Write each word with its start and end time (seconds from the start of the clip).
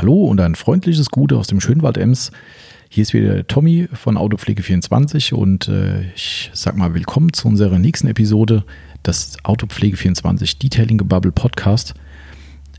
Hallo 0.00 0.24
und 0.24 0.40
ein 0.40 0.54
freundliches 0.54 1.10
Gute 1.10 1.36
aus 1.36 1.48
dem 1.48 1.60
Schönwald 1.60 1.98
Ems. 1.98 2.32
Hier 2.88 3.02
ist 3.02 3.12
wieder 3.12 3.46
Tommy 3.46 3.86
von 3.92 4.16
Autopflege24 4.16 5.34
und 5.34 5.68
äh, 5.68 6.10
ich 6.14 6.50
sag 6.54 6.74
mal 6.74 6.94
willkommen 6.94 7.34
zu 7.34 7.46
unserer 7.48 7.78
nächsten 7.78 8.08
Episode 8.08 8.64
des 9.06 9.38
Autopflege24 9.44 10.58
Detailing 10.58 11.06
Bubble 11.06 11.32
Podcast. 11.32 11.92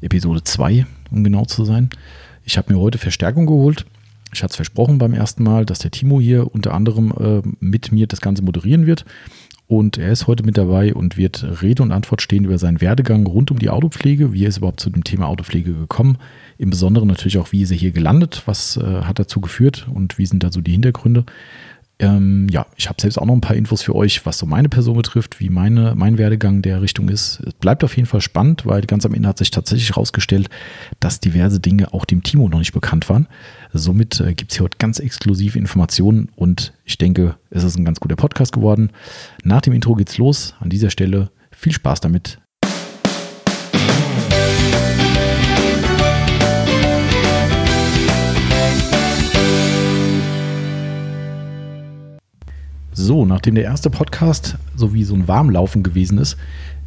Episode 0.02 0.44
2, 0.44 0.88
um 1.12 1.24
genau 1.24 1.46
zu 1.46 1.64
sein. 1.64 1.92
Ich 2.44 2.58
habe 2.58 2.74
mir 2.74 2.80
heute 2.80 2.98
Verstärkung 2.98 3.46
geholt. 3.46 3.86
Ich 4.34 4.42
hatte 4.42 4.54
es 4.54 4.56
versprochen 4.56 4.98
beim 4.98 5.14
ersten 5.14 5.44
Mal, 5.44 5.68
dass 5.68 5.78
der 5.78 5.92
Timo 5.92 6.20
hier 6.20 6.52
unter 6.56 6.74
anderem 6.74 7.14
äh, 7.20 7.48
mit 7.60 7.92
mir 7.92 8.08
das 8.08 8.22
Ganze 8.22 8.42
moderieren 8.42 8.88
wird. 8.88 9.06
Und 9.72 9.98
er 9.98 10.12
ist 10.12 10.28
heute 10.28 10.44
mit 10.44 10.58
dabei 10.58 10.94
und 10.94 11.16
wird 11.16 11.46
Rede 11.62 11.82
und 11.82 11.94
Antwort 11.94 12.22
stehen 12.22 12.44
über 12.44 12.58
seinen 12.58 12.82
Werdegang 12.82 13.26
rund 13.26 13.52
um 13.52 13.60
die 13.60 13.70
Autopflege. 13.70 14.34
Wie 14.34 14.44
er 14.44 14.50
ist 14.50 14.58
überhaupt 14.58 14.82
zu 14.82 14.90
dem 14.90 15.06
Thema 15.06 15.28
Autopflege 15.28 15.74
gekommen? 15.74 16.18
Im 16.62 16.70
Besonderen 16.70 17.08
natürlich 17.08 17.40
auch, 17.40 17.52
wie 17.52 17.64
ist 17.64 17.72
er 17.72 17.78
hier 17.78 17.90
gelandet? 17.90 18.44
Was 18.46 18.78
äh, 18.78 19.02
hat 19.02 19.18
dazu 19.18 19.42
geführt? 19.42 19.88
Und 19.92 20.20
wie 20.20 20.28
sind 20.28 20.44
da 20.44 20.52
so 20.52 20.62
die 20.62 20.74
Hintergründe? 20.74 21.26
Ähm, 21.98 22.50
ja, 22.52 22.68
ich 22.76 22.88
habe 22.88 23.02
selbst 23.02 23.18
auch 23.18 23.26
noch 23.26 23.34
ein 23.34 23.42
paar 23.42 23.56
Infos 23.56 23.82
für 23.82 23.96
euch, 23.96 24.28
was 24.28 24.38
so 24.38 24.46
meine 24.46 24.70
Person 24.70 24.96
betrifft, 24.96 25.40
wie 25.40 25.50
meine, 25.50 25.96
mein 25.96 26.20
Werdegang 26.20 26.62
der 26.62 26.84
Richtung 26.84 27.10
ist. 27.10 27.40
Es 27.40 27.56
bleibt 27.56 27.84
auf 27.84 27.96
jeden 27.96 28.06
Fall 28.06 28.22
spannend, 28.22 28.68
weil 28.68 28.82
ganz 28.82 29.08
am 29.08 29.16
Ende 29.16 29.28
hat 29.28 29.40
sich 29.40 29.50
tatsächlich 29.50 29.90
herausgestellt, 29.90 30.52
dass 31.00 31.20
diverse 31.20 31.60
Dinge 31.60 31.96
auch 31.96 32.06
dem 32.06 32.22
Timo 32.22 32.48
noch 32.48 32.60
nicht 32.60 32.74
bekannt 32.74 33.10
waren. 33.10 33.28
Somit 33.74 34.20
äh, 34.20 34.36
gibt 34.36 34.52
es 34.52 34.58
hier 34.58 34.66
heute 34.66 34.78
ganz 34.78 35.00
exklusive 35.00 35.58
Informationen 35.58 36.30
und 36.36 36.74
ich 36.86 37.00
denke, 37.00 37.38
es 37.50 37.64
ist 37.64 37.76
ein 37.76 37.86
ganz 37.86 38.00
guter 38.00 38.18
Podcast 38.18 38.54
geworden. 38.54 38.92
Nach 39.44 39.62
dem 39.62 39.74
Intro 39.74 39.96
geht's 39.96 40.20
los. 40.20 40.54
An 40.60 40.70
dieser 40.70 40.92
Stelle 40.92 41.32
viel 41.50 41.74
Spaß 41.74 42.02
damit. 42.02 42.41
So, 52.94 53.26
nachdem 53.26 53.56
der 53.56 53.64
erste 53.64 53.90
Podcast 53.90 54.58
so 54.76 54.94
wie 54.94 55.06
so 55.06 55.16
ein 55.16 55.28
Warmlaufen 55.28 55.82
gewesen 55.82 56.18
ist, 56.18 56.36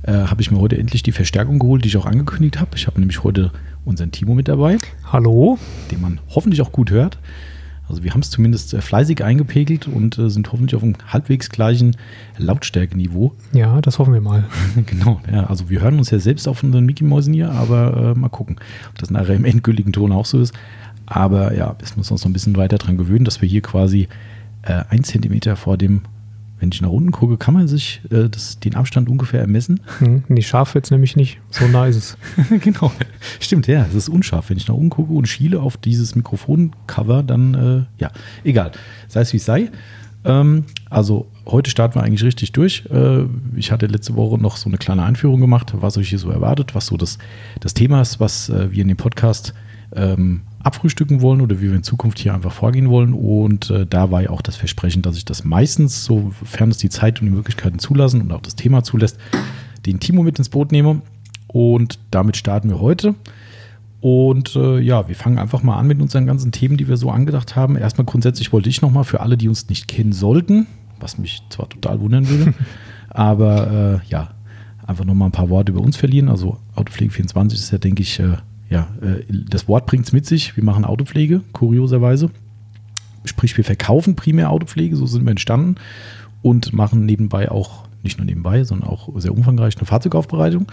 äh, 0.02 0.12
habe 0.12 0.42
ich 0.42 0.50
mir 0.50 0.60
heute 0.60 0.76
endlich 0.76 1.02
die 1.02 1.12
Verstärkung 1.12 1.58
geholt, 1.58 1.82
die 1.82 1.88
ich 1.88 1.96
auch 1.96 2.04
angekündigt 2.04 2.60
habe. 2.60 2.72
Ich 2.76 2.86
habe 2.86 3.00
nämlich 3.00 3.24
heute 3.24 3.52
unseren 3.86 4.12
Timo 4.12 4.34
mit 4.34 4.46
dabei. 4.46 4.76
Hallo. 5.10 5.58
Den 5.90 6.02
man 6.02 6.20
hoffentlich 6.28 6.60
auch 6.60 6.72
gut 6.72 6.90
hört. 6.90 7.18
Also 7.88 8.02
wir 8.02 8.12
haben 8.12 8.20
es 8.20 8.30
zumindest 8.30 8.74
äh, 8.74 8.82
fleißig 8.82 9.24
eingepegelt 9.24 9.88
und 9.88 10.18
äh, 10.18 10.28
sind 10.28 10.52
hoffentlich 10.52 10.76
auf 10.76 10.82
einem 10.82 10.96
halbwegs 11.08 11.48
gleichen 11.48 11.96
Lautstärkeniveau. 12.36 13.32
Ja, 13.52 13.80
das 13.80 13.98
hoffen 13.98 14.12
wir 14.12 14.20
mal. 14.20 14.44
genau, 14.86 15.22
ja, 15.32 15.46
also 15.46 15.70
wir 15.70 15.80
hören 15.80 15.96
uns 15.96 16.10
ja 16.10 16.18
selbst 16.18 16.46
auf 16.46 16.62
unseren 16.62 16.84
Mickey 16.84 17.04
Mäusen 17.04 17.32
hier, 17.32 17.50
aber 17.50 18.12
äh, 18.14 18.18
mal 18.18 18.28
gucken, 18.28 18.56
ob 18.90 18.98
das 18.98 19.10
nachher 19.10 19.36
im 19.36 19.46
endgültigen 19.46 19.92
Ton 19.92 20.12
auch 20.12 20.26
so 20.26 20.38
ist. 20.40 20.54
Aber 21.06 21.54
ja, 21.54 21.76
wir 21.78 21.86
müssen 21.96 22.12
uns 22.12 22.22
noch 22.22 22.30
ein 22.30 22.34
bisschen 22.34 22.56
weiter 22.56 22.76
daran 22.76 22.98
gewöhnen, 22.98 23.24
dass 23.24 23.40
wir 23.40 23.48
hier 23.48 23.62
quasi 23.62 24.08
äh, 24.64 24.84
ein 24.88 25.04
Zentimeter 25.04 25.56
vor 25.56 25.76
dem, 25.76 26.02
wenn 26.58 26.70
ich 26.72 26.80
nach 26.80 26.90
unten 26.90 27.10
gucke, 27.10 27.36
kann 27.36 27.54
man 27.54 27.68
sich 27.68 28.00
äh, 28.10 28.28
das, 28.28 28.58
den 28.60 28.74
Abstand 28.74 29.08
ungefähr 29.08 29.40
ermessen. 29.40 29.80
Hm, 29.98 30.24
nee, 30.28 30.42
scharf 30.42 30.74
wird 30.74 30.86
es 30.86 30.90
nämlich 30.90 31.16
nicht. 31.16 31.40
So 31.50 31.66
nah 31.66 31.86
ist 31.86 31.96
es. 31.96 32.18
genau. 32.60 32.92
Stimmt, 33.40 33.66
ja, 33.66 33.86
es 33.88 33.94
ist 33.94 34.08
unscharf. 34.08 34.50
Wenn 34.50 34.56
ich 34.56 34.68
nach 34.68 34.74
unten 34.74 34.90
gucke 34.90 35.12
und 35.12 35.26
schiele 35.26 35.60
auf 35.60 35.76
dieses 35.76 36.14
Mikrofoncover, 36.14 37.22
dann, 37.22 37.54
äh, 37.54 38.00
ja, 38.02 38.10
egal. 38.44 38.72
Sei 39.08 39.20
es 39.20 39.32
wie 39.32 39.38
es 39.38 39.44
sei. 39.44 39.70
Ähm, 40.24 40.64
also 40.88 41.26
heute 41.46 41.70
starten 41.70 41.96
wir 41.96 42.02
eigentlich 42.02 42.24
richtig 42.24 42.52
durch. 42.52 42.84
Äh, 42.90 43.24
ich 43.56 43.70
hatte 43.70 43.86
letzte 43.86 44.16
Woche 44.16 44.38
noch 44.38 44.56
so 44.56 44.68
eine 44.68 44.78
kleine 44.78 45.02
Einführung 45.02 45.40
gemacht, 45.40 45.74
was 45.76 45.98
euch 45.98 46.08
hier 46.08 46.18
so 46.18 46.30
erwartet, 46.30 46.74
was 46.74 46.86
so 46.86 46.96
das, 46.96 47.18
das 47.60 47.74
Thema 47.74 48.00
ist, 48.00 48.20
was 48.20 48.48
äh, 48.48 48.72
wir 48.72 48.82
in 48.82 48.88
dem 48.88 48.96
Podcast 48.96 49.54
ähm, 49.94 50.42
abfrühstücken 50.62 51.20
wollen 51.20 51.40
oder 51.40 51.60
wie 51.60 51.68
wir 51.68 51.76
in 51.76 51.82
Zukunft 51.82 52.18
hier 52.18 52.34
einfach 52.34 52.52
vorgehen 52.52 52.88
wollen. 52.88 53.12
Und 53.12 53.70
äh, 53.70 53.86
da 53.86 54.10
war 54.10 54.22
ja 54.22 54.30
auch 54.30 54.42
das 54.42 54.56
Versprechen, 54.56 55.02
dass 55.02 55.16
ich 55.16 55.24
das 55.24 55.44
meistens, 55.44 56.04
sofern 56.04 56.70
es 56.70 56.78
die 56.78 56.88
Zeit 56.88 57.20
und 57.20 57.26
die 57.26 57.34
Möglichkeiten 57.34 57.78
zulassen 57.78 58.22
und 58.22 58.32
auch 58.32 58.40
das 58.40 58.56
Thema 58.56 58.82
zulässt, 58.82 59.18
den 59.86 60.00
Timo 60.00 60.22
mit 60.22 60.38
ins 60.38 60.48
Boot 60.48 60.72
nehme. 60.72 61.02
Und 61.46 61.98
damit 62.10 62.36
starten 62.36 62.68
wir 62.68 62.80
heute. 62.80 63.14
Und 64.00 64.54
äh, 64.56 64.80
ja, 64.80 65.08
wir 65.08 65.14
fangen 65.14 65.38
einfach 65.38 65.62
mal 65.62 65.78
an 65.78 65.86
mit 65.86 66.00
unseren 66.00 66.26
ganzen 66.26 66.52
Themen, 66.52 66.76
die 66.76 66.88
wir 66.88 66.96
so 66.96 67.10
angedacht 67.10 67.56
haben. 67.56 67.76
Erstmal 67.76 68.04
grundsätzlich 68.04 68.52
wollte 68.52 68.68
ich 68.68 68.82
nochmal 68.82 69.04
für 69.04 69.20
alle, 69.20 69.36
die 69.36 69.48
uns 69.48 69.68
nicht 69.68 69.88
kennen 69.88 70.12
sollten, 70.12 70.66
was 71.00 71.16
mich 71.16 71.42
zwar 71.48 71.68
total 71.68 72.00
wundern 72.00 72.28
würde, 72.28 72.52
aber 73.08 74.02
äh, 74.04 74.08
ja, 74.10 74.30
einfach 74.86 75.04
nochmal 75.06 75.28
ein 75.28 75.32
paar 75.32 75.48
Worte 75.48 75.72
über 75.72 75.80
uns 75.80 75.96
verlieren. 75.96 76.28
Also 76.28 76.58
Autopflege24 76.76 77.54
ist 77.54 77.70
ja, 77.70 77.78
denke 77.78 78.02
ich, 78.02 78.20
äh, 78.20 78.36
ja, 78.68 78.88
äh, 79.00 79.22
das 79.28 79.68
Wort 79.68 79.86
bringt 79.86 80.06
es 80.06 80.12
mit 80.12 80.26
sich. 80.26 80.56
Wir 80.56 80.64
machen 80.64 80.84
Autopflege, 80.84 81.42
kurioserweise. 81.52 82.30
Sprich, 83.24 83.56
wir 83.56 83.64
verkaufen 83.64 84.16
primär 84.16 84.50
Autopflege, 84.50 84.96
so 84.96 85.06
sind 85.06 85.24
wir 85.24 85.30
entstanden 85.30 85.76
und 86.42 86.74
machen 86.74 87.06
nebenbei 87.06 87.50
auch, 87.50 87.84
nicht 88.02 88.18
nur 88.18 88.26
nebenbei, 88.26 88.64
sondern 88.64 88.90
auch 88.90 89.08
sehr 89.18 89.32
umfangreich 89.32 89.78
eine 89.78 89.86
Fahrzeugaufbereitung, 89.86 90.66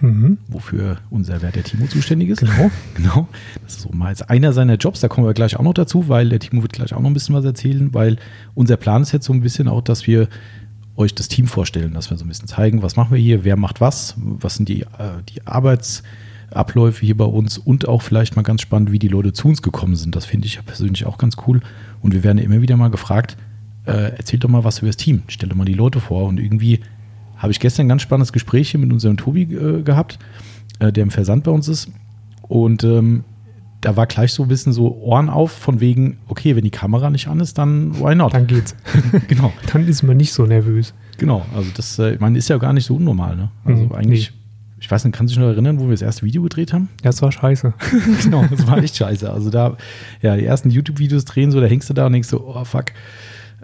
mhm. 0.00 0.38
wofür 0.48 0.96
unser 1.10 1.42
Wert 1.42 1.56
der 1.56 1.64
Timo 1.64 1.86
zuständig 1.86 2.30
ist. 2.30 2.40
Genau. 2.40 2.70
genau. 2.94 3.28
Das 3.62 3.74
ist 3.74 3.82
so 3.82 3.90
mal 3.92 4.06
als 4.06 4.22
einer 4.22 4.54
seiner 4.54 4.76
Jobs, 4.76 5.00
da 5.00 5.08
kommen 5.08 5.26
wir 5.26 5.34
gleich 5.34 5.56
auch 5.56 5.62
noch 5.62 5.74
dazu, 5.74 6.08
weil 6.08 6.30
der 6.30 6.38
Timo 6.38 6.62
wird 6.62 6.72
gleich 6.72 6.94
auch 6.94 7.00
noch 7.00 7.10
ein 7.10 7.14
bisschen 7.14 7.34
was 7.34 7.44
erzählen, 7.44 7.92
weil 7.92 8.16
unser 8.54 8.78
Plan 8.78 9.02
ist 9.02 9.12
jetzt 9.12 9.26
so 9.26 9.34
ein 9.34 9.42
bisschen 9.42 9.68
auch, 9.68 9.82
dass 9.82 10.06
wir 10.06 10.28
euch 10.96 11.14
das 11.14 11.28
Team 11.28 11.46
vorstellen, 11.46 11.92
dass 11.92 12.08
wir 12.10 12.16
so 12.16 12.24
ein 12.24 12.28
bisschen 12.28 12.48
zeigen, 12.48 12.82
was 12.82 12.96
machen 12.96 13.12
wir 13.12 13.20
hier, 13.20 13.44
wer 13.44 13.56
macht 13.56 13.82
was, 13.82 14.14
was 14.16 14.54
sind 14.54 14.70
die, 14.70 14.82
äh, 14.82 15.22
die 15.28 15.46
Arbeits- 15.46 16.02
Abläufe 16.50 17.04
hier 17.04 17.16
bei 17.16 17.24
uns 17.24 17.58
und 17.58 17.88
auch 17.88 18.02
vielleicht 18.02 18.36
mal 18.36 18.42
ganz 18.42 18.62
spannend, 18.62 18.92
wie 18.92 18.98
die 18.98 19.08
Leute 19.08 19.32
zu 19.32 19.48
uns 19.48 19.62
gekommen 19.62 19.96
sind. 19.96 20.16
Das 20.16 20.24
finde 20.24 20.46
ich 20.46 20.54
ja 20.54 20.62
persönlich 20.62 21.06
auch 21.06 21.18
ganz 21.18 21.36
cool. 21.46 21.60
Und 22.00 22.14
wir 22.14 22.24
werden 22.24 22.38
immer 22.38 22.62
wieder 22.62 22.76
mal 22.76 22.90
gefragt, 22.90 23.36
äh, 23.86 24.16
erzählt 24.16 24.44
doch 24.44 24.48
mal 24.48 24.64
was 24.64 24.78
über 24.78 24.88
das 24.88 24.96
Team, 24.96 25.22
stell 25.28 25.48
doch 25.48 25.56
mal 25.56 25.64
die 25.64 25.74
Leute 25.74 26.00
vor. 26.00 26.26
Und 26.26 26.38
irgendwie 26.38 26.80
habe 27.36 27.52
ich 27.52 27.60
gestern 27.60 27.86
ein 27.86 27.88
ganz 27.88 28.02
spannendes 28.02 28.32
Gespräch 28.32 28.70
hier 28.70 28.80
mit 28.80 28.92
unserem 28.92 29.16
Tobi 29.16 29.42
äh, 29.42 29.82
gehabt, 29.82 30.18
äh, 30.78 30.92
der 30.92 31.02
im 31.02 31.10
Versand 31.10 31.44
bei 31.44 31.50
uns 31.50 31.68
ist. 31.68 31.90
Und 32.42 32.82
ähm, 32.84 33.24
da 33.80 33.96
war 33.96 34.06
gleich 34.06 34.32
so 34.32 34.42
ein 34.42 34.48
bisschen 34.48 34.72
so 34.72 34.96
Ohren 34.96 35.28
auf, 35.28 35.52
von 35.52 35.80
wegen, 35.80 36.18
okay, 36.26 36.56
wenn 36.56 36.64
die 36.64 36.70
Kamera 36.70 37.10
nicht 37.10 37.28
an 37.28 37.40
ist, 37.40 37.58
dann 37.58 37.98
why 38.00 38.14
not? 38.14 38.34
Dann 38.34 38.46
geht's. 38.46 38.74
genau. 39.28 39.52
Dann 39.72 39.86
ist 39.86 40.02
man 40.02 40.16
nicht 40.16 40.32
so 40.32 40.46
nervös. 40.46 40.94
Genau, 41.18 41.44
also 41.54 41.70
das, 41.76 41.98
äh, 41.98 42.14
ich 42.14 42.20
meine, 42.20 42.38
ist 42.38 42.48
ja 42.48 42.58
gar 42.58 42.72
nicht 42.72 42.86
so 42.86 42.96
unnormal, 42.96 43.36
ne? 43.36 43.50
Also 43.64 43.84
mhm, 43.84 43.92
eigentlich. 43.92 44.32
Ich 44.80 44.90
weiß 44.90 45.04
nicht, 45.04 45.14
kannst 45.16 45.32
du 45.34 45.38
dich 45.38 45.44
noch 45.44 45.52
erinnern, 45.52 45.80
wo 45.80 45.84
wir 45.84 45.90
das 45.90 46.02
erste 46.02 46.24
Video 46.24 46.42
gedreht 46.42 46.72
haben? 46.72 46.88
Ja, 47.02 47.10
es 47.10 47.20
war 47.20 47.32
scheiße. 47.32 47.74
genau, 48.22 48.44
es 48.52 48.66
war 48.66 48.78
echt 48.78 48.96
scheiße. 48.96 49.30
Also 49.30 49.50
da, 49.50 49.76
ja, 50.22 50.36
die 50.36 50.44
ersten 50.44 50.70
YouTube-Videos 50.70 51.24
drehen 51.24 51.50
so, 51.50 51.60
da 51.60 51.66
hängst 51.66 51.90
du 51.90 51.94
da 51.94 52.06
und 52.06 52.12
denkst 52.12 52.28
so, 52.28 52.46
oh 52.46 52.64
fuck. 52.64 52.86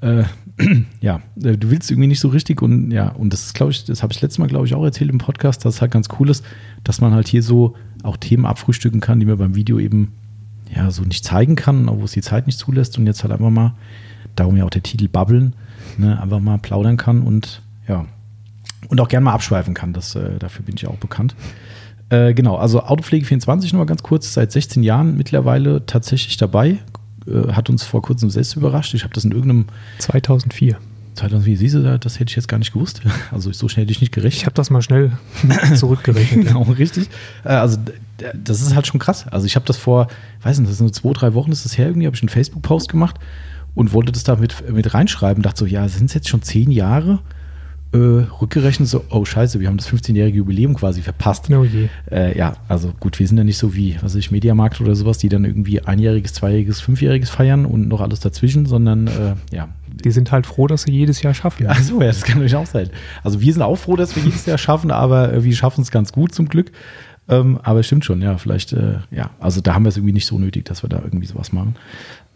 Äh, 0.02 0.24
ja, 1.00 1.20
äh, 1.42 1.56
du 1.56 1.70
willst 1.70 1.90
irgendwie 1.90 2.08
nicht 2.08 2.20
so 2.20 2.28
richtig 2.28 2.62
und 2.62 2.90
ja, 2.90 3.08
und 3.10 3.32
das 3.32 3.44
ist, 3.46 3.54
glaube 3.54 3.72
ich, 3.72 3.84
das 3.84 4.02
habe 4.02 4.12
ich 4.12 4.20
letztes 4.20 4.38
Mal, 4.38 4.48
glaube 4.48 4.66
ich, 4.66 4.74
auch 4.74 4.84
erzählt 4.84 5.10
im 5.10 5.18
Podcast, 5.18 5.64
dass 5.64 5.76
es 5.76 5.80
halt 5.80 5.92
ganz 5.92 6.08
cool 6.18 6.30
ist, 6.30 6.44
dass 6.82 7.00
man 7.00 7.12
halt 7.12 7.28
hier 7.28 7.42
so 7.42 7.74
auch 8.02 8.16
Themen 8.16 8.44
abfrühstücken 8.44 9.00
kann, 9.00 9.20
die 9.20 9.26
man 9.26 9.38
beim 9.38 9.54
Video 9.54 9.78
eben 9.78 10.12
ja 10.74 10.90
so 10.90 11.02
nicht 11.02 11.24
zeigen 11.24 11.56
kann, 11.56 11.88
wo 11.88 12.04
es 12.04 12.12
die 12.12 12.22
Zeit 12.22 12.46
nicht 12.46 12.58
zulässt 12.58 12.98
und 12.98 13.06
jetzt 13.06 13.22
halt 13.22 13.32
einfach 13.32 13.50
mal, 13.50 13.74
darum 14.36 14.56
ja 14.56 14.64
auch 14.64 14.70
der 14.70 14.82
Titel 14.82 15.08
Babbeln, 15.08 15.54
ne, 15.96 16.20
einfach 16.20 16.40
mal 16.40 16.58
plaudern 16.58 16.96
kann 16.96 17.22
und 17.22 17.62
ja, 17.88 18.06
und 18.88 19.00
auch 19.00 19.08
gerne 19.08 19.24
mal 19.24 19.32
abschweifen 19.32 19.74
kann. 19.74 19.92
Das, 19.92 20.14
äh, 20.14 20.38
dafür 20.38 20.64
bin 20.64 20.76
ich 20.76 20.86
auch 20.86 20.96
bekannt. 20.96 21.34
Äh, 22.10 22.34
genau, 22.34 22.56
also 22.56 22.82
Autopflege 22.82 23.24
24 23.24 23.72
nochmal 23.72 23.86
ganz 23.86 24.02
kurz, 24.02 24.34
seit 24.34 24.52
16 24.52 24.82
Jahren 24.82 25.16
mittlerweile 25.16 25.86
tatsächlich 25.86 26.36
dabei. 26.36 26.78
Äh, 27.26 27.52
hat 27.52 27.70
uns 27.70 27.84
vor 27.84 28.02
kurzem 28.02 28.30
selbst 28.30 28.56
überrascht. 28.56 28.94
Ich 28.94 29.04
habe 29.04 29.14
das 29.14 29.24
in 29.24 29.32
irgendeinem 29.32 29.66
2004. 29.98 30.78
2004, 31.14 31.58
siehst 31.58 31.74
du, 31.76 31.98
das 31.98 32.18
hätte 32.18 32.30
ich 32.30 32.36
jetzt 32.36 32.48
gar 32.48 32.58
nicht 32.58 32.72
gewusst. 32.72 33.00
Also 33.30 33.52
so 33.52 33.68
schnell 33.68 33.84
hätte 33.84 33.92
ich 33.92 34.00
nicht 34.00 34.12
gerechnet. 34.12 34.40
Ich 34.40 34.46
habe 34.46 34.54
das 34.54 34.70
mal 34.70 34.82
schnell 34.82 35.12
zurückgerechnet. 35.76 36.48
genau, 36.48 36.62
richtig. 36.62 37.08
Äh, 37.44 37.50
also 37.50 37.78
das 38.34 38.60
ist 38.60 38.74
halt 38.74 38.86
schon 38.86 39.00
krass. 39.00 39.26
Also 39.28 39.46
ich 39.46 39.56
habe 39.56 39.66
das 39.66 39.76
vor, 39.76 40.08
weiß 40.42 40.58
nicht, 40.58 40.70
das 40.70 40.78
sind 40.78 40.86
nur 40.86 40.92
zwei, 40.92 41.12
drei 41.12 41.34
Wochen 41.34 41.52
ist 41.52 41.64
das 41.64 41.78
her 41.78 41.86
irgendwie, 41.86 42.06
habe 42.06 42.16
ich 42.16 42.22
einen 42.22 42.28
Facebook-Post 42.28 42.88
gemacht 42.88 43.16
und 43.74 43.92
wollte 43.92 44.12
das 44.12 44.24
da 44.24 44.36
mit, 44.36 44.70
mit 44.70 44.92
reinschreiben. 44.92 45.42
Dachte 45.42 45.60
so, 45.60 45.66
ja, 45.66 45.88
sind 45.88 46.06
es 46.06 46.14
jetzt 46.14 46.28
schon 46.28 46.42
zehn 46.42 46.70
Jahre? 46.70 47.20
Äh, 47.94 48.26
rückgerechnet, 48.40 48.88
so, 48.88 49.04
oh 49.10 49.24
scheiße, 49.24 49.60
wir 49.60 49.68
haben 49.68 49.76
das 49.76 49.88
15-jährige 49.88 50.38
Jubiläum 50.38 50.74
quasi 50.74 51.00
verpasst. 51.00 51.48
Oh 51.50 51.64
je. 51.64 51.88
Äh, 52.10 52.36
ja, 52.36 52.54
also 52.68 52.92
gut, 52.98 53.20
wir 53.20 53.28
sind 53.28 53.38
ja 53.38 53.44
nicht 53.44 53.56
so 53.56 53.74
wie, 53.74 53.96
was 54.02 54.16
ich, 54.16 54.32
Mediamarkt 54.32 54.80
oder 54.80 54.96
sowas, 54.96 55.18
die 55.18 55.28
dann 55.28 55.44
irgendwie 55.44 55.80
einjähriges, 55.80 56.32
zweijähriges, 56.32 56.80
fünfjähriges 56.80 57.30
feiern 57.30 57.64
und 57.64 57.86
noch 57.86 58.00
alles 58.00 58.18
dazwischen, 58.18 58.66
sondern 58.66 59.06
äh, 59.06 59.34
ja. 59.54 59.68
Die 59.86 60.10
sind 60.10 60.32
halt 60.32 60.44
froh, 60.44 60.66
dass 60.66 60.82
sie 60.82 60.90
jedes 60.90 61.22
Jahr 61.22 61.34
schaffen. 61.34 61.66
Ach 61.68 61.80
so, 61.80 62.00
ja, 62.00 62.08
das 62.08 62.24
kann 62.24 62.38
natürlich 62.38 62.56
auch 62.56 62.66
sein. 62.66 62.90
Also 63.22 63.40
wir 63.40 63.52
sind 63.52 63.62
auch 63.62 63.76
froh, 63.76 63.94
dass 63.94 64.16
wir 64.16 64.24
jedes 64.24 64.44
Jahr 64.44 64.58
schaffen, 64.58 64.90
aber 64.90 65.32
äh, 65.32 65.44
wir 65.44 65.54
schaffen 65.54 65.82
es 65.82 65.92
ganz 65.92 66.10
gut 66.10 66.34
zum 66.34 66.48
Glück. 66.48 66.72
Ähm, 67.28 67.60
aber 67.62 67.80
es 67.80 67.86
stimmt 67.86 68.04
schon, 68.04 68.20
ja, 68.20 68.36
vielleicht, 68.36 68.72
äh, 68.72 68.98
ja, 69.12 69.30
also 69.38 69.60
da 69.60 69.74
haben 69.74 69.84
wir 69.84 69.90
es 69.90 69.96
irgendwie 69.96 70.12
nicht 70.12 70.26
so 70.26 70.38
nötig, 70.38 70.64
dass 70.64 70.82
wir 70.82 70.88
da 70.88 71.00
irgendwie 71.02 71.26
sowas 71.26 71.52
machen. 71.52 71.76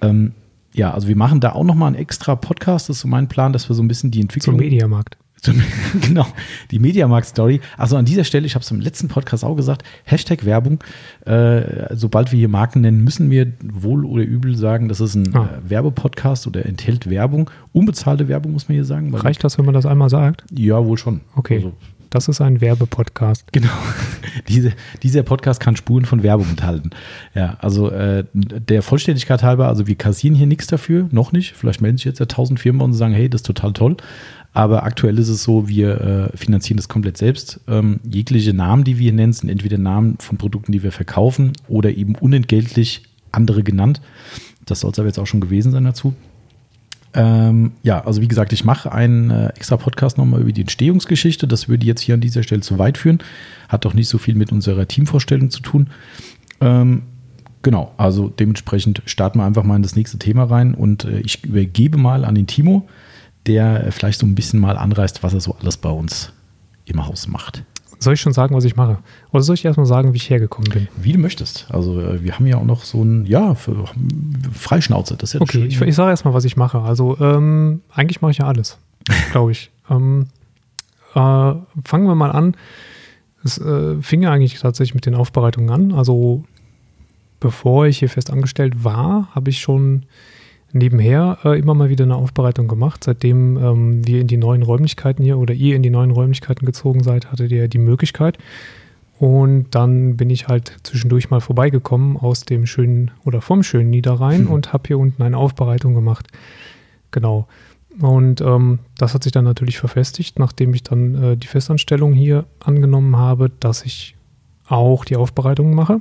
Ähm, 0.01 0.33
ja, 0.73 0.93
also 0.95 1.09
wir 1.09 1.17
machen 1.17 1.41
da 1.41 1.53
auch 1.53 1.65
nochmal 1.65 1.89
einen 1.89 1.97
extra 1.97 2.37
Podcast. 2.37 2.89
Das 2.89 2.97
ist 2.97 3.03
so 3.03 3.09
mein 3.09 3.29
Plan, 3.29 3.53
dass 3.53 3.69
wir 3.69 3.75
so 3.75 3.83
ein 3.83 3.89
bisschen 3.89 4.13
die 4.13 4.21
Entwicklung. 4.21 4.57
Zum 4.57 4.65
Mediamarkt. 4.65 5.19
Genau, 6.01 6.27
die 6.71 6.79
Mediamarkt-Story. 6.79 7.61
Also 7.77 7.97
an 7.97 8.05
dieser 8.05 8.25
Stelle, 8.25 8.47
ich 8.47 8.55
habe 8.55 8.63
es 8.63 8.71
im 8.71 8.81
letzten 8.81 9.09
Podcast 9.09 9.45
auch 9.45 9.55
gesagt, 9.57 9.83
Hashtag 10.05 10.45
Werbung. 10.45 10.79
Äh, 11.27 11.95
sobald 11.95 12.33
wir 12.33 12.39
hier 12.39 12.49
Marken 12.49 12.81
nennen, 12.83 13.05
müssen 13.05 13.31
wir 13.31 13.53
wohl 13.63 14.05
oder 14.05 14.23
übel 14.23 14.57
sagen, 14.57 14.89
das 14.89 15.01
ist 15.01 15.15
ein 15.15 15.35
Ah. 15.35 15.45
äh, 15.65 15.71
Werbepodcast 15.71 16.47
oder 16.47 16.67
enthält 16.67 17.09
Werbung. 17.09 17.51
Unbezahlte 17.73 18.29
Werbung, 18.29 18.53
muss 18.53 18.69
man 18.69 18.75
hier 18.75 18.85
sagen. 18.85 19.15
Reicht 19.15 19.45
das, 19.45 19.59
wenn 19.59 19.65
man 19.65 19.75
das 19.75 19.87
einmal 19.87 20.11
sagt? 20.11 20.45
Ja, 20.53 20.85
wohl 20.85 20.99
schon. 20.99 21.21
Okay. 21.37 21.57
Also, 21.57 21.73
Das 22.11 22.27
ist 22.27 22.41
ein 22.41 22.61
Werbepodcast. 22.63 23.53
Genau. 23.53 23.69
Diese, 24.49 24.73
dieser 25.03 25.23
Podcast 25.25 25.59
kann 25.61 25.75
Spuren 25.77 26.05
von 26.05 26.23
Werbung 26.23 26.49
enthalten. 26.49 26.91
Ja, 27.35 27.57
also 27.61 27.91
äh, 27.91 28.25
der 28.33 28.83
Vollständigkeit 28.83 29.43
halber, 29.43 29.67
also 29.69 29.87
wir 29.87 29.97
kassieren 29.97 30.37
hier 30.37 30.47
nichts 30.47 30.69
dafür, 30.69 31.09
noch 31.11 31.33
nicht. 31.33 31.55
Vielleicht 31.55 31.81
melden 31.83 31.97
sich 31.99 32.05
jetzt 32.07 32.21
ja 32.21 32.27
tausend 32.27 32.61
Firmen 32.61 32.81
und 32.83 32.93
sagen, 32.95 33.13
hey, 33.15 33.29
das 33.29 33.41
ist 33.41 33.47
total 33.47 33.73
toll. 33.73 33.97
Aber 34.53 34.83
aktuell 34.83 35.19
ist 35.19 35.29
es 35.29 35.43
so, 35.43 35.69
wir 35.69 36.01
äh, 36.33 36.37
finanzieren 36.37 36.79
das 36.79 36.89
komplett 36.89 37.17
selbst. 37.17 37.61
Ähm, 37.69 38.01
jegliche 38.03 38.55
Namen, 38.55 38.85
die 38.85 38.99
wir 38.99 39.13
nennen, 39.13 39.33
sind 39.33 39.49
entweder 39.49 39.79
Namen 39.79 40.17
von 40.19 40.39
Produkten, 40.39 40.73
die 40.73 40.83
wir 40.83 40.93
verkaufen 40.93 41.53
oder 41.69 41.95
eben 41.95 42.15
unentgeltlich 42.15 43.03
andere 43.31 43.63
genannt. 43.63 44.01
Das 44.67 44.81
soll 44.81 44.91
es 44.91 44.99
aber 44.99 45.09
jetzt 45.09 45.19
auch 45.19 45.27
schon 45.27 45.41
gewesen 45.41 45.73
sein 45.73 45.85
dazu. 45.85 46.15
Ähm, 47.15 47.73
ja, 47.83 48.05
also 48.05 48.21
wie 48.21 48.29
gesagt, 48.29 48.53
ich 48.53 48.65
mache 48.65 48.93
einen 48.93 49.31
äh, 49.31 49.49
extra 49.49 49.77
Podcast 49.77 50.19
nochmal 50.19 50.41
über 50.41 50.53
die 50.53 50.61
Entstehungsgeschichte. 50.61 51.49
Das 51.49 51.69
würde 51.69 51.87
jetzt 51.87 52.01
hier 52.01 52.15
an 52.15 52.21
dieser 52.21 52.43
Stelle 52.43 52.61
zu 52.61 52.79
weit 52.79 52.99
führen. 52.99 53.19
Hat 53.69 53.85
doch 53.85 53.95
nicht 53.95 54.09
so 54.09 54.19
viel 54.19 54.35
mit 54.35 54.53
unserer 54.53 54.87
Teamvorstellung 54.87 55.51
zu 55.51 55.61
tun. 55.61 55.89
Ähm, 56.61 57.03
genau, 57.63 57.93
also 57.97 58.29
dementsprechend 58.29 59.03
starten 59.07 59.39
wir 59.39 59.45
einfach 59.45 59.65
mal 59.65 59.77
in 59.77 59.83
das 59.83 59.97
nächste 59.97 60.19
Thema 60.19 60.45
rein 60.45 60.75
und 60.75 61.05
äh, 61.05 61.21
ich 61.21 61.45
übergebe 61.45 61.97
mal 61.97 62.25
an 62.25 62.35
den 62.35 62.47
Timo, 62.47 62.89
der 63.49 63.91
vielleicht 63.91 64.21
so 64.21 64.27
ein 64.27 64.35
bisschen 64.35 64.61
mal 64.61 64.77
anreißt, 64.77 65.23
was 65.23 65.35
er 65.35 65.41
so 65.41 65.57
alles 65.61 65.77
bei 65.77 65.91
uns 65.91 66.33
im 66.85 67.05
Haus 67.07 67.27
macht. 67.27 67.65
Soll 68.01 68.15
ich 68.15 68.21
schon 68.21 68.33
sagen, 68.33 68.55
was 68.55 68.63
ich 68.65 68.77
mache? 68.77 68.99
Oder 69.33 69.43
soll 69.43 69.55
ich 69.55 69.65
erstmal 69.65 69.87
sagen, 69.87 70.13
wie 70.13 70.19
ich 70.19 70.31
hergekommen 70.31 70.71
bin? 70.71 70.87
Wie 70.97 71.13
du 71.13 71.19
möchtest. 71.19 71.67
Also 71.69 72.01
äh, 72.01 72.23
wir 72.23 72.35
haben 72.35 72.47
ja 72.47 72.57
auch 72.57 72.65
noch 72.65 72.85
so 72.85 73.03
ein, 73.03 73.27
ja, 73.27 73.57
für, 73.57 73.87
Freischnauze. 74.53 75.17
Das 75.17 75.31
ist 75.31 75.35
ja 75.35 75.41
Okay, 75.41 75.59
Schöne. 75.59 75.67
ich, 75.67 75.81
ich 75.81 75.95
sage 75.97 76.11
erstmal, 76.11 76.33
was 76.33 76.45
ich 76.45 76.57
mache. 76.57 76.79
Also, 76.81 77.19
ähm, 77.19 77.83
eigentlich 77.93 78.21
mache 78.21 78.31
ich 78.31 78.39
ja 78.39 78.47
alles, 78.47 78.79
glaube 79.33 79.51
ich. 79.51 79.73
ähm, 79.91 80.29
äh, 81.15 81.19
fangen 81.85 82.07
wir 82.07 82.15
mal 82.15 82.31
an. 82.31 82.55
Es 83.43 83.59
äh, 83.59 84.01
fing 84.01 84.23
ja 84.23 84.31
eigentlich 84.31 84.61
tatsächlich 84.61 84.95
mit 84.95 85.07
den 85.07 85.17
Aufbereitungen 85.17 85.71
an. 85.71 85.93
Also, 85.93 86.45
bevor 87.41 87.87
ich 87.87 87.99
hier 87.99 88.09
fest 88.09 88.31
angestellt 88.31 88.85
war, 88.85 89.29
habe 89.35 89.51
ich 89.51 89.59
schon 89.61 90.05
nebenher 90.73 91.39
äh, 91.45 91.59
immer 91.59 91.75
mal 91.75 91.89
wieder 91.89 92.05
eine 92.05 92.17
Aufbereitung 92.17 92.69
gemacht. 92.69 93.05
Seitdem 93.05 93.57
ähm, 93.57 94.07
wir 94.07 94.21
in 94.21 94.27
die 94.27 94.37
neuen 94.37 94.63
Räumlichkeiten 94.63 95.25
hier 95.25 95.39
oder 95.39 95.55
ihr 95.55 95.77
in 95.77 95.83
die 95.83 95.91
neuen 95.91 96.11
Räumlichkeiten 96.11 96.67
gezogen 96.67 97.03
seid, 97.03 97.31
hattet 97.31 97.51
ihr 97.53 97.69
die 97.69 97.79
Möglichkeit. 97.79 98.39
Und 99.19 99.67
dann 99.73 100.17
bin 100.17 100.31
ich 100.31 100.47
halt 100.47 100.77
zwischendurch 100.85 101.31
mal 101.31 101.41
vorbeigekommen 101.41 102.17
aus 102.17 102.43
dem 102.43 102.67
schönen 102.67 103.11
oder 103.25 103.41
vom 103.41 103.63
schönen 103.63 103.91
Niederrhein 103.91 104.45
Mhm. 104.45 104.51
und 104.51 104.73
habe 104.73 104.85
hier 104.87 104.99
unten 104.99 105.23
eine 105.23 105.37
Aufbereitung 105.37 105.95
gemacht. 105.95 106.29
Genau. 107.11 107.49
Und 108.01 108.41
ähm, 108.41 108.79
das 108.97 109.15
hat 109.15 109.25
sich 109.25 109.33
dann 109.33 109.45
natürlich 109.45 109.79
verfestigt, 109.79 110.39
nachdem 110.39 110.73
ich 110.73 110.85
dann 110.85 111.21
äh, 111.21 111.37
die 111.37 111.49
Festanstellung 111.49 112.13
hier 112.13 112.45
angenommen 112.61 113.17
habe, 113.17 113.51
dass 113.59 113.85
ich 113.85 114.15
auch 114.69 115.05
die 115.05 115.17
Aufbereitung 115.17 115.75
mache. 115.75 116.01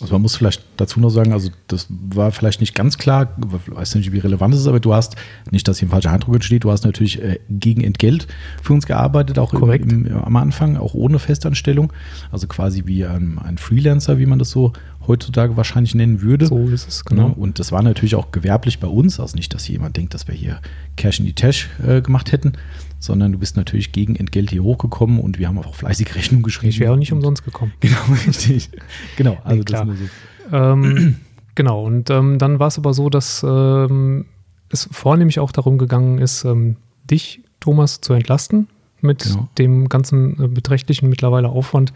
Also 0.00 0.14
man 0.14 0.22
muss 0.22 0.36
vielleicht 0.36 0.62
dazu 0.78 0.98
noch 0.98 1.10
sagen, 1.10 1.32
also 1.32 1.50
das 1.68 1.86
war 1.90 2.32
vielleicht 2.32 2.60
nicht 2.60 2.74
ganz 2.74 2.96
klar, 2.96 3.36
ich 3.66 3.74
weiß 3.74 3.96
nicht, 3.96 4.12
wie 4.12 4.18
relevant 4.18 4.54
es 4.54 4.60
ist, 4.60 4.66
aber 4.66 4.80
du 4.80 4.94
hast, 4.94 5.16
nicht, 5.50 5.68
dass 5.68 5.78
hier 5.78 5.88
ein 5.88 5.90
falscher 5.90 6.10
Eindruck 6.10 6.36
entsteht, 6.36 6.64
du 6.64 6.70
hast 6.70 6.84
natürlich 6.84 7.22
äh, 7.22 7.38
gegen 7.50 7.82
Entgelt 7.84 8.26
für 8.62 8.72
uns 8.72 8.86
gearbeitet, 8.86 9.38
auch 9.38 9.52
im, 9.52 9.60
Korrekt. 9.60 9.90
Im, 9.90 10.10
am 10.12 10.36
Anfang, 10.36 10.76
auch 10.76 10.94
ohne 10.94 11.18
Festanstellung, 11.18 11.92
also 12.32 12.46
quasi 12.46 12.84
wie 12.86 13.04
ein, 13.04 13.38
ein 13.38 13.58
Freelancer, 13.58 14.18
wie 14.18 14.26
man 14.26 14.38
das 14.38 14.50
so 14.50 14.72
heutzutage 15.06 15.56
wahrscheinlich 15.56 15.94
nennen 15.94 16.22
würde. 16.22 16.46
So 16.46 16.68
ist 16.68 16.88
es, 16.88 17.04
Genau. 17.04 17.28
genau. 17.28 17.36
Und 17.36 17.58
das 17.58 17.72
war 17.72 17.82
natürlich 17.82 18.14
auch 18.14 18.30
gewerblich 18.30 18.78
bei 18.78 18.88
uns, 18.88 19.20
also 19.20 19.36
nicht, 19.36 19.52
dass 19.52 19.68
jemand 19.68 19.96
denkt, 19.96 20.14
dass 20.14 20.28
wir 20.28 20.34
hier 20.34 20.60
Cash 20.96 21.20
in 21.20 21.26
die 21.26 21.34
Tash 21.34 21.68
äh, 21.86 22.00
gemacht 22.00 22.32
hätten, 22.32 22.52
sondern 23.00 23.32
du 23.32 23.38
bist 23.38 23.56
natürlich 23.56 23.90
gegen 23.90 24.14
Entgelt 24.14 24.50
hier 24.50 24.62
hochgekommen 24.62 25.18
und 25.20 25.38
wir 25.40 25.48
haben 25.48 25.58
auch 25.58 25.74
fleißig 25.74 26.14
Rechnung 26.14 26.42
geschrieben. 26.42 26.70
Ich 26.70 26.78
wäre 26.78 26.92
auch 26.92 26.96
nicht 26.96 27.12
umsonst 27.12 27.44
gekommen. 27.44 27.72
Genau, 27.80 27.96
richtig. 28.26 28.70
Genau, 29.16 29.38
also 29.42 29.56
Nee, 29.56 29.64
das 29.64 29.66
klar. 29.66 29.84
nur 29.86 29.96
so. 29.96 30.56
ähm, 30.56 31.16
genau, 31.56 31.84
und 31.84 32.10
ähm, 32.10 32.38
dann 32.38 32.58
war 32.60 32.68
es 32.68 32.78
aber 32.78 32.94
so, 32.94 33.08
dass 33.10 33.42
ähm, 33.42 34.26
es 34.68 34.88
vornehmlich 34.92 35.40
auch 35.40 35.50
darum 35.50 35.78
gegangen 35.78 36.18
ist, 36.18 36.44
ähm, 36.44 36.76
dich, 37.10 37.40
Thomas, 37.58 38.00
zu 38.00 38.12
entlasten 38.12 38.68
mit 39.00 39.24
Genau. 39.24 39.48
dem 39.58 39.88
ganzen 39.88 40.38
äh, 40.44 40.46
beträchtlichen 40.48 41.08
mittlerweile 41.08 41.48
Aufwand, 41.48 41.92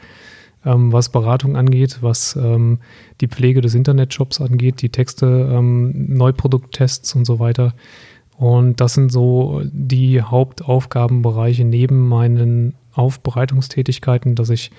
ähm, 0.65 0.91
was 0.93 1.11
Beratung 1.11 1.57
angeht, 1.57 1.99
was 2.01 2.35
ähm, 2.37 2.79
die 3.21 3.29
Pflege 3.29 3.61
des 3.61 3.75
Internetshops 3.75 4.41
angeht, 4.41 4.81
die 4.81 4.89
Texte, 4.89 5.27
Neuprodukttests 5.63 7.15
und 7.15 7.25
so 7.27 7.39
weiter. 7.39 7.75
Und 8.37 8.81
das 8.81 8.95
sind 8.95 9.13
so 9.13 9.63
die 9.65 10.23
Hauptaufgabenbereiche 10.23 11.65
neben 11.65 12.09
meinen 12.09 12.75
Aufbereitungstätigkeiten, 12.93 14.35
dass 14.35 14.51
ich 14.51 14.71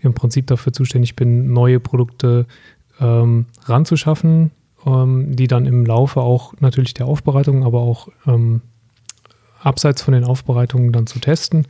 im 0.00 0.14
Prinzip 0.14 0.46
dafür 0.46 0.72
zuständig 0.72 1.16
bin, 1.16 1.52
neue 1.52 1.80
Produkte 1.80 2.46
ähm, 3.00 3.46
ranzuschaffen, 3.64 4.50
ähm, 4.86 5.36
die 5.36 5.46
dann 5.46 5.66
im 5.66 5.84
Laufe 5.84 6.20
auch 6.20 6.54
natürlich 6.60 6.94
der 6.94 7.06
Aufbereitung, 7.06 7.64
aber 7.64 7.80
auch 7.80 8.08
ähm, 8.26 8.62
abseits 9.60 10.02
von 10.02 10.14
den 10.14 10.24
Aufbereitungen 10.24 10.92
dann 10.92 11.06
zu 11.06 11.18
testen 11.18 11.66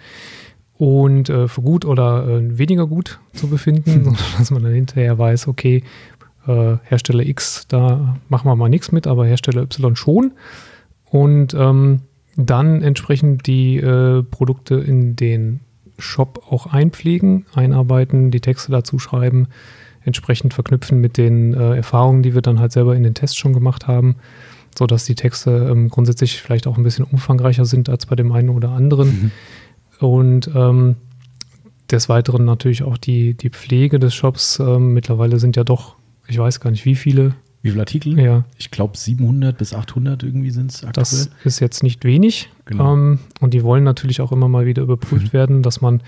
und 0.76 1.28
äh, 1.28 1.48
für 1.48 1.62
gut 1.62 1.84
oder 1.84 2.26
äh, 2.26 2.58
weniger 2.58 2.86
gut 2.86 3.20
zu 3.32 3.48
befinden, 3.48 3.90
sondern 4.04 4.24
dass 4.38 4.50
man 4.50 4.62
dann 4.62 4.72
hinterher 4.72 5.18
weiß, 5.18 5.48
okay, 5.48 5.84
äh, 6.46 6.76
Hersteller 6.84 7.24
X, 7.24 7.66
da 7.68 8.18
machen 8.28 8.48
wir 8.48 8.56
mal 8.56 8.68
nichts 8.68 8.92
mit, 8.92 9.06
aber 9.06 9.26
Hersteller 9.26 9.62
Y 9.62 9.96
schon. 9.96 10.32
Und 11.14 11.54
ähm, 11.54 12.00
dann 12.34 12.82
entsprechend 12.82 13.46
die 13.46 13.76
äh, 13.76 14.24
Produkte 14.24 14.74
in 14.74 15.14
den 15.14 15.60
Shop 15.96 16.42
auch 16.50 16.66
einpflegen, 16.66 17.46
einarbeiten, 17.54 18.32
die 18.32 18.40
Texte 18.40 18.72
dazu 18.72 18.98
schreiben, 18.98 19.46
entsprechend 20.04 20.54
verknüpfen 20.54 21.00
mit 21.00 21.16
den 21.16 21.54
äh, 21.54 21.76
Erfahrungen, 21.76 22.24
die 22.24 22.34
wir 22.34 22.42
dann 22.42 22.58
halt 22.58 22.72
selber 22.72 22.96
in 22.96 23.04
den 23.04 23.14
Tests 23.14 23.36
schon 23.36 23.52
gemacht 23.52 23.86
haben, 23.86 24.16
sodass 24.76 25.04
die 25.04 25.14
Texte 25.14 25.68
ähm, 25.70 25.88
grundsätzlich 25.88 26.42
vielleicht 26.42 26.66
auch 26.66 26.78
ein 26.78 26.82
bisschen 26.82 27.04
umfangreicher 27.04 27.64
sind 27.64 27.88
als 27.88 28.06
bei 28.06 28.16
dem 28.16 28.32
einen 28.32 28.48
oder 28.48 28.70
anderen. 28.70 29.30
Und 30.00 30.50
ähm, 30.52 30.96
des 31.92 32.08
Weiteren 32.08 32.44
natürlich 32.44 32.82
auch 32.82 32.98
die, 32.98 33.34
die 33.34 33.50
Pflege 33.50 34.00
des 34.00 34.16
Shops. 34.16 34.58
Ähm, 34.58 34.94
mittlerweile 34.94 35.38
sind 35.38 35.54
ja 35.54 35.62
doch, 35.62 35.94
ich 36.26 36.38
weiß 36.38 36.58
gar 36.58 36.72
nicht 36.72 36.84
wie 36.84 36.96
viele. 36.96 37.36
Wie 37.64 37.70
viele 37.70 37.82
Artikel? 37.82 38.16
Ja, 38.20 38.44
Ich 38.58 38.70
glaube 38.70 38.96
700 38.96 39.56
bis 39.58 39.74
800 39.74 40.22
irgendwie 40.22 40.50
sind 40.50 40.70
es 40.70 40.84
aktuell. 40.84 40.92
das 40.92 41.30
ist 41.44 41.60
jetzt 41.60 41.82
nicht 41.82 42.04
wenig. 42.04 42.50
Genau. 42.66 42.92
Ähm, 42.92 43.18
und 43.40 43.54
die 43.54 43.64
wollen 43.64 43.82
natürlich 43.84 44.20
auch 44.20 44.30
immer 44.32 44.48
mal 44.48 44.66
wieder 44.66 44.82
überprüft 44.82 45.32
werden, 45.32 45.62
dass 45.62 45.80
man 45.80 46.02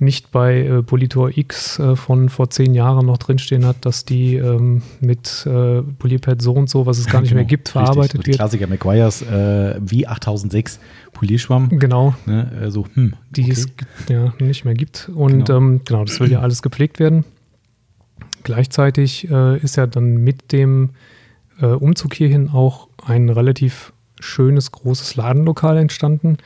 nicht 0.00 0.32
bei 0.32 0.60
äh, 0.62 0.82
Politor 0.82 1.36
X 1.36 1.78
äh, 1.78 1.94
von 1.94 2.28
vor 2.28 2.50
zehn 2.50 2.74
Jahren 2.74 3.06
noch 3.06 3.16
drinstehen 3.18 3.64
hat, 3.64 3.76
dass 3.86 4.04
die 4.04 4.34
ähm, 4.34 4.82
mit 5.00 5.46
äh, 5.46 5.82
Polypad 5.82 6.42
so 6.42 6.52
und 6.52 6.68
so, 6.68 6.84
was 6.86 6.98
es 6.98 7.06
gar 7.06 7.20
nicht 7.20 7.30
mehr 7.34 7.44
Genau, 7.44 7.48
gibt, 7.48 7.68
richtig. 7.68 7.72
verarbeitet 7.84 8.22
die 8.22 8.26
wird. 8.28 8.36
Klassiker 8.36 8.66
McGuire's 8.66 9.22
äh, 9.22 9.78
W8006 9.80 10.78
Polierschwamm. 11.12 11.68
Genau, 11.78 12.14
Ne, 12.26 12.70
so, 12.70 12.86
hm, 12.94 13.14
die 13.30 13.42
okay. 13.42 13.52
es 13.52 13.66
ja, 14.08 14.32
nicht 14.40 14.64
mehr 14.64 14.74
gibt. 14.74 15.10
Und 15.14 15.46
Genau. 15.46 15.58
ähm, 15.58 15.80
genau, 15.84 16.04
das 16.04 16.18
will 16.18 16.30
ja 16.30 16.40
alles 16.42 16.62
gepflegt 16.62 16.98
werden. 16.98 17.24
Gleichzeitig 18.44 19.30
äh, 19.30 19.58
ist 19.58 19.76
ja 19.76 19.86
dann 19.86 20.18
mit 20.18 20.52
dem 20.52 20.90
äh, 21.60 21.66
Umzug 21.66 22.14
hierhin 22.14 22.50
auch 22.50 22.88
ein 23.04 23.28
relativ 23.28 23.92
schönes, 24.20 24.70
großes 24.70 25.16
Ladenlokal 25.16 25.76
entstanden. 25.78 26.38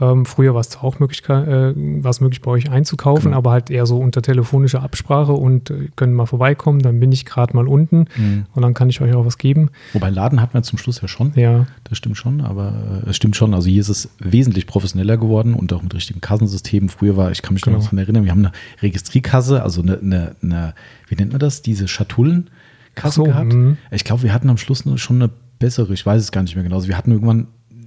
Ähm, 0.00 0.26
früher 0.26 0.54
war 0.54 0.60
es 0.60 0.76
auch 0.76 0.98
möglich, 0.98 1.22
äh, 1.28 1.32
war 1.32 2.10
es 2.10 2.20
möglich, 2.20 2.40
bei 2.42 2.50
euch 2.50 2.68
einzukaufen, 2.68 3.26
Genau. 3.26 3.36
aber 3.38 3.52
halt 3.52 3.70
eher 3.70 3.86
so 3.86 3.98
unter 3.98 4.22
telefonischer 4.22 4.82
Absprache 4.82 5.32
und 5.32 5.70
äh, 5.70 5.88
können 5.94 6.14
mal 6.14 6.26
vorbeikommen, 6.26 6.80
dann 6.80 6.98
bin 6.98 7.12
ich 7.12 7.24
gerade 7.24 7.54
mal 7.54 7.68
unten 7.68 8.06
Mhm. 8.16 8.46
und 8.54 8.62
dann 8.62 8.74
kann 8.74 8.90
ich 8.90 9.00
euch 9.00 9.14
auch 9.14 9.24
was 9.24 9.38
geben. 9.38 9.70
Wobei 9.92 10.10
Laden 10.10 10.40
hat 10.40 10.52
man 10.52 10.64
zum 10.64 10.78
Schluss 10.78 11.00
ja 11.00 11.06
schon. 11.06 11.32
Ja, 11.36 11.66
Das 11.84 11.98
stimmt 11.98 12.16
schon, 12.16 12.40
aber 12.40 13.02
äh, 13.06 13.10
es 13.10 13.14
stimmt 13.16 13.36
schon. 13.36 13.54
Also 13.54 13.68
hier 13.68 13.80
ist 13.80 13.88
es 13.88 14.08
wesentlich 14.18 14.66
professioneller 14.66 15.16
geworden 15.16 15.54
und 15.54 15.72
auch 15.72 15.82
mit 15.82 15.94
richtigen 15.94 16.20
Kassensystemen. 16.20 16.88
Früher 16.88 17.16
war, 17.16 17.30
ich 17.30 17.42
kann 17.42 17.54
mich 17.54 17.62
Genau. 17.62 17.76
noch 17.78 17.84
daran 17.84 17.98
erinnern, 17.98 18.24
wir 18.24 18.32
haben 18.32 18.40
eine 18.46 18.52
Registrierkasse, 18.82 19.62
also 19.62 19.80
eine, 19.82 19.98
eine, 20.00 20.36
eine 20.42 20.74
wie 21.08 21.14
nennt 21.14 21.30
man 21.30 21.38
das, 21.38 21.62
diese 21.62 21.86
Schatullenkasse 21.86 23.14
so, 23.14 23.24
gehabt. 23.24 23.52
mhm. 23.52 23.76
Ich 23.90 24.04
glaube, 24.04 24.22
wir 24.24 24.32
hatten 24.34 24.50
am 24.50 24.56
Schluss 24.56 24.84
schon 24.96 25.16
eine 25.22 25.30
bessere, 25.58 25.92
ich 25.94 26.04
weiß 26.04 26.20
es 26.20 26.32
gar 26.32 26.42
nicht 26.42 26.54
mehr 26.56 26.64
genau. 26.64 26.76
Also 26.76 26.88
wir 26.88 26.96
hatten 26.98 27.12
irgendwann 27.12 27.46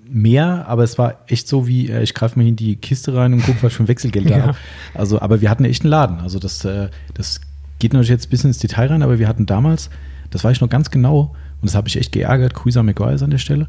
mehr, 0.09 0.65
aber 0.67 0.83
es 0.83 0.97
war 0.97 1.15
echt 1.27 1.47
so 1.47 1.67
wie, 1.67 1.89
äh, 1.89 2.03
ich 2.03 2.13
greife 2.13 2.37
mal 2.39 2.47
in 2.47 2.55
die 2.55 2.75
Kiste 2.75 3.13
rein 3.15 3.33
und 3.33 3.43
gucke, 3.43 3.63
was 3.63 3.73
für 3.73 3.83
ein 3.83 3.87
Wechselgeld 3.87 4.29
da 4.29 4.37
Ja. 4.37 4.43
habe. 4.47 4.57
Also, 4.93 5.21
aber 5.21 5.41
wir 5.41 5.49
hatten 5.49 5.65
echt 5.65 5.83
einen 5.83 5.91
Laden. 5.91 6.19
Also 6.19 6.39
das, 6.39 6.63
äh, 6.65 6.89
das 7.13 7.41
geht 7.79 7.93
natürlich 7.93 8.09
jetzt 8.09 8.27
ein 8.27 8.29
bisschen 8.29 8.49
ins 8.49 8.59
Detail 8.59 8.87
rein, 8.87 9.03
aber 9.03 9.19
wir 9.19 9.27
hatten 9.27 9.45
damals, 9.45 9.89
das 10.31 10.43
weiß 10.43 10.53
ich 10.57 10.61
noch 10.61 10.69
ganz 10.69 10.89
genau, 10.91 11.35
und 11.61 11.65
das 11.69 11.75
habe 11.75 11.87
ich 11.87 11.97
echt 11.97 12.11
geärgert, 12.11 12.53
Grüße 12.53 12.79
an 12.79 12.85
McGuire's 12.85 13.23
an 13.23 13.31
der 13.31 13.37
Stelle. 13.39 13.67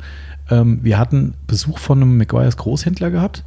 Ähm, 0.50 0.80
wir 0.82 0.98
hatten 0.98 1.34
Besuch 1.46 1.78
von 1.78 2.00
einem 2.02 2.16
McGuire's 2.18 2.56
Großhändler 2.56 3.10
gehabt 3.10 3.44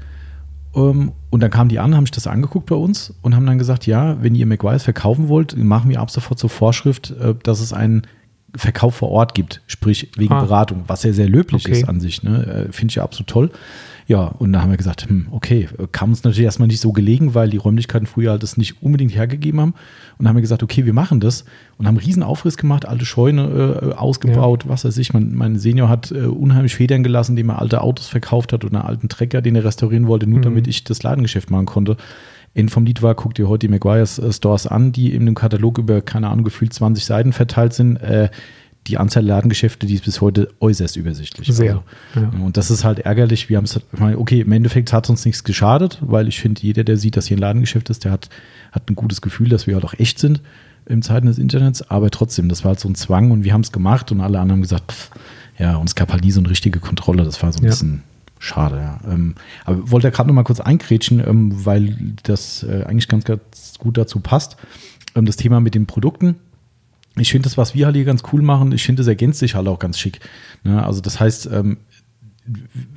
Ähm, 0.76 1.12
und 1.30 1.42
dann 1.44 1.52
kamen 1.52 1.70
die 1.70 1.80
an, 1.80 1.96
haben 1.96 2.06
sich 2.06 2.12
das 2.12 2.28
angeguckt 2.28 2.68
bei 2.68 2.76
uns 2.76 3.14
und 3.22 3.36
haben 3.36 3.46
dann 3.46 3.58
gesagt, 3.58 3.88
ja, 3.88 4.22
wenn 4.24 4.36
ihr 4.36 4.46
McGuire's 4.46 4.84
verkaufen 4.84 5.28
wollt, 5.28 5.58
machen 5.58 5.90
wir 5.90 6.00
ab 6.00 6.10
sofort 6.12 6.40
zur 6.40 6.50
Vorschrift, 6.50 7.12
äh, 7.12 7.36
dass 7.44 7.60
es 7.60 7.74
einen 7.74 8.04
Verkauf 8.56 8.96
vor 8.96 9.10
Ort 9.10 9.34
gibt, 9.34 9.62
sprich 9.68 10.12
wegen 10.18 10.34
ah. 10.34 10.42
Beratung, 10.42 10.84
was 10.88 11.04
ja 11.04 11.14
sehr 11.14 11.30
löblich 11.30 11.66
okay. 11.66 11.80
ist 11.80 11.90
an 11.90 12.00
sich. 12.00 12.24
Ne? 12.24 12.68
Äh, 12.70 12.72
finde 12.72 12.92
ich 12.92 12.96
ja 12.96 13.04
absolut 13.04 13.28
toll. 13.28 13.52
Ja, 14.08 14.24
und 14.24 14.52
da 14.52 14.62
haben 14.62 14.72
wir 14.72 14.78
gesagt, 14.78 15.08
hm, 15.08 15.28
okay, 15.32 15.70
kam 15.94 16.10
uns 16.10 16.24
natürlich 16.24 16.44
erstmal 16.44 16.68
nicht 16.68 16.82
so 16.82 16.92
gelegen, 16.92 17.34
weil 17.34 17.50
die 17.50 17.56
Räumlichkeiten 17.56 18.08
früher 18.08 18.32
halt 18.32 18.44
das 18.44 18.58
nicht 18.58 18.84
unbedingt 18.84 19.16
hergegeben 19.16 19.62
haben. 19.62 19.74
Und 20.18 20.28
haben 20.28 20.36
wir 20.36 20.42
gesagt, 20.42 20.64
okay, 20.64 20.86
wir 20.86 20.92
machen 20.92 21.22
das 21.22 21.46
und 21.78 21.88
haben 21.88 21.98
einen 21.98 22.06
riesen 22.06 22.22
Aufriss 22.22 22.58
gemacht, 22.58 22.86
alte 22.86 23.06
Scheune 23.06 23.94
äh, 23.94 23.94
ausgebaut, 23.94 24.66
ja. 24.66 24.70
was 24.70 24.84
weiß 24.84 24.98
ich. 24.98 25.14
Mein, 25.14 25.34
mein 25.34 25.58
Senior 25.58 25.88
hat 25.88 26.12
äh, 26.12 26.26
unheimlich 26.26 26.76
Federn 26.76 27.04
gelassen, 27.04 27.32
indem 27.32 27.52
er 27.52 27.62
alte 27.62 27.82
Autos 27.82 28.08
verkauft 28.08 28.52
hat 28.52 28.66
oder 28.66 28.80
einen 28.80 28.88
alten 28.88 29.08
Trecker, 29.08 29.42
den 29.42 29.56
er 29.56 29.64
restaurieren 29.64 30.08
wollte, 30.08 30.28
nur 30.28 30.40
mhm. 30.40 30.44
damit 30.44 30.68
ich 30.68 30.84
das 30.84 31.04
Ladengeschäft 31.04 31.50
machen 31.50 31.66
konnte. 31.66 31.96
Ende 32.54 32.72
vom 32.72 32.86
Lied 32.86 33.02
war, 33.02 33.16
guck 33.16 33.34
dir 33.34 33.48
heute 33.48 33.68
die 33.68 33.72
Maguire's 33.72 34.20
äh, 34.20 34.32
Stores 34.32 34.68
an, 34.68 34.92
die 34.92 35.14
in 35.14 35.26
dem 35.26 35.36
Katalog 35.36 35.78
über, 35.78 36.02
keine 36.02 36.30
Ahnung, 36.30 36.44
gefühlt 36.44 36.74
20 36.74 37.06
Seiten 37.06 37.34
verteilt 37.34 37.74
sind. 37.74 37.98
Äh, 37.98 38.30
die 38.88 38.98
Anzahl 38.98 39.24
der 39.24 39.36
Ladengeschäfte, 39.36 39.86
die 39.86 39.94
ist 39.94 40.06
bis 40.06 40.22
heute 40.22 40.50
äußerst 40.60 40.98
übersichtlich. 40.98 41.48
Sehr. 41.48 41.84
Also, 42.16 42.28
ja. 42.36 42.44
Und 42.44 42.58
das 42.58 42.72
ist 42.72 42.84
halt 42.84 43.00
ärgerlich. 43.00 43.48
Wir 43.48 43.58
haben 43.58 43.66
es, 43.66 43.80
okay, 44.18 44.42
im 44.42 44.52
Endeffekt 44.52 44.92
hat 44.92 45.06
es 45.06 45.10
uns 45.12 45.24
nichts 45.24 45.44
geschadet, 45.44 46.00
weil 46.02 46.28
ich 46.28 46.40
finde, 46.40 46.62
jeder, 46.62 46.84
der 46.84 46.98
sieht, 46.98 47.16
dass 47.16 47.28
hier 47.28 47.38
ein 47.38 47.42
Ladengeschäft 47.42 47.92
ist, 47.92 48.06
der 48.06 48.12
hat, 48.12 48.30
hat 48.72 48.90
ein 48.90 48.96
gutes 48.96 49.22
Gefühl, 49.22 49.50
dass 49.50 49.68
wir 49.68 49.76
halt 49.76 49.86
auch 49.86 49.94
echt 49.94 50.18
sind 50.18 50.42
im 50.88 51.04
Zeiten 51.04 51.28
des 51.28 51.38
Internets. 51.38 51.90
Aber 51.92 52.10
trotzdem, 52.10 52.50
das 52.50 52.64
war 52.64 52.70
halt 52.70 52.80
so 52.80 52.90
ein 52.90 52.96
Zwang 52.96 53.30
und 53.30 53.44
wir 53.44 53.54
haben 53.54 53.62
es 53.62 53.72
gemacht 53.72 54.12
und 54.12 54.20
alle 54.20 54.40
anderen 54.40 54.58
haben 54.58 54.62
gesagt, 54.64 54.92
pff, 54.92 55.12
ja, 55.60 55.76
uns 55.76 55.94
gab 55.94 56.12
halt 56.12 56.24
nie 56.24 56.32
so 56.32 56.40
eine 56.40 56.50
richtige 56.50 56.80
Kontrolle. 56.80 57.24
Das 57.24 57.42
war 57.44 57.52
so 57.52 57.60
ein 57.60 57.66
ja. 57.66 57.70
bisschen 57.70 58.02
schade, 58.42 58.78
ja. 58.78 59.00
Ähm, 59.10 59.36
aber 59.66 59.92
wollte 59.92 60.08
ja 60.08 60.12
gerade 60.12 60.28
noch 60.28 60.36
mal 60.36 60.44
kurz 60.44 60.60
einkrätschen, 60.60 61.20
ähm, 61.26 61.66
weil 61.66 62.16
das 62.24 62.64
äh, 62.64 62.84
eigentlich 62.84 63.08
ganz, 63.08 63.24
ganz 63.24 63.76
gut 63.78 63.98
dazu 63.98 64.20
passt. 64.20 64.58
Ähm, 65.16 65.26
das 65.26 65.38
Thema 65.38 65.60
mit 65.60 65.76
den 65.76 65.86
Produkten 65.86 66.36
ich 67.18 67.32
finde 67.32 67.44
das, 67.44 67.58
was 67.58 67.76
wir 67.76 67.86
halt 67.86 67.96
hier 67.96 68.06
ganz 68.06 68.24
cool 68.32 68.42
machen, 68.42 68.72
ich 68.72 68.84
finde, 68.84 69.02
das 69.02 69.08
ergänzt 69.08 69.40
sich 69.40 69.56
halt 69.56 69.68
auch 69.68 69.80
ganz 69.80 70.00
schick. 70.00 70.20
Ne? 70.64 70.84
Also 70.84 71.02
das 71.02 71.20
heißt, 71.20 71.50
ähm, 71.52 71.78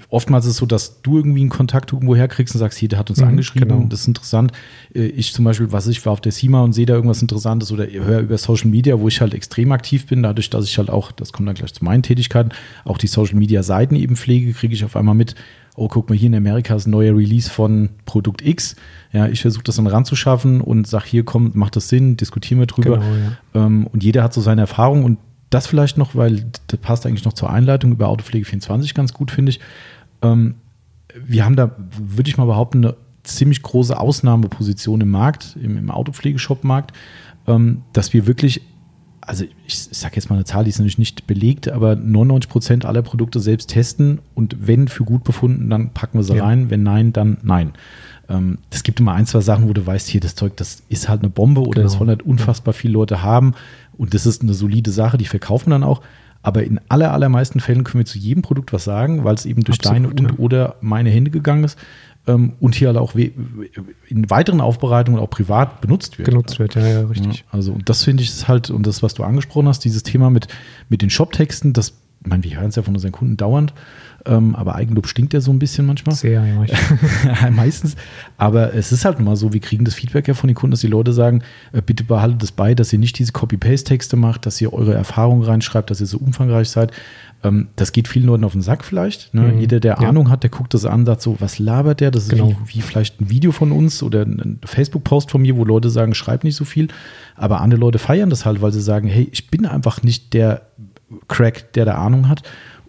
oftmals 0.08 0.46
ist 0.46 0.52
es 0.52 0.56
so, 0.56 0.66
dass 0.66 1.02
du 1.02 1.18
irgendwie 1.18 1.40
einen 1.40 1.50
Kontakt 1.50 1.92
irgendwo 1.92 2.16
herkriegst 2.16 2.54
und 2.54 2.58
sagst, 2.58 2.78
hier, 2.78 2.88
der 2.88 2.98
hat 2.98 3.10
uns 3.10 3.20
mhm, 3.20 3.28
angeschrieben, 3.28 3.68
genau. 3.68 3.86
das 3.88 4.00
ist 4.00 4.08
interessant. 4.08 4.52
Äh, 4.94 5.06
ich 5.06 5.32
zum 5.34 5.44
Beispiel, 5.44 5.70
was 5.70 5.86
ich 5.86 6.04
war 6.06 6.12
auf 6.12 6.20
der 6.20 6.32
CIMA 6.32 6.62
und 6.62 6.72
sehe 6.72 6.86
da 6.86 6.94
irgendwas 6.94 7.20
Interessantes 7.20 7.70
oder 7.70 7.86
höre 7.86 8.20
über 8.20 8.38
Social 8.38 8.70
Media, 8.70 8.98
wo 8.98 9.08
ich 9.08 9.20
halt 9.20 9.34
extrem 9.34 9.72
aktiv 9.72 10.06
bin, 10.06 10.22
dadurch, 10.22 10.48
dass 10.50 10.64
ich 10.64 10.78
halt 10.78 10.90
auch, 10.90 11.12
das 11.12 11.32
kommt 11.32 11.48
dann 11.48 11.54
gleich 11.54 11.74
zu 11.74 11.84
meinen 11.84 12.02
Tätigkeiten, 12.02 12.50
auch 12.84 12.96
die 12.96 13.06
Social 13.06 13.36
Media 13.36 13.62
Seiten 13.62 13.96
eben 13.96 14.16
pflege, 14.16 14.52
kriege 14.54 14.74
ich 14.74 14.84
auf 14.84 14.96
einmal 14.96 15.14
mit, 15.14 15.34
oh, 15.76 15.88
guck 15.88 16.08
mal, 16.08 16.16
hier 16.16 16.28
in 16.28 16.34
Amerika 16.34 16.74
ist 16.74 16.86
ein 16.86 16.90
neuer 16.90 17.14
Release 17.14 17.50
von 17.50 17.90
Produkt 18.06 18.46
X. 18.46 18.76
Ja, 19.12 19.28
ich 19.28 19.42
versuche 19.42 19.64
das 19.64 19.76
dann 19.76 19.86
ranzuschaffen 19.86 20.60
und 20.60 20.86
sage, 20.86 21.04
hier 21.06 21.24
kommt, 21.24 21.54
macht 21.54 21.76
das 21.76 21.88
Sinn, 21.88 22.16
diskutieren 22.16 22.60
wir 22.60 22.66
drüber. 22.66 22.98
Genau, 22.98 23.14
ja. 23.54 23.66
ähm, 23.66 23.86
und 23.88 24.02
jeder 24.02 24.22
hat 24.22 24.32
so 24.32 24.40
seine 24.40 24.62
Erfahrung 24.62 25.04
und 25.04 25.18
das 25.54 25.66
vielleicht 25.66 25.98
noch, 25.98 26.14
weil 26.14 26.46
das 26.66 26.80
passt 26.80 27.06
eigentlich 27.06 27.24
noch 27.24 27.32
zur 27.32 27.50
Einleitung 27.50 27.92
über 27.92 28.08
Autopflege 28.08 28.44
24 28.44 28.94
ganz 28.94 29.12
gut, 29.12 29.30
finde 29.30 29.50
ich. 29.50 29.60
Ähm, 30.22 30.56
wir 31.14 31.44
haben 31.44 31.56
da, 31.56 31.70
würde 31.96 32.28
ich 32.28 32.36
mal 32.36 32.46
behaupten, 32.46 32.84
eine 32.84 32.96
ziemlich 33.22 33.62
große 33.62 33.98
Ausnahmeposition 33.98 35.00
im 35.00 35.10
Markt, 35.10 35.56
im, 35.62 35.78
im 35.78 35.90
Autopflegeshop-Markt, 35.90 36.92
ähm, 37.46 37.82
dass 37.92 38.12
wir 38.12 38.26
wirklich 38.26 38.62
also 39.26 39.44
ich 39.66 39.78
sage 39.78 40.16
jetzt 40.16 40.28
mal 40.28 40.36
eine 40.36 40.44
Zahl, 40.44 40.64
die 40.64 40.70
ist 40.70 40.78
natürlich 40.78 40.98
nicht 40.98 41.26
belegt, 41.26 41.68
aber 41.68 41.96
99 41.96 42.50
Prozent 42.50 42.84
aller 42.84 43.00
Produkte 43.02 43.40
selbst 43.40 43.70
testen 43.70 44.18
und 44.34 44.66
wenn 44.66 44.88
für 44.88 45.04
gut 45.04 45.24
befunden, 45.24 45.70
dann 45.70 45.90
packen 45.90 46.18
wir 46.18 46.24
sie 46.24 46.36
ja. 46.36 46.44
rein, 46.44 46.68
wenn 46.68 46.82
nein, 46.82 47.12
dann 47.12 47.38
nein. 47.42 47.72
Ähm, 48.28 48.58
es 48.70 48.82
gibt 48.82 49.00
immer 49.00 49.12
ein, 49.12 49.26
zwei 49.26 49.40
Sachen, 49.40 49.68
wo 49.68 49.72
du 49.72 49.86
weißt, 49.86 50.08
hier 50.08 50.20
das 50.20 50.34
Zeug, 50.34 50.56
das 50.56 50.82
ist 50.88 51.08
halt 51.08 51.20
eine 51.20 51.30
Bombe 51.30 51.60
oder 51.60 51.82
genau. 51.82 51.84
das 51.84 51.98
wollen 51.98 52.10
halt 52.10 52.22
unfassbar 52.22 52.74
viele 52.74 52.94
Leute 52.94 53.22
haben 53.22 53.54
und 53.96 54.14
das 54.14 54.26
ist 54.26 54.42
eine 54.42 54.54
solide 54.54 54.90
Sache, 54.90 55.18
die 55.18 55.26
verkaufen 55.26 55.70
dann 55.70 55.82
auch. 55.82 56.00
Aber 56.42 56.62
in 56.62 56.78
aller, 56.88 57.12
allermeisten 57.12 57.58
Fällen 57.58 57.84
können 57.84 58.00
wir 58.00 58.06
zu 58.06 58.18
jedem 58.18 58.42
Produkt 58.42 58.72
was 58.74 58.84
sagen, 58.84 59.24
weil 59.24 59.34
es 59.34 59.46
eben 59.46 59.64
durch 59.64 59.78
Absolut, 59.78 59.96
deine 59.96 60.08
und 60.08 60.20
ja. 60.20 60.38
oder 60.38 60.76
meine 60.82 61.08
Hände 61.08 61.30
gegangen 61.30 61.64
ist 61.64 61.78
ähm, 62.26 62.54
und 62.60 62.74
hier 62.74 62.88
halt 62.88 62.98
auch 62.98 63.14
in 63.14 64.30
weiteren 64.30 64.60
Aufbereitungen 64.60 65.20
auch 65.20 65.30
privat 65.30 65.80
benutzt 65.80 66.18
wird. 66.18 66.28
Genutzt 66.28 66.58
wird, 66.58 66.74
ja, 66.74 66.86
ja, 66.86 67.00
richtig. 67.00 67.38
Ja, 67.38 67.44
also 67.50 67.72
und 67.72 67.88
das 67.88 68.04
finde 68.04 68.22
ich 68.22 68.48
halt, 68.48 68.70
und 68.70 68.86
das, 68.86 69.02
was 69.02 69.14
du 69.14 69.24
angesprochen 69.24 69.68
hast, 69.68 69.80
dieses 69.84 70.02
Thema 70.02 70.30
mit, 70.30 70.48
mit 70.88 71.02
den 71.02 71.10
Shop-Texten, 71.10 71.72
das, 71.72 71.94
ich 72.22 72.30
meine, 72.30 72.44
wir 72.44 72.58
hören 72.58 72.68
es 72.68 72.76
ja 72.76 72.82
von 72.82 72.94
unseren 72.94 73.12
Kunden 73.12 73.36
dauernd, 73.36 73.72
ähm, 74.26 74.54
aber 74.54 74.74
Eigenlob 74.74 75.06
stinkt 75.06 75.34
ja 75.34 75.40
so 75.40 75.52
ein 75.52 75.58
bisschen 75.58 75.86
manchmal. 75.86 76.14
Sehr, 76.14 76.44
ja. 76.44 77.50
Meistens. 77.50 77.94
Aber 78.38 78.74
es 78.74 78.90
ist 78.90 79.04
halt 79.04 79.20
mal 79.20 79.36
so, 79.36 79.52
wir 79.52 79.60
kriegen 79.60 79.84
das 79.84 79.94
Feedback 79.94 80.28
ja 80.28 80.34
von 80.34 80.48
den 80.48 80.54
Kunden, 80.54 80.70
dass 80.70 80.80
die 80.80 80.86
Leute 80.86 81.12
sagen, 81.12 81.42
äh, 81.72 81.82
bitte 81.82 82.04
behaltet 82.04 82.42
es 82.42 82.52
bei, 82.52 82.74
dass 82.74 82.92
ihr 82.92 82.98
nicht 82.98 83.18
diese 83.18 83.32
Copy-Paste-Texte 83.32 84.16
macht, 84.16 84.46
dass 84.46 84.60
ihr 84.60 84.72
eure 84.72 84.94
Erfahrungen 84.94 85.42
reinschreibt, 85.42 85.90
dass 85.90 86.00
ihr 86.00 86.06
so 86.06 86.18
umfangreich 86.18 86.70
seid. 86.70 86.92
Ähm, 87.42 87.68
das 87.76 87.92
geht 87.92 88.08
vielen 88.08 88.24
Leuten 88.24 88.44
auf 88.44 88.52
den 88.52 88.62
Sack 88.62 88.84
vielleicht. 88.84 89.34
Ne? 89.34 89.42
Mhm. 89.42 89.60
Jeder, 89.60 89.80
der 89.80 89.98
ja. 90.00 90.08
Ahnung 90.08 90.30
hat, 90.30 90.42
der 90.42 90.50
guckt 90.50 90.72
das 90.72 90.86
an, 90.86 91.04
sagt 91.04 91.20
so, 91.20 91.36
was 91.40 91.58
labert 91.58 92.00
der? 92.00 92.10
Das 92.10 92.24
ist 92.24 92.30
genau. 92.30 92.48
wie, 92.48 92.76
wie, 92.76 92.80
vielleicht 92.80 93.20
ein 93.20 93.28
Video 93.28 93.52
von 93.52 93.72
uns 93.72 94.02
oder 94.02 94.22
ein 94.22 94.58
Facebook-Post 94.64 95.30
von 95.30 95.42
mir, 95.42 95.56
wo 95.56 95.64
Leute 95.64 95.90
sagen, 95.90 96.14
schreib 96.14 96.44
nicht 96.44 96.56
so 96.56 96.64
viel. 96.64 96.88
Aber 97.36 97.60
andere 97.60 97.80
Leute 97.80 97.98
feiern 97.98 98.30
das 98.30 98.46
halt, 98.46 98.62
weil 98.62 98.72
sie 98.72 98.80
sagen, 98.80 99.06
hey, 99.06 99.28
ich 99.30 99.50
bin 99.50 99.66
einfach 99.66 100.02
nicht 100.02 100.32
der 100.32 100.62
Crack, 101.28 101.74
der 101.74 101.84
da 101.84 101.96
Ahnung 101.96 102.28
hat 102.30 102.42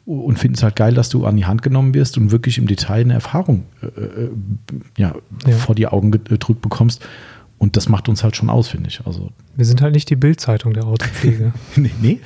und 0.05 0.37
finden 0.37 0.55
es 0.55 0.63
halt 0.63 0.75
geil, 0.75 0.93
dass 0.93 1.09
du 1.09 1.25
an 1.25 1.35
die 1.35 1.45
Hand 1.45 1.61
genommen 1.63 1.93
wirst 1.93 2.17
und 2.17 2.31
wirklich 2.31 2.57
im 2.57 2.67
Detail 2.67 3.01
eine 3.01 3.13
Erfahrung 3.13 3.63
äh, 3.81 3.87
äh 3.87 4.29
ja, 4.97 5.15
ja, 5.47 5.55
vor 5.55 5.75
die 5.75 5.87
Augen 5.87 6.11
gedrückt 6.11 6.61
bekommst. 6.61 7.05
Und 7.57 7.77
das 7.77 7.87
macht 7.87 8.09
uns 8.09 8.23
halt 8.23 8.35
schon 8.35 8.49
aus, 8.49 8.67
finde 8.67 8.89
ich. 8.89 8.99
Also 9.05 9.31
wir 9.55 9.65
sind 9.65 9.81
halt 9.81 9.93
nicht 9.93 10.09
die 10.09 10.17
Bildzeitung 10.17 10.73
der 10.73 10.85
Autopflege. 10.85 11.53
nee, 11.77 11.91
nee. 12.01 12.19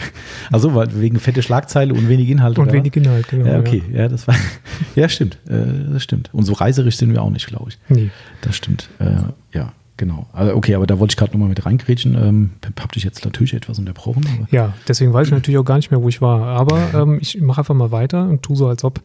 Also 0.51 0.74
weil 0.74 1.00
wegen 1.00 1.19
fette 1.19 1.43
Schlagzeile 1.43 1.93
und 1.93 2.09
wenig 2.09 2.29
Inhalt. 2.29 2.57
Und 2.57 2.74
wenig 2.74 2.95
Inhalt, 2.95 3.27
genau. 3.27 3.45
Ja, 3.45 3.59
okay. 3.59 3.83
Ja, 3.93 4.07
das 4.07 4.27
war. 4.27 4.36
ja, 4.95 5.07
stimmt. 5.07 5.38
Äh, 5.48 5.93
das 5.93 6.03
stimmt. 6.03 6.31
Und 6.33 6.45
so 6.45 6.53
reiserisch 6.53 6.98
sind 6.98 7.13
wir 7.13 7.21
auch 7.21 7.29
nicht, 7.29 7.45
glaube 7.45 7.69
ich. 7.69 7.77
Nee. 7.89 8.09
Das 8.41 8.55
stimmt. 8.55 8.89
Äh, 8.98 9.17
ja, 9.53 9.71
genau. 10.00 10.25
Also, 10.34 10.56
okay, 10.56 10.74
aber 10.74 10.88
da 10.88 10.98
wollte 10.98 11.12
ich 11.12 11.18
gerade 11.18 11.34
nochmal 11.34 11.50
mit 11.50 11.63
reingrätschen. 11.63 12.15
Ähm, 12.15 12.50
hab 12.79 12.91
dich 12.94 13.03
jetzt 13.03 13.24
natürlich 13.24 13.53
etwas 13.53 13.77
unterbrochen. 13.77 14.48
ja, 14.50 14.74
deswegen 14.88 15.13
weiß 15.13 15.27
ich 15.27 15.34
natürlich 15.34 15.60
auch 15.60 15.65
gar 15.65 15.75
nicht 15.75 15.91
mehr, 15.91 16.01
wo 16.01 16.10
ich 16.10 16.22
war. 16.22 16.41
Aber 16.41 16.94
ähm, 16.96 17.20
ich 17.22 17.39
mache 17.39 17.62
einfach 17.62 17.75
mal 17.75 17.91
weiter 17.91 18.27
und 18.27 18.41
tue 18.41 18.56
so, 18.56 18.68
als 18.68 18.84
ob. 18.84 19.01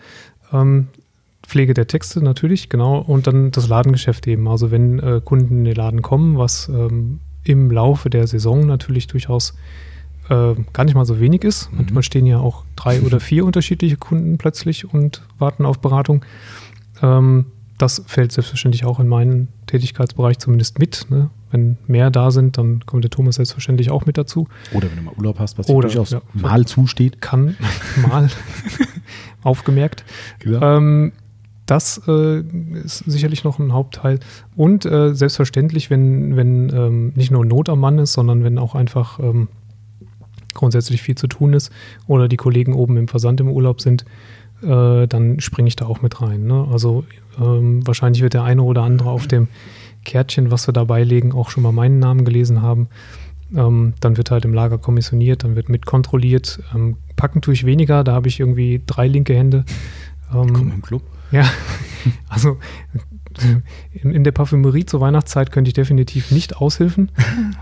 Ähm, 0.52 0.88
Pflege 1.42 1.74
der 1.74 1.86
Texte 1.86 2.24
natürlich, 2.24 2.70
genau, 2.70 2.98
und 2.98 3.26
dann 3.26 3.50
das 3.50 3.68
Ladengeschäft 3.68 4.26
eben. 4.26 4.48
Also 4.48 4.70
wenn 4.70 4.98
äh, 4.98 5.20
Kunden 5.22 5.58
in 5.58 5.64
den 5.66 5.74
Laden 5.74 6.00
kommen, 6.00 6.38
was 6.38 6.70
ähm, 6.70 7.20
im 7.42 7.70
Laufe 7.70 8.08
der 8.08 8.26
Saison 8.26 8.64
natürlich 8.66 9.08
durchaus 9.08 9.52
äh, 10.30 10.54
gar 10.72 10.84
nicht 10.84 10.94
mal 10.94 11.04
so 11.04 11.20
wenig 11.20 11.44
ist. 11.44 11.70
Mhm. 11.70 11.78
Manchmal 11.78 12.02
stehen 12.02 12.24
ja 12.24 12.38
auch 12.38 12.64
drei 12.76 13.02
oder 13.02 13.20
vier 13.20 13.44
unterschiedliche 13.46 13.96
Kunden 13.96 14.38
plötzlich 14.38 14.92
und 14.92 15.22
warten 15.38 15.66
auf 15.66 15.80
Beratung. 15.80 16.24
Ähm, 17.02 17.46
das 17.76 18.02
fällt 18.06 18.32
selbstverständlich 18.32 18.84
auch 18.84 19.00
in 19.00 19.08
meinen 19.08 19.48
Tätigkeitsbereich 19.74 20.38
zumindest 20.38 20.78
mit. 20.78 21.06
Ne? 21.10 21.30
Wenn 21.50 21.78
mehr 21.88 22.10
da 22.10 22.30
sind, 22.30 22.58
dann 22.58 22.86
kommt 22.86 23.02
der 23.02 23.10
Thomas 23.10 23.36
selbstverständlich 23.36 23.90
auch 23.90 24.06
mit 24.06 24.16
dazu. 24.16 24.46
Oder 24.72 24.88
wenn 24.88 24.98
du 24.98 25.02
mal 25.02 25.14
Urlaub 25.16 25.40
hast, 25.40 25.58
was 25.58 25.66
dir 25.66 25.80
durchaus 25.80 26.10
ja, 26.10 26.22
mal 26.32 26.64
zusteht. 26.64 27.20
Kann, 27.20 27.56
mal 28.08 28.28
aufgemerkt. 29.42 30.04
Genau. 30.38 30.76
Ähm, 30.76 31.12
das 31.66 32.00
äh, 32.06 32.40
ist 32.84 32.98
sicherlich 32.98 33.42
noch 33.42 33.58
ein 33.58 33.72
Hauptteil. 33.72 34.20
Und 34.54 34.84
äh, 34.84 35.12
selbstverständlich, 35.14 35.90
wenn, 35.90 36.36
wenn 36.36 36.68
ähm, 36.70 37.12
nicht 37.16 37.32
nur 37.32 37.44
Not 37.44 37.68
am 37.68 37.80
Mann 37.80 37.98
ist, 37.98 38.12
sondern 38.12 38.44
wenn 38.44 38.58
auch 38.58 38.76
einfach 38.76 39.18
ähm, 39.18 39.48
grundsätzlich 40.52 41.02
viel 41.02 41.16
zu 41.16 41.26
tun 41.26 41.52
ist 41.52 41.72
oder 42.06 42.28
die 42.28 42.36
Kollegen 42.36 42.74
oben 42.74 42.96
im 42.96 43.08
Versand 43.08 43.40
im 43.40 43.48
Urlaub 43.48 43.80
sind, 43.80 44.04
äh, 44.62 45.08
dann 45.08 45.40
springe 45.40 45.66
ich 45.66 45.74
da 45.74 45.86
auch 45.86 46.00
mit 46.00 46.20
rein. 46.20 46.44
Ne? 46.46 46.68
Also 46.70 47.04
ähm, 47.40 47.86
wahrscheinlich 47.86 48.22
wird 48.22 48.34
der 48.34 48.44
eine 48.44 48.62
oder 48.62 48.82
andere 48.82 49.10
auf 49.10 49.26
dem 49.26 49.48
Kärtchen, 50.04 50.50
was 50.50 50.68
wir 50.68 50.72
dabei 50.72 51.02
legen, 51.02 51.32
auch 51.32 51.50
schon 51.50 51.62
mal 51.62 51.72
meinen 51.72 51.98
Namen 51.98 52.24
gelesen 52.24 52.62
haben. 52.62 52.88
Ähm, 53.54 53.94
dann 54.00 54.16
wird 54.16 54.30
halt 54.30 54.44
im 54.44 54.54
Lager 54.54 54.78
kommissioniert, 54.78 55.44
dann 55.44 55.56
wird 55.56 55.68
mitkontrolliert. 55.68 56.60
Ähm, 56.74 56.96
packen 57.16 57.40
tue 57.40 57.54
ich 57.54 57.64
weniger, 57.64 58.04
da 58.04 58.12
habe 58.12 58.28
ich 58.28 58.40
irgendwie 58.40 58.82
drei 58.86 59.06
linke 59.06 59.34
Hände. 59.34 59.64
Komm 60.30 60.72
im 60.72 60.82
Club. 60.82 61.02
Ja, 61.30 61.48
also 62.28 62.58
in, 63.92 64.12
in, 64.12 64.24
der 64.24 64.32
Parfümerie 64.32 64.84
zur 64.84 65.00
Weihnachtszeit 65.00 65.50
könnte 65.52 65.68
ich 65.68 65.74
definitiv 65.74 66.30
nicht 66.30 66.56
aushelfen. 66.56 67.10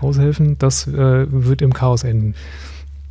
aushelfen. 0.01 0.57
Das 0.57 0.87
äh, 0.87 1.27
wird 1.29 1.61
im 1.61 1.73
Chaos 1.73 2.03
enden. 2.03 2.35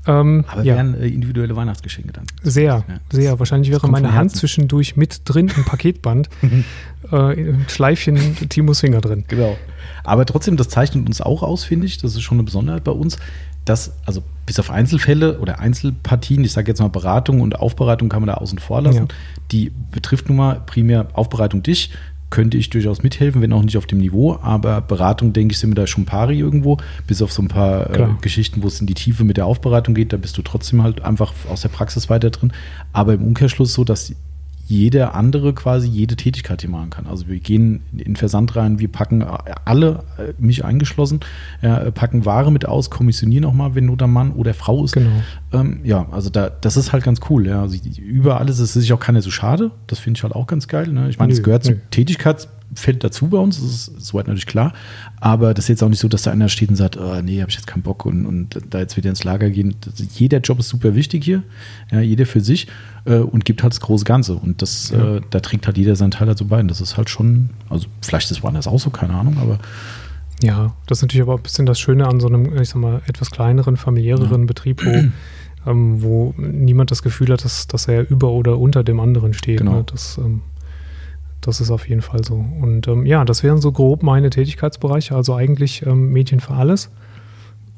Ähm, 0.07 0.45
Aber 0.49 0.63
ja. 0.63 0.77
wären 0.77 0.95
äh, 0.95 1.07
individuelle 1.07 1.55
Weihnachtsgeschenke 1.55 2.13
dann? 2.13 2.25
Sehr, 2.43 2.85
ja, 2.89 3.01
sehr. 3.11 3.39
Wahrscheinlich 3.39 3.71
wäre 3.71 3.89
meine 3.89 4.15
Hand 4.15 4.35
zwischendurch 4.35 4.97
mit 4.97 5.23
drin 5.25 5.51
im 5.57 5.65
Paketband. 5.65 6.29
äh, 7.13 7.17
ein 7.17 7.67
Schleifchen 7.69 8.19
Timos 8.49 8.81
Finger 8.81 9.01
drin. 9.01 9.25
Genau. 9.29 9.57
Aber 10.05 10.27
trotzdem, 10.27 10.57
das 10.57 10.69
zeichnet 10.69 11.07
uns 11.07 11.21
auch 11.21 11.43
aus, 11.43 11.65
finde 11.65 11.87
ich. 11.87 11.99
Das 11.99 12.15
ist 12.15 12.23
schon 12.23 12.37
eine 12.37 12.45
Besonderheit 12.45 12.83
bei 12.83 12.93
uns, 12.93 13.19
dass, 13.65 13.93
also 14.05 14.23
bis 14.45 14.59
auf 14.59 14.71
Einzelfälle 14.71 15.39
oder 15.39 15.61
Einzelpartien, 15.61 16.43
ich 16.45 16.53
sage 16.53 16.69
jetzt 16.69 16.81
mal 16.81 16.89
Beratung 16.89 17.41
und 17.41 17.59
Aufbereitung 17.59 18.09
kann 18.09 18.23
man 18.23 18.29
da 18.29 18.35
außen 18.35 18.59
vor 18.59 18.83
lassen. 18.83 19.07
Ja. 19.09 19.15
Die 19.53 19.73
betrifft 19.93 20.29
nun 20.29 20.39
mal 20.39 20.61
primär 20.67 21.07
Aufbereitung 21.13 21.63
dich. 21.63 21.91
Könnte 22.33 22.57
ich 22.57 22.71
durchaus 22.71 23.03
mithelfen, 23.03 23.43
wenn 23.43 23.53
auch 23.53 23.63
nicht 23.63 23.77
auf 23.77 23.87
dem 23.87 23.99
Niveau. 23.99 24.39
Aber 24.43 24.81
Beratung, 24.81 25.33
denke 25.33 25.53
ich, 25.53 25.59
sind 25.59 25.71
wir 25.71 25.75
da 25.75 25.87
schon 25.87 26.07
pari 26.07 26.39
irgendwo. 26.39 26.79
Bis 27.07 27.23
auf 27.23 27.31
so 27.31 27.43
ein 27.43 27.49
paar 27.49 27.91
äh, 27.95 28.09
Geschichten, 28.23 28.63
wo 28.63 28.69
es 28.69 28.81
in 28.81 28.87
die 28.87 28.95
Tiefe 28.95 29.23
mit 29.23 29.37
der 29.37 29.47
Aufbereitung 29.47 29.95
geht, 29.95 30.13
da 30.13 30.17
bist 30.17 30.37
du 30.39 30.43
trotzdem 30.43 30.83
halt 30.83 31.03
einfach 31.03 31.33
aus 31.49 31.61
der 31.61 31.69
Praxis 31.69 32.09
weiter 32.09 32.31
drin. 32.31 32.53
Aber 32.93 33.13
im 33.15 33.23
Umkehrschluss 33.23 33.75
so, 33.75 33.85
dass 33.85 34.15
jeder 34.73 35.15
andere 35.15 35.53
quasi 35.53 35.87
jede 35.87 36.17
Tätigkeit 36.17 36.63
hier 36.63 36.71
machen 36.71 36.91
kann. 36.91 37.07
Also 37.07 37.29
wir 37.29 37.39
gehen 37.39 37.83
in 37.97 38.17
Versand 38.17 38.57
rein, 38.57 38.79
wir 38.79 38.89
packen 38.89 39.23
alle, 39.65 40.05
äh, 40.17 40.33
mich 40.39 40.65
eingeschlossen, 40.65 41.21
ja, 41.61 41.91
packen 41.91 42.25
Ware 42.25 42.51
mit 42.51 42.67
aus, 42.67 42.89
kommissionieren 42.89 43.45
auch 43.45 43.53
mal, 43.53 43.75
wenn 43.75 43.87
nur 43.87 43.99
der 43.99 44.07
Mann 44.07 44.33
oder 44.33 44.55
Frau 44.55 44.83
ist. 44.85 44.93
Genau. 44.93 45.11
Ähm, 45.53 45.81
ja, 45.85 46.07
also 46.11 46.31
da, 46.31 46.49
das 46.49 46.77
ist 46.79 46.93
halt 46.93 47.05
ganz 47.05 47.21
cool. 47.29 47.47
Ja. 47.47 47.61
Also 47.61 47.77
überall 48.01 48.49
ist 48.49 48.59
es 48.59 48.73
sich 48.73 48.93
auch 48.93 49.01
keiner 49.01 49.21
so 49.21 49.31
schade. 49.31 49.73
Das 49.87 49.99
finde 49.99 50.19
ich 50.19 50.23
halt 50.23 50.35
auch 50.35 50.47
ganz 50.47 50.69
geil. 50.69 50.89
Ne? 50.89 51.11
Ich 51.11 51.19
meine, 51.19 51.33
es 51.33 51.43
gehört 51.43 51.67
nö. 51.69 51.77
Tätigkeits 51.91 52.49
fällt 52.75 53.05
dazu 53.05 53.29
bei 53.29 53.39
uns, 53.39 53.61
das 53.61 53.71
ist 53.71 54.01
soweit 54.01 54.27
natürlich 54.27 54.47
klar. 54.47 54.73
Aber 55.21 55.55
das 55.55 55.67
ist 55.67 55.69
jetzt 55.69 55.83
auch 55.83 55.89
nicht 55.89 55.99
so, 56.01 56.09
dass 56.09 56.23
da 56.23 56.31
einer 56.31 56.49
steht 56.49 56.71
und 56.71 56.77
sagt, 56.77 56.97
oh, 56.97 57.21
nee, 57.23 57.41
habe 57.41 57.51
ich 57.51 57.57
jetzt 57.57 57.67
keinen 57.67 57.83
Bock 57.83 58.07
und, 58.07 58.27
und 58.27 58.59
da 58.71 58.79
jetzt 58.79 58.97
wieder 58.97 59.11
ins 59.11 59.25
Lager 59.25 59.51
gehen. 59.51 59.75
jeder 60.15 60.39
Job 60.39 60.59
ist 60.59 60.69
super 60.69 60.95
wichtig 60.95 61.25
hier, 61.25 61.43
ja, 61.91 62.01
jeder 62.01 62.27
für 62.27 62.41
sich 62.41 62.67
äh, 63.05 63.17
und 63.17 63.45
gibt 63.45 63.63
halt 63.63 63.73
das 63.73 63.81
große 63.81 64.05
Ganze. 64.05 64.35
Und 64.35 64.63
das, 64.63 64.91
ja. 64.91 65.17
äh, 65.17 65.21
da 65.31 65.41
trägt 65.41 65.67
halt 65.67 65.79
jeder 65.79 65.97
seinen 65.97 66.13
Teil 66.13 66.27
dazu 66.27 66.47
bei. 66.47 66.61
Und 66.61 66.69
das 66.69 66.81
ist 66.81 66.97
halt 66.97 67.11
schon, 67.11 67.51
also 67.69 67.87
vielleicht 68.01 68.27
ist 68.27 68.39
es 68.39 68.43
woanders 68.43 68.67
auch 68.67 68.81
so, 68.81 68.91
keine 68.91 69.15
Ahnung, 69.15 69.37
aber. 69.41 69.59
Ja, 70.43 70.75
das 70.87 70.99
ist 70.99 71.03
natürlich 71.03 71.23
aber 71.23 71.37
ein 71.37 71.43
bisschen 71.43 71.67
das 71.67 71.79
Schöne 71.79 72.09
an 72.09 72.19
so 72.19 72.27
einem, 72.27 72.57
ich 72.61 72.71
sag 72.71 72.81
mal, 72.81 73.01
etwas 73.07 73.31
kleineren, 73.31 73.77
familiäreren 73.77 74.41
ja. 74.41 74.47
Betrieb, 74.47 74.85
wo, 74.85 75.71
ähm, 75.71 76.03
wo 76.03 76.35
niemand 76.37 76.91
das 76.91 77.03
Gefühl 77.03 77.33
hat, 77.33 77.45
dass, 77.45 77.69
dass 77.69 77.87
er 77.87 78.11
über 78.11 78.31
oder 78.31 78.59
unter 78.59 78.83
dem 78.83 78.99
anderen 78.99 79.35
steht. 79.35 79.59
Genau. 79.59 79.77
Ne? 79.77 79.85
Das, 79.87 80.19
ähm, 80.19 80.41
das 81.43 81.61
ist 81.61 81.71
auf 81.71 81.89
jeden 81.89 82.03
Fall 82.03 82.25
so. 82.25 82.35
Und 82.35 82.89
ähm, 82.89 83.05
ja, 83.05 83.25
das 83.25 83.43
wären 83.43 83.61
so 83.61 83.73
grob 83.73 84.03
meine 84.03 84.31
Tätigkeitsbereiche. 84.31 85.15
Also 85.15 85.35
eigentlich 85.35 85.85
ähm, 85.85 86.13
Mädchen 86.13 86.41
für 86.41 86.55
alles. 86.55 86.91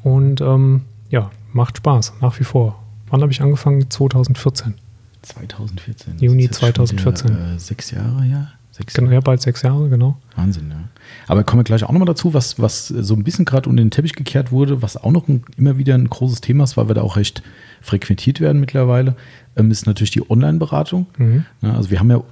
Und 0.02 0.40
ähm, 0.40 0.82
ja, 1.08 1.30
macht 1.52 1.78
Spaß, 1.78 2.14
nach 2.20 2.38
wie 2.38 2.44
vor. 2.44 2.82
Wann 3.08 3.22
habe 3.22 3.32
ich 3.32 3.40
angefangen? 3.40 3.90
2014. 3.90 4.74
2014. 5.22 6.18
Juni 6.18 6.50
2014. 6.50 7.30
Wieder, 7.30 7.54
äh, 7.54 7.58
sechs 7.58 7.90
Jahre, 7.90 8.24
ja? 8.26 8.48
Sechs 8.70 8.92
genau, 8.92 9.12
ja, 9.12 9.20
bald 9.20 9.40
sechs 9.40 9.62
Jahre, 9.62 9.88
genau. 9.88 10.18
Wahnsinn, 10.34 10.68
ja. 10.68 10.88
Aber 11.28 11.44
kommen 11.44 11.60
wir 11.60 11.64
gleich 11.64 11.84
auch 11.84 11.92
nochmal 11.92 12.06
dazu, 12.06 12.34
was, 12.34 12.60
was 12.60 12.88
so 12.88 13.14
ein 13.14 13.22
bisschen 13.22 13.44
gerade 13.44 13.70
unter 13.70 13.82
den 13.82 13.92
Teppich 13.92 14.14
gekehrt 14.14 14.50
wurde, 14.50 14.82
was 14.82 14.96
auch 14.96 15.12
noch 15.12 15.28
ein, 15.28 15.44
immer 15.56 15.78
wieder 15.78 15.94
ein 15.94 16.10
großes 16.10 16.40
Thema 16.40 16.64
ist, 16.64 16.76
weil 16.76 16.88
wir 16.88 16.94
da 16.96 17.02
auch 17.02 17.16
recht 17.16 17.44
frequentiert 17.80 18.40
werden 18.40 18.60
mittlerweile, 18.60 19.14
ähm, 19.54 19.70
ist 19.70 19.86
natürlich 19.86 20.10
die 20.10 20.28
Online-Beratung. 20.28 21.06
Mhm. 21.18 21.46
Ja, 21.62 21.74
also 21.76 21.90
wir 21.90 22.00
haben 22.00 22.10
ja 22.10 22.24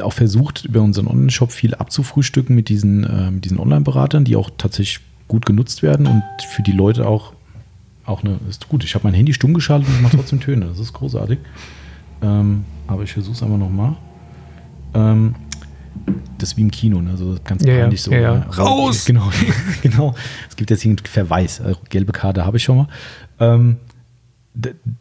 auch 0.00 0.12
versucht, 0.12 0.64
über 0.64 0.80
unseren 0.80 1.06
Online-Shop 1.06 1.52
viel 1.52 1.74
abzufrühstücken 1.74 2.54
mit 2.54 2.68
diesen, 2.68 3.04
äh, 3.04 3.30
mit 3.30 3.44
diesen 3.44 3.58
Online-Beratern, 3.58 4.24
die 4.24 4.36
auch 4.36 4.50
tatsächlich 4.56 5.00
gut 5.28 5.46
genutzt 5.46 5.82
werden 5.82 6.06
und 6.06 6.22
für 6.50 6.62
die 6.62 6.72
Leute 6.72 7.06
auch, 7.06 7.32
auch 8.04 8.22
eine, 8.22 8.38
ist 8.48 8.68
gut. 8.68 8.84
Ich 8.84 8.94
habe 8.94 9.04
mein 9.04 9.14
Handy 9.14 9.32
stumm 9.32 9.54
geschaltet 9.54 9.88
und 9.88 10.02
mache 10.02 10.16
trotzdem 10.16 10.40
Töne. 10.40 10.66
Das 10.66 10.78
ist 10.78 10.92
großartig. 10.92 11.38
Ähm, 12.22 12.64
aber 12.86 13.02
ich 13.02 13.12
versuche 13.12 13.34
es 13.34 13.42
einfach 13.42 13.58
nochmal. 13.58 13.96
Ähm, 14.94 15.34
das 16.38 16.50
ist 16.50 16.56
wie 16.56 16.62
im 16.62 16.70
Kino, 16.70 17.00
ne? 17.00 17.10
also 17.10 17.36
ganz 17.44 17.64
ja, 17.64 17.80
peinlich 17.80 18.02
so. 18.02 18.12
Ja, 18.12 18.20
ja. 18.20 18.34
Äh, 18.34 18.48
Raus! 18.48 19.04
Genau, 19.06 19.30
genau. 19.82 20.14
Es 20.48 20.56
gibt 20.56 20.70
jetzt 20.70 20.82
hier 20.82 20.90
einen 20.90 20.98
Verweis. 20.98 21.60
Also 21.60 21.78
gelbe 21.88 22.12
Karte 22.12 22.44
habe 22.44 22.56
ich 22.56 22.62
schon 22.62 22.78
mal. 22.78 22.88
Ähm, 23.38 23.76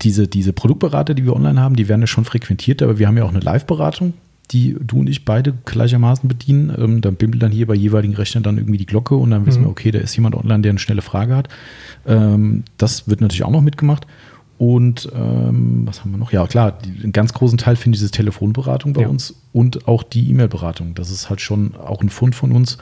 diese, 0.01 0.27
diese 0.27 0.53
Produktberater, 0.53 1.13
die 1.13 1.25
wir 1.25 1.35
online 1.35 1.59
haben, 1.59 1.75
die 1.75 1.89
werden 1.89 2.01
ja 2.01 2.07
schon 2.07 2.25
frequentiert, 2.25 2.81
aber 2.81 2.99
wir 2.99 3.07
haben 3.07 3.17
ja 3.17 3.25
auch 3.25 3.29
eine 3.29 3.39
Live-Beratung 3.39 4.13
die 4.51 4.75
du 4.79 4.99
und 4.99 5.07
ich 5.07 5.25
beide 5.25 5.53
gleichermaßen 5.65 6.27
bedienen. 6.27 6.73
Ähm, 6.77 7.01
dann 7.01 7.15
bimmelt 7.15 7.41
dann 7.41 7.51
hier 7.51 7.67
bei 7.67 7.75
jeweiligen 7.75 8.15
Rechnern 8.15 8.43
dann 8.43 8.57
irgendwie 8.57 8.77
die 8.77 8.85
Glocke 8.85 9.15
und 9.15 9.31
dann 9.31 9.45
wissen 9.45 9.61
mhm. 9.61 9.65
wir, 9.65 9.71
okay, 9.71 9.91
da 9.91 9.99
ist 9.99 10.15
jemand 10.15 10.35
online, 10.35 10.61
der 10.61 10.71
eine 10.71 10.79
schnelle 10.79 11.01
Frage 11.01 11.35
hat. 11.35 11.49
Ähm, 12.05 12.63
das 12.77 13.07
wird 13.07 13.21
natürlich 13.21 13.43
auch 13.43 13.51
noch 13.51 13.61
mitgemacht. 13.61 14.05
Und 14.57 15.09
ähm, 15.15 15.87
was 15.87 16.01
haben 16.01 16.11
wir 16.11 16.19
noch? 16.19 16.31
Ja, 16.31 16.45
klar, 16.45 16.71
die, 16.71 17.03
einen 17.03 17.13
ganz 17.13 17.33
großen 17.33 17.57
Teil 17.57 17.75
finde 17.75 17.95
ich 17.95 18.01
diese 18.01 18.11
Telefonberatung 18.11 18.93
bei 18.93 19.01
ja. 19.01 19.07
uns 19.07 19.33
und 19.53 19.87
auch 19.87 20.03
die 20.03 20.29
E-Mail-Beratung. 20.29 20.93
Das 20.93 21.09
ist 21.09 21.31
halt 21.31 21.41
schon 21.41 21.75
auch 21.75 22.03
ein 22.03 22.09
Fund 22.09 22.35
von 22.35 22.51
uns, 22.51 22.77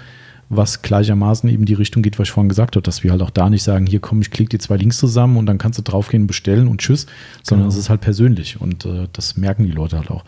was 0.50 0.82
gleichermaßen 0.82 1.50
eben 1.50 1.64
die 1.64 1.76
Richtung 1.76 2.04
geht, 2.04 2.20
was 2.20 2.28
ich 2.28 2.32
vorhin 2.34 2.50
gesagt 2.50 2.76
habe, 2.76 2.84
dass 2.84 3.04
wir 3.04 3.12
halt 3.12 3.22
auch 3.22 3.30
da 3.30 3.50
nicht 3.50 3.64
sagen, 3.64 3.86
hier 3.86 4.02
komm, 4.02 4.20
ich 4.22 4.32
klicke 4.32 4.50
die 4.50 4.58
zwei 4.58 4.76
Links 4.76 4.98
zusammen 4.98 5.38
und 5.38 5.46
dann 5.46 5.58
kannst 5.58 5.80
du 5.80 5.84
draufgehen, 5.84 6.28
bestellen 6.28 6.68
und 6.68 6.82
tschüss, 6.82 7.06
sondern 7.44 7.68
genau. 7.68 7.74
es 7.74 7.80
ist 7.80 7.90
halt 7.90 8.02
persönlich 8.02 8.60
und 8.60 8.86
äh, 8.86 9.08
das 9.14 9.38
merken 9.38 9.64
die 9.64 9.72
Leute 9.72 9.98
halt 9.98 10.12
auch. 10.12 10.26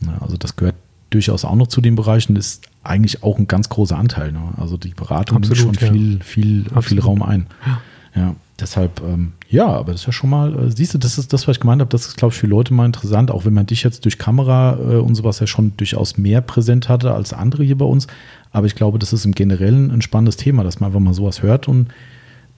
Ja, 0.00 0.18
also 0.20 0.36
das 0.36 0.56
gehört 0.56 0.76
durchaus 1.10 1.44
auch 1.44 1.56
noch 1.56 1.68
zu 1.68 1.80
den 1.80 1.96
Bereichen, 1.96 2.36
ist 2.36 2.66
eigentlich 2.82 3.22
auch 3.22 3.38
ein 3.38 3.48
ganz 3.48 3.68
großer 3.68 3.96
Anteil. 3.96 4.32
Ne? 4.32 4.40
Also 4.56 4.76
die 4.76 4.90
Beratung 4.90 5.40
nimmt 5.40 5.56
schon 5.56 5.74
ja. 5.74 5.92
viel, 5.92 6.22
viel, 6.22 6.66
viel 6.82 7.00
Raum 7.00 7.22
ein. 7.22 7.46
Ja. 7.66 7.80
ja 8.22 8.34
deshalb, 8.60 9.00
ähm, 9.00 9.32
ja, 9.48 9.66
aber 9.66 9.92
das 9.92 10.02
ist 10.02 10.06
ja 10.06 10.12
schon 10.12 10.30
mal, 10.30 10.66
äh, 10.66 10.70
siehst 10.70 10.94
du, 10.94 10.98
das 10.98 11.18
ist 11.18 11.32
das, 11.32 11.48
was 11.48 11.56
ich 11.56 11.60
gemeint 11.60 11.80
habe, 11.80 11.90
das 11.90 12.06
ist, 12.06 12.16
glaube 12.16 12.34
ich, 12.34 12.40
für 12.40 12.46
Leute 12.46 12.74
mal 12.74 12.86
interessant, 12.86 13.30
auch 13.30 13.44
wenn 13.44 13.54
man 13.54 13.66
dich 13.66 13.82
jetzt 13.82 14.04
durch 14.04 14.18
Kamera 14.18 14.78
äh, 14.78 14.96
und 14.96 15.14
sowas 15.14 15.40
ja 15.40 15.46
schon 15.46 15.72
durchaus 15.76 16.18
mehr 16.18 16.40
präsent 16.40 16.88
hatte 16.88 17.14
als 17.14 17.32
andere 17.32 17.64
hier 17.64 17.78
bei 17.78 17.86
uns. 17.86 18.06
Aber 18.50 18.66
ich 18.66 18.74
glaube, 18.74 18.98
das 18.98 19.12
ist 19.12 19.24
im 19.24 19.32
Generellen 19.32 19.90
ein 19.90 20.02
spannendes 20.02 20.36
Thema, 20.36 20.64
dass 20.64 20.80
man 20.80 20.88
einfach 20.88 21.00
mal 21.00 21.14
sowas 21.14 21.42
hört 21.42 21.68
und 21.68 21.88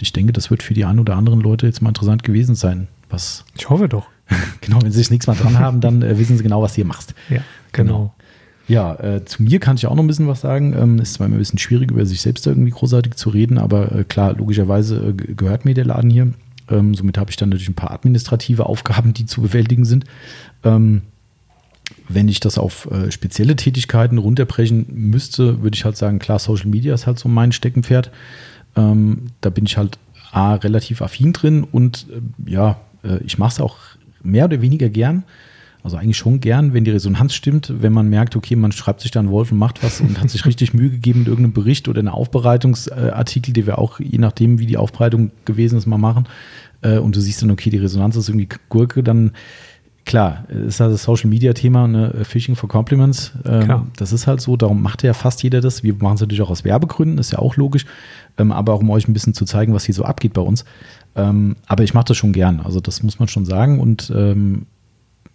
ich 0.01 0.13
denke, 0.13 0.33
das 0.33 0.51
wird 0.51 0.63
für 0.63 0.75
die 0.75 0.85
ein 0.85 0.99
oder 0.99 1.17
anderen 1.17 1.41
Leute 1.41 1.67
jetzt 1.67 1.83
mal 1.83 1.91
interessant 1.91 2.23
gewesen 2.23 2.55
sein. 2.55 2.89
Was 3.11 3.45
ich 3.57 3.69
hoffe 3.69 3.89
doch. 3.89 4.07
genau, 4.61 4.83
wenn 4.83 4.93
sie 4.93 4.99
sich 4.99 5.11
nichts 5.11 5.27
mehr 5.27 5.37
dran 5.37 5.59
haben, 5.59 5.81
dann 5.81 6.03
äh, 6.03 6.19
wissen 6.19 6.37
sie 6.37 6.43
genau, 6.43 6.63
was 6.63 6.73
du 6.73 6.77
hier 6.77 6.85
machst. 6.85 7.15
Ja, 7.29 7.43
genau. 7.73 7.93
genau. 7.93 8.15
Ja, 8.69 8.95
äh, 9.01 9.25
zu 9.25 9.43
mir 9.43 9.59
kann 9.59 9.75
ich 9.77 9.89
auch 9.89 9.97
noch 9.97 10.05
ein 10.05 10.07
bisschen 10.07 10.29
was 10.29 10.43
sagen. 10.43 10.75
Ähm, 10.79 11.01
ist 11.01 11.15
zwar 11.15 11.27
immer 11.27 11.37
ein 11.37 11.41
bisschen 11.41 11.59
schwierig, 11.59 11.91
über 11.91 12.07
sich 12.07 12.21
selbst 12.21 12.47
irgendwie 12.47 12.71
großartig 12.71 13.15
zu 13.15 13.31
reden, 13.31 13.59
aber 13.59 13.93
äh, 13.93 14.05
klar, 14.05 14.35
logischerweise 14.35 15.09
äh, 15.09 15.13
gehört 15.13 15.65
mir 15.65 15.75
der 15.75 15.87
Laden 15.87 16.09
hier. 16.09 16.33
Ähm, 16.71 16.95
somit 16.95 17.19
habe 17.19 17.31
ich 17.31 17.37
dann 17.37 17.49
natürlich 17.49 17.69
ein 17.69 17.75
paar 17.75 17.91
administrative 17.91 18.67
Aufgaben, 18.67 19.13
die 19.13 19.27
zu 19.27 19.41
bewältigen 19.43 19.85
sind. 19.85 20.05
Ähm, 20.63 21.03
wenn 22.09 22.29
ich 22.29 22.39
das 22.39 22.59
auf 22.59 22.89
äh, 22.91 23.11
spezielle 23.11 23.57
Tätigkeiten 23.57 24.19
runterbrechen 24.19 24.87
müsste, 24.89 25.63
würde 25.63 25.75
ich 25.75 25.85
halt 25.85 25.97
sagen, 25.97 26.21
klar, 26.21 26.39
Social 26.39 26.69
Media 26.69 26.95
ist 26.95 27.09
halt 27.09 27.19
so 27.19 27.29
mein 27.29 27.51
Steckenpferd. 27.51 28.13
Ähm, 28.77 29.33
da 29.41 29.51
bin 29.51 29.67
ich 29.67 29.77
halt 29.77 29.99
A, 30.31 30.55
relativ 30.55 31.03
affin 31.03 31.33
drin 31.33 31.65
und 31.65 32.07
äh, 32.11 32.51
ja, 32.51 32.81
äh, 33.03 33.19
ich 33.25 33.39
mache 33.39 33.55
es 33.55 33.61
auch 33.61 33.77
mehr 34.23 34.47
oder 34.47 34.61
weniger 34.61 34.89
gern. 34.89 35.25
Also 35.83 35.97
eigentlich 35.97 36.19
schon 36.19 36.41
gern, 36.41 36.75
wenn 36.75 36.85
die 36.85 36.91
Resonanz 36.91 37.33
stimmt, 37.33 37.73
wenn 37.79 37.93
man 37.93 38.09
merkt, 38.09 38.37
okay, 38.37 38.55
man 38.55 38.71
schreibt 38.71 39.01
sich 39.01 39.11
da 39.11 39.21
einen 39.21 39.31
Wolf 39.31 39.51
und 39.51 39.59
macht 39.59 39.83
was 39.83 40.01
und 40.01 40.21
hat 40.21 40.29
sich 40.29 40.45
richtig 40.47 40.75
Mühe 40.75 40.91
gegeben 40.91 41.21
mit 41.21 41.29
irgendeinem 41.29 41.55
Bericht 41.55 41.89
oder 41.89 42.01
einem 42.01 42.09
Aufbereitungsartikel, 42.09 43.55
die 43.55 43.67
wir 43.67 43.79
auch, 43.79 43.99
je 43.99 44.19
nachdem, 44.19 44.59
wie 44.59 44.67
die 44.67 44.77
Aufbereitung 44.77 45.31
gewesen 45.47 45.79
ist, 45.79 45.87
mal 45.87 45.99
machen. 45.99 46.29
Äh, 46.83 46.99
und 46.99 47.17
du 47.17 47.21
siehst 47.21 47.43
dann, 47.43 47.51
okay, 47.51 47.71
die 47.71 47.79
Resonanz 47.79 48.17
ist 48.17 48.29
irgendwie 48.29 48.49
Gurke, 48.69 49.03
dann 49.03 49.33
klar, 50.05 50.45
ist 50.49 50.81
halt 50.81 50.93
das 50.93 51.05
Social 51.05 51.31
Media 51.31 51.53
Thema, 51.53 51.87
ne, 51.87 52.25
Phishing 52.25 52.57
for 52.57 52.69
Compliments. 52.69 53.33
Ähm, 53.45 53.93
das 53.97 54.13
ist 54.13 54.27
halt 54.27 54.41
so, 54.41 54.57
darum 54.57 54.83
macht 54.83 55.03
ja 55.03 55.13
fast 55.13 55.43
jeder 55.43 55.61
das. 55.61 55.83
Wir 55.83 55.95
machen 55.95 56.15
es 56.15 56.21
natürlich 56.21 56.43
auch 56.43 56.51
aus 56.51 56.65
Werbegründen, 56.65 57.19
ist 57.19 57.33
ja 57.33 57.39
auch 57.39 57.57
logisch, 57.57 57.87
ähm, 58.37 58.53
aber 58.53 58.75
auch 58.75 58.81
um 58.81 58.91
euch 58.91 59.09
ein 59.09 59.13
bisschen 59.13 59.35
zu 59.35 59.45
zeigen, 59.45 59.73
was 59.73 59.85
hier 59.85 59.95
so 59.95 60.05
abgeht 60.05 60.33
bei 60.33 60.43
uns. 60.43 60.65
Ähm, 61.17 61.57
aber 61.67 61.85
ich 61.85 61.95
mache 61.95 62.07
das 62.07 62.17
schon 62.17 62.33
gern, 62.33 62.61
also 62.61 62.81
das 62.81 63.03
muss 63.03 63.19
man 63.19 63.29
schon 63.29 63.45
sagen 63.45 63.81
und 63.81 64.13
ähm, 64.15 64.67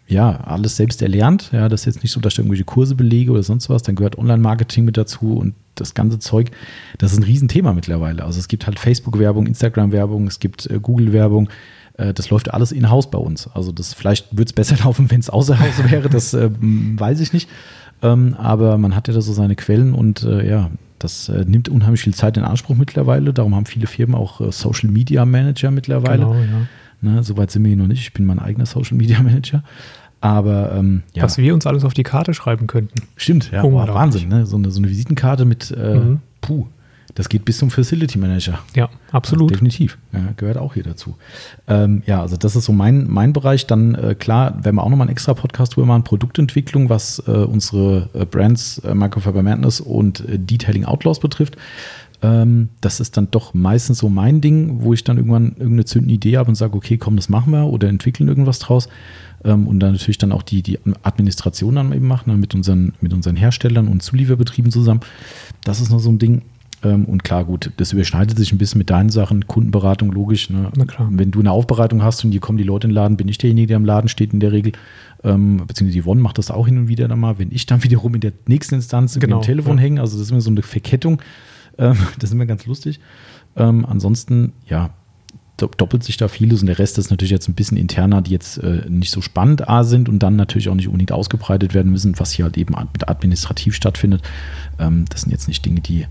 ja, 0.08 0.40
alles 0.42 0.76
selbst 0.76 1.02
erlernt. 1.02 1.50
Ja, 1.52 1.68
das 1.68 1.82
ist 1.82 1.86
jetzt 1.86 2.04
nicht 2.04 2.12
so, 2.12 2.20
dass 2.20 2.34
ich 2.34 2.40
irgendwelche 2.40 2.64
Kurse 2.64 2.96
belege 2.96 3.32
oder 3.32 3.42
sonst 3.42 3.70
was. 3.70 3.82
Dann 3.82 3.96
gehört 3.96 4.18
Online-Marketing 4.18 4.86
mit 4.86 4.98
dazu 4.98 5.38
und 5.38 5.56
das 5.74 5.96
ganze 5.96 6.20
Zeug. 6.20 6.52
Das 7.00 7.12
ist 7.12 7.18
ein 7.18 7.24
Riesenthema 7.24 7.74
mittlerweile. 7.74 8.24
Also 8.24 8.40
es 8.40 8.48
gibt 8.48 8.68
halt 8.68 8.78
Facebook-Werbung, 8.78 9.48
Instagram-Werbung, 9.48 10.28
es 10.28 10.40
gibt 10.40 10.70
äh, 10.70 10.80
Google-Werbung. 10.80 11.50
Äh, 11.98 12.14
das 12.14 12.30
läuft 12.30 12.54
alles 12.54 12.72
in-house 12.72 13.10
bei 13.10 13.18
uns. 13.18 13.50
Also 13.54 13.72
das 13.72 13.94
vielleicht 13.94 14.32
würde 14.32 14.46
es 14.46 14.54
besser 14.54 14.78
laufen, 14.84 15.10
wenn 15.10 15.20
es 15.20 15.30
außer 15.30 15.60
Haus 15.60 15.92
wäre. 15.92 16.08
Das 16.10 16.36
äh, 16.36 16.52
weiß 16.52 17.20
ich 17.20 17.34
nicht. 17.34 17.50
Ähm, 18.04 18.36
aber 18.38 18.78
man 18.78 18.96
hat 18.96 19.08
ja 19.08 19.14
da 19.14 19.22
so 19.22 19.34
seine 19.34 19.56
Quellen 19.56 19.96
und 19.96 20.24
äh, 20.24 20.48
ja, 20.48 20.70
das 21.00 21.30
äh, 21.30 21.46
nimmt 21.46 21.70
unheimlich 21.70 22.02
viel 22.02 22.14
Zeit 22.14 22.38
in 22.38 22.44
Anspruch 22.44 22.76
mittlerweile. 22.76 23.34
Darum 23.34 23.56
haben 23.56 23.66
viele 23.66 23.88
Firmen 23.88 24.16
auch 24.16 24.42
äh, 24.42 24.52
Social 24.52 24.90
Media 24.90 25.26
Manager 25.26 25.72
mittlerweile. 25.72 26.26
Genau, 26.26 26.36
ja. 26.36 26.68
Ne, 27.02 27.24
Soweit 27.24 27.52
sind 27.52 27.64
wir 27.64 27.70
hier 27.70 27.78
noch 27.78 27.88
nicht. 27.88 28.02
Ich 28.02 28.14
bin 28.14 28.26
mein 28.26 28.40
eigener 28.40 28.66
Social 28.66 28.98
Media 28.98 29.22
Manager. 29.22 29.64
Aber 30.22 30.74
ähm, 30.74 31.04
ja. 31.14 31.24
Was 31.24 31.38
wir 31.38 31.54
uns 31.54 31.68
alles 31.68 31.84
auf 31.84 31.94
die 31.94 32.04
Karte 32.04 32.34
schreiben 32.34 32.68
könnten. 32.68 33.04
Stimmt, 33.16 33.52
ja. 33.52 33.62
Boah, 33.62 33.88
Wahnsinn, 33.94 34.30
ne? 34.30 34.46
so, 34.46 34.58
eine, 34.58 34.72
so 34.72 34.80
eine 34.80 34.90
Visitenkarte 34.90 35.46
mit 35.46 35.72
äh, 35.72 35.96
mhm. 35.96 36.20
puh. 36.42 36.66
Das 37.16 37.30
geht 37.30 37.46
bis 37.46 37.58
zum 37.58 37.72
Facility 37.72 38.18
Manager. 38.18 38.60
Ja, 38.76 38.90
absolut. 39.12 39.50
Ja, 39.50 39.56
definitiv. 39.56 39.98
Ja, 40.12 40.34
gehört 40.36 40.58
auch 40.58 40.74
hier 40.74 40.84
dazu. 40.84 41.16
Ähm, 41.68 42.04
ja, 42.06 42.22
also 42.22 42.36
das 42.36 42.58
ist 42.58 42.66
so 42.66 42.74
mein, 42.74 43.10
mein 43.10 43.32
Bereich. 43.32 43.68
Dann, 43.68 43.96
äh, 43.96 44.16
klar, 44.16 44.64
werden 44.64 44.76
wir 44.76 44.84
auch 44.84 44.90
nochmal 44.90 45.08
einen 45.08 45.14
extra 45.14 45.34
Podcast 45.34 45.76
drüber 45.76 45.88
machen, 45.88 46.04
Produktentwicklung, 46.04 46.90
was 46.90 47.24
äh, 47.26 47.32
unsere 47.32 48.10
äh, 48.14 48.26
Brands 48.26 48.80
äh, 48.80 48.94
Microfiber 48.94 49.44
Madness 49.44 49.80
und 49.80 50.28
äh, 50.28 50.38
Detailing 50.38 50.84
Outlaws 50.84 51.22
betrifft. 51.22 51.56
Ähm, 52.22 52.70
das 52.82 53.00
ist 53.00 53.16
dann 53.16 53.30
doch 53.32 53.54
meistens 53.54 54.00
so 54.00 54.10
mein 54.10 54.42
Ding, 54.42 54.82
wo 54.82 54.94
ich 54.94 55.06
dann 55.06 55.16
irgendwann 55.18 55.52
irgendeine 55.52 55.86
zündende 55.86 56.16
Idee 56.16 56.38
habe 56.38 56.50
und 56.50 56.56
sage, 56.56 56.76
okay, 56.76 56.98
komm, 56.98 57.16
das 57.16 57.30
machen 57.30 57.52
wir 57.52 57.66
oder 57.68 57.88
entwickeln 57.88 58.28
irgendwas 58.28 58.60
draus. 58.60 58.90
ähm, 59.46 59.68
und 59.68 59.80
dann 59.80 59.94
natürlich 59.94 60.18
dann 60.18 60.32
auch 60.32 60.44
die, 60.44 60.64
die 60.64 60.80
Administration 61.04 61.76
dann 61.76 61.94
eben 61.94 62.08
machen, 62.08 62.32
ne, 62.32 62.38
mit 62.38 62.56
unseren, 62.56 62.94
mit 63.00 63.14
unseren 63.14 63.36
Herstellern 63.36 63.88
und 63.88 64.02
Zulieferbetrieben 64.02 64.72
zusammen. 64.72 65.02
Das 65.64 65.80
ist 65.80 65.92
noch 65.92 66.00
so 66.00 66.10
ein 66.10 66.20
Ding. 66.20 66.42
Ähm, 66.86 67.06
und 67.06 67.24
klar, 67.24 67.44
gut, 67.46 67.72
das 67.78 67.94
überschneidet 67.94 68.38
sich 68.38 68.52
ein 68.52 68.58
bisschen 68.60 68.78
mit 68.78 68.90
deinen 68.92 69.10
Sachen, 69.10 69.48
Kundenberatung, 69.48 70.12
logisch. 70.12 70.50
Ne? 70.50 70.72
Na 70.76 70.86
klar. 70.86 71.10
Wenn 71.12 71.32
du 71.32 71.40
eine 71.40 71.52
Aufbereitung 71.52 72.04
hast 72.04 72.24
und 72.24 72.32
hier 72.32 72.40
kommen 72.42 72.58
die 72.60 72.64
Leute 72.64 72.86
in 72.86 72.92
den 72.92 72.96
Laden, 72.96 73.18
bin 73.18 73.28
ich 73.28 73.38
derjenige, 73.40 73.68
der 73.68 73.78
im 73.78 73.86
Laden 73.86 74.08
steht 74.08 74.34
in 74.34 74.40
der 74.40 74.52
Regel. 74.52 74.74
Ähm, 75.24 75.64
beziehungsweise 75.66 76.04
Yvonne 76.04 76.22
macht 76.22 76.38
das 76.38 76.52
auch 76.52 76.68
hin 76.68 76.78
und 76.78 76.88
wieder 76.88 77.08
dann 77.08 77.20
mal, 77.20 77.40
wenn 77.40 77.52
ich 77.52 77.66
dann 77.66 77.84
wiederum 77.86 78.14
in 78.16 78.22
der 78.22 78.34
nächsten 78.48 78.76
Instanz 78.76 79.18
Genau, 79.20 79.38
im 79.38 79.42
Telefon 79.42 79.78
ja. 79.78 79.84
hänge. 79.84 80.02
Also 80.02 80.16
das 80.18 80.28
ist 80.28 80.32
immer 80.32 80.42
so 80.42 80.52
eine 80.52 80.62
Verkettung. 80.62 81.22
Ähm, 81.78 81.98
das 82.20 82.30
ist 82.30 82.34
immer 82.34 82.46
ganz 82.46 82.66
lustig. 82.68 83.00
Ähm, 83.56 83.86
ansonsten, 83.86 84.54
ja, 84.68 84.92
do- 85.58 85.72
doppelt 85.78 86.04
sich 86.04 86.18
da 86.18 86.28
vieles 86.28 86.62
und 86.62 86.68
der 86.68 86.78
Rest 86.78 86.98
ist 87.00 87.10
natürlich 87.10 87.32
jetzt 87.32 87.48
ein 87.48 87.54
bisschen 87.56 87.78
interner, 87.78 88.22
die 88.22 88.32
jetzt 88.32 88.58
äh, 88.58 88.84
nicht 88.90 89.12
so 89.12 89.22
spannend 89.22 89.68
A 89.70 89.84
sind 89.84 90.08
und 90.10 90.20
dann 90.20 90.36
natürlich 90.36 90.70
auch 90.70 90.76
nicht 90.76 90.88
unbedingt 90.88 91.12
ausgebreitet 91.14 91.74
werden 91.74 91.92
müssen, 91.92 92.20
was 92.20 92.32
hier 92.34 92.46
halt 92.46 92.58
eben 92.58 92.76
ad- 92.76 93.06
administrativ 93.08 93.74
stattfindet. 93.76 94.22
Ähm, 94.78 95.06
das 95.10 95.22
sind 95.22 95.32
jetzt 95.32 95.48
nicht 95.48 95.66
Dinge, 95.66 95.80
die 95.80 96.06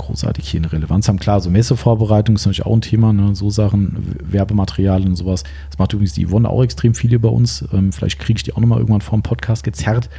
großartig 0.00 0.48
hier 0.48 0.60
eine 0.60 0.72
Relevanz 0.72 1.08
haben. 1.08 1.18
Klar, 1.18 1.40
so 1.40 1.50
Messevorbereitung 1.50 2.34
ist 2.36 2.46
natürlich 2.46 2.66
auch 2.66 2.74
ein 2.74 2.80
Thema, 2.80 3.12
ne? 3.12 3.34
so 3.34 3.50
Sachen, 3.50 4.16
Werbematerialien 4.22 5.10
und 5.10 5.16
sowas. 5.16 5.44
Das 5.70 5.78
macht 5.78 5.92
übrigens 5.92 6.14
die 6.14 6.26
Yvonne 6.26 6.48
auch 6.48 6.62
extrem 6.62 6.94
viele 6.94 7.18
bei 7.18 7.28
uns. 7.28 7.64
Ähm, 7.72 7.92
vielleicht 7.92 8.18
kriege 8.18 8.38
ich 8.38 8.42
die 8.42 8.52
auch 8.52 8.60
nochmal 8.60 8.78
irgendwann 8.78 9.00
vor 9.00 9.18
dem 9.18 9.22
Podcast 9.22 9.64
gezerrt. 9.64 10.10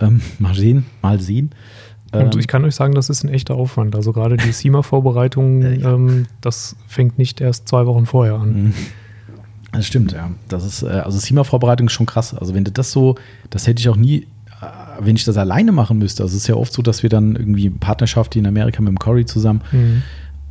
Ähm, 0.00 0.20
mal 0.38 0.54
sehen, 0.54 0.86
mal 1.02 1.20
sehen. 1.20 1.50
Und 2.12 2.34
Ähm, 2.34 2.40
ich 2.40 2.46
kann 2.48 2.64
euch 2.64 2.74
sagen, 2.74 2.94
das 2.94 3.10
ist 3.10 3.24
ein 3.24 3.28
echter 3.28 3.54
Aufwand. 3.54 3.96
Also 3.96 4.12
gerade 4.12 4.36
die 4.36 4.52
SEMA-Vorbereitung, 4.52 5.62
Äh, 5.62 5.74
ähm, 5.76 6.26
das 6.40 6.76
fängt 6.86 7.18
nicht 7.18 7.40
erst 7.40 7.68
zwei 7.68 7.86
Wochen 7.86 8.06
vorher 8.06 8.34
an. 8.34 8.64
Mhm. 8.66 8.74
Das 9.72 9.86
stimmt, 9.86 10.12
ja. 10.12 10.30
Das 10.48 10.64
ist, 10.64 10.82
äh, 10.82 10.86
also 10.86 11.18
SEMA-Vorbereitung 11.18 11.88
ist 11.88 11.92
schon 11.92 12.06
krass. 12.06 12.32
Also 12.34 12.54
wenn 12.54 12.64
du 12.64 12.70
das 12.70 12.92
so, 12.92 13.16
das 13.50 13.66
hätte 13.66 13.80
ich 13.80 13.88
auch 13.88 13.96
nie, 13.96 14.26
wenn 15.00 15.16
ich 15.16 15.24
das 15.24 15.36
alleine 15.36 15.72
machen 15.72 15.98
müsste. 15.98 16.22
Also 16.22 16.36
es 16.36 16.42
ist 16.42 16.48
ja 16.48 16.54
oft 16.56 16.72
so, 16.72 16.82
dass 16.82 17.02
wir 17.02 17.10
dann 17.10 17.36
irgendwie 17.36 17.70
Partnerschaft 17.70 18.36
in 18.36 18.46
Amerika 18.46 18.80
mit 18.82 18.88
dem 18.88 18.98
Cory 18.98 19.24
zusammen. 19.24 19.60
Mhm. 19.72 20.02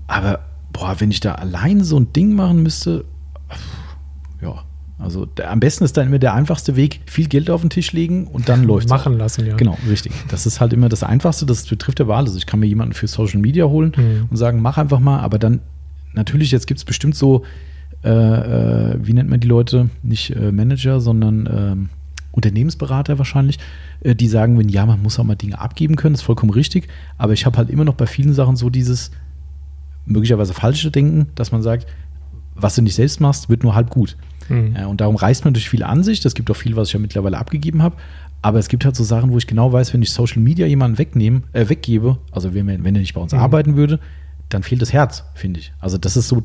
Aber 0.08 0.40
boah, 0.74 0.96
wenn 1.00 1.12
ich 1.12 1.20
da 1.20 1.36
alleine 1.36 1.84
so 1.84 1.98
ein 2.00 2.12
Ding 2.14 2.34
machen 2.34 2.64
müsste, 2.64 3.06
ja. 4.42 4.64
Also 4.98 5.26
der, 5.26 5.52
am 5.52 5.60
besten 5.60 5.84
ist 5.84 5.98
dann 5.98 6.08
immer 6.08 6.20
der 6.20 6.34
einfachste 6.34 6.76
Weg, 6.78 7.02
viel 7.06 7.28
Geld 7.28 7.50
auf 7.50 7.60
den 7.62 7.70
Tisch 7.70 7.92
legen 7.92 8.28
und 8.28 8.48
dann 8.48 8.64
läuft 8.68 8.88
Machen 8.90 9.18
lassen, 9.18 9.46
ja. 9.46 9.56
Genau, 9.58 9.78
richtig. 9.90 10.14
Das 10.30 10.46
ist 10.46 10.62
halt 10.62 10.72
immer 10.74 10.88
das 10.90 11.04
Einfachste, 11.04 11.46
das 11.46 11.66
betrifft 11.66 12.00
aber 12.00 12.16
alles. 12.16 12.36
Ich 12.36 12.46
kann 12.46 12.60
mir 12.62 12.66
jemanden 12.68 12.94
für 12.94 13.08
Social 13.08 13.40
Media 13.42 13.66
holen 13.66 13.92
Mhm. 13.98 14.28
und 14.30 14.38
sagen, 14.38 14.62
mach 14.62 14.78
einfach 14.78 15.00
mal, 15.00 15.20
aber 15.20 15.38
dann, 15.38 15.60
natürlich, 16.14 16.52
jetzt 16.52 16.66
gibt 16.68 16.78
es 16.80 16.86
bestimmt 16.86 17.16
so, 17.16 17.44
äh, 18.04 18.10
äh, 18.10 18.98
wie 19.02 19.14
nennt 19.14 19.30
man 19.30 19.40
die 19.40 19.48
Leute? 19.48 19.90
Nicht 20.02 20.30
äh, 20.36 20.52
Manager, 20.52 21.02
sondern 21.02 21.50
ähm, 21.52 21.90
Unternehmensberater 22.36 23.18
wahrscheinlich, 23.18 23.58
äh, 24.02 24.14
die 24.16 24.28
sagen, 24.28 24.58
wenn 24.60 24.70
ja, 24.70 24.86
man 24.86 25.02
muss 25.02 25.18
auch 25.20 25.24
mal 25.24 25.36
Dinge 25.36 25.60
abgeben 25.60 25.96
können, 25.96 26.16
ist 26.16 26.22
vollkommen 26.22 26.52
richtig. 26.52 26.88
Aber 27.18 27.34
ich 27.34 27.46
habe 27.46 27.58
halt 27.58 27.70
immer 27.70 27.86
noch 27.86 27.96
bei 27.96 28.06
vielen 28.08 28.34
Sachen 28.34 28.56
so 28.56 28.70
dieses 28.70 29.12
möglicherweise 30.06 30.54
falsche 30.54 30.92
Denken, 30.92 31.28
dass 31.36 31.52
man 31.52 31.62
sagt, 31.64 31.88
was 32.56 32.76
du 32.76 32.82
nicht 32.82 32.96
selbst 32.96 33.20
machst, 33.22 33.50
wird 33.50 33.64
nur 33.64 33.76
halb 33.76 33.90
gut. 33.90 34.16
Mhm. 34.50 34.76
Und 34.88 35.02
darum 35.02 35.16
reißt 35.16 35.44
man 35.46 35.54
durch 35.54 35.70
viel 35.70 35.84
an 35.84 36.04
sich. 36.04 36.24
Es 36.24 36.36
gibt 36.36 36.50
auch 36.52 36.56
viel, 36.56 36.76
was 36.76 36.90
ich 36.90 36.94
ja 36.94 37.00
mittlerweile 37.00 37.38
abgegeben 37.38 37.82
habe. 37.82 37.96
Aber 38.42 38.60
es 38.60 38.68
gibt 38.68 38.86
halt 38.86 38.96
so 38.96 39.04
Sachen, 39.04 39.32
wo 39.32 39.38
ich 39.38 39.48
genau 39.48 39.74
weiß, 39.74 39.94
wenn 39.94 40.02
ich 40.04 40.12
Social 40.12 40.42
Media 40.42 40.68
jemanden 40.68 40.98
wegnehmen, 41.00 41.46
äh, 41.54 41.68
weggebe, 41.68 42.20
also 42.32 42.54
wenn, 42.54 42.70
er- 42.70 42.84
wenn 42.84 42.94
er 42.96 43.02
nicht 43.02 43.14
bei 43.16 43.22
uns 43.22 43.34
Mhm. 43.34 43.40
arbeiten 43.40 43.76
würde, 43.76 44.00
dann 44.50 44.62
fehlt 44.62 44.82
das 44.84 44.94
Herz, 44.94 45.24
finde 45.34 45.60
ich. 45.62 45.74
Also 45.80 45.98
das 45.98 46.16
ist 46.16 46.28
so, 46.28 46.44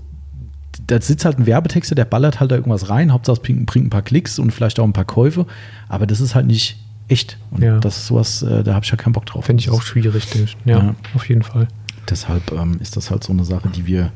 da 0.86 1.00
sitzt 1.00 1.24
halt 1.24 1.38
ein 1.38 1.46
Werbetexter, 1.46 1.94
der 1.94 2.04
ballert 2.04 2.40
halt 2.40 2.50
da 2.50 2.56
irgendwas 2.56 2.88
rein, 2.88 3.12
Hauptsache 3.12 3.40
bringt, 3.40 3.66
bringt 3.66 3.86
ein 3.86 3.90
paar 3.90 4.02
Klicks 4.02 4.38
und 4.38 4.50
vielleicht 4.52 4.78
auch 4.80 4.84
ein 4.84 4.92
paar 4.92 5.04
Käufe, 5.04 5.46
aber 5.88 6.06
das 6.06 6.20
ist 6.20 6.34
halt 6.34 6.46
nicht 6.46 6.78
echt. 7.08 7.38
Und 7.50 7.62
Ja. 7.62 7.78
das 7.78 7.96
ist 7.98 8.06
sowas, 8.06 8.42
äh, 8.42 8.62
da 8.64 8.74
habe 8.74 8.84
ich 8.84 8.90
ja 8.90 8.96
keinen 8.96 9.12
Bock 9.12 9.26
drauf. 9.26 9.44
Fände 9.44 9.60
ich 9.60 9.70
auch 9.70 9.82
schwierig. 9.82 10.28
den- 10.30 10.48
Ja, 10.64 10.78
Ja. 10.78 10.94
auf 11.14 11.28
jeden 11.28 11.42
Fall. 11.42 11.68
Deshalb 12.08 12.50
ähm, 12.52 12.76
ist 12.80 12.96
das 12.96 13.10
halt 13.10 13.22
so 13.24 13.32
eine 13.32 13.44
Sache, 13.44 13.68
die 13.68 13.86
wir 13.86 14.12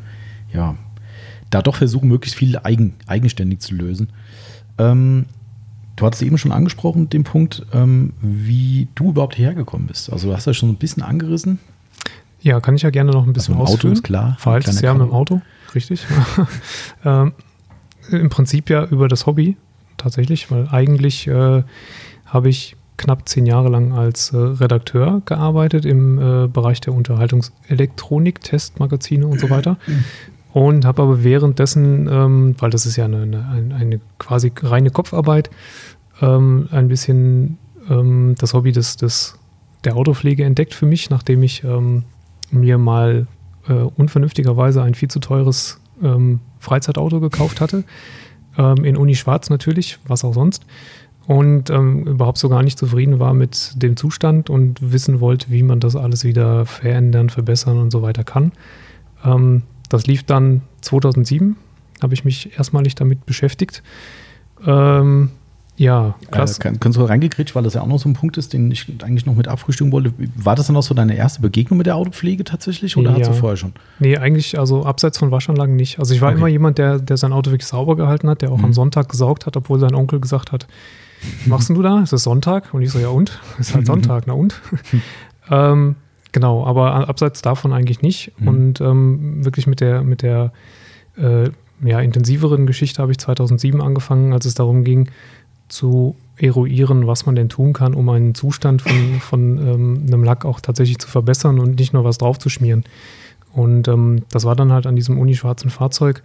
ja 0.53 0.77
da 1.50 1.62
doch 1.62 1.77
versuchen, 1.77 2.09
möglichst 2.09 2.37
viel 2.38 2.59
eigen, 2.62 2.94
eigenständig 3.07 3.61
zu 3.61 3.74
lösen. 3.74 4.09
Ähm, 4.79 5.27
du 5.96 6.07
hattest 6.07 6.22
eben 6.22 6.38
schon 6.38 6.50
angesprochen, 6.53 7.09
den 7.11 7.22
Punkt, 7.24 7.64
ähm, 7.72 8.12
wie 8.20 8.88
du 8.96 9.11
überhaupt 9.11 9.38
hergekommen 9.38 9.87
bist. 9.87 10.12
Also 10.12 10.29
du 10.29 10.35
hast 10.37 10.46
ja 10.46 10.55
schon 10.55 10.70
ein 10.70 10.77
bisschen 10.77 11.03
angerissen. 11.03 11.59
Ja, 12.40 12.61
kann 12.61 12.74
ich 12.77 12.83
ja 12.83 12.90
gerne 12.90 13.12
noch 13.12 13.27
ein 13.27 13.33
bisschen 13.33 13.55
Also 13.55 13.62
im 13.62 13.66
Auto 13.66 13.74
ausführen. 13.74 13.92
ist 13.94 14.03
klar, 14.03 14.37
Verhaltes 14.38 14.79
kleiner 14.79 14.85
Jahr 14.85 14.94
mit 15.05 15.09
dem. 15.09 15.14
Auto, 15.14 15.40
richtig. 15.75 16.07
ähm, 17.05 17.33
Im 18.11 18.29
Prinzip 18.31 18.71
ja 18.71 18.85
über 18.85 19.09
das 19.09 19.27
Hobby 19.27 19.57
tatsächlich, 19.97 20.51
weil 20.51 20.69
eigentlich 20.71 21.27
äh, 21.27 21.63
habe 22.27 22.49
ich 22.49 22.77
knapp 22.97 23.29
zehn 23.29 23.47
Jahre 23.47 23.69
lang 23.69 23.93
als 23.93 24.33
äh, 24.33 24.37
Redakteur 24.37 25.23
gearbeitet 25.27 25.85
im 25.85 26.19
äh, 26.19 26.49
Bereich 26.49 26.81
der 26.81 26.93
Unterhaltungselektronik, 26.95 28.41
Testmagazine 28.41 29.27
und 29.27 29.41
so 29.41 29.51
weiter. 29.51 29.79
Und 30.53 30.85
habe 30.85 31.03
aber 31.03 31.25
währenddessen, 31.25 32.09
ähm, 32.09 32.55
weil 32.59 32.71
das 32.71 32.87
ist 32.87 32.97
ja 32.97 33.07
eine, 33.07 33.23
eine, 33.23 33.75
eine, 33.75 34.01
quasi 34.19 34.53
reine 34.63 34.91
Kopfarbeit, 34.91 35.51
ähm, 36.23 36.69
ein 36.71 36.87
bisschen 36.87 37.59
ähm, 37.91 38.37
das 38.39 38.55
Hobby 38.55 38.71
des, 38.71 38.97
des, 38.97 39.37
der 39.83 39.97
Autopflege 39.97 40.45
entdeckt 40.45 40.73
für 40.73 40.87
mich, 40.87 41.11
nachdem 41.11 41.43
ich 41.43 41.65
ähm, 41.65 42.05
mir 42.53 42.79
mal 42.79 43.27
äh, 43.68 43.72
unvernünftigerweise 43.72 44.83
ein 44.83 44.94
viel 44.94 45.09
zu 45.09 45.20
teures 45.20 45.81
ähm, 46.03 46.40
Freizeitauto 46.59 47.20
gekauft 47.20 47.61
hatte. 47.61 47.85
Ähm, 48.57 48.85
in 48.85 48.96
Uni 48.96 49.14
Schwarz 49.14 49.50
natürlich, 49.50 49.98
was 50.07 50.24
auch 50.24 50.35
sonst. 50.35 50.64
Und 51.27 51.70
ähm, 51.70 52.07
überhaupt 52.07 52.38
so 52.38 52.48
gar 52.48 52.62
nicht 52.62 52.79
zufrieden 52.79 53.18
war 53.18 53.33
mit 53.33 53.83
dem 53.83 53.96
Zustand 53.96 54.50
und 54.50 54.92
wissen 54.92 55.20
wollte, 55.20 55.50
wie 55.50 55.62
man 55.62 55.81
das 55.81 55.96
alles 55.96 56.24
wieder 56.24 56.66
verändern, 56.66 57.31
verbessern 57.31 57.79
und 57.79 57.90
so 57.90 58.03
weiter 58.03 58.24
kann. 58.24 58.53
Ähm, 59.24 59.62
das 59.88 60.07
lief 60.07 60.24
dann 60.24 60.62
2007, 60.83 61.57
habe 62.03 62.14
ich 62.14 62.24
mich 62.24 62.59
erstmalig 62.59 62.94
damit 62.94 63.24
beschäftigt. 63.24 63.83
Ähm, 64.66 65.31
ja, 65.77 66.15
krass. 66.31 66.59
Äh, 66.59 66.63
kann, 66.63 66.81
kannst 66.81 66.99
du 66.99 67.03
reingekritscht, 67.05 67.55
weil 67.57 67.63
das 67.65 67.75
ja 67.75 67.81
auch 67.83 67.87
noch 67.89 67.99
so 67.99 68.09
ein 68.09 68.13
Punkt 68.13 68.37
ist, 68.37 68.53
den 68.53 68.71
ich 68.71 68.87
eigentlich 69.03 69.27
noch 69.27 69.35
mit 69.35 69.49
abfrühstücken 69.49 69.93
wollte. 69.93 70.13
War 70.37 70.55
das 70.55 70.69
dann 70.69 70.77
auch 70.77 70.83
so 70.83 70.95
deine 70.95 71.17
erste 71.17 71.41
Begegnung 71.43 71.79
mit 71.79 71.87
der 71.87 71.97
Autopflege 71.97 72.45
tatsächlich 72.45 72.97
oder 72.97 73.11
Ja. 73.11 73.19
hast 73.19 73.29
du 73.29 73.33
vorher 73.33 73.57
schon? 73.57 73.73
Nee, 73.99 74.17
eigentlich, 74.19 74.59
also 74.59 74.85
abseits 74.87 75.19
von 75.19 75.31
Waschanlagen 75.33 75.75
nicht. 75.77 75.99
Also 75.99 76.15
ich 76.15 76.21
war 76.21 76.29
Okay. 76.31 76.39
immer 76.39 76.49
jemand, 76.49 76.79
der, 76.79 76.99
der 77.01 77.17
sein 77.17 77.33
Auto 77.33 77.51
wirklich 77.51 77.67
sauber 77.67 77.97
gehalten 77.97 78.29
hat, 78.31 78.43
der 78.43 78.53
auch 78.53 78.59
Mhm. 78.59 78.67
am 78.67 78.73
Sonntag 78.73 79.09
gesaugt 79.09 79.47
hat, 79.47 79.57
obwohl 79.57 79.81
sein 79.81 79.95
Onkel 79.95 80.21
gesagt 80.21 80.53
hat, 80.53 80.67
was 81.41 81.47
machst 81.47 81.69
du 81.71 81.83
da? 81.83 82.03
Es 82.03 82.13
ist 82.13 82.23
Sonntag. 82.23 82.73
Und 82.73 82.83
ich 82.83 82.91
so, 82.91 82.99
ja 82.99 83.09
und? 83.09 83.41
Es 83.59 83.69
ist 83.71 83.75
halt 83.75 83.87
Sonntag, 83.87 84.25
na 84.27 84.35
und? 84.35 84.61
ähm, 85.51 85.97
genau, 86.33 86.65
aber 86.67 87.09
abseits 87.09 87.43
davon 87.43 87.73
eigentlich 87.73 88.03
nicht. 88.03 88.33
Mhm. 88.39 88.49
Und 88.49 88.81
ähm, 88.81 89.45
wirklich 89.45 89.67
mit 89.67 89.81
der, 89.81 90.03
mit 90.03 90.23
der 90.23 90.53
äh, 91.17 91.51
ja, 91.83 92.01
intensiveren 92.01 92.67
Geschichte 92.67 93.03
habe 93.03 93.13
ich 93.13 93.19
2007 93.19 93.81
angefangen, 93.81 94.33
als 94.33 94.47
es 94.47 94.55
darum 94.55 94.85
ging, 94.85 95.09
zu 95.68 96.16
eruieren, 96.37 97.07
was 97.07 97.27
man 97.27 97.37
denn 97.37 97.48
tun 97.48 97.72
kann, 97.72 97.94
um 97.94 98.09
einen 98.09 98.35
Zustand 98.35 98.83
von, 98.83 99.20
von 99.20 99.59
ähm, 99.59 100.03
einem 100.07 100.24
Lack 100.24 100.44
auch 100.44 100.61
tatsächlich 100.61 100.98
zu 100.98 101.09
verbessern 101.09 101.59
und 101.59 101.79
nicht 101.79 101.92
nur 101.92 102.05
was 102.05 102.18
drauf 102.18 102.38
zu 102.38 102.48
schmieren. 102.48 102.85
Und 103.53 103.87
ähm, 103.87 104.22
das 104.31 104.44
war 104.44 104.57
dann 104.57 104.72
halt 104.72 104.87
an 104.87 104.96
diesem 104.96 105.18
unischwarzen 105.18 105.70
Fahrzeug. 105.70 106.22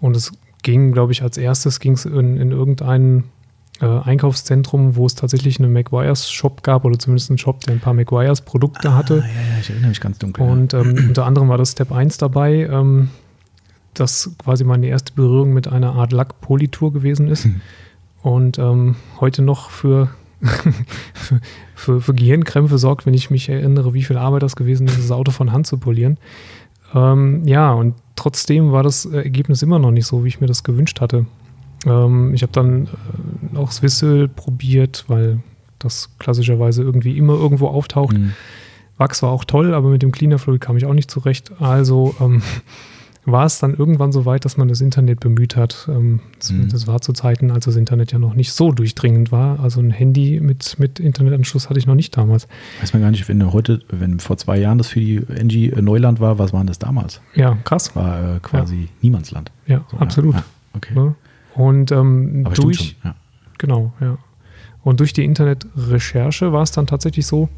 Und 0.00 0.16
es 0.16 0.32
ging, 0.62 0.92
glaube 0.92 1.12
ich, 1.12 1.22
als 1.22 1.36
erstes 1.36 1.78
ging 1.78 1.92
es 1.92 2.06
in, 2.06 2.38
in 2.38 2.52
irgendein 2.52 3.24
äh, 3.80 3.86
Einkaufszentrum, 3.86 4.96
wo 4.96 5.06
es 5.06 5.14
tatsächlich 5.14 5.58
einen 5.58 5.72
McGuire's 5.72 6.30
Shop 6.30 6.62
gab 6.62 6.84
oder 6.84 6.98
zumindest 6.98 7.30
einen 7.30 7.38
Shop, 7.38 7.60
der 7.60 7.74
ein 7.74 7.80
paar 7.80 7.94
McGuire's 7.94 8.40
Produkte 8.40 8.94
hatte. 8.94 9.22
Ah, 9.24 9.28
ja, 9.28 9.54
ja, 9.54 9.60
ich 9.60 9.70
erinnere 9.70 9.90
mich 9.90 10.00
ganz 10.00 10.18
dunkel. 10.18 10.46
Und 10.46 10.74
ähm, 10.74 11.06
unter 11.08 11.26
anderem 11.26 11.48
war 11.48 11.58
das 11.58 11.72
Step 11.72 11.92
1 11.92 12.16
dabei, 12.18 12.66
ähm, 12.70 13.10
das 13.94 14.30
quasi 14.42 14.64
meine 14.64 14.86
erste 14.86 15.12
Berührung 15.12 15.52
mit 15.52 15.68
einer 15.68 15.94
Art 15.94 16.12
Lackpolitur 16.12 16.92
gewesen 16.92 17.28
ist. 17.28 17.44
Hm. 17.44 17.60
Und 18.22 18.58
ähm, 18.58 18.96
heute 19.20 19.42
noch 19.42 19.70
für, 19.70 20.10
für, 21.14 21.40
für, 21.74 22.00
für 22.00 22.14
Gehirnkrämpfe 22.14 22.78
sorgt, 22.78 23.06
wenn 23.06 23.14
ich 23.14 23.30
mich 23.30 23.48
erinnere, 23.48 23.94
wie 23.94 24.02
viel 24.02 24.18
Arbeit 24.18 24.42
das 24.42 24.56
gewesen 24.56 24.86
ist, 24.86 24.98
das 24.98 25.10
Auto 25.10 25.30
von 25.32 25.52
Hand 25.52 25.66
zu 25.66 25.78
polieren. 25.78 26.18
Ähm, 26.94 27.46
ja, 27.46 27.72
und 27.72 27.94
trotzdem 28.16 28.72
war 28.72 28.82
das 28.82 29.06
Ergebnis 29.06 29.62
immer 29.62 29.78
noch 29.78 29.90
nicht 29.90 30.06
so, 30.06 30.24
wie 30.24 30.28
ich 30.28 30.40
mir 30.40 30.46
das 30.46 30.64
gewünscht 30.64 31.00
hatte. 31.00 31.26
Ähm, 31.86 32.34
ich 32.34 32.42
habe 32.42 32.52
dann 32.52 32.88
äh, 33.54 33.56
auch 33.56 33.70
Swissel 33.70 34.28
probiert, 34.28 35.04
weil 35.08 35.40
das 35.78 36.10
klassischerweise 36.18 36.82
irgendwie 36.82 37.16
immer 37.16 37.34
irgendwo 37.34 37.68
auftaucht. 37.68 38.16
Mhm. 38.16 38.32
Wachs 38.98 39.22
war 39.22 39.30
auch 39.30 39.44
toll, 39.44 39.72
aber 39.72 39.88
mit 39.88 40.02
dem 40.02 40.12
Cleaner 40.12 40.38
Fluid 40.38 40.60
kam 40.60 40.76
ich 40.76 40.84
auch 40.84 40.92
nicht 40.92 41.10
zurecht. 41.10 41.52
Also 41.58 42.14
ähm, 42.20 42.42
war 43.32 43.46
es 43.46 43.58
dann 43.58 43.74
irgendwann 43.74 44.12
so 44.12 44.24
weit, 44.24 44.44
dass 44.44 44.56
man 44.56 44.68
das 44.68 44.80
Internet 44.80 45.20
bemüht 45.20 45.56
hat. 45.56 45.88
Ähm, 45.90 46.20
das, 46.38 46.50
Mhm. 46.52 46.68
das 46.68 46.86
war 46.86 47.00
zu 47.00 47.12
Zeiten, 47.12 47.50
als 47.50 47.64
das 47.64 47.76
Internet 47.76 48.12
ja 48.12 48.18
noch 48.18 48.34
nicht 48.34 48.52
so 48.52 48.72
durchdringend 48.72 49.32
war. 49.32 49.60
Also 49.60 49.80
ein 49.80 49.90
Handy 49.90 50.40
mit, 50.40 50.78
mit 50.78 51.00
Internetanschluss 51.00 51.68
hatte 51.68 51.78
ich 51.78 51.86
noch 51.86 51.94
nicht 51.94 52.16
damals. 52.16 52.48
Weiß 52.80 52.92
man 52.92 53.02
gar 53.02 53.10
nicht, 53.10 53.28
wenn 53.28 53.52
heute, 53.52 53.80
wenn 53.90 54.20
vor 54.20 54.36
zwei 54.36 54.58
Jahren 54.58 54.78
das 54.78 54.88
für 54.88 55.00
die 55.00 55.16
NG 55.28 55.72
Neuland 55.80 56.20
war, 56.20 56.38
was 56.38 56.52
war 56.52 56.60
denn 56.60 56.66
das 56.68 56.78
damals? 56.78 57.20
Ja, 57.34 57.56
krass. 57.64 57.94
War 57.96 58.36
äh, 58.36 58.40
quasi 58.40 58.88
Niemandsland. 59.02 59.50
Ja, 59.66 59.84
So, 59.90 59.96
absolut. 59.98 60.34
Ja, 60.34 60.40
ja, 60.40 60.44
okay. 60.74 60.94
Ne? 60.94 61.14
Und 61.54 61.92
ähm, 61.92 62.44
durch, 62.54 62.96
ja. 63.04 63.14
Genau, 63.58 63.92
ja. 64.00 64.16
Und 64.82 65.00
durch 65.00 65.12
die 65.12 65.24
Internetrecherche 65.24 66.52
war 66.52 66.62
es 66.62 66.70
dann 66.72 66.86
tatsächlich 66.86 67.26
so, 67.26 67.48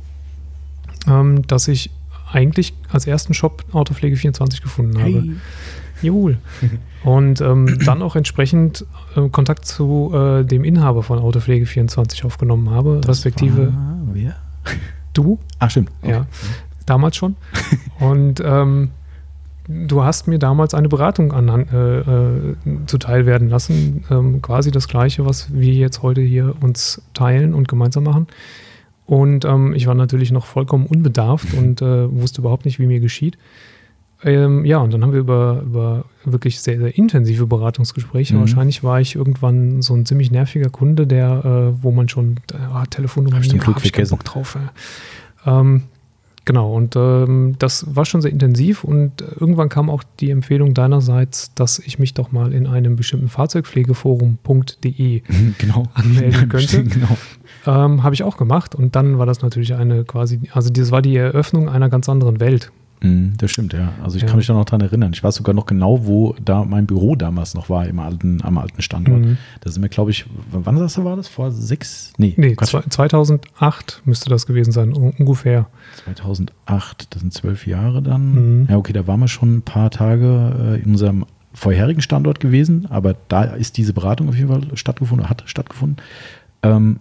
ähm, 1.07 1.47
dass 1.47 1.69
ich 1.69 1.91
eigentlich 2.33 2.75
als 2.91 3.07
ersten 3.07 3.35
Shop 3.35 3.65
Autopflege24 3.73 4.63
gefunden 4.63 4.99
habe. 4.99 5.23
Hey. 5.23 5.33
Jawohl. 6.03 6.39
Und 7.05 7.41
ähm, 7.41 7.79
dann 7.85 8.03
auch 8.03 8.15
entsprechend 8.17 8.87
äh, 9.17 9.29
Kontakt 9.29 9.67
zu 9.67 10.13
äh, 10.15 10.45
dem 10.45 10.65
Inhaber 10.65 11.03
von 11.03 11.19
Autopflege24 11.19 12.25
aufgenommen 12.25 12.71
habe, 12.71 13.01
respektive 13.07 13.69
War, 13.69 13.97
wer? 14.13 14.37
du, 15.13 15.39
Ach, 15.59 15.71
stimmt. 15.71 15.91
ja, 16.03 16.27
damals 16.87 17.17
schon. 17.17 17.37
Und 17.99 18.41
ähm, 18.45 18.91
du 19.69 20.05
hast 20.05 20.29
mir 20.29 20.39
damals 20.39 20.75
eine 20.75 20.89
Beratung 20.89 21.33
an, 21.33 21.49
äh, 21.49 21.99
äh, 21.99 22.55
zuteil 22.87 23.27
werden 23.27 23.49
lassen, 23.49 24.05
ähm, 24.11 24.43
quasi 24.43 24.71
das 24.71 24.89
gleiche, 24.89 25.27
was 25.27 25.53
wir 25.53 25.75
jetzt 25.75 26.03
heute 26.03 26.21
hier 26.21 26.55
uns 26.61 27.03
teilen 27.15 27.55
und 27.55 27.69
gemeinsam 27.69 28.05
machen. 28.05 28.27
Und 29.13 29.45
ähm, 29.45 29.75
ich 29.75 29.87
war 29.87 29.95
natürlich 29.95 30.33
noch 30.33 30.47
vollkommen 30.47 30.87
unbedarft 30.87 31.53
und 31.53 31.83
äh, 31.83 32.11
wusste 32.11 32.41
überhaupt 32.41 32.65
nicht, 32.65 32.79
wie 32.79 32.87
mir 32.87 32.99
geschieht. 32.99 33.37
Ähm, 34.25 34.65
ja, 34.65 34.79
und 34.79 34.91
dann 34.91 35.03
haben 35.03 35.13
wir 35.13 35.21
über, 35.21 35.61
über 35.67 36.05
wirklich 36.25 36.63
sehr, 36.63 36.79
sehr 36.79 36.97
intensive 36.97 37.47
Beratungsgespräche. 37.47 38.35
Mhm. 38.35 38.41
Wahrscheinlich 38.41 38.83
war 38.83 39.03
ich 39.03 39.15
irgendwann 39.15 39.83
so 39.83 39.93
ein 39.95 40.07
ziemlich 40.07 40.31
nerviger 40.31 40.71
Kunde, 40.71 41.07
der, 41.07 41.75
äh, 41.77 41.83
wo 41.83 41.91
man 41.91 42.09
schon, 42.09 42.39
äh, 42.55 42.87
Telefonnummer, 42.89 43.37
Hab 43.37 43.45
ich 43.45 43.53
nee, 43.53 43.59
Glück 43.59 43.77
hab 43.77 43.85
ich. 43.85 44.09
Bock 44.09 44.25
drauf. 44.25 44.57
Ja. 45.45 45.61
Ähm, 45.61 45.83
genau, 46.45 46.75
und 46.75 46.97
ähm, 46.97 47.55
das 47.59 47.95
war 47.95 48.05
schon 48.05 48.23
sehr 48.23 48.31
intensiv 48.31 48.85
und 48.85 49.21
irgendwann 49.21 49.69
kam 49.69 49.91
auch 49.91 50.03
die 50.21 50.31
Empfehlung 50.31 50.75
deinerseits, 50.75 51.55
dass 51.55 51.79
ich 51.79 51.99
mich 51.99 52.15
doch 52.15 52.33
mal 52.33 52.53
in 52.53 52.67
einem 52.67 52.97
bestimmten 52.97 53.29
Fahrzeugpflegeforum.de 53.29 55.23
Genau. 55.59 55.85
Anmelden 55.95 56.49
könnte. 56.49 56.85
genau. 56.85 57.17
ähm, 57.67 58.03
habe 58.03 58.15
ich 58.15 58.23
auch 58.23 58.37
gemacht 58.37 58.75
und 58.75 58.97
dann 58.97 59.19
war 59.19 59.27
das 59.27 59.43
natürlich 59.43 59.75
eine 59.75 60.05
quasi, 60.05 60.41
also 60.53 60.71
das 60.71 60.91
war 60.91 61.03
die 61.03 61.17
Eröffnung 61.17 61.69
einer 61.69 61.89
ganz 61.89 62.09
anderen 62.09 62.41
Welt. 62.41 62.73
Mhm, 63.03 63.35
Das 63.39 63.51
stimmt, 63.51 63.73
ja. 63.73 63.93
Also 64.03 64.17
ich 64.17 64.23
Ja. 64.23 64.29
kann 64.29 64.37
mich 64.39 64.47
da 64.47 64.55
noch 64.55 64.65
dran 64.65 64.81
erinnern. 64.81 65.13
Ich 65.13 65.23
weiß 65.25 65.35
sogar 65.35 65.55
noch 65.55 65.67
genau, 65.67 66.07
wo 66.07 66.35
da 66.45 66.65
mein 66.65 66.87
Büro 66.87 67.17
damals 67.17 67.55
noch 67.55 67.69
war, 67.69 67.87
im 67.87 67.99
alten, 67.99 68.41
am 68.43 68.59
alten 68.59 68.81
Standort. 68.83 69.21
Mhm. 69.21 69.39
Da 69.61 69.71
sind 69.71 69.83
wir, 69.83 69.89
glaube 69.89 70.11
ich, 70.13 70.25
wann 70.51 70.77
das 70.77 71.03
war 71.03 71.17
das? 71.17 71.29
Vor 71.29 71.51
sechs? 71.51 72.13
Nee, 72.17 72.35
Nee, 72.37 72.55
Quatsch. 72.55 72.71
zwei- 72.71 72.83
2008 72.89 74.03
müsste 74.05 74.31
das 74.31 74.47
gewesen 74.47 74.73
sein, 74.73 74.93
un- 74.95 75.15
ungefähr. 75.19 75.67
2008, 76.05 77.09
das 77.15 77.21
sind 77.21 77.33
zwölf 77.33 77.67
Jahre 77.67 78.03
dann. 78.03 78.61
Mhm. 78.63 78.67
Ja, 78.71 78.77
okay, 78.77 78.93
da 78.93 79.07
waren 79.07 79.21
wir 79.21 79.29
schon 79.29 79.57
ein 79.57 79.63
paar 79.63 79.91
Tage 79.91 80.77
äh, 80.79 80.83
in 80.83 80.93
unserem 80.93 81.25
vorherigen 81.55 82.01
Standort 82.01 82.41
gewesen, 82.41 82.87
aber 82.91 83.15
da 83.29 83.43
ist 83.45 83.77
diese 83.77 83.93
Beratung 83.93 84.29
auf 84.29 84.37
jeden 84.37 84.49
Fall 84.49 84.63
stattgefunden, 84.75 85.29
hat 85.29 85.43
stattgefunden. 85.47 85.97
Ähm, 86.63 86.99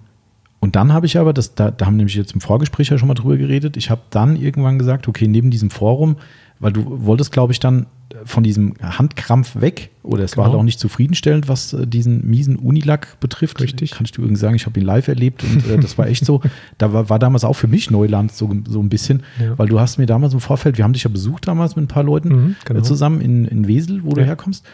und 0.61 0.75
dann 0.77 0.93
habe 0.93 1.05
ich 1.05 1.17
aber, 1.17 1.33
das, 1.33 1.53
da, 1.55 1.69
da 1.71 1.85
haben 1.87 1.97
nämlich 1.97 2.15
jetzt 2.15 2.33
im 2.33 2.39
Vorgespräch 2.41 2.87
ja 2.89 2.97
schon 2.97 3.09
mal 3.09 3.13
drüber 3.15 3.35
geredet, 3.35 3.75
ich 3.75 3.89
habe 3.89 4.01
dann 4.11 4.35
irgendwann 4.37 4.79
gesagt, 4.79 5.07
okay, 5.09 5.27
neben 5.27 5.51
diesem 5.51 5.69
Forum, 5.69 6.15
weil 6.59 6.71
du 6.71 6.85
wolltest, 7.05 7.31
glaube 7.33 7.51
ich, 7.51 7.59
dann 7.59 7.87
von 8.25 8.43
diesem 8.43 8.73
Handkrampf 8.81 9.59
weg, 9.61 9.89
oder 10.03 10.23
es 10.25 10.35
war 10.37 10.43
Genau. 10.43 10.53
halt 10.53 10.59
auch 10.59 10.65
nicht 10.65 10.79
zufriedenstellend, 10.79 11.47
was 11.47 11.71
äh, 11.73 11.87
diesen 11.87 12.29
miesen 12.29 12.57
Unilack 12.57 13.19
betrifft. 13.21 13.61
Richtig. 13.61 13.91
Kann 13.91 14.03
ich 14.05 14.11
dir 14.11 14.19
übrigens 14.19 14.41
sagen, 14.41 14.53
ich 14.55 14.65
habe 14.65 14.77
ihn 14.79 14.85
live 14.85 15.07
erlebt 15.07 15.43
und 15.43 15.65
äh, 15.69 15.77
das 15.79 15.97
war 15.97 16.07
echt 16.07 16.25
so. 16.25 16.41
Da 16.77 16.91
war, 16.93 17.09
war 17.09 17.19
damals 17.19 17.43
auch 17.45 17.53
für 17.53 17.67
mich 17.67 17.89
Neuland 17.89 18.31
so, 18.33 18.53
so 18.67 18.79
ein 18.81 18.89
bisschen, 18.89 19.23
Ja. 19.39 19.57
weil 19.57 19.67
du 19.69 19.79
hast 19.79 19.97
mir 19.97 20.05
damals 20.07 20.33
im 20.33 20.41
Vorfeld, 20.41 20.77
wir 20.77 20.83
haben 20.83 20.91
dich 20.93 21.03
ja 21.03 21.09
besucht 21.09 21.47
damals 21.47 21.75
mit 21.77 21.85
ein 21.85 21.87
paar 21.87 22.03
Leuten 22.03 22.29
Mhm, 22.29 22.55
genau. 22.65 22.79
äh, 22.81 22.83
zusammen 22.83 23.21
in, 23.21 23.45
in 23.45 23.67
Wesel, 23.67 24.03
wo 24.03 24.11
du 24.13 24.19
Ja. 24.21 24.27
herkommst. 24.27 24.65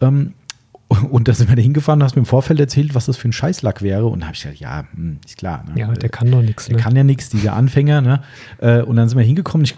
Ähm, 0.00 0.32
und 1.10 1.26
da 1.26 1.34
sind 1.34 1.48
wir 1.48 1.56
da 1.56 1.62
hingefahren, 1.62 2.02
hast 2.02 2.14
mir 2.14 2.20
im 2.20 2.26
Vorfeld 2.26 2.60
erzählt, 2.60 2.94
was 2.94 3.06
das 3.06 3.16
für 3.16 3.28
ein 3.28 3.32
Scheißlack 3.32 3.82
wäre. 3.82 4.06
Und 4.06 4.20
da 4.20 4.26
habe 4.26 4.36
ich 4.36 4.42
gesagt, 4.42 4.60
ja, 4.60 4.84
hm, 4.94 5.18
ist 5.26 5.36
klar. 5.36 5.64
Ne? 5.68 5.80
Ja, 5.80 5.92
der 5.92 6.08
kann 6.08 6.30
doch 6.30 6.42
nichts. 6.42 6.66
Der 6.66 6.76
Ne? 6.76 6.82
kann 6.82 6.94
ja 6.94 7.02
nichts, 7.02 7.28
dieser 7.28 7.54
Anfänger. 7.54 8.00
Ne? 8.00 8.22
Äh, 8.58 8.82
Und 8.82 8.96
dann 8.96 9.08
sind 9.08 9.18
wir 9.18 9.24
hingekommen. 9.24 9.64
Ich 9.64 9.76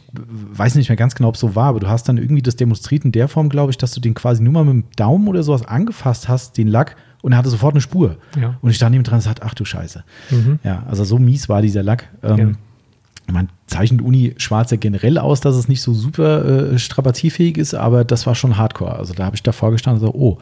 weiß 0.52 0.74
nicht 0.74 0.88
mehr 0.90 0.96
ganz 0.96 1.14
genau, 1.14 1.28
ob 1.30 1.36
es 1.36 1.40
so 1.40 1.54
war, 1.54 1.68
aber 1.68 1.80
du 1.80 1.88
hast 1.88 2.08
dann 2.08 2.18
irgendwie 2.18 2.42
das 2.42 2.56
demonstriert 2.56 3.04
in 3.06 3.12
der 3.12 3.26
Form, 3.28 3.48
glaube 3.48 3.70
ich, 3.70 3.78
dass 3.78 3.92
du 3.92 4.00
den 4.00 4.12
quasi 4.14 4.42
nur 4.42 4.52
mal 4.52 4.64
mit 4.64 4.74
dem 4.74 4.84
Daumen 4.96 5.28
oder 5.28 5.42
sowas 5.42 5.64
angefasst 5.66 6.28
hast, 6.28 6.58
den 6.58 6.68
Lack, 6.68 6.96
und 7.22 7.32
er 7.32 7.38
hatte 7.38 7.48
sofort 7.50 7.72
eine 7.74 7.80
Spur. 7.80 8.18
Ja. 8.40 8.58
Und 8.60 8.70
ich 8.70 8.76
stand 8.76 8.92
neben 8.92 9.02
dran 9.02 9.16
und 9.16 9.22
sagte, 9.22 9.42
ach 9.44 9.54
du 9.54 9.64
Scheiße. 9.64 10.04
Mhm. 10.30 10.58
Ja, 10.62 10.84
also 10.88 11.04
so 11.04 11.18
mies 11.18 11.48
war 11.48 11.62
dieser 11.62 11.82
Lack. 11.82 12.08
Ähm, 12.22 12.56
Man 13.32 13.48
zeichnet 13.66 14.02
Uni 14.02 14.34
Schwarz 14.38 14.70
ja 14.70 14.76
generell 14.76 15.18
aus, 15.18 15.40
dass 15.40 15.56
es 15.56 15.68
nicht 15.68 15.82
so 15.82 15.94
super 15.94 16.72
äh, 16.72 16.78
strapazierfähig 16.78 17.58
ist, 17.58 17.74
aber 17.74 18.04
das 18.04 18.26
war 18.26 18.34
schon 18.34 18.56
Hardcore. 18.56 18.94
Also 18.96 19.14
da 19.14 19.24
habe 19.24 19.36
ich 19.36 19.42
davor 19.42 19.70
gestanden 19.72 20.02
und 20.06 20.12
so, 20.12 20.18
oh, 20.18 20.38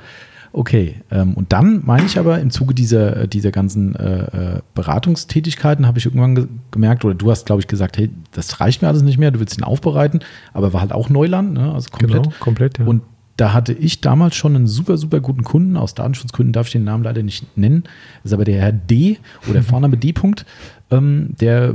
okay. 0.57 0.97
Ähm, 1.11 1.35
und 1.35 1.53
dann 1.53 1.83
meine 1.85 2.07
ich 2.07 2.19
aber 2.19 2.40
im 2.40 2.51
Zuge 2.51 2.75
dieser, 2.75 3.16
äh, 3.16 3.29
dieser 3.29 3.51
ganzen 3.51 3.95
äh, 3.95 4.57
äh, 4.57 4.61
Beratungstätigkeiten 4.75 5.87
habe 5.87 5.99
ich 5.99 6.07
irgendwann 6.07 6.35
ge 6.35 6.47
gemerkt, 6.71 7.05
oder 7.05 7.14
du 7.14 7.31
hast, 7.31 7.47
glaube 7.47 7.61
ich, 7.61 7.69
gesagt, 7.69 7.97
hey, 7.99 8.11
das 8.33 8.61
reicht 8.61 8.83
mir 8.83 8.88
alles 8.88 9.03
nicht 9.03 9.19
mehr, 9.19 9.31
du 9.31 9.40
willst 9.40 9.59
ihn 9.59 9.64
aufbereiten, 9.64 10.21
aber 10.53 10.73
war 10.73 10.81
halt 10.81 10.92
auch 10.92 11.09
Neuland, 11.09 11.55
ne? 11.55 11.73
also 11.73 11.90
komplett. 11.90 12.23
Genau, 12.25 12.35
komplett, 12.40 12.79
ja. 12.79 12.85
Und 12.85 13.03
da 13.37 13.53
hatte 13.53 13.75
ich 13.75 14.01
damals 14.01 14.35
schon 14.35 14.57
einen 14.57 14.66
super, 14.66 14.97
super 14.97 15.21
guten 15.21 15.45
Kunden. 15.45 15.77
Aus 15.77 15.95
Datenschutzgründen 15.95 16.55
darf 16.55 16.66
ich 16.66 16.73
den 16.73 16.85
Namen 16.85 17.05
leider 17.05 17.23
nicht 17.23 17.57
nennen. 17.57 17.85
Das 18.23 18.31
ist 18.31 18.33
aber 18.33 18.47
der 18.47 18.61
Herr 18.61 18.73
D. 18.73 19.19
oder 19.49 19.62
Vorname 19.62 19.99
D. 19.99 20.14
Punkt, 20.14 20.47
ähm, 20.90 21.35
der 21.38 21.75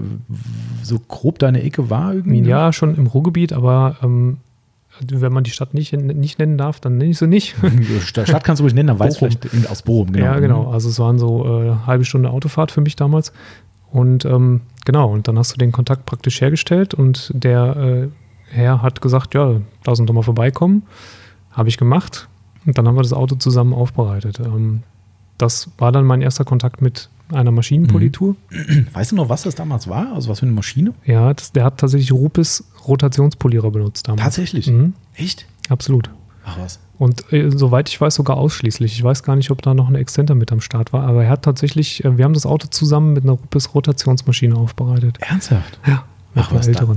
so 0.81 0.99
grob 1.07 1.37
deine 1.37 1.61
Ecke 1.61 1.91
war 1.91 2.15
irgendwie. 2.15 2.41
ne? 2.41 2.47
ja, 2.47 2.73
schon 2.73 2.95
im 2.95 3.05
Ruhrgebiet, 3.05 3.53
aber 3.53 3.97
ähm, 4.01 4.37
wenn 5.09 5.33
man 5.33 5.43
die 5.43 5.51
Stadt 5.51 5.73
nicht, 5.73 5.93
nicht 5.93 6.39
nennen 6.39 6.57
darf, 6.57 6.79
dann 6.79 6.97
nenne 6.97 7.11
ich 7.11 7.17
sie 7.17 7.27
nicht. 7.27 7.55
Stadt 8.01 8.27
Stadt 8.27 8.43
kannst 8.43 8.59
du 8.59 8.63
ruhig 8.63 8.73
nennen, 8.73 8.87
dann 8.87 8.99
weiß 8.99 9.19
Bochum. 9.19 9.31
vielleicht 9.31 9.69
aus 9.69 9.81
Bochum, 9.81 10.11
genau. 10.11 10.25
Ja, 10.25 10.39
genau. 10.39 10.71
Also 10.71 10.89
es 10.89 10.99
waren 10.99 11.19
so 11.19 11.63
äh, 11.63 11.75
halbe 11.85 12.05
Stunde 12.05 12.29
Autofahrt 12.29 12.71
für 12.71 12.81
mich 12.81 12.95
damals. 12.95 13.33
Und 13.91 14.25
ähm, 14.25 14.61
genau, 14.85 15.11
und 15.11 15.27
dann 15.27 15.37
hast 15.37 15.53
du 15.53 15.57
den 15.57 15.71
Kontakt 15.71 16.05
praktisch 16.05 16.39
hergestellt 16.39 16.93
und 16.93 17.31
der 17.33 17.75
äh, 17.75 18.07
Herr 18.49 18.81
hat 18.81 19.01
gesagt, 19.01 19.33
ja, 19.33 19.61
lass 19.85 19.99
uns 19.99 20.07
doch 20.07 20.13
mal 20.13 20.23
vorbeikommen. 20.23 20.83
Habe 21.51 21.69
ich 21.69 21.77
gemacht. 21.77 22.27
Und 22.65 22.77
dann 22.77 22.87
haben 22.87 22.95
wir 22.95 23.01
das 23.01 23.13
Auto 23.13 23.35
zusammen 23.35 23.73
aufbereitet. 23.73 24.39
Ähm, 24.39 24.83
das 25.37 25.69
war 25.77 25.91
dann 25.91 26.05
mein 26.05 26.21
erster 26.21 26.45
Kontakt 26.45 26.81
mit 26.81 27.09
einer 27.33 27.51
Maschinenpolitur. 27.51 28.35
Weißt 28.93 29.11
du 29.11 29.15
noch, 29.15 29.29
was 29.29 29.43
das 29.43 29.55
damals 29.55 29.87
war? 29.87 30.13
Also 30.13 30.29
was 30.29 30.39
für 30.39 30.45
eine 30.45 30.53
Maschine? 30.55 30.93
Ja, 31.05 31.33
das, 31.33 31.51
der 31.51 31.63
hat 31.63 31.77
tatsächlich 31.79 32.11
Rupes 32.11 32.63
Rotationspolierer 32.87 33.71
benutzt 33.71 34.07
damals. 34.07 34.23
Tatsächlich? 34.23 34.67
Mhm, 34.67 34.93
Echt? 35.15 35.45
absolut. 35.69 36.09
Ach 36.43 36.57
was. 36.59 36.79
Und 36.97 37.31
äh, 37.33 37.49
soweit 37.49 37.89
ich 37.89 37.99
weiß, 37.99 38.15
sogar 38.15 38.37
ausschließlich. 38.37 38.93
Ich 38.93 39.03
weiß 39.03 39.23
gar 39.23 39.35
nicht, 39.35 39.51
ob 39.51 39.61
da 39.61 39.73
noch 39.73 39.87
ein 39.87 39.95
Extender 39.95 40.35
mit 40.35 40.51
am 40.51 40.61
Start 40.61 40.93
war, 40.93 41.03
aber 41.07 41.23
er 41.23 41.29
hat 41.29 41.43
tatsächlich, 41.43 42.05
äh, 42.05 42.17
wir 42.17 42.25
haben 42.25 42.33
das 42.33 42.45
Auto 42.45 42.67
zusammen 42.67 43.13
mit 43.13 43.23
einer 43.23 43.33
Rupes 43.33 43.73
Rotationsmaschine 43.73 44.55
aufbereitet. 44.55 45.17
Ernsthaft? 45.19 45.79
Ja, 45.87 46.05
mit 46.35 46.45
Ach, 46.45 46.51
einer 46.51 46.59
was 46.59 46.71
da? 46.71 46.95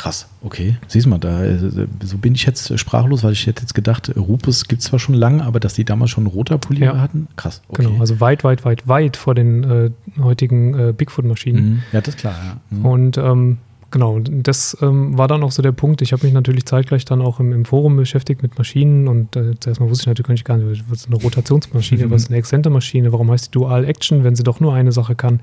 Krass, 0.00 0.26
okay. 0.42 0.78
Siehst 0.88 1.04
du 1.04 1.10
mal, 1.10 1.18
da, 1.18 1.44
äh, 1.44 1.58
so 2.02 2.16
bin 2.16 2.34
ich 2.34 2.46
jetzt 2.46 2.78
sprachlos, 2.78 3.22
weil 3.22 3.32
ich 3.32 3.46
hätte 3.46 3.60
jetzt 3.60 3.74
gedacht, 3.74 4.10
Rupes 4.16 4.66
gibt 4.66 4.80
es 4.80 4.88
zwar 4.88 4.98
schon 4.98 5.14
lange, 5.14 5.44
aber 5.44 5.60
dass 5.60 5.74
die 5.74 5.84
damals 5.84 6.10
schon 6.10 6.26
roter 6.26 6.56
Polierer 6.56 6.94
Ja. 6.94 7.00
hatten? 7.02 7.28
Krass, 7.36 7.60
okay. 7.68 7.82
Genau, 7.84 8.00
also 8.00 8.18
weit, 8.18 8.42
weit, 8.42 8.64
weit, 8.64 8.88
weit 8.88 9.18
vor 9.18 9.34
den 9.34 9.62
äh, 9.64 9.90
heutigen 10.18 10.72
äh, 10.72 10.94
Bigfoot-Maschinen. 10.96 11.62
Mhm. 11.64 11.82
Ja, 11.92 12.00
das 12.00 12.14
ist 12.14 12.18
klar, 12.20 12.34
ja. 12.42 12.56
Mhm. 12.78 12.84
Und 12.86 13.18
ähm, 13.18 13.58
genau, 13.90 14.20
das 14.20 14.74
ähm, 14.80 15.18
war 15.18 15.28
dann 15.28 15.42
auch 15.42 15.52
so 15.52 15.60
der 15.60 15.72
Punkt. 15.72 16.00
Ich 16.00 16.14
habe 16.14 16.24
mich 16.24 16.32
natürlich 16.32 16.64
zeitgleich 16.64 17.04
dann 17.04 17.20
auch 17.20 17.38
im, 17.38 17.52
im 17.52 17.66
Forum 17.66 17.96
beschäftigt 17.96 18.42
mit 18.42 18.56
Maschinen 18.56 19.06
und 19.06 19.36
äh, 19.36 19.52
zuerst 19.60 19.80
mal 19.80 19.90
wusste 19.90 20.04
ich 20.04 20.06
natürlich 20.18 20.44
gar 20.44 20.56
nicht, 20.56 20.82
was 20.88 21.00
ist 21.00 21.08
eine 21.08 21.16
Rotationsmaschine, 21.16 22.06
Mhm. 22.06 22.10
was 22.10 22.22
ist 22.22 22.28
eine 22.30 22.38
Exzentermaschine, 22.38 23.12
warum 23.12 23.30
heißt 23.30 23.48
die 23.48 23.50
Dual 23.50 23.84
Action, 23.84 24.24
wenn 24.24 24.34
sie 24.34 24.44
doch 24.44 24.60
nur 24.60 24.72
eine 24.72 24.92
Sache 24.92 25.14
kann. 25.14 25.40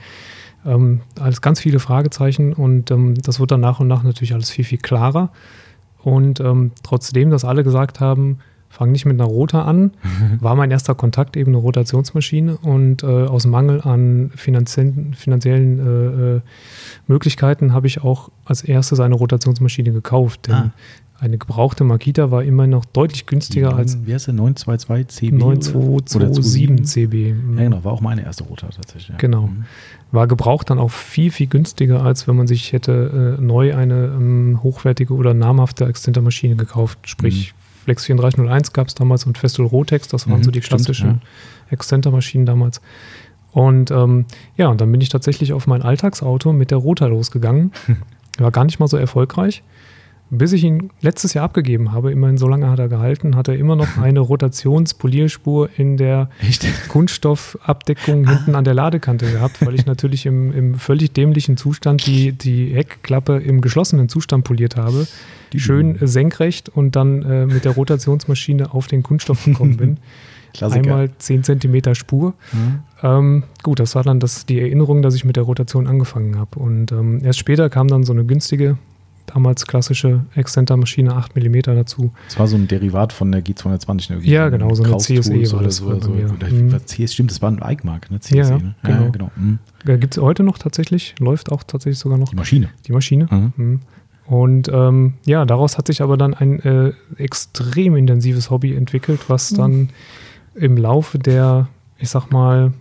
Ähm, 0.65 1.01
alles 1.19 1.41
ganz 1.41 1.59
viele 1.59 1.79
Fragezeichen 1.79 2.53
und 2.53 2.91
ähm, 2.91 3.15
das 3.15 3.39
wird 3.39 3.51
dann 3.51 3.61
nach 3.61 3.79
und 3.79 3.87
nach 3.87 4.03
natürlich 4.03 4.33
alles 4.33 4.49
viel, 4.49 4.65
viel 4.65 4.79
klarer. 4.79 5.31
Und 6.03 6.39
ähm, 6.39 6.71
trotzdem, 6.83 7.29
dass 7.29 7.45
alle 7.45 7.63
gesagt 7.63 7.99
haben, 7.99 8.39
fang 8.69 8.91
nicht 8.91 9.05
mit 9.05 9.19
einer 9.19 9.29
Rota 9.29 9.63
an, 9.63 9.91
war 10.39 10.55
mein 10.55 10.71
erster 10.71 10.95
Kontakt 10.95 11.37
eben 11.37 11.51
eine 11.51 11.57
Rotationsmaschine 11.57 12.57
und 12.57 13.03
äh, 13.03 13.05
aus 13.05 13.45
Mangel 13.45 13.81
an 13.81 14.31
finanziellen, 14.35 15.13
finanziellen 15.13 15.79
äh, 15.79 16.35
äh, 16.37 16.41
Möglichkeiten 17.07 17.73
habe 17.73 17.87
ich 17.87 18.03
auch 18.03 18.29
als 18.45 18.63
erstes 18.63 18.99
eine 18.99 19.15
Rotationsmaschine 19.15 19.91
gekauft. 19.91 20.47
Denn 20.47 20.55
Ah. 20.55 20.71
Eine 21.19 21.37
gebrauchte 21.37 21.83
Makita 21.83 22.29
war 22.31 22.43
immer 22.43 22.67
noch 22.67 22.85
deutlich 22.85 23.25
günstiger 23.25 23.75
als 23.75 23.97
Wie 24.05 24.13
heißt 24.13 24.27
der? 24.27 24.33
922 24.35 25.31
CB? 25.31 25.35
oder- 25.43 25.45
oder 25.47 26.29
9227 26.29 26.85
CB. 26.85 27.29
Ja, 27.29 27.63
genau, 27.63 27.83
war 27.83 27.91
auch 27.93 28.01
meine 28.01 28.23
erste 28.23 28.43
Rotor 28.43 28.69
tatsächlich. 28.69 29.09
Ja. 29.09 29.15
Genau. 29.17 29.47
Mhm. 29.47 29.65
War 30.11 30.27
gebraucht 30.27 30.69
dann 30.69 30.79
auch 30.79 30.91
viel, 30.91 31.31
viel 31.31 31.47
günstiger, 31.47 32.03
als 32.03 32.27
wenn 32.27 32.35
man 32.35 32.47
sich 32.47 32.71
hätte 32.71 33.37
äh, 33.39 33.41
neu 33.41 33.75
eine 33.75 34.05
ähm, 34.15 34.59
hochwertige 34.63 35.13
oder 35.13 35.33
namhafte 35.33 35.85
Exzentermaschine 35.85 36.55
gekauft. 36.55 36.99
Sprich, 37.03 37.53
Flex 37.83 38.05
3401 38.05 38.73
gab 38.73 38.87
es 38.87 38.95
damals 38.95 39.25
und 39.25 39.37
Festool 39.37 39.65
Rotex, 39.65 40.07
das 40.07 40.29
waren 40.29 40.39
Mhm, 40.39 40.43
so 40.43 40.51
die 40.51 40.59
klassischen 40.59 41.07
ja. 41.09 41.19
Exzentermaschinen 41.71 42.45
damals. 42.45 42.81
Und 43.51 43.89
ähm, 43.91 44.25
ja, 44.55 44.67
und 44.67 44.81
dann 44.81 44.91
bin 44.91 45.01
ich 45.01 45.09
tatsächlich 45.09 45.51
auf 45.53 45.67
mein 45.67 45.81
Alltagsauto 45.81 46.53
mit 46.53 46.69
der 46.69 46.77
Rota 46.77 47.07
losgegangen. 47.07 47.71
War 48.37 48.51
gar 48.51 48.65
nicht 48.65 48.79
mal 48.79 48.87
so 48.87 48.97
erfolgreich. 48.97 49.63
Bis 50.29 50.51
ich 50.53 50.63
ihn 50.63 50.89
letztes 51.01 51.33
Jahr 51.33 51.45
abgegeben 51.45 51.91
habe, 51.91 52.11
immerhin 52.11 52.37
so 52.37 52.47
lange 52.47 52.69
hat 52.69 52.79
er 52.79 52.89
gehalten, 52.89 53.35
hat 53.35 53.47
er 53.47 53.55
immer 53.55 53.75
noch 53.75 53.97
eine 54.01 54.19
Rotationspolierspur 54.19 55.69
in 55.77 55.97
der 55.97 56.29
Echt? 56.41 56.65
Kunststoffabdeckung 56.89 58.27
hinten 58.27 58.55
an 58.55 58.63
der 58.63 58.73
Ladekante 58.73 59.31
gehabt, 59.31 59.65
weil 59.65 59.75
ich 59.75 59.85
natürlich 59.85 60.25
im, 60.25 60.51
im 60.51 60.75
völlig 60.75 61.13
dämlichen 61.13 61.57
Zustand 61.57 62.05
die, 62.05 62.31
die 62.31 62.73
Heckklappe 62.73 63.37
im 63.37 63.61
geschlossenen 63.61 64.09
Zustand 64.09 64.43
poliert 64.43 64.75
habe. 64.75 65.07
Schön 65.55 65.97
senkrecht 66.01 66.67
und 66.67 66.95
dann 66.97 67.23
äh, 67.23 67.45
mit 67.45 67.63
der 67.63 67.71
Rotationsmaschine 67.71 68.73
auf 68.73 68.87
den 68.87 69.01
Kunststoff 69.01 69.45
gekommen 69.45 69.77
bin. 69.77 69.97
Klassiker. 70.53 70.89
Einmal 70.89 71.11
10 71.17 71.43
cm 71.43 71.95
Spur. 71.95 72.33
Mhm. 72.51 72.79
Ähm, 73.03 73.43
gut, 73.63 73.79
das 73.79 73.95
war 73.95 74.03
dann 74.03 74.19
das, 74.19 74.45
die 74.45 74.59
Erinnerung, 74.59 75.01
dass 75.01 75.15
ich 75.15 75.23
mit 75.23 75.35
der 75.35 75.43
Rotation 75.43 75.87
angefangen 75.87 76.37
habe. 76.37 76.59
Und 76.59 76.91
ähm, 76.91 77.23
erst 77.23 77.39
später 77.39 77.69
kam 77.69 77.87
dann 77.87 78.03
so 78.03 78.13
eine 78.13 78.25
günstige, 78.25 78.77
damals 79.27 79.67
klassische 79.67 80.25
Exzenter-Maschine 80.35 81.13
8 81.15 81.35
mm 81.35 81.59
dazu. 81.63 82.11
Das 82.27 82.39
war 82.39 82.47
so 82.47 82.55
ein 82.55 82.67
Derivat 82.67 83.13
von 83.13 83.31
der 83.31 83.43
G220. 83.43 84.13
ne? 84.15 84.19
Ja, 84.23 84.49
genau, 84.49 84.73
so 84.73 84.83
eine 84.83 84.91
Kraus-Tools 84.93 85.27
CSE 85.27 85.51
war 85.51 85.59
oder 85.59 85.63
das 85.67 85.75
so. 85.77 85.85
bei 85.85 85.93
oder 85.95 86.01
so. 86.05 86.11
Oder 86.11 86.47
Mhm. 86.49 86.77
CS, 86.85 87.13
stimmt, 87.13 87.31
das 87.31 87.41
war 87.41 87.51
ein 87.51 87.61
Eichmark, 87.61 88.09
ne? 88.09 88.19
CSE, 88.19 88.35
Ja, 88.37 88.57
ne? 88.57 88.75
genau. 88.83 89.03
Ja, 89.03 89.09
genau. 89.09 89.31
Mhm. 89.35 89.59
Gibt 89.85 90.17
es 90.17 90.21
heute 90.23 90.43
noch 90.43 90.57
tatsächlich, 90.57 91.15
läuft 91.19 91.51
auch 91.51 91.63
tatsächlich 91.63 91.99
sogar 91.99 92.17
noch 92.17 92.29
Die 92.29 92.35
Maschine. 92.35 92.69
die 92.87 92.91
Maschine. 92.91 93.27
Mhm. 93.29 93.53
Mhm. 93.57 93.79
Und 94.25 94.69
ähm, 94.73 95.13
ja, 95.25 95.45
daraus 95.45 95.77
hat 95.77 95.87
sich 95.87 96.01
aber 96.01 96.17
dann 96.17 96.33
ein 96.33 96.59
äh, 96.59 96.91
extrem 97.17 97.95
intensives 97.95 98.49
Hobby 98.49 98.75
entwickelt, 98.75 99.21
was 99.29 99.51
dann 99.51 99.89
im 100.53 100.75
Laufe 100.75 101.17
der, 101.19 101.69
ich 101.97 102.09
sag 102.09 102.29
mal, 102.31 102.73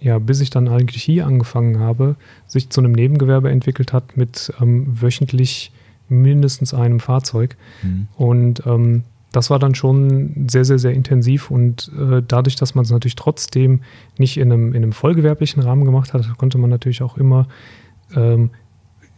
ja, 0.00 0.18
bis 0.18 0.40
ich 0.40 0.50
dann 0.50 0.68
eigentlich 0.68 1.02
hier 1.02 1.26
angefangen 1.26 1.78
habe, 1.80 2.16
sich 2.46 2.70
zu 2.70 2.80
einem 2.80 2.92
Nebengewerbe 2.92 3.50
entwickelt 3.50 3.92
hat 3.92 4.16
mit 4.16 4.52
ähm, 4.60 4.86
wöchentlich 5.00 5.72
mindestens 6.08 6.72
einem 6.72 7.00
Fahrzeug. 7.00 7.56
Mhm. 7.82 8.08
Und 8.16 8.62
ähm, 8.66 9.02
das 9.32 9.50
war 9.50 9.58
dann 9.58 9.74
schon 9.74 10.46
sehr, 10.48 10.64
sehr, 10.64 10.78
sehr 10.78 10.92
intensiv 10.94 11.50
und 11.50 11.90
äh, 11.98 12.22
dadurch, 12.26 12.56
dass 12.56 12.74
man 12.74 12.84
es 12.84 12.90
natürlich 12.90 13.16
trotzdem 13.16 13.80
nicht 14.16 14.38
in 14.38 14.50
einem, 14.50 14.68
in 14.70 14.82
einem 14.82 14.92
vollgewerblichen 14.92 15.62
Rahmen 15.62 15.84
gemacht 15.84 16.14
hat, 16.14 16.26
konnte 16.38 16.56
man 16.58 16.70
natürlich 16.70 17.02
auch 17.02 17.18
immer 17.18 17.46
ähm, 18.16 18.50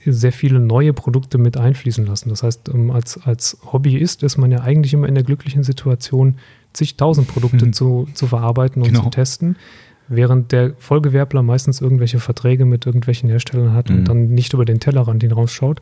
sehr 0.05 0.33
viele 0.33 0.59
neue 0.59 0.93
Produkte 0.95 1.39
mit 1.39 1.57
einfließen 1.57 2.07
lassen. 2.07 2.31
Das 2.31 2.43
heißt, 2.43 2.71
ähm, 2.75 2.91
als, 2.91 3.21
als 3.25 3.59
Hobbyist 3.73 4.23
ist 4.23 4.37
man 4.39 4.51
ja 4.51 4.61
eigentlich 4.63 4.95
immer 4.95 5.07
in 5.07 5.15
der 5.15 5.25
glücklichen 5.25 5.63
Situation, 5.63 6.37
zigtausend 6.73 7.29
Produkte 7.29 7.67
Mhm. 7.67 7.73
zu, 7.73 8.09
zu 8.15 8.27
verarbeiten 8.27 8.83
und 8.83 8.89
Genau. 8.89 9.05
zu 9.05 9.11
testen, 9.11 9.57
während 10.11 10.53
der 10.53 10.75
Vollgewerbler 10.79 11.43
meistens 11.43 11.81
irgendwelche 11.81 12.19
Verträge 12.19 12.67
mit 12.67 12.85
irgendwelchen 12.85 13.31
Herstellern 13.31 13.73
hat 13.73 13.89
Mhm. 13.89 13.97
und 13.97 14.05
dann 14.09 14.29
nicht 14.29 14.53
über 14.53 14.65
den 14.67 14.81
Tellerrand 14.81 15.23
hinausschaut. 15.23 15.81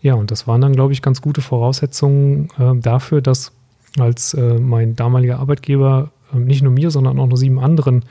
Ja, 0.00 0.14
und 0.14 0.30
das 0.30 0.46
waren 0.46 0.62
dann, 0.62 0.72
glaube 0.72 0.94
ich, 0.94 1.02
ganz 1.02 1.20
gute 1.20 1.42
Voraussetzungen 1.42 2.48
äh, 2.58 2.74
dafür, 2.80 3.20
dass 3.20 3.52
als 3.98 4.32
äh, 4.34 4.58
mein 4.58 4.96
damaliger 4.96 5.38
Arbeitgeber 5.40 6.10
äh, 6.32 6.38
nicht 6.38 6.62
nur 6.62 6.72
mir, 6.72 6.90
sondern 6.90 7.18
auch 7.18 7.26
noch 7.26 7.36
sieben 7.36 7.58
anderen 7.58 8.04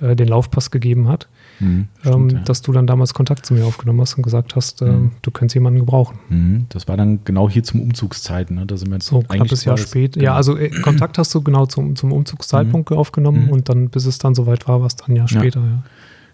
äh, 0.00 0.14
den 0.14 0.28
Laufpass 0.28 0.70
gegeben 0.70 1.08
hat, 1.08 1.26
Mhm. 1.60 1.66
ähm, 1.66 1.86
Stimmt, 2.02 2.32
ja. 2.32 2.38
dass 2.40 2.62
du 2.62 2.72
dann 2.72 2.86
damals 2.86 3.14
Kontakt 3.14 3.46
zu 3.46 3.54
mir 3.54 3.64
aufgenommen 3.64 4.00
hast 4.00 4.14
und 4.14 4.22
gesagt 4.22 4.56
hast, 4.56 4.82
äh, 4.82 4.86
Mhm. 4.86 5.10
du 5.22 5.30
könntest 5.30 5.54
jemanden 5.54 5.80
gebrauchen. 5.80 6.18
Mhm. 6.28 6.66
Das 6.70 6.88
war 6.88 6.96
dann 6.96 7.20
genau 7.24 7.48
hier 7.48 7.62
zum 7.62 7.80
Umzugszeiten. 7.80 8.56
Ne? 8.56 8.66
Da 8.66 8.76
sind 8.76 8.90
wir 8.90 9.00
So 9.00 9.18
eigentlich 9.28 9.28
knappes 9.42 9.64
Jahr 9.64 9.76
später. 9.78 10.14
genau. 10.20 10.24
Ja, 10.32 10.34
also 10.36 10.56
äh, 10.56 10.70
Kontakt 10.70 11.18
hast 11.18 11.34
du 11.34 11.42
genau 11.42 11.66
zum, 11.66 11.96
zum 11.96 12.12
Umzugszeitpunkt 12.12 12.90
aufgenommen 12.92 13.46
Mhm. 13.46 13.50
und 13.50 13.68
dann, 13.68 13.88
bis 13.88 14.06
es 14.06 14.18
dann 14.18 14.34
soweit 14.34 14.66
war, 14.68 14.80
war 14.80 14.86
es 14.86 14.96
dann 14.96 15.10
ein 15.10 15.16
Jahr 15.16 15.28
Ja. 15.30 15.38
später. 15.40 15.60
Ja. 15.60 15.82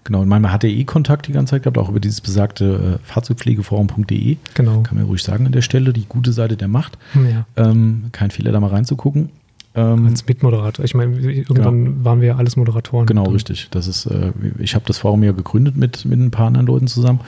Genau, 0.04 0.22
und 0.22 0.28
manchmal 0.28 0.52
hat 0.52 0.64
er 0.64 0.70
eh 0.70 0.85
Kontakt 0.85 1.28
die 1.28 1.33
ganze 1.33 1.50
Zeit 1.50 1.64
gehabt, 1.64 1.76
auch 1.76 1.90
über 1.90 2.00
dieses 2.00 2.22
besagte 2.22 2.98
äh, 2.98 3.06
Fahrzeugpflegeforum.de. 3.06 4.37
Genau. 4.54 4.83
Kann 4.83 4.96
man 4.96 5.04
ruhig 5.06 5.22
sagen 5.22 5.46
an 5.46 5.52
der 5.52 5.62
Stelle, 5.62 5.92
die 5.92 6.06
gute 6.09 6.33
Seite 6.33 6.56
der 6.56 6.68
Macht. 6.68 6.96
Ja. 7.14 7.44
Ähm, 7.56 8.04
kein 8.12 8.30
Fehler, 8.30 8.52
da 8.52 8.61
mal 8.61 8.68
reinzugucken. 8.70 9.28
Ähm, 9.74 10.06
Als 10.06 10.26
Mitmoderator. 10.26 10.85
Ich 10.85 10.94
meine, 10.94 11.16
irgendwann 11.16 12.04
waren 12.04 12.20
wir 12.20 12.28
ja 12.28 12.37
alles 12.37 12.56
Moderatoren. 12.56 13.06
Genau, 13.06 13.24
richtig. 13.30 13.68
Das 13.70 13.87
ist, 13.87 14.06
äh, 14.06 14.33
ich 14.59 14.74
habe 14.74 14.85
das 14.87 14.98
Forum 14.98 15.22
ja 15.22 15.33
gegründet 15.33 15.76
mit, 15.76 16.04
mit 16.04 16.18
ein 16.18 16.30
paar 16.33 16.48
anderen 16.48 16.66
Leuten 16.66 16.88
zusammen. 16.88 17.20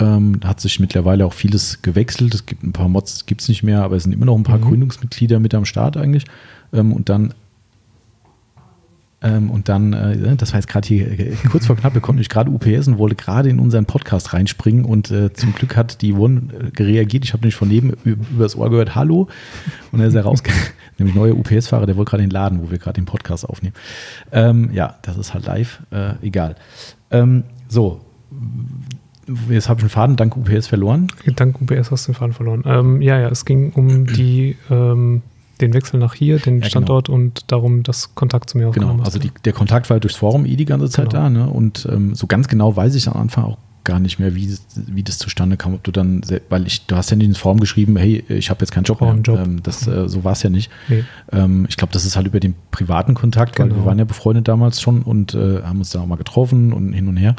Ähm, 0.00 0.40
da 0.40 0.48
hat 0.48 0.60
sich 0.60 0.80
mittlerweile 0.80 1.24
auch 1.26 1.32
vieles 1.32 1.82
gewechselt. 1.82 2.34
Es 2.34 2.46
gibt 2.46 2.62
ein 2.64 2.72
paar 2.72 2.88
Mods, 2.88 3.26
gibt 3.26 3.40
es 3.42 3.48
nicht 3.48 3.62
mehr, 3.62 3.82
aber 3.82 3.96
es 3.96 4.04
sind 4.04 4.12
immer 4.12 4.26
noch 4.26 4.36
ein 4.36 4.42
paar 4.44 4.58
Mhm. 4.58 4.62
Gründungsmitglieder 4.64 5.38
mit 5.40 5.54
am 5.54 5.64
Start 5.64 5.96
eigentlich. 5.96 6.24
Ähm, 6.72 6.92
und 6.92 7.08
dann 7.08 7.32
ähm, 9.20 9.50
und 9.50 9.68
dann, 9.68 9.92
äh, 9.92 10.36
das 10.36 10.52
war 10.52 10.60
jetzt 10.60 10.68
gerade 10.68 10.86
hier 10.86 11.10
äh, 11.10 11.34
kurz 11.50 11.66
vor 11.66 11.76
knapp, 11.76 11.94
wir 11.94 12.00
konnten 12.00 12.20
nicht 12.20 12.30
gerade 12.30 12.50
UPS 12.50 12.86
und 12.86 12.98
wollte 12.98 13.16
gerade 13.16 13.48
in 13.50 13.58
unseren 13.58 13.84
Podcast 13.84 14.32
reinspringen 14.32 14.84
und 14.84 15.10
äh, 15.10 15.32
zum 15.32 15.52
Glück 15.54 15.76
hat 15.76 16.02
die 16.02 16.12
One 16.12 16.42
äh, 16.52 16.82
reagiert. 16.82 17.24
Ich 17.24 17.32
habe 17.32 17.40
nämlich 17.40 17.56
von 17.56 17.66
neben 17.66 17.94
übers 18.04 18.54
Ohr 18.54 18.70
gehört, 18.70 18.94
hallo. 18.94 19.28
Und 19.90 20.00
er 20.00 20.06
ist 20.06 20.14
herausgegangen, 20.14 20.62
nämlich 20.98 21.16
neuer 21.16 21.36
UPS-Fahrer, 21.36 21.86
der 21.86 21.96
wollte 21.96 22.10
gerade 22.10 22.22
den 22.22 22.30
Laden, 22.30 22.62
wo 22.62 22.70
wir 22.70 22.78
gerade 22.78 23.00
den 23.00 23.06
Podcast 23.06 23.48
aufnehmen. 23.48 23.74
Ähm, 24.30 24.70
ja, 24.72 24.98
das 25.02 25.16
ist 25.16 25.34
halt 25.34 25.46
live, 25.46 25.80
äh, 25.90 26.12
egal. 26.22 26.54
Ähm, 27.10 27.42
so, 27.68 28.00
jetzt 29.48 29.68
habe 29.68 29.80
ich 29.80 29.82
einen 29.82 29.90
Faden 29.90 30.16
dank 30.16 30.36
UPS 30.36 30.68
verloren. 30.68 31.08
Dank 31.34 31.60
UBS 31.60 31.90
hast 31.90 32.06
du 32.06 32.12
den 32.12 32.18
Faden 32.18 32.34
verloren. 32.34 32.62
Ähm, 32.66 33.02
ja, 33.02 33.18
ja, 33.18 33.28
es 33.28 33.44
ging 33.44 33.72
um 33.72 34.06
die, 34.06 34.56
ähm, 34.70 35.22
den 35.60 35.74
Wechsel 35.74 35.98
nach 35.98 36.14
hier, 36.14 36.38
den 36.38 36.56
genau. 36.56 36.68
Standort 36.68 37.08
und 37.08 37.50
darum, 37.52 37.82
dass 37.82 38.14
Kontakt 38.14 38.50
zu 38.50 38.58
mir 38.58 38.62
Genau, 38.62 38.70
aufgenommen 38.70 39.00
also 39.00 39.18
hast. 39.18 39.24
die, 39.24 39.30
der 39.44 39.52
Kontakt 39.52 39.90
war 39.90 39.96
ja 39.96 40.00
durchs 40.00 40.16
Forum 40.16 40.46
eh 40.46 40.56
die 40.56 40.64
ganze 40.64 40.88
Zeit 40.88 41.10
Genau. 41.10 41.22
da. 41.24 41.30
Ne? 41.30 41.48
Und 41.48 41.88
ähm, 41.90 42.14
so 42.14 42.26
ganz 42.26 42.48
genau 42.48 42.74
weiß 42.76 42.94
ich 42.94 43.08
am 43.08 43.16
Anfang 43.20 43.44
auch 43.44 43.58
gar 43.84 44.00
nicht 44.00 44.18
mehr, 44.18 44.34
wie, 44.34 44.54
wie 44.86 45.02
das 45.02 45.16
zustande 45.18 45.56
kam. 45.56 45.72
Ob 45.74 45.82
du 45.82 45.90
dann, 45.90 46.20
weil 46.50 46.66
ich, 46.66 46.86
du 46.86 46.94
hast 46.96 47.10
ja 47.10 47.16
nicht 47.16 47.26
ins 47.28 47.38
Forum 47.38 47.58
geschrieben, 47.58 47.96
hey, 47.96 48.22
ich 48.28 48.50
habe 48.50 48.60
jetzt 48.60 48.70
keinen 48.70 48.84
Job 48.84 49.00
mehr. 49.00 49.14
Job. 49.14 49.38
Ähm, 49.42 49.62
das, 49.62 49.86
äh, 49.86 50.08
so 50.10 50.24
war 50.24 50.32
es 50.32 50.42
ja 50.42 50.50
nicht. 50.50 50.70
nee. 50.88 51.04
Ähm, 51.32 51.64
ich 51.70 51.76
glaube, 51.78 51.92
das 51.94 52.04
ist 52.04 52.14
halt 52.14 52.26
über 52.26 52.38
den 52.38 52.54
privaten 52.70 53.14
Kontakt, 53.14 53.58
weil 53.58 53.68
Genau. 53.68 53.80
wir 53.80 53.86
waren 53.86 53.98
ja 53.98 54.04
befreundet 54.04 54.46
damals 54.46 54.82
schon 54.82 55.02
und 55.02 55.34
äh, 55.34 55.62
haben 55.62 55.78
uns 55.78 55.88
da 55.90 56.00
auch 56.00 56.06
mal 56.06 56.16
getroffen 56.16 56.72
und 56.74 56.92
hin 56.92 57.08
und 57.08 57.16
her. 57.16 57.34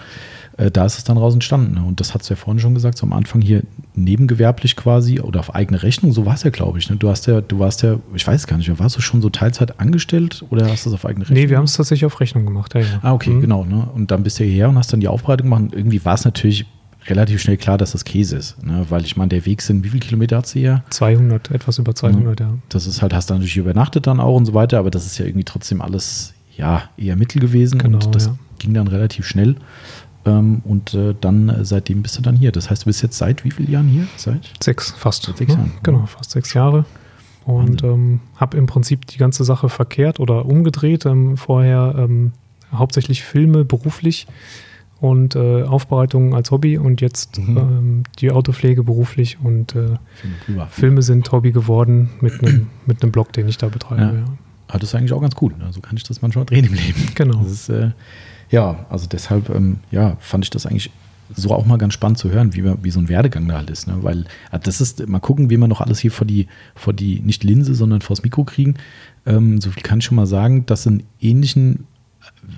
Äh, 0.60 0.70
da 0.72 0.86
ist 0.86 0.98
es 0.98 1.04
dann 1.06 1.18
raus 1.18 1.34
entstanden. 1.34 1.76
Ne? 1.76 1.84
Und 1.84 2.00
das 2.02 2.14
hat 2.14 2.22
es 2.22 2.30
ja 2.30 2.36
vorhin 2.36 2.60
schon 2.60 2.74
gesagt, 2.74 2.98
so 2.98 3.06
am 3.06 3.14
Anfang 3.14 3.42
hier 3.42 3.64
nebengewerblich 3.96 4.76
quasi 4.76 5.20
oder 5.20 5.40
auf 5.40 5.56
eigene 5.56 5.82
Rechnung, 5.84 6.12
so 6.12 6.26
war 6.26 6.34
es 6.36 6.44
ja, 6.44 6.50
glaube 6.50 6.80
ich. 6.80 6.90
Ne? 6.90 6.98
Du 6.98 7.10
hast 7.10 7.28
ja, 7.28 7.42
du 7.42 7.60
warst 7.60 7.82
ja, 7.84 7.98
ich 8.14 8.26
weiß 8.26 8.48
gar 8.48 8.58
nicht 8.58 8.68
mehr, 8.68 8.80
warst 8.80 8.98
du 8.98 9.02
schon 9.02 9.22
so 9.22 9.30
Teilzeit 9.30 9.80
angestellt 9.80 10.44
oder 10.50 10.70
hast 10.70 10.86
du 10.86 10.90
es 10.90 10.96
auf 10.96 11.06
eigene 11.06 11.26
Rechnung? 11.26 11.42
nee, 11.42 11.50
wir 11.50 11.58
haben 11.58 11.66
es 11.66 11.74
tatsächlich 11.74 12.06
auf 12.06 12.20
Rechnung 12.20 12.46
gemacht. 12.46 12.74
Ja, 12.76 12.82
ja. 12.82 13.00
Ah, 13.02 13.14
okay, 13.14 13.30
Mhm. 13.32 13.42
genau. 13.42 13.64
Ne? 13.66 13.88
Und 13.94 14.12
dann 14.12 14.24
bist 14.24 14.40
du 14.40 14.44
hierher 14.44 14.70
und 14.70 14.78
hast 14.78 14.92
dann 14.92 15.00
die 15.00 15.08
Aufbereitung 15.08 15.46
gemacht. 15.46 15.62
Und 15.64 15.74
irgendwie 15.76 16.04
war 16.06 16.16
es 16.16 16.26
natürlich 16.26 16.66
relativ 17.08 17.42
schnell 17.42 17.58
klar, 17.58 17.78
dass 17.78 17.94
das 17.94 18.04
Käse 18.04 18.36
ist. 18.38 18.62
Ne? 18.64 18.86
Weil 18.90 19.06
ich 19.06 19.16
meine, 19.18 19.30
der 19.30 19.46
Weg 19.46 19.62
sind, 19.62 19.84
wie 19.84 19.90
viele 19.90 20.02
Kilometer 20.02 20.38
hat 20.38 20.48
sie 20.48 20.60
hier? 20.60 20.84
200, 20.90 21.52
etwas 21.52 21.78
über 21.80 21.96
200, 21.96 22.40
ja. 22.40 22.54
Das 22.70 22.86
ist 22.88 23.02
halt, 23.02 23.14
hast 23.14 23.30
du 23.30 23.34
natürlich 23.34 23.58
übernachtet 23.58 24.06
dann 24.08 24.20
auch 24.20 24.36
und 24.36 24.46
so 24.46 24.54
weiter, 24.54 24.80
aber 24.80 24.92
das 24.92 25.06
ist 25.06 25.18
ja 25.18 25.26
irgendwie 25.26 25.46
trotzdem 25.46 25.82
alles, 25.82 26.34
ja, 26.56 26.84
eher 26.98 27.16
Mittel 27.16 27.40
gewesen 27.40 27.80
Genau, 27.80 28.06
und 28.06 28.14
das 28.14 28.26
ja. 28.26 28.36
ging 28.60 28.74
dann 28.74 28.88
relativ 28.88 29.26
schnell. 29.26 29.56
Ähm, 30.26 30.62
und 30.66 30.94
äh, 30.94 31.16
dann, 31.20 31.54
seitdem 31.64 32.02
bist 32.04 32.18
du 32.18 32.22
dann 32.22 32.36
hier. 32.36 32.52
Das 32.52 32.70
heißt, 32.70 32.84
du 32.84 32.86
bist 32.88 33.02
jetzt 33.02 33.18
seit 33.18 33.44
wie 33.46 33.52
vielen 33.52 33.72
Jahren 33.72 33.88
hier? 33.88 34.08
Seit? 34.18 34.50
Sechs, 34.62 34.92
fast. 34.92 35.24
Seit 35.24 35.38
sechs 35.38 35.54
ne? 35.54 35.60
Jahren. 35.60 35.72
Genau, 35.84 36.06
fast 36.06 36.32
sechs 36.32 36.54
Jahre. 36.54 36.86
Und 37.46 37.84
ähm, 37.84 38.20
habe 38.36 38.58
im 38.58 38.66
Prinzip 38.68 39.08
die 39.08 39.18
ganze 39.18 39.44
Sache 39.44 39.70
verkehrt 39.70 40.20
oder 40.20 40.46
umgedreht. 40.46 41.06
Ähm, 41.06 41.38
vorher 41.38 41.96
ähm, 41.98 42.34
hauptsächlich 42.74 43.24
Filme 43.24 43.66
beruflich 43.66 44.28
und 45.00 45.36
äh, 45.36 45.64
Aufbereitungen 45.64 46.34
als 46.34 46.52
Hobby 46.52 46.78
und 46.78 47.00
jetzt 47.02 47.40
Mhm. 47.40 47.58
ähm, 47.58 48.04
die 48.20 48.32
Autopflege 48.32 48.84
beruflich 48.84 49.38
und 49.42 49.74
äh, 49.74 49.96
Filme 50.70 51.02
sind 51.02 51.32
Hobby 51.32 51.52
geworden 51.54 52.10
mit 52.20 52.44
einem 52.44 52.68
mit 52.86 53.02
einem 53.02 53.12
Blog, 53.14 53.32
den 53.34 53.48
ich 53.48 53.58
da 53.58 53.70
betreibe. 53.70 54.02
Ja. 54.02 54.14
Ja. 54.14 54.26
Ah, 54.70 54.78
das 54.78 54.90
ist 54.90 54.96
eigentlich 54.96 55.14
auch 55.14 55.22
ganz 55.22 55.36
gut. 55.36 55.58
Ne? 55.58 55.74
So 55.74 55.82
kann 55.82 55.98
ich 55.98 56.04
das 56.04 56.22
manchmal 56.22 56.46
drehen 56.46 56.66
im 56.66 56.74
Leben. 56.74 57.08
Genau. 57.16 57.44
Ist, 57.44 57.70
äh, 57.70 57.90
ja, 58.52 58.86
also 58.90 59.08
deshalb, 59.08 59.50
ähm, 59.50 59.78
ja, 59.92 60.16
fand 60.20 60.46
ich 60.46 60.52
das 60.52 60.66
eigentlich 60.66 60.92
so 61.36 61.52
auch 61.52 61.66
mal 61.66 61.78
ganz 61.78 61.94
spannend 61.94 62.20
zu 62.20 62.32
hören, 62.32 62.54
wie, 62.54 62.64
wie 62.84 62.92
so 62.92 63.00
ein 63.00 63.10
Werdegang 63.10 63.48
da 63.48 63.58
halt 63.58 63.70
ist. 63.72 63.88
Ne? 63.88 63.98
Weil 64.02 64.26
äh, 64.52 64.60
das 64.62 64.80
ist, 64.80 65.08
mal 65.08 65.20
gucken, 65.20 65.50
wie 65.50 65.58
wir 65.58 65.68
noch 65.68 65.82
alles 65.82 66.00
hier 66.00 66.12
vor 66.12 66.28
die, 66.28 66.48
vor 66.76 66.94
die, 66.94 67.20
nicht 67.20 67.44
Linse, 67.44 67.74
sondern 67.74 68.02
vors 68.02 68.22
Mikro 68.22 68.44
kriegen. 68.44 68.76
Ähm, 69.26 69.60
so 69.60 69.72
viel 69.72 69.82
kann 69.82 70.00
ich 70.00 70.06
schon 70.06 70.16
mal 70.16 70.28
sagen, 70.28 70.68
dass 70.68 70.86
einen 70.86 71.04
ähnlichen 71.20 71.88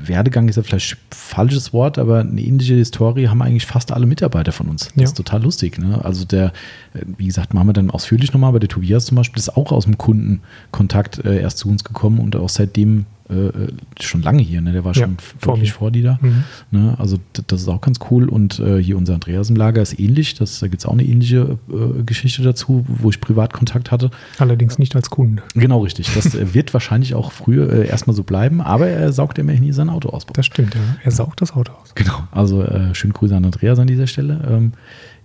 Werdegang 0.05 0.47
ist 0.49 0.55
ja 0.55 0.63
vielleicht 0.63 0.97
falsches 1.11 1.73
Wort, 1.73 1.97
aber 1.97 2.19
eine 2.19 2.41
ähnliche 2.41 2.75
Historie 2.75 3.27
haben 3.27 3.41
eigentlich 3.41 3.65
fast 3.65 3.91
alle 3.91 4.05
Mitarbeiter 4.05 4.51
von 4.51 4.67
uns. 4.67 4.85
Das 4.87 4.93
Ja. 4.95 5.03
ist 5.03 5.17
total 5.17 5.43
lustig. 5.43 5.77
Ne? 5.79 6.03
Also 6.03 6.25
der, 6.25 6.47
äh, 6.93 7.01
wie 7.17 7.25
gesagt, 7.27 7.53
machen 7.53 7.67
wir 7.67 7.73
dann 7.73 7.89
ausführlich 7.91 8.33
nochmal, 8.33 8.49
aber 8.49 8.59
der 8.59 8.69
Tobias 8.69 9.05
zum 9.05 9.15
Beispiel 9.17 9.39
ist 9.39 9.55
auch 9.55 9.71
aus 9.71 9.85
dem 9.85 9.97
Kundenkontakt 9.97 11.23
äh, 11.25 11.39
erst 11.41 11.57
zu 11.59 11.69
uns 11.69 11.83
gekommen 11.83 12.19
und 12.19 12.35
auch 12.35 12.49
seitdem 12.49 13.05
äh, 13.29 13.33
äh, 13.33 13.67
schon 14.01 14.21
lange 14.23 14.41
hier. 14.41 14.59
Ne? 14.59 14.73
Der 14.73 14.83
war 14.83 14.93
Ja, 14.93 15.03
schon 15.03 15.15
vor 15.39 15.53
wirklich 15.55 15.69
mir. 15.71 15.75
vor 15.77 15.91
die 15.91 16.01
da. 16.01 16.19
Mhm. 16.21 16.43
Ne? 16.71 16.95
Also 16.97 17.17
das 17.47 17.61
ist 17.61 17.67
auch 17.69 17.79
ganz 17.79 17.99
cool. 18.09 18.27
Und 18.27 18.59
äh, 18.59 18.83
hier 18.83 18.97
unser 18.97 19.13
Andreas 19.13 19.49
im 19.49 19.55
Lager 19.55 19.81
ist 19.81 19.97
ähnlich. 19.97 20.35
Das, 20.35 20.59
da 20.59 20.67
gibt 20.67 20.81
es 20.81 20.85
auch 20.85 20.91
eine 20.91 21.03
ähnliche 21.05 21.57
äh, 21.69 22.03
Geschichte 22.03 22.41
dazu, 22.41 22.83
wo 22.89 23.09
ich 23.09 23.21
Privatkontakt 23.21 23.89
hatte. 23.89 24.11
Allerdings 24.37 24.79
nicht 24.79 24.97
als 24.97 25.09
Kunde. 25.09 25.43
Genau 25.55 25.79
richtig. 25.79 26.09
Das 26.13 26.53
wird 26.53 26.73
wahrscheinlich 26.73 27.15
auch 27.15 27.31
früher 27.31 27.85
erstmal 27.85 28.15
so 28.17 28.23
bleiben, 28.23 28.59
aber 28.59 28.87
er 28.89 29.13
saugt 29.13 29.37
immerhin 29.39 29.63
hier 29.63 29.73
sein 29.81 29.89
Auto 29.89 30.09
ausbaut. 30.09 30.37
Das 30.37 30.45
stimmt, 30.45 30.75
ja. 30.75 30.81
Er 31.03 31.11
saugt 31.11 31.41
das 31.41 31.53
Auto 31.53 31.73
aus. 31.73 31.93
Genau. 31.95 32.23
Also 32.31 32.63
äh, 32.63 32.93
schönen 32.95 33.13
Grüße 33.13 33.35
an 33.35 33.45
Andreas 33.45 33.79
an 33.79 33.87
dieser 33.87 34.07
Stelle. 34.07 34.41
Ähm, 34.49 34.73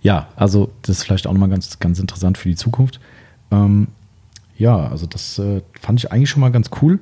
ja, 0.01 0.27
also 0.35 0.71
das 0.81 0.97
ist 0.97 1.03
vielleicht 1.03 1.27
auch 1.27 1.33
nochmal 1.33 1.49
ganz, 1.49 1.79
ganz 1.79 1.99
interessant 1.99 2.37
für 2.37 2.49
die 2.49 2.55
Zukunft. 2.55 2.99
Ähm, 3.51 3.87
ja, 4.57 4.87
also 4.87 5.05
das 5.05 5.39
äh, 5.39 5.61
fand 5.79 5.99
ich 5.99 6.11
eigentlich 6.11 6.29
schon 6.29 6.41
mal 6.41 6.51
ganz 6.51 6.69
cool, 6.81 6.99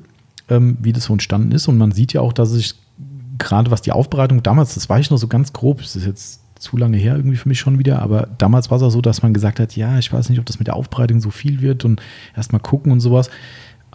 ähm, 0.50 0.78
wie 0.82 0.94
das 0.94 1.06
so 1.06 1.14
entstanden 1.14 1.52
ist. 1.52 1.68
Und 1.68 1.78
man 1.78 1.92
sieht 1.92 2.14
ja 2.14 2.22
auch, 2.22 2.34
dass 2.34 2.52
sich 2.52 2.76
gerade 3.38 3.72
was 3.72 3.82
die 3.82 3.92
Aufbereitung 3.92 4.44
damals, 4.44 4.76
das 4.76 4.90
war 4.90 5.00
ich 5.00 5.10
noch 5.10 5.18
so 5.18 5.28
ganz 5.28 5.54
grob, 5.54 5.82
das 5.82 5.96
ist 5.96 6.06
jetzt 6.06 6.42
zu 6.58 6.78
lange 6.78 6.98
her 6.98 7.16
irgendwie 7.16 7.38
für 7.38 7.50
mich 7.50 7.60
schon 7.60 7.80
wieder, 7.80 8.02
aber 8.02 8.30
damals 8.38 8.72
war 8.72 8.78
es 8.78 8.84
auch 8.84 8.90
so, 8.90 9.02
dass 9.02 9.22
man 9.22 9.34
gesagt 9.34 9.60
hat, 9.60 9.76
ja, 9.76 10.00
ich 10.00 10.12
weiß 10.12 10.30
nicht, 10.30 10.40
ob 10.40 10.46
das 10.46 10.58
mit 10.58 10.68
der 10.68 10.76
Aufbereitung 10.76 11.20
so 11.20 11.30
viel 11.30 11.62
wird 11.62 11.84
und 11.84 12.02
erstmal 12.36 12.62
gucken 12.62 12.92
und 12.92 13.02
sowas. 13.02 13.30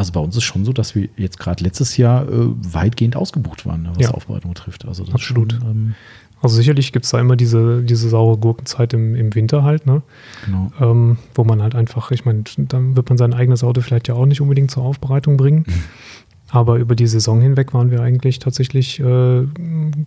Also 0.01 0.13
bei 0.13 0.21
uns 0.21 0.35
ist 0.37 0.45
schon 0.45 0.65
so, 0.65 0.73
dass 0.73 0.95
wir 0.95 1.09
jetzt 1.19 1.39
gerade 1.39 1.63
letztes 1.63 1.97
Jahr 1.99 2.23
äh, 2.27 2.33
weitgehend 2.73 3.17
ausgebucht 3.17 3.67
waren, 3.67 3.83
ne, 3.83 3.91
was 3.95 4.07
Ja. 4.07 4.11
Aufbereitung 4.13 4.53
betrifft. 4.55 4.87
Also 4.87 5.05
das 5.05 5.15
Absolut. 5.15 5.53
Schon, 5.53 5.63
ähm, 5.71 5.95
Also 6.43 6.57
sicherlich 6.57 6.93
gibt 6.93 7.05
es 7.05 7.11
da 7.11 7.21
immer 7.21 7.37
diese, 7.37 7.83
diese 7.83 8.09
saure 8.09 8.39
Gurkenzeit 8.39 8.95
im, 8.95 9.15
im 9.15 9.35
Winter 9.35 9.63
halt, 9.63 9.85
ne? 9.87 10.01
genau. 10.47 10.73
ähm, 10.81 11.19
wo 11.35 11.45
man 11.45 11.61
halt 11.61 11.75
einfach, 11.75 12.13
ich 12.13 12.25
meine, 12.25 12.45
dann 12.57 12.97
wird 12.97 13.11
man 13.11 13.19
sein 13.19 13.35
eigenes 13.35 13.63
Auto 13.63 13.83
vielleicht 13.83 14.09
ja 14.09 14.15
auch 14.15 14.25
nicht 14.25 14.41
unbedingt 14.41 14.71
zur 14.71 14.83
Aufbereitung 14.85 15.37
bringen. 15.37 15.67
Aber 16.49 16.79
über 16.79 16.95
die 16.97 17.07
Saison 17.07 17.43
hinweg 17.43 17.75
waren 17.75 17.91
wir 17.91 18.01
eigentlich 18.01 18.39
tatsächlich, 18.39 19.01
äh, 19.01 19.03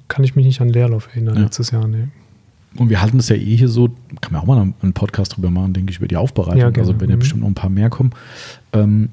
kann 0.08 0.24
ich 0.24 0.36
mich 0.36 0.46
nicht 0.48 0.60
an 0.60 0.70
Leerlauf 0.70 1.08
erinnern 1.14 1.36
Ja. 1.36 1.44
letztes 1.44 1.70
Jahr. 1.70 1.88
Nee. 1.88 2.08
Und 2.78 2.89
wir 2.89 3.00
halten 3.00 3.20
es 3.20 3.30
ja 3.30 3.36
eh 3.36 3.56
hier 3.56 3.70
so, 3.70 3.89
kann 4.20 4.34
man 4.34 4.41
auch 4.41 4.46
mal 4.48 4.74
einen 4.82 4.94
Podcast 4.94 5.36
drüber 5.36 5.52
machen, 5.52 5.74
denke 5.74 5.91
ich, 5.91 5.98
über 6.00 6.08
die 6.08 6.18
Aufbereitung. 6.18 6.60
Ja. 6.74 6.82
Also 6.82 7.00
wenn 7.00 7.10
ja 7.12 7.16
Mhm. 7.16 7.20
bestimmt 7.20 7.41
noch 7.41 7.48
ein 7.50 7.54
paar 7.54 7.70
mehr 7.70 7.91
kommen. 7.91 8.10
Ähm, 8.74 9.10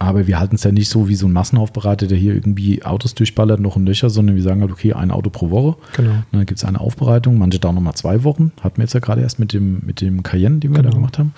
aber 0.00 0.26
wir 0.26 0.40
halten 0.40 0.54
es 0.54 0.64
ja 0.64 0.72
nicht 0.72 0.88
so 0.88 1.08
wie 1.08 1.14
so 1.14 1.26
ein 1.26 1.32
Massenaufbereiter, 1.32 2.06
der 2.06 2.16
hier 2.16 2.34
irgendwie 2.34 2.82
Autos 2.82 3.14
durchballert, 3.14 3.60
noch 3.60 3.76
ein 3.76 3.84
Löcher, 3.84 4.08
sondern 4.08 4.34
wir 4.34 4.42
sagen 4.42 4.62
halt, 4.62 4.72
okay, 4.72 4.94
ein 4.94 5.10
Auto 5.10 5.28
pro 5.28 5.50
Woche. 5.50 5.76
Genau. 5.94 6.10
Und 6.12 6.24
dann 6.32 6.46
gibt 6.46 6.58
es 6.58 6.64
eine 6.64 6.80
Aufbereitung, 6.80 7.36
manche 7.36 7.58
dauern 7.58 7.74
nochmal 7.74 7.94
zwei 7.94 8.24
Wochen. 8.24 8.50
Hatten 8.62 8.78
wir 8.78 8.84
jetzt 8.84 8.94
ja 8.94 9.00
gerade 9.00 9.20
erst 9.20 9.38
mit 9.38 9.52
dem, 9.52 9.82
mit 9.84 10.00
dem 10.00 10.22
Cayenne, 10.22 10.58
den 10.58 10.70
wir 10.70 10.76
da 10.82 10.88
Genau. 10.88 10.94
gemacht 10.96 11.18
haben. 11.18 11.34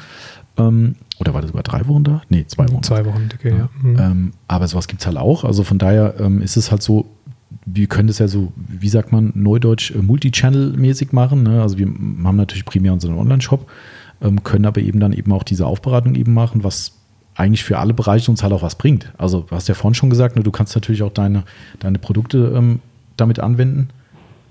Ähm, 0.57 0.95
oder 1.19 1.35
war 1.35 1.41
das 1.41 1.51
sogar 1.51 1.65
drei 1.65 1.87
Wochen 1.89 2.05
da? 2.05 2.23
Nee, 2.29 2.45
zwei 2.47 2.69
Wochen. 2.71 2.85
Zwei 2.85 3.05
Wochen 3.05 3.29
dicke, 3.29 3.51
ja. 3.51 3.57
Ja. 3.57 3.69
Mhm. 3.83 3.99
Ähm, 3.99 4.33
aber 4.47 4.69
sowas 4.69 4.87
gibt 4.87 5.01
es 5.03 5.07
halt 5.09 5.17
auch. 5.17 5.43
Also 5.43 5.65
von 5.65 5.79
daher 5.79 6.15
ähm, 6.21 6.41
ist 6.41 6.57
es 6.57 6.71
halt 6.71 6.85
so, 6.85 7.07
wir 7.67 7.89
können 7.89 8.07
das 8.07 8.21
ja 8.21 8.29
so, 8.29 8.53
wie 8.57 8.89
sagt 8.89 9.11
man, 9.11 9.33
neudeutsch 9.35 9.91
äh, 9.91 9.99
Multichannel-mäßig 9.99 11.09
machen. 11.13 11.43
Ne? 11.43 11.61
Also 11.63 11.79
wir 11.79 11.87
haben 11.87 12.37
natürlich 12.37 12.65
primär 12.65 12.93
unseren 12.93 13.17
Online-Shop, 13.19 13.69
ähm, 14.23 14.45
können 14.45 14.67
aber 14.67 14.81
eben 14.83 15.01
dann 15.01 15.13
eben 15.13 15.33
auch 15.33 15.43
diese 15.43 15.67
Aufbereitung 15.67 16.15
eben 16.15 16.33
machen, 16.33 16.63
was 16.63 16.93
eigentlich 17.35 17.65
für 17.65 17.79
alle 17.79 17.95
Bereiche 17.95 18.31
uns 18.31 18.43
halt 18.43 18.53
auch 18.53 18.63
was 18.63 18.77
bringt. 18.77 19.13
Also 19.17 19.41
du 19.49 19.57
hast 19.57 19.69
ja 19.69 19.75
vorhin 19.75 19.95
schon 19.95 20.11
gesagt, 20.11 20.37
ne, 20.37 20.43
du 20.43 20.51
kannst 20.51 20.75
natürlich 20.75 21.03
auch 21.03 21.13
deine, 21.13 21.45
deine 21.79 21.99
Produkte 21.99 22.53
ähm, 22.55 22.81
damit 23.17 23.41
anwenden. 23.41 23.89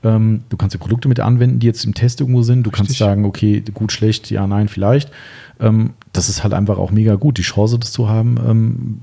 Ähm, 0.03 0.41
du 0.49 0.57
kannst 0.57 0.73
die 0.73 0.79
Produkte 0.79 1.07
mit 1.07 1.19
anwenden, 1.19 1.59
die 1.59 1.67
jetzt 1.67 1.85
im 1.85 1.93
Test 1.93 2.21
irgendwo 2.21 2.41
sind. 2.41 2.63
Du 2.63 2.71
kannst 2.71 2.91
Richtig. 2.91 3.05
sagen, 3.05 3.25
okay, 3.25 3.63
gut, 3.73 3.91
schlecht, 3.91 4.31
ja, 4.31 4.47
nein, 4.47 4.67
vielleicht. 4.67 5.11
Ähm, 5.59 5.91
das 6.11 6.27
ist 6.27 6.43
halt 6.43 6.53
einfach 6.53 6.77
auch 6.77 6.91
mega 6.91 7.15
gut, 7.15 7.37
die 7.37 7.43
Chance, 7.43 7.77
das 7.77 7.91
zu 7.91 8.09
haben, 8.09 8.37
ähm, 8.43 9.01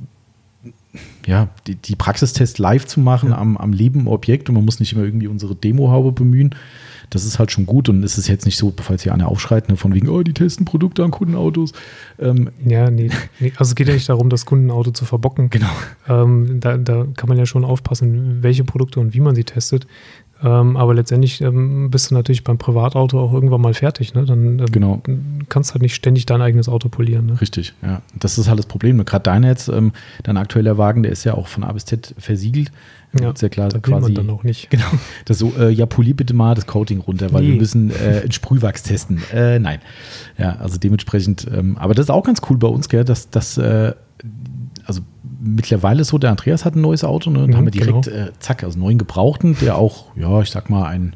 ja, 1.26 1.48
die, 1.66 1.76
die 1.76 1.94
Praxistests 1.94 2.58
live 2.58 2.86
zu 2.86 3.00
machen 3.00 3.32
am, 3.32 3.56
am 3.56 3.72
lebenden 3.72 4.08
Objekt 4.08 4.48
und 4.48 4.54
man 4.54 4.64
muss 4.64 4.80
nicht 4.80 4.94
immer 4.94 5.04
irgendwie 5.04 5.28
unsere 5.28 5.54
Demo-Haube 5.54 6.12
bemühen. 6.12 6.54
Das 7.10 7.24
ist 7.24 7.38
halt 7.38 7.50
schon 7.50 7.64
gut 7.66 7.88
und 7.88 8.02
es 8.04 8.18
ist 8.18 8.28
jetzt 8.28 8.44
nicht 8.44 8.56
so, 8.58 8.72
falls 8.80 9.02
hier 9.02 9.14
einer 9.14 9.28
aufschreit, 9.28 9.68
ne, 9.68 9.76
von 9.76 9.94
wegen, 9.94 10.08
oh, 10.08 10.22
die 10.22 10.34
testen 10.34 10.64
Produkte 10.66 11.02
an 11.04 11.10
Kundenautos. 11.10 11.72
Ähm, 12.18 12.50
Ja, 12.64 12.90
nee, 12.90 13.10
nee. 13.40 13.52
Also 13.56 13.70
es 13.70 13.74
geht 13.74 13.88
ja 13.88 13.94
nicht 13.94 14.08
darum, 14.08 14.28
das 14.30 14.44
Kundenauto 14.46 14.90
zu 14.90 15.04
verbocken. 15.04 15.50
genau. 15.50 15.70
Ähm, 16.08 16.60
da, 16.60 16.76
da 16.76 17.06
kann 17.16 17.28
man 17.28 17.38
ja 17.38 17.46
schon 17.46 17.64
aufpassen, 17.64 18.42
welche 18.42 18.64
Produkte 18.64 19.00
und 19.00 19.14
wie 19.14 19.20
man 19.20 19.34
sie 19.34 19.44
testet. 19.44 19.86
Ähm, 20.40 20.76
aber 20.76 20.94
letztendlich 20.94 21.40
ähm, 21.40 21.90
bist 21.90 22.10
du 22.10 22.14
natürlich 22.14 22.44
beim 22.44 22.58
Privatauto 22.58 23.18
auch 23.20 23.32
irgendwann 23.32 23.60
mal 23.60 23.74
fertig. 23.74 24.14
Ne? 24.14 24.24
Dann 24.24 24.60
ähm, 24.60 24.66
Genau. 24.70 25.02
kannst 25.48 25.72
halt 25.72 25.82
nicht 25.82 25.96
ständig 25.96 26.26
dein 26.26 26.40
eigenes 26.42 26.68
Auto 26.68 26.88
polieren. 26.88 27.26
Ne? 27.26 27.40
Richtig, 27.40 27.74
ja. 27.82 28.02
Das 28.14 28.38
ist 28.38 28.48
halt 28.48 28.58
das 28.58 28.66
Problem. 28.66 29.04
Gerade 29.04 29.24
deiner 29.24 29.48
jetzt, 29.48 29.68
ähm, 29.68 29.90
dein 30.22 30.36
aktueller 30.36 30.78
Wagen, 30.78 31.02
der 31.02 31.10
ist 31.10 31.24
ja 31.24 31.34
auch 31.34 31.48
von 31.48 31.64
A 31.64 31.72
bis 31.72 31.86
Z 31.86 32.14
versiegelt. 32.18 32.70
Ja, 33.18 33.30
ist 33.30 33.40
ja 33.42 33.48
klar, 33.48 33.68
da 33.70 33.78
quasi. 33.78 34.02
man 34.02 34.14
dann 34.14 34.30
auch 34.30 34.44
nicht. 34.44 34.68
Genau. 34.70 34.84
Das 35.24 35.38
so, 35.38 35.52
äh, 35.58 35.70
ja, 35.70 35.86
polier 35.86 36.14
bitte 36.14 36.34
mal 36.34 36.54
das 36.54 36.66
Coating 36.66 37.00
runter, 37.00 37.32
weil 37.32 37.42
Nee. 37.42 37.52
wir 37.52 37.56
müssen 37.56 37.90
äh, 37.90 38.20
einen 38.22 38.32
Sprühwachs 38.32 38.82
testen. 38.82 39.22
Äh, 39.32 39.58
nein. 39.58 39.78
Ja, 40.36 40.56
also 40.56 40.76
dementsprechend, 40.78 41.46
ähm, 41.52 41.76
aber 41.78 41.94
das 41.94 42.04
ist 42.06 42.10
auch 42.10 42.24
ganz 42.24 42.40
cool 42.50 42.58
bei 42.58 42.68
uns, 42.68 42.88
gell, 42.88 43.04
dass 43.04 43.30
das, 43.30 43.56
äh, 43.58 43.94
also 44.84 45.00
mittlerweile 45.40 46.02
ist 46.02 46.08
so, 46.08 46.18
der 46.18 46.30
Andreas 46.30 46.64
hat 46.64 46.74
ein 46.76 46.80
neues 46.82 47.02
Auto, 47.04 47.30
ne, 47.30 47.40
und 47.44 47.50
Mhm, 47.50 47.56
haben 47.56 47.64
wir 47.64 47.70
direkt, 47.70 48.04
genau. 48.06 48.16
äh, 48.16 48.30
zack, 48.40 48.62
also 48.64 48.74
einen 48.76 48.84
neuen 48.84 48.98
Gebrauchten, 48.98 49.56
der 49.60 49.76
auch, 49.76 50.06
ja, 50.16 50.40
ich 50.42 50.50
sag 50.50 50.68
mal, 50.68 50.84
einen 50.86 51.14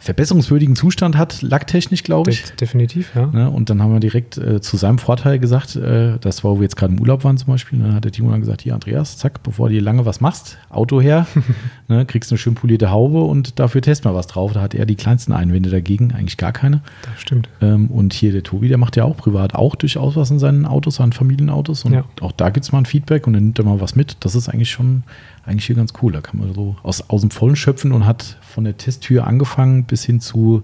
verbesserungswürdigen 0.00 0.76
Zustand 0.76 1.16
hat, 1.16 1.42
lacktechnisch, 1.42 2.02
glaube 2.02 2.30
ich. 2.30 2.44
De 2.44 2.56
definitiv, 2.56 3.14
ja. 3.14 3.26
Ne? 3.26 3.50
Und 3.50 3.68
dann 3.70 3.82
haben 3.82 3.92
wir 3.92 4.00
direkt 4.00 4.38
äh, 4.38 4.60
zu 4.60 4.76
seinem 4.76 4.98
Vorteil 4.98 5.38
gesagt, 5.38 5.76
äh, 5.76 6.18
das 6.20 6.42
war, 6.42 6.52
wo 6.52 6.56
wir 6.56 6.62
jetzt 6.62 6.76
gerade 6.76 6.94
im 6.94 7.00
Urlaub 7.00 7.22
waren 7.22 7.36
zum 7.36 7.48
Beispiel, 7.48 7.78
dann 7.78 7.94
hat 7.94 8.04
der 8.04 8.10
Timo 8.12 8.30
dann 8.30 8.40
gesagt, 8.40 8.62
hier 8.62 8.74
Andreas, 8.74 9.18
zack, 9.18 9.42
bevor 9.42 9.68
du 9.68 9.74
hier 9.74 9.82
lange 9.82 10.06
was 10.06 10.20
machst, 10.20 10.58
Auto 10.70 11.00
her, 11.00 11.26
ne, 11.88 12.06
kriegst 12.06 12.32
eine 12.32 12.38
schön 12.38 12.54
polierte 12.54 12.90
Haube 12.90 13.20
und 13.22 13.58
dafür 13.60 13.82
testen 13.82 14.10
wir 14.10 14.14
was 14.16 14.26
drauf. 14.26 14.52
Da 14.54 14.62
hat 14.62 14.74
er 14.74 14.86
die 14.86 14.96
kleinsten 14.96 15.32
Einwände 15.32 15.68
dagegen, 15.70 16.12
eigentlich 16.12 16.38
gar 16.38 16.52
keine. 16.52 16.80
Das 17.02 17.20
stimmt. 17.20 17.48
Ähm, 17.60 17.88
und 17.88 18.14
hier 18.14 18.32
der 18.32 18.42
Tobi, 18.42 18.68
der 18.68 18.78
macht 18.78 18.96
ja 18.96 19.04
auch 19.04 19.16
privat 19.18 19.54
auch 19.54 19.74
durchaus 19.76 20.16
was 20.16 20.30
in 20.30 20.38
seinen 20.38 20.64
Autos, 20.64 20.96
seinen 20.96 21.12
Familienautos. 21.12 21.84
Und 21.84 21.92
Ja. 21.92 22.04
auch 22.22 22.32
da 22.32 22.48
gibt 22.48 22.64
es 22.64 22.72
mal 22.72 22.78
ein 22.78 22.86
Feedback 22.86 23.26
und 23.26 23.34
dann 23.34 23.44
nimmt 23.44 23.58
er 23.58 23.66
mal 23.66 23.80
was 23.80 23.94
mit. 23.96 24.16
Das 24.20 24.34
ist 24.34 24.48
eigentlich 24.48 24.70
schon 24.70 25.02
eigentlich 25.50 25.66
hier 25.66 25.76
ganz 25.76 25.92
cool. 26.02 26.12
Da 26.12 26.20
kann 26.20 26.38
man 26.40 26.54
so 26.54 26.76
aus, 26.82 27.08
aus 27.10 27.20
dem 27.20 27.30
Vollen 27.30 27.56
schöpfen 27.56 27.92
und 27.92 28.06
hat 28.06 28.38
von 28.42 28.64
der 28.64 28.76
Testtür 28.76 29.26
angefangen 29.26 29.84
bis 29.84 30.04
hin 30.04 30.20
zu 30.20 30.62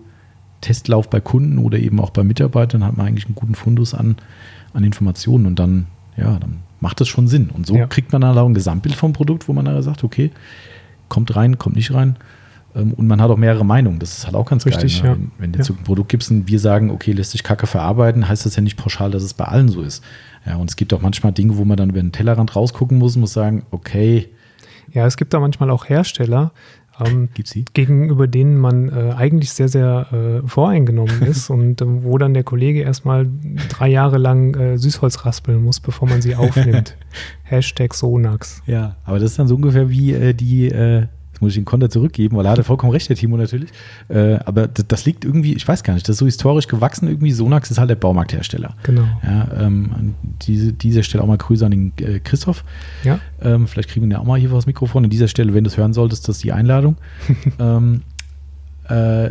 Testlauf 0.61 1.11
bei 1.11 1.21
Kunden 1.21 1.59
oder 1.59 1.79
eben 1.79 2.01
auch 2.01 2.11
bei 2.11 2.25
Mitarbeitern 2.25 2.83
hat 2.85 2.97
man 2.97 3.07
eigentlich 3.07 3.27
einen 3.27 3.35
guten 3.35 3.55
Fundus 3.55 3.93
an, 3.95 4.17
an 4.73 4.85
Informationen 4.85 5.47
und 5.47 5.59
dann, 5.59 5.87
ja, 6.17 6.39
dann 6.39 6.61
macht 6.81 7.01
das 7.01 7.09
schon 7.09 7.29
Sinn. 7.29 7.51
Und 7.51 7.67
so 7.67 7.77
Ja. 7.77 7.87
kriegt 7.87 8.13
man 8.13 8.23
dann 8.23 8.37
auch 8.39 8.47
ein 8.47 8.55
Gesamtbild 8.55 8.95
vom 8.95 9.13
Produkt, 9.13 9.49
wo 9.49 9.53
man 9.53 9.65
dann 9.67 9.81
sagt, 9.83 10.03
okay, 10.05 10.31
kommt 11.09 11.37
rein, 11.37 11.59
kommt 11.59 11.77
nicht 11.77 11.93
rein. 11.93 12.17
Ähm, 12.75 12.93
Und 12.95 13.07
man 13.07 13.21
hat 13.21 13.31
auch 13.31 13.37
mehrere 13.37 13.65
Meinungen. 13.65 13.99
Das 13.99 14.17
ist 14.19 14.27
halt 14.27 14.35
auch 14.35 14.47
ganz 14.47 14.67
Richtig, 14.67 15.03
geil. 15.03 15.11
ja. 15.11 15.17
Ne? 15.17 15.21
Wenn, 15.39 15.43
wenn 15.45 15.53
du 15.53 15.59
jetzt 15.59 15.69
Ja. 15.69 15.75
ein 15.75 15.85
Produkt 15.85 16.09
gibst 16.09 16.31
und 16.31 16.49
wir 16.49 16.59
sagen, 16.59 16.91
okay, 16.91 17.13
lässt 17.13 17.31
sich 17.33 17.43
Kacke 17.43 17.67
verarbeiten, 17.67 18.29
heißt 18.29 18.45
das 18.47 18.57
ja 18.57 18.63
nicht 18.63 18.77
pauschal, 18.77 19.11
dass 19.11 19.23
es 19.23 19.35
bei 19.35 19.45
allen 19.45 19.69
so 19.69 19.83
ist. 19.83 20.03
Ja, 20.47 20.57
und 20.57 20.69
es 20.71 20.77
gibt 20.77 20.93
auch 20.95 21.01
manchmal 21.03 21.33
Dinge, 21.33 21.57
wo 21.59 21.65
man 21.65 21.77
dann 21.77 21.91
über 21.91 22.01
den 22.01 22.13
Tellerrand 22.13 22.55
rausgucken 22.57 22.99
muss 22.99 23.15
und 23.17 23.21
muss 23.21 23.33
sagen, 23.33 23.65
okay, 23.71 24.29
Ja, 24.97 25.05
es 25.05 25.19
gibt 25.19 25.35
da 25.35 25.41
manchmal 25.41 25.69
auch 25.69 25.91
Hersteller, 25.91 26.53
ähm, 26.99 27.29
gegenüber 27.75 28.27
denen 28.27 28.57
man 28.57 28.89
äh, 28.89 29.13
eigentlich 29.15 29.53
sehr, 29.53 29.69
sehr 29.69 30.07
äh, 30.11 30.49
voreingenommen 30.49 31.21
ist 31.21 31.51
und 31.51 31.83
ähm, 31.83 32.03
wo 32.03 32.17
dann 32.17 32.33
der 32.33 32.45
Kollege 32.45 32.81
erstmal 32.81 33.29
drei 33.69 33.89
Jahre 33.89 34.17
lang 34.17 34.55
äh, 34.55 34.79
Süßholz 34.79 35.27
raspeln 35.27 35.63
muss, 35.63 35.81
bevor 35.81 36.09
man 36.09 36.23
sie 36.23 36.35
aufnimmt. 36.35 36.97
Hashtag 37.43 37.93
Sonax. 37.93 38.63
Ja, 38.65 38.97
aber 39.05 39.19
das 39.19 39.33
ist 39.33 39.39
dann 39.39 39.49
so 39.49 39.57
ungefähr 39.57 39.91
wie 39.91 40.15
äh, 40.15 40.33
die, 40.33 40.69
äh, 40.69 41.09
jetzt 41.37 41.43
muss 41.43 41.51
ich 41.51 41.57
den 41.57 41.67
Konter 41.67 41.91
zurückgeben, 41.91 42.35
weil 42.37 42.47
er 42.47 42.53
hatte 42.53 42.65
vollkommen 42.65 42.93
recht, 42.93 43.11
der 43.11 43.17
Timo 43.17 43.37
natürlich. 43.37 43.69
Äh, 44.09 44.39
aber 44.47 44.69
das, 44.69 44.87
das 44.89 45.05
liegt 45.05 45.23
irgendwie, 45.23 45.53
ich 45.53 45.69
weiß 45.69 45.83
gar 45.83 45.93
nicht, 45.93 46.09
das 46.09 46.15
ist 46.15 46.21
so 46.21 46.25
historisch 46.25 46.67
gewachsen 46.67 47.09
irgendwie. 47.09 47.31
Sonax 47.31 47.71
ist 47.71 47.77
halt 47.77 47.91
der 47.91 47.97
Baumarkthersteller. 47.97 48.75
Genau. 48.85 49.05
Ja, 49.23 49.47
ähm, 49.61 49.91
an 49.95 50.15
diese, 50.43 50.73
dieser 50.73 51.03
Stelle 51.03 51.23
auch 51.23 51.29
mal 51.29 51.37
Grüße 51.37 51.67
an 51.67 51.73
den 51.73 51.93
äh, 51.99 52.21
Christoph. 52.21 52.65
Ja, 53.05 53.21
Ähm, 53.43 53.67
vielleicht 53.67 53.91
kriegen 53.91 54.09
wir 54.09 54.13
ja 54.13 54.21
auch 54.21 54.25
mal 54.25 54.41
hier 54.41 54.51
was 54.51 54.65
Mikrofon. 54.65 55.05
An 55.05 55.11
dieser 55.11 55.29
Stelle, 55.29 55.53
wenn 55.53 55.65
du 55.65 55.69
es 55.69 55.77
hören 55.77 55.93
solltest, 55.93 56.27
das 56.27 56.37
ist 56.37 56.45
die 56.45 56.53
Einladung. 56.53 56.97
ähm, 57.59 58.01
äh, 58.89 59.31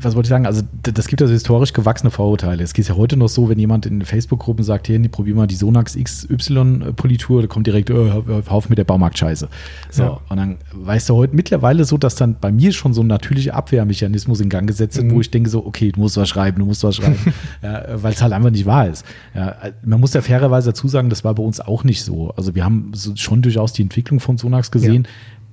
was 0.00 0.16
wollte 0.16 0.26
ich 0.26 0.30
sagen? 0.30 0.46
Also, 0.46 0.62
das 0.82 1.06
gibt 1.06 1.22
also 1.22 1.32
historisch 1.32 1.72
gewachsene 1.72 2.10
Vorurteile. 2.10 2.62
Es 2.64 2.74
geht 2.74 2.88
ja 2.88 2.96
heute 2.96 3.16
noch 3.16 3.28
so, 3.28 3.48
wenn 3.48 3.58
jemand 3.58 3.86
in 3.86 4.02
Facebook-Gruppen 4.04 4.64
sagt, 4.64 4.88
hier, 4.88 5.00
probier 5.08 5.34
mal 5.36 5.46
die 5.46 5.54
Sonax 5.54 5.96
XY-Politur, 5.96 7.42
da 7.42 7.48
kommt 7.48 7.66
direkt, 7.66 7.90
äh, 7.90 8.10
auf 8.46 8.68
mit 8.68 8.78
der 8.78 8.84
Baumarktscheiße. 8.84 9.48
So, 9.90 10.02
Ja. 10.02 10.20
und 10.28 10.36
dann 10.36 10.56
weißt 10.72 11.08
du 11.08 11.14
heute 11.14 11.34
mittlerweile 11.36 11.84
so, 11.84 11.98
dass 11.98 12.14
dann 12.14 12.36
bei 12.40 12.50
mir 12.52 12.72
schon 12.72 12.94
so 12.94 13.02
ein 13.02 13.06
natürlicher 13.06 13.54
Abwehrmechanismus 13.54 14.40
in 14.40 14.48
Gang 14.48 14.66
gesetzt 14.66 14.96
wird, 14.96 15.06
Mhm. 15.06 15.12
wo 15.14 15.20
ich 15.20 15.30
denke 15.30 15.50
so, 15.50 15.64
okay, 15.64 15.92
du 15.92 16.00
musst 16.00 16.16
was 16.16 16.28
schreiben, 16.28 16.58
du 16.58 16.66
musst 16.66 16.82
was 16.84 16.96
schreiben, 16.96 17.16
ja, 17.62 17.84
weil 18.02 18.12
es 18.12 18.22
halt 18.22 18.32
einfach 18.32 18.50
nicht 18.50 18.66
wahr 18.66 18.88
ist. 18.88 19.04
Ja, 19.34 19.54
man 19.84 20.00
muss 20.00 20.14
ja 20.14 20.20
fairerweise 20.22 20.70
dazu 20.70 20.88
sagen, 20.88 21.10
das 21.10 21.24
war 21.24 21.34
bei 21.34 21.42
uns 21.42 21.60
auch 21.60 21.84
nicht 21.84 22.02
so. 22.02 22.30
Also 22.36 22.54
wir 22.54 22.64
haben 22.64 22.90
so 22.94 23.14
schon 23.16 23.42
durchaus 23.42 23.72
die 23.72 23.82
Entwicklung 23.82 24.20
von 24.20 24.38
Sonax 24.38 24.70
gesehen. 24.70 25.06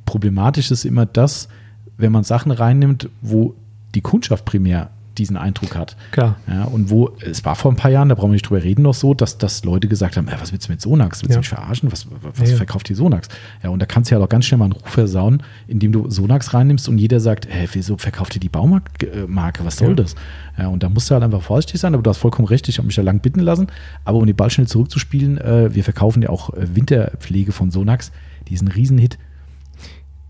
Problematisch 0.06 0.72
ist 0.72 0.86
immer 0.86 1.06
das, 1.06 1.50
wenn 1.98 2.12
man 2.12 2.24
Sachen 2.24 2.52
reinnimmt, 2.52 3.10
wo 3.22 3.54
die 3.96 4.02
Kundschaft 4.02 4.46
primär 4.46 4.90
diesen 5.18 5.36
Eindruck 5.36 5.76
hat. 5.76 5.98
klar. 6.12 6.38
Ja, 6.48 6.64
und 6.64 6.90
wo, 6.90 7.10
es 7.20 7.44
war 7.44 7.56
vor 7.58 7.70
ein 7.74 7.76
paar 7.76 7.92
Jahren, 7.92 8.08
da 8.08 8.16
brauchen 8.16 8.30
wir 8.30 8.34
nicht 8.36 8.50
drüber 8.50 8.64
reden, 8.64 8.84
noch 8.84 8.94
so, 8.94 9.14
dass, 9.14 9.38
dass 9.38 9.66
Leute 9.66 9.90
gesagt 9.90 10.16
haben, 10.16 10.30
äh, 10.30 10.36
was 10.40 10.54
willst 10.54 10.70
du 10.70 10.72
mit 10.72 10.80
Sonax? 10.80 11.22
Willst 11.22 11.32
Ja. 11.32 11.36
du 11.36 11.40
mich 11.40 11.50
verarschen? 11.50 11.92
Was, 11.92 12.08
was 12.22 12.50
Ja, 12.50 12.56
verkauft 12.56 12.88
die 12.88 12.94
Sonax? 12.96 13.28
Ja, 13.62 13.70
und 13.70 13.80
da 13.82 13.86
kannst 13.86 14.10
du 14.10 14.16
ja 14.16 14.22
auch 14.22 14.30
ganz 14.30 14.46
schnell 14.46 14.60
mal 14.60 14.66
einen 14.66 14.72
Ruf 14.74 14.88
versauen, 14.88 15.44
indem 15.68 15.92
du 15.92 16.10
Sonax 16.10 16.54
reinnimmst 16.54 16.88
und 16.88 17.00
jeder 17.00 17.20
sagt, 17.20 17.48
hä, 17.50 17.68
wieso 17.74 17.98
verkauft 17.98 18.36
ihr 18.36 18.40
die 18.40 18.48
Baumarktmarke? 18.48 19.66
Was 19.66 19.76
soll 19.78 19.94
das? 19.94 20.16
Ja, 20.58 20.68
und 20.70 20.84
da 20.84 20.90
musst 20.90 21.10
du 21.10 21.16
halt 21.16 21.24
einfach 21.26 21.42
vorsichtig 21.42 21.82
sein, 21.82 21.94
aber 21.96 22.04
du 22.04 22.10
hast 22.10 22.20
vollkommen 22.20 22.48
recht, 22.48 22.70
ich 22.70 22.78
habe 22.78 22.86
mich 22.86 22.96
da 22.96 23.02
lang 23.02 23.20
bitten 23.20 23.42
lassen. 23.42 23.68
Aber 24.06 24.20
um 24.20 24.26
den 24.26 24.38
Ball 24.38 24.50
schnell 24.50 24.68
zurückzuspielen, 24.68 25.38
äh, 25.38 25.76
wir 25.76 25.84
verkaufen 25.84 26.22
ja 26.22 26.30
auch 26.30 26.52
äh, 26.54 26.76
Winterpflege 26.76 27.52
von 27.52 27.72
Sonax, 27.72 28.14
diesen 28.48 28.70
Riesenhit. 28.70 29.18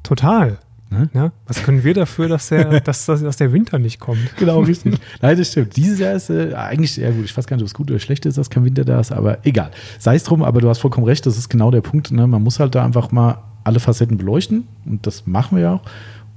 Total. 0.02 0.58
Ne? 0.92 1.10
Ja, 1.14 1.32
was 1.46 1.62
können 1.64 1.84
wir 1.84 1.94
dafür, 1.94 2.28
dass 2.28 2.50
der, 2.50 2.80
dass, 2.82 3.06
dass 3.06 3.38
der 3.38 3.54
Winter 3.54 3.78
nicht 3.78 4.00
kommt? 4.00 4.36
Genau, 4.38 4.60
richtig. 4.64 5.00
Nein, 5.22 5.38
das 5.38 5.52
stimmt. 5.52 5.76
Dieses 5.76 6.00
Jahr 6.00 6.14
ist 6.14 6.30
äh, 6.30 6.54
eigentlich, 6.56 6.98
ja 6.98 7.12
gut, 7.12 7.26
ich 7.26 7.38
weiß 7.38 7.46
gar 7.46 7.58
nicht, 7.58 7.64
ob 7.64 7.68
es 7.68 7.74
gut 7.74 7.92
oder 7.92 8.00
schlecht 8.00 8.26
ist, 8.26 8.38
dass 8.38 8.50
kein 8.50 8.66
Winter 8.66 8.86
da 8.86 9.00
ist, 9.00 9.12
aber 9.12 9.46
egal. 9.46 9.72
Sei 10.00 10.16
es 10.16 10.24
drum, 10.24 10.44
aber 10.44 10.62
du 10.62 10.70
hast 10.70 10.80
vollkommen 10.80 11.06
recht, 11.06 11.26
das 11.26 11.38
ist 11.38 11.50
genau 11.50 11.70
der 11.70 11.82
Punkt. 11.82 12.12
Ne? 12.12 12.26
Man 12.26 12.42
muss 12.42 12.60
halt 12.60 12.74
da 12.76 12.84
einfach 12.84 13.12
mal 13.12 13.40
alle 13.64 13.80
Facetten 13.80 14.18
beleuchten 14.18 14.68
und 14.86 15.06
das 15.06 15.28
machen 15.28 15.58
wir 15.58 15.64
ja 15.64 15.74
auch. 15.76 15.82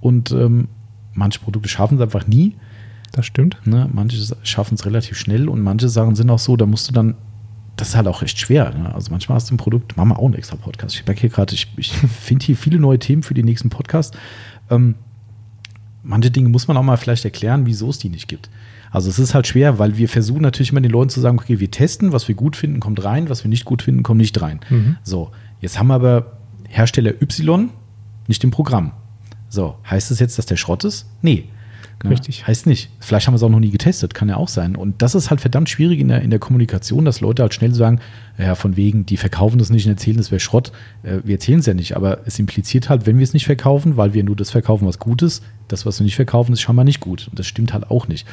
Und 0.00 0.32
ähm, 0.32 0.68
manche 1.14 1.40
Produkte 1.40 1.68
schaffen 1.68 1.96
es 1.96 2.02
einfach 2.02 2.26
nie. 2.26 2.56
Das 3.12 3.26
stimmt. 3.26 3.58
Ne? 3.64 3.88
Manche 3.92 4.16
schaffen 4.42 4.74
es 4.74 4.84
relativ 4.84 5.16
schnell 5.16 5.48
und 5.48 5.60
manche 5.62 5.88
Sachen 5.88 6.14
sind 6.14 6.30
auch 6.30 6.38
so, 6.38 6.56
da 6.56 6.66
musst 6.66 6.88
du 6.88 6.92
dann, 6.92 7.14
das 7.76 7.90
ist 7.90 7.96
halt 7.96 8.06
auch 8.06 8.22
recht 8.22 8.38
schwer. 8.38 8.72
Ne? 8.74 8.94
Also 8.94 9.10
manchmal 9.10 9.36
hast 9.36 9.50
du 9.50 9.54
ein 9.54 9.58
Produkt, 9.58 9.96
machen 9.96 10.10
wir 10.10 10.18
auch 10.18 10.26
einen 10.26 10.34
extra 10.34 10.56
Podcast. 10.56 10.94
Ich 10.94 11.06
merke 11.06 11.22
hier 11.22 11.30
gerade, 11.30 11.54
ich, 11.54 11.68
ich 11.76 11.92
finde 11.92 12.44
hier 12.44 12.56
viele 12.56 12.78
neue 12.78 12.98
Themen 12.98 13.22
für 13.22 13.34
die 13.34 13.42
nächsten 13.42 13.70
Podcasts. 13.70 14.16
Ähm, 14.70 14.94
manche 16.02 16.30
Dinge 16.30 16.48
muss 16.48 16.68
man 16.68 16.76
auch 16.76 16.82
mal 16.82 16.96
vielleicht 16.96 17.24
erklären, 17.24 17.66
wieso 17.66 17.90
es 17.90 17.98
die 17.98 18.08
nicht 18.08 18.28
gibt. 18.28 18.50
Also 18.90 19.08
es 19.08 19.18
ist 19.18 19.34
halt 19.34 19.46
schwer, 19.46 19.78
weil 19.78 19.96
wir 19.96 20.08
versuchen 20.08 20.42
natürlich 20.42 20.70
immer 20.70 20.82
den 20.82 20.90
Leuten 20.90 21.08
zu 21.08 21.20
sagen, 21.20 21.38
okay, 21.38 21.60
wir 21.60 21.70
testen, 21.70 22.12
was 22.12 22.28
wir 22.28 22.34
gut 22.34 22.56
finden, 22.56 22.78
kommt 22.78 23.02
rein, 23.02 23.30
was 23.30 23.42
wir 23.42 23.48
nicht 23.48 23.64
gut 23.64 23.80
finden, 23.80 24.02
kommt 24.02 24.18
nicht 24.18 24.40
rein. 24.42 24.60
Mhm. 24.68 24.96
So, 25.02 25.30
jetzt 25.60 25.78
haben 25.78 25.86
wir 25.86 25.94
aber 25.94 26.36
Hersteller 26.68 27.14
Y 27.22 27.70
nicht 28.28 28.44
im 28.44 28.50
Programm. 28.50 28.92
So, 29.48 29.76
heißt 29.88 30.10
das 30.10 30.20
jetzt, 30.20 30.38
dass 30.38 30.46
der 30.46 30.56
Schrott 30.56 30.84
ist? 30.84 31.06
Nee. 31.22 31.48
Richtig. 32.10 32.46
Heißt 32.46 32.66
nicht. 32.66 32.90
Vielleicht 33.00 33.26
haben 33.26 33.34
wir 33.34 33.36
es 33.36 33.42
auch 33.42 33.48
noch 33.48 33.60
nie 33.60 33.70
getestet, 33.70 34.14
kann 34.14 34.28
ja 34.28 34.36
auch 34.36 34.48
sein. 34.48 34.76
Und 34.76 35.02
das 35.02 35.14
ist 35.14 35.30
halt 35.30 35.40
verdammt 35.40 35.68
schwierig 35.68 36.00
in 36.00 36.08
der, 36.08 36.22
in 36.22 36.30
der 36.30 36.38
Kommunikation, 36.38 37.04
dass 37.04 37.20
Leute 37.20 37.42
halt 37.42 37.54
schnell 37.54 37.74
sagen, 37.74 38.00
ja, 38.38 38.54
von 38.54 38.76
wegen, 38.76 39.06
die 39.06 39.16
verkaufen 39.16 39.58
das 39.58 39.70
nicht 39.70 39.86
und 39.86 39.92
erzählen, 39.92 40.16
das 40.16 40.30
wäre 40.30 40.40
Schrott. 40.40 40.72
Äh, 41.02 41.18
wir 41.24 41.34
erzählen 41.34 41.60
es 41.60 41.66
ja 41.66 41.74
nicht, 41.74 41.96
aber 41.96 42.20
es 42.26 42.38
impliziert 42.38 42.88
halt, 42.88 43.06
wenn 43.06 43.18
wir 43.18 43.24
es 43.24 43.34
nicht 43.34 43.46
verkaufen, 43.46 43.96
weil 43.96 44.14
wir 44.14 44.24
nur 44.24 44.36
das 44.36 44.50
verkaufen, 44.50 44.86
was 44.86 44.98
gut 44.98 45.22
ist, 45.22 45.44
das, 45.72 45.86
was 45.86 45.98
wir 45.98 46.04
nicht 46.04 46.16
verkaufen, 46.16 46.52
ist 46.52 46.60
scheinbar 46.60 46.84
nicht 46.84 47.00
gut. 47.00 47.28
Und 47.28 47.38
das 47.38 47.46
stimmt 47.46 47.72
halt 47.72 47.90
auch 47.90 48.06
nicht. 48.08 48.26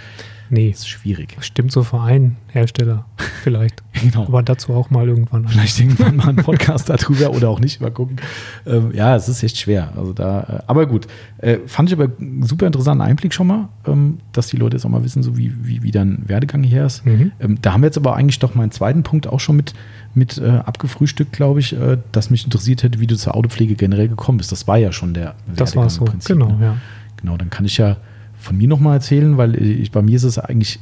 Nee, 0.52 0.72
Das 0.72 0.80
ist 0.80 0.90
schwierig. 0.90 1.38
stimmt 1.42 1.72
so 1.72 1.84
für 1.84 2.02
einen 2.02 2.38
Hersteller 2.48 3.06
vielleicht. 3.44 3.84
Genau. 4.02 4.24
Aber 4.24 4.42
dazu 4.42 4.74
auch 4.74 4.90
mal 4.90 5.08
irgendwann. 5.08 5.48
Vielleicht 5.48 5.80
irgendwann 5.80 6.16
mal 6.16 6.30
einen 6.30 6.38
Podcast 6.44 6.90
darüber 6.90 7.32
oder 7.32 7.50
auch 7.50 7.60
nicht, 7.60 7.82
mal 7.82 7.92
gucken. 7.92 8.18
Ähm, 8.66 8.92
ja, 8.96 9.16
es 9.16 9.30
ist 9.30 9.44
echt 9.44 9.58
schwer. 9.58 9.94
Also 9.96 10.12
da, 10.14 10.40
äh, 10.42 10.64
aber 10.66 10.88
gut. 10.88 11.06
Äh, 11.38 11.60
fand 11.68 11.90
ich 11.90 11.94
aber 12.00 12.12
einen 12.20 12.42
super 12.44 12.66
interessanten 12.66 13.02
Einblick 13.04 13.32
schon 13.34 13.46
mal, 13.46 13.70
ähm, 13.86 14.20
dass 14.34 14.48
die 14.48 14.58
Leute 14.58 14.78
jetzt 14.78 14.86
auch 14.86 14.90
mal 14.90 15.04
wissen, 15.04 15.22
so 15.22 15.38
wie, 15.38 15.54
wie, 15.68 15.84
wie 15.84 15.92
dein 15.92 16.28
Werdegang 16.28 16.64
hier 16.64 16.84
ist. 16.84 17.06
Mhm. 17.06 17.32
Ähm, 17.40 17.60
da 17.62 17.74
haben 17.74 17.82
wir 17.82 17.88
jetzt 17.88 17.98
aber 17.98 18.16
eigentlich 18.16 18.40
doch 18.40 18.56
meinen 18.56 18.72
zweiten 18.72 19.04
Punkt 19.04 19.28
auch 19.28 19.40
schon 19.40 19.56
mit, 19.56 19.74
mit 20.16 20.40
äh, 20.40 20.48
abgefrühstückt, 20.50 21.32
glaube 21.32 21.60
ich, 21.60 21.74
äh, 21.80 22.00
dass 22.12 22.32
mich 22.32 22.44
interessiert 22.46 22.82
hätte, 22.82 23.00
wie 23.00 23.08
du 23.08 23.16
zur 23.18 23.36
Autopflege 23.36 23.76
generell 23.76 24.08
gekommen 24.08 24.40
bist. 24.40 24.52
Das 24.52 24.68
war 24.68 24.78
ja 24.78 24.92
schon 24.92 25.14
der 25.14 25.36
Das 25.56 25.76
war 25.76 25.88
so, 25.92 26.06
im 26.06 26.12
Prinzip, 26.12 26.36
genau, 26.40 26.56
ne? 26.56 26.66
ja. 26.66 26.76
Genau, 27.22 27.38
dann 27.38 27.50
kann 27.50 27.66
ich 27.66 27.78
ja 27.78 27.98
von 28.38 28.58
mir 28.58 28.68
nochmal 28.68 28.96
erzählen, 28.96 29.38
weil 29.38 29.56
ich, 29.62 29.92
bei 29.92 30.02
mir 30.02 30.16
ist 30.16 30.24
es 30.24 30.38
eigentlich 30.40 30.80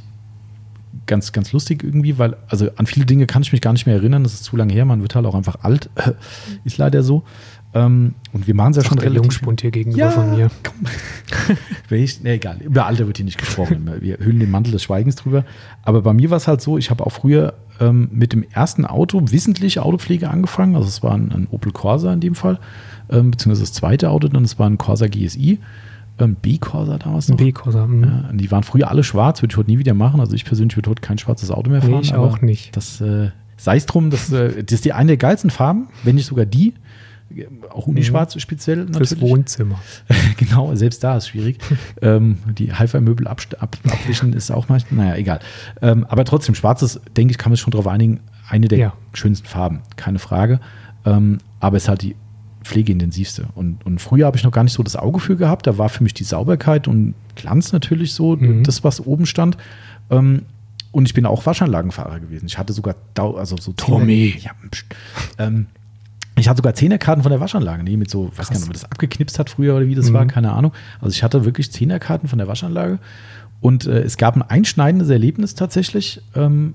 ganz, 1.06 1.32
ganz 1.32 1.52
lustig 1.52 1.82
irgendwie, 1.82 2.18
weil, 2.18 2.36
also 2.48 2.68
an 2.76 2.86
viele 2.86 3.06
Dinge 3.06 3.26
kann 3.26 3.42
ich 3.42 3.52
mich 3.52 3.60
gar 3.60 3.72
nicht 3.72 3.86
mehr 3.86 3.96
erinnern, 3.96 4.22
das 4.22 4.34
ist 4.34 4.44
zu 4.44 4.56
lange 4.56 4.72
her, 4.72 4.84
man 4.84 5.02
wird 5.02 5.14
halt 5.14 5.26
auch 5.26 5.34
einfach 5.34 5.56
alt, 5.62 5.90
ist 6.64 6.78
leider 6.78 7.02
so. 7.02 7.24
Ähm, 7.74 8.14
und 8.32 8.46
wir 8.46 8.54
machen 8.54 8.70
es 8.70 8.76
ja 8.78 8.82
Schon 8.82 8.88
schon 8.90 8.96
der 8.98 9.06
relativ. 9.06 9.24
Jungspund 9.24 9.60
hier 9.60 9.70
gegenüber 9.70 9.98
Ja, 10.00 10.10
von 10.10 10.30
mir. 10.34 10.50
komm. 10.62 10.86
Wenn 11.88 12.02
ich, 12.02 12.22
nee, 12.22 12.34
egal, 12.34 12.58
über 12.62 12.86
Alter 12.86 13.06
wird 13.06 13.18
hier 13.18 13.24
nicht 13.26 13.36
gesprochen. 13.38 13.90
Wir 14.00 14.18
hüllen 14.18 14.38
den 14.40 14.50
Mantel 14.50 14.72
des 14.72 14.82
Schweigens 14.82 15.16
drüber. 15.16 15.44
Aber 15.82 16.00
bei 16.00 16.14
mir 16.14 16.30
war 16.30 16.38
es 16.38 16.48
halt 16.48 16.62
so, 16.62 16.78
ich 16.78 16.88
habe 16.90 17.04
auch 17.04 17.12
früher 17.12 17.54
ähm, 17.78 18.08
mit 18.10 18.32
dem 18.32 18.42
ersten 18.42 18.86
Auto 18.86 19.20
wissentlich 19.30 19.80
Autopflege 19.80 20.30
angefangen. 20.30 20.76
Also 20.76 20.88
es 20.88 21.02
war 21.02 21.12
ein, 21.14 21.30
ein 21.30 21.46
Opel 21.50 21.72
Corsa 21.72 22.10
in 22.12 22.20
dem 22.20 22.34
Fall, 22.34 22.58
ähm, 23.10 23.32
beziehungsweise 23.32 23.62
das 23.64 23.74
zweite 23.74 24.08
Auto, 24.10 24.28
dann 24.28 24.44
es 24.44 24.58
war 24.58 24.68
ein 24.68 24.78
Corsa 24.78 25.06
GSI, 25.06 25.58
ähm, 26.18 26.36
B-Corsa 26.40 26.98
damals 26.98 27.28
noch. 27.28 27.36
B-Corsa. 27.36 27.86
mhm. 27.86 28.02
Ja, 28.04 28.32
die 28.32 28.50
waren 28.50 28.62
früher 28.62 28.88
alle 28.90 29.04
schwarz, 29.04 29.42
würde 29.42 29.52
ich 29.52 29.56
heute 29.56 29.70
nie 29.70 29.78
wieder 29.78 29.94
machen. 29.94 30.20
Also 30.20 30.34
ich 30.34 30.44
persönlich 30.44 30.76
würde 30.76 30.90
heute 30.90 31.00
kein 31.02 31.18
schwarzes 31.18 31.50
Auto 31.50 31.70
mehr 31.70 31.80
fahren. 31.80 31.92
Nee, 31.92 32.00
ich 32.00 32.14
auch 32.14 32.40
nicht. 32.40 32.76
Das 32.76 33.00
äh, 33.00 33.30
sei 33.56 33.76
es 33.76 33.86
drum, 33.86 34.10
das, 34.10 34.32
äh, 34.32 34.62
das 34.64 34.72
ist 34.74 34.84
die 34.84 34.92
eine 34.92 35.08
der 35.08 35.16
geilsten 35.16 35.50
Farben, 35.50 35.88
wenn 36.04 36.14
nicht 36.16 36.26
sogar 36.26 36.46
die. 36.46 36.74
Auch 37.70 37.86
Unischwarz 37.86 38.40
speziell 38.40 38.86
Mhm. 38.86 38.94
Fürs 38.94 39.10
natürlich. 39.10 39.30
Wohnzimmer. 39.30 39.78
genau, 40.38 40.74
selbst 40.74 41.04
da 41.04 41.18
ist 41.18 41.28
schwierig. 41.28 41.58
ähm, 42.02 42.38
die 42.58 42.72
ab, 42.72 43.76
abwischen 43.86 44.32
ist 44.32 44.50
auch 44.50 44.68
manchmal, 44.70 45.04
naja, 45.06 45.16
egal. 45.18 45.40
Ähm, 45.82 46.06
aber 46.08 46.24
trotzdem, 46.24 46.54
schwarzes, 46.54 47.00
denke 47.16 47.32
ich, 47.32 47.38
kann 47.38 47.50
man 47.50 47.56
sich 47.56 47.62
schon 47.62 47.72
darauf 47.72 47.86
einigen, 47.86 48.20
eine 48.48 48.66
der 48.68 48.78
Ja. 48.78 48.92
schönsten 49.12 49.46
Farben, 49.46 49.80
keine 49.96 50.18
Frage. 50.18 50.58
Ähm, 51.04 51.38
aber 51.60 51.76
es 51.76 51.82
ist 51.84 51.88
halt 51.90 52.00
die 52.02 52.16
pflegeintensivste. 52.68 53.46
Und, 53.54 53.84
und 53.86 54.00
früher 54.00 54.26
habe 54.26 54.36
ich 54.36 54.44
noch 54.44 54.52
gar 54.52 54.62
nicht 54.64 54.72
so 54.74 54.82
das 54.82 54.96
Auge 54.96 55.18
für 55.20 55.36
gehabt. 55.36 55.66
Da 55.66 55.78
war 55.78 55.88
für 55.88 56.02
mich 56.02 56.14
die 56.14 56.24
Sauberkeit 56.24 56.86
und 56.88 57.14
Glanz 57.34 57.72
natürlich 57.72 58.12
so, 58.14 58.36
Mhm. 58.36 58.62
das, 58.64 58.84
was 58.84 59.00
oben 59.04 59.26
stand. 59.26 59.56
Ähm, 60.10 60.42
und 60.92 61.06
ich 61.06 61.14
bin 61.14 61.26
auch 61.26 61.44
Waschanlagenfahrer 61.46 62.20
gewesen. 62.20 62.46
Ich 62.46 62.58
hatte 62.58 62.72
sogar, 62.72 62.94
also 63.16 63.56
so 63.58 63.72
Tommy. 63.72 64.34
Ja, 64.40 64.52
ähm, 65.38 65.66
ich 66.36 66.48
hatte 66.48 66.58
sogar 66.58 66.74
Zehnerkarten 66.74 67.22
von 67.22 67.30
der 67.30 67.40
Waschanlage, 67.40 67.82
nee, 67.82 67.96
mit 67.96 68.10
so, 68.10 68.30
weiß 68.36 68.48
gar 68.48 68.54
nicht, 68.54 68.62
ob 68.62 68.68
man 68.68 68.72
das 68.74 68.84
abgeknipst 68.84 69.38
hat 69.38 69.50
früher 69.50 69.74
oder 69.76 69.86
wie 69.86 69.94
das 69.96 70.10
Mhm. 70.10 70.14
war, 70.14 70.26
keine 70.26 70.52
Ahnung. 70.52 70.72
Also 71.00 71.12
ich 71.14 71.22
hatte 71.22 71.44
wirklich 71.44 71.72
Zehnerkarten 71.72 72.28
von 72.28 72.38
der 72.38 72.46
Waschanlage. 72.48 72.98
Und 73.60 73.86
äh, 73.86 74.02
es 74.02 74.16
gab 74.18 74.36
ein 74.36 74.42
einschneidendes 74.42 75.08
Erlebnis 75.10 75.54
tatsächlich. 75.56 76.22
Ähm, 76.36 76.74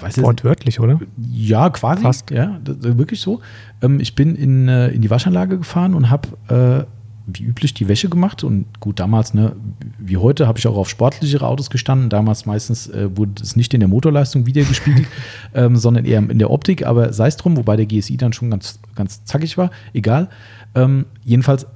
weiß 0.00 0.22
Wortwörtlich, 0.22 0.80
oder? 0.80 1.00
ja, 1.30 1.70
quasi. 1.70 2.02
Fast. 2.02 2.30
Ja, 2.30 2.60
wirklich 2.64 3.20
so. 3.20 3.40
Ähm, 3.82 4.00
ich 4.00 4.14
bin 4.14 4.34
in, 4.36 4.68
äh, 4.68 4.88
in 4.88 5.02
die 5.02 5.10
Waschanlage 5.10 5.58
gefahren 5.58 5.94
und 5.94 6.10
habe 6.10 6.28
äh, 6.48 6.86
wie 7.26 7.42
üblich 7.42 7.74
die 7.74 7.88
Wäsche 7.88 8.08
gemacht. 8.08 8.44
Und 8.44 8.80
gut, 8.80 9.00
damals, 9.00 9.34
ne, 9.34 9.56
wie 9.98 10.16
heute, 10.16 10.46
habe 10.46 10.58
ich 10.58 10.66
auch 10.66 10.76
auf 10.76 10.88
sportlichere 10.88 11.46
Autos 11.46 11.70
gestanden. 11.70 12.08
Damals 12.08 12.46
meistens 12.46 12.88
äh, 12.88 13.16
wurde 13.16 13.42
es 13.42 13.56
nicht 13.56 13.74
in 13.74 13.80
der 13.80 13.88
Motorleistung 13.88 14.46
wiedergespiegelt, 14.46 15.08
ähm, 15.54 15.76
sondern 15.76 16.04
eher 16.04 16.18
in 16.18 16.38
der 16.38 16.50
Optik. 16.50 16.86
Aber 16.86 17.12
sei 17.12 17.26
es 17.26 17.36
drum, 17.36 17.56
wobei 17.56 17.76
der 17.76 17.86
GSI 17.86 18.16
dann 18.16 18.32
schon 18.32 18.50
ganz, 18.50 18.78
ganz 18.94 19.24
zackig 19.24 19.58
war. 19.58 19.70
Egal. 19.92 20.28
Ähm, 20.74 21.06
jedenfalls 21.24 21.66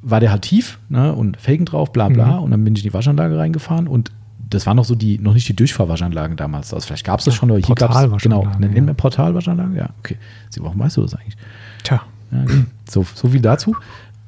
war 0.00 0.20
der 0.20 0.30
halt 0.30 0.42
tief 0.42 0.78
ne, 0.88 1.12
und 1.12 1.36
Felgen 1.38 1.66
drauf, 1.66 1.92
bla 1.92 2.08
bla. 2.08 2.38
Mhm. 2.38 2.44
Und 2.44 2.50
dann 2.52 2.64
bin 2.64 2.74
ich 2.74 2.84
in 2.84 2.90
die 2.90 2.94
Waschanlage 2.94 3.36
reingefahren 3.36 3.88
und 3.88 4.12
das 4.50 4.66
waren 4.66 4.76
noch 4.76 4.84
so 4.84 4.94
die, 4.94 5.18
noch 5.18 5.34
nicht 5.34 5.48
die 5.48 5.56
Durchfahrwaschanlagen 5.56 6.36
damals. 6.36 6.72
Also 6.74 6.86
vielleicht 6.86 7.04
gab 7.04 7.18
es 7.20 7.24
das 7.26 7.34
schon, 7.34 7.50
aber 7.50 7.58
hier 7.60 7.74
gab 7.74 7.90
es, 7.94 8.22
genau, 8.22 8.44
ja. 8.44 8.56
wir 8.60 8.94
Portalwaschanlagen? 8.94 9.74
Ja, 9.76 9.90
okay. 9.98 10.16
Sie, 10.50 10.60
warum 10.62 10.78
weißt 10.78 10.96
du 10.96 11.02
das 11.02 11.14
eigentlich? 11.14 11.36
Tja, 11.84 12.02
Ja, 12.32 12.42
okay. 12.42 12.64
so, 12.88 13.04
so 13.14 13.28
viel 13.28 13.40
dazu. 13.40 13.74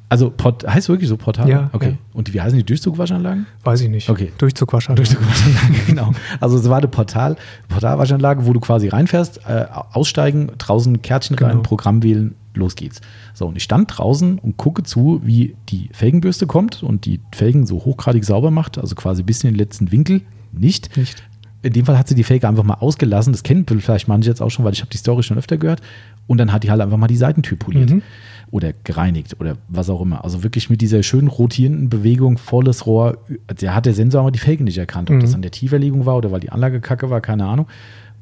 Also 0.09 0.29
Port, 0.29 0.67
heißt 0.67 0.89
wirklich 0.89 1.09
so 1.09 1.17
Portal? 1.17 1.49
Ja, 1.49 1.71
Okay. 1.73 1.91
ja. 1.91 1.97
Und 2.13 2.35
wie 2.35 2.41
heißen 2.41 2.59
die 2.59 2.65
Durchzugwaschanlagen? 2.65 3.47
weiß 3.63 3.81
ich 3.83 3.89
nicht. 3.89 4.11
Okay. 4.11 4.33
Durchzugwaschanlage. 4.39 5.03
Durchzugwaschanlage, 5.09 5.85
genau. 5.87 6.13
Also 6.41 6.57
es 6.59 6.69
war 6.69 6.79
eine 6.79 6.89
Portal, 6.89 7.37
Portalwaschanlage, 7.69 8.45
wo 8.45 8.53
du 8.53 8.59
quasi 8.61 8.89
reinfährst, 8.89 9.41
äh, 9.47 9.67
aussteigen, 9.93 10.51
draußen 10.59 11.01
Kärtchen 11.03 11.37
rein, 11.39 11.51
Genau. 11.51 11.63
Programm 11.63 12.03
wählen, 12.03 12.35
los 12.55 12.77
geht's. 12.77 13.01
So, 13.35 13.47
und 13.47 13.57
ich 13.57 13.63
stand 13.63 13.97
draußen 13.97 14.39
und 14.39 14.57
gucke 14.57 14.83
zu, 14.83 15.21
wie 15.25 15.55
die 15.69 15.89
Felgenbürste 15.93 16.47
kommt 16.47 16.83
und 16.83 17.05
die 17.05 17.21
Felgen 17.33 17.67
so 17.67 17.85
hochgradig 17.85 18.25
sauber 18.25 18.51
macht, 18.51 18.79
also 18.79 18.95
quasi 18.95 19.23
bis 19.23 19.45
in 19.45 19.51
den 19.51 19.57
letzten 19.57 19.93
Winkel. 19.93 20.23
Nicht. 20.53 20.97
Nicht. 20.97 21.23
In 21.63 21.75
dem 21.75 21.85
Fall 21.85 21.99
hat 21.99 22.09
sie 22.09 22.15
die 22.15 22.25
Felge 22.25 22.49
einfach 22.49 22.65
mal 22.65 22.75
ausgelassen. 22.75 23.33
Das 23.35 23.43
kennen 23.43 23.67
vielleicht 23.69 24.09
manche 24.09 24.31
jetzt 24.31 24.41
auch 24.41 24.49
schon, 24.51 24.65
weil 24.65 24.73
ich 24.73 24.81
habe 24.81 24.91
die 24.91 24.97
Story 24.97 25.23
schon 25.23 25.37
öfter 25.37 25.59
gehört. 25.59 25.83
Und 26.27 26.39
dann 26.39 26.53
hat 26.53 26.63
die 26.65 26.71
halt 26.71 26.81
einfach 26.81 26.97
mal 26.97 27.07
die 27.07 27.17
Seitentür 27.17 27.59
poliert. 27.59 27.91
Mhm. 27.91 28.03
Oder 28.51 28.73
gereinigt 28.83 29.37
oder 29.39 29.59
was 29.69 29.91
auch 29.91 30.01
immer. 30.01 30.25
Also 30.25 30.43
wirklich 30.43 30.71
mit 30.71 30.81
dieser 30.81 31.03
schönen 31.03 31.29
rotierenden 31.29 31.89
Bewegung, 31.91 32.39
volles 32.39 32.87
Rohr. 32.87 33.19
Der 33.61 33.75
hat 33.75 33.85
der 33.87 33.93
Sensor 33.95 34.23
aber 34.23 34.31
die 34.31 34.39
Felge 34.39 34.65
nicht 34.65 34.79
erkannt. 34.79 35.11
Ob 35.11 35.17
Mhm. 35.17 35.21
das 35.21 35.35
an 35.35 35.43
der 35.43 35.51
Tieferlegung 35.51 36.07
war 36.07 36.17
oder 36.17 36.33
weil 36.33 36.41
die 36.41 36.51
Anlage 36.51 36.81
kacke 36.81 37.11
war, 37.11 37.21
keine 37.21 37.45
Ahnung. 37.45 37.67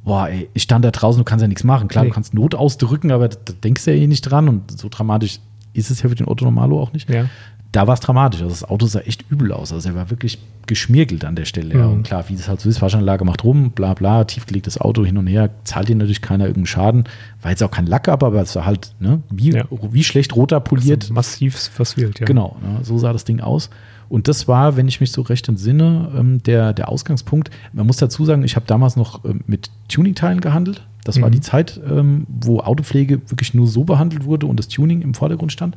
Boah, 0.09 0.29
ey, 0.29 0.49
ich 0.55 0.63
stand 0.63 0.85
da 0.85 0.91
draußen, 0.91 1.21
du 1.21 1.25
kannst 1.25 1.43
ja 1.43 1.49
nichts 1.49 1.65
machen. 1.65 1.87
Klar, 1.89 2.05
Nee. 2.05 2.11
du 2.11 2.15
kannst 2.15 2.33
Not 2.35 2.55
ausdrücken, 2.55 3.11
aber 3.13 3.29
da 3.29 3.37
denkst 3.63 3.85
du 3.85 3.95
ja 3.95 4.03
eh 4.03 4.07
nicht 4.07 4.23
dran. 4.23 4.49
Und 4.49 4.79
so 4.79 4.89
dramatisch 4.91 5.39
ist 5.75 5.91
es 5.91 6.03
ja 6.03 6.09
für 6.09 6.15
den 6.15 6.27
Otto 6.27 6.45
Normalo 6.45 6.81
auch 6.81 6.93
nicht 6.93 7.09
Ja. 7.11 7.27
da 7.73 7.87
war 7.87 7.93
es 7.95 8.01
dramatisch. 8.01 8.41
Also 8.41 8.51
das 8.53 8.65
Auto 8.65 8.87
sah 8.87 9.01
echt 9.01 9.25
übel 9.31 9.53
aus. 9.53 9.73
Also 9.73 9.91
er 9.91 9.95
war 9.95 10.09
wirklich 10.11 10.39
geschmirgelt 10.67 11.25
an 11.27 11.37
der 11.37 11.45
Stelle. 11.45 11.75
Ja. 11.79 11.87
Mhm. 11.87 11.93
Und 11.93 12.03
klar, 12.05 12.25
wie 12.29 12.37
das 12.37 12.49
halt 12.49 12.61
so 12.63 12.69
ist, 12.71 12.81
Waschanlage 12.81 13.25
macht 13.27 13.45
rum, 13.45 13.71
bla 13.73 13.93
bla, 13.95 14.25
tiefgelegtes 14.25 14.81
Auto 14.81 15.05
hin 15.05 15.19
und 15.19 15.27
her, 15.27 15.51
zahlt 15.65 15.89
dir 15.89 15.97
natürlich 15.97 16.23
keiner 16.23 16.45
irgendeinen 16.45 16.67
Schaden. 16.67 17.05
War 17.43 17.51
jetzt 17.51 17.63
auch 17.63 17.71
kein 17.71 17.87
Lack 17.87 18.09
ab, 18.09 18.23
aber 18.25 18.41
es 18.41 18.57
war 18.57 18.65
halt, 18.65 18.93
ne, 19.01 19.23
wie, 19.31 19.51
Ja. 19.53 19.65
wie 19.71 20.05
schlecht 20.05 20.35
roter 20.35 20.61
poliert. 20.61 21.03
Also 21.05 21.15
massiv 21.15 21.57
verswillt, 21.57 22.19
ja. 22.21 22.27
Genau, 22.27 22.57
ne, 22.63 22.79
so 22.83 22.97
sah 22.99 23.13
das 23.13 23.25
Ding 23.25 23.41
aus. 23.41 23.69
Und 24.09 24.27
das 24.29 24.49
war, 24.49 24.77
wenn 24.77 24.89
ich 24.89 25.01
mich 25.01 25.13
so 25.13 25.23
recht 25.23 25.49
entsinne, 25.49 26.11
ähm, 26.17 26.43
der, 26.43 26.73
der 26.73 26.89
Ausgangspunkt. 26.89 27.51
Man 27.73 27.87
muss 27.87 27.99
dazu 27.99 28.25
sagen, 28.25 28.43
ich 28.43 28.57
habe 28.57 28.67
damals 28.67 28.97
noch 28.97 29.25
ähm, 29.25 29.41
mit 29.47 29.71
Tuning-Teilen 29.89 30.41
gehandelt. 30.41 30.87
Das 31.05 31.21
war 31.21 31.29
Mhm. 31.29 31.33
die 31.33 31.41
Zeit, 31.41 31.81
ähm, 31.89 32.27
wo 32.29 32.61
Autopflege 32.61 33.21
wirklich 33.31 33.55
nur 33.55 33.67
so 33.67 33.85
behandelt 33.85 34.25
wurde 34.25 34.47
und 34.47 34.59
das 34.59 34.69
Tuning 34.69 35.03
im 35.03 35.15
Vordergrund 35.15 35.53
stand. 35.53 35.77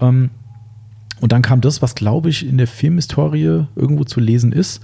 Und 0.00 0.30
dann 1.20 1.42
kam 1.42 1.60
das, 1.60 1.82
was 1.82 1.94
glaube 1.94 2.30
ich 2.30 2.46
in 2.48 2.56
der 2.56 2.66
Filmhistorie 2.66 3.66
irgendwo 3.76 4.04
zu 4.04 4.18
lesen 4.20 4.52
ist. 4.52 4.80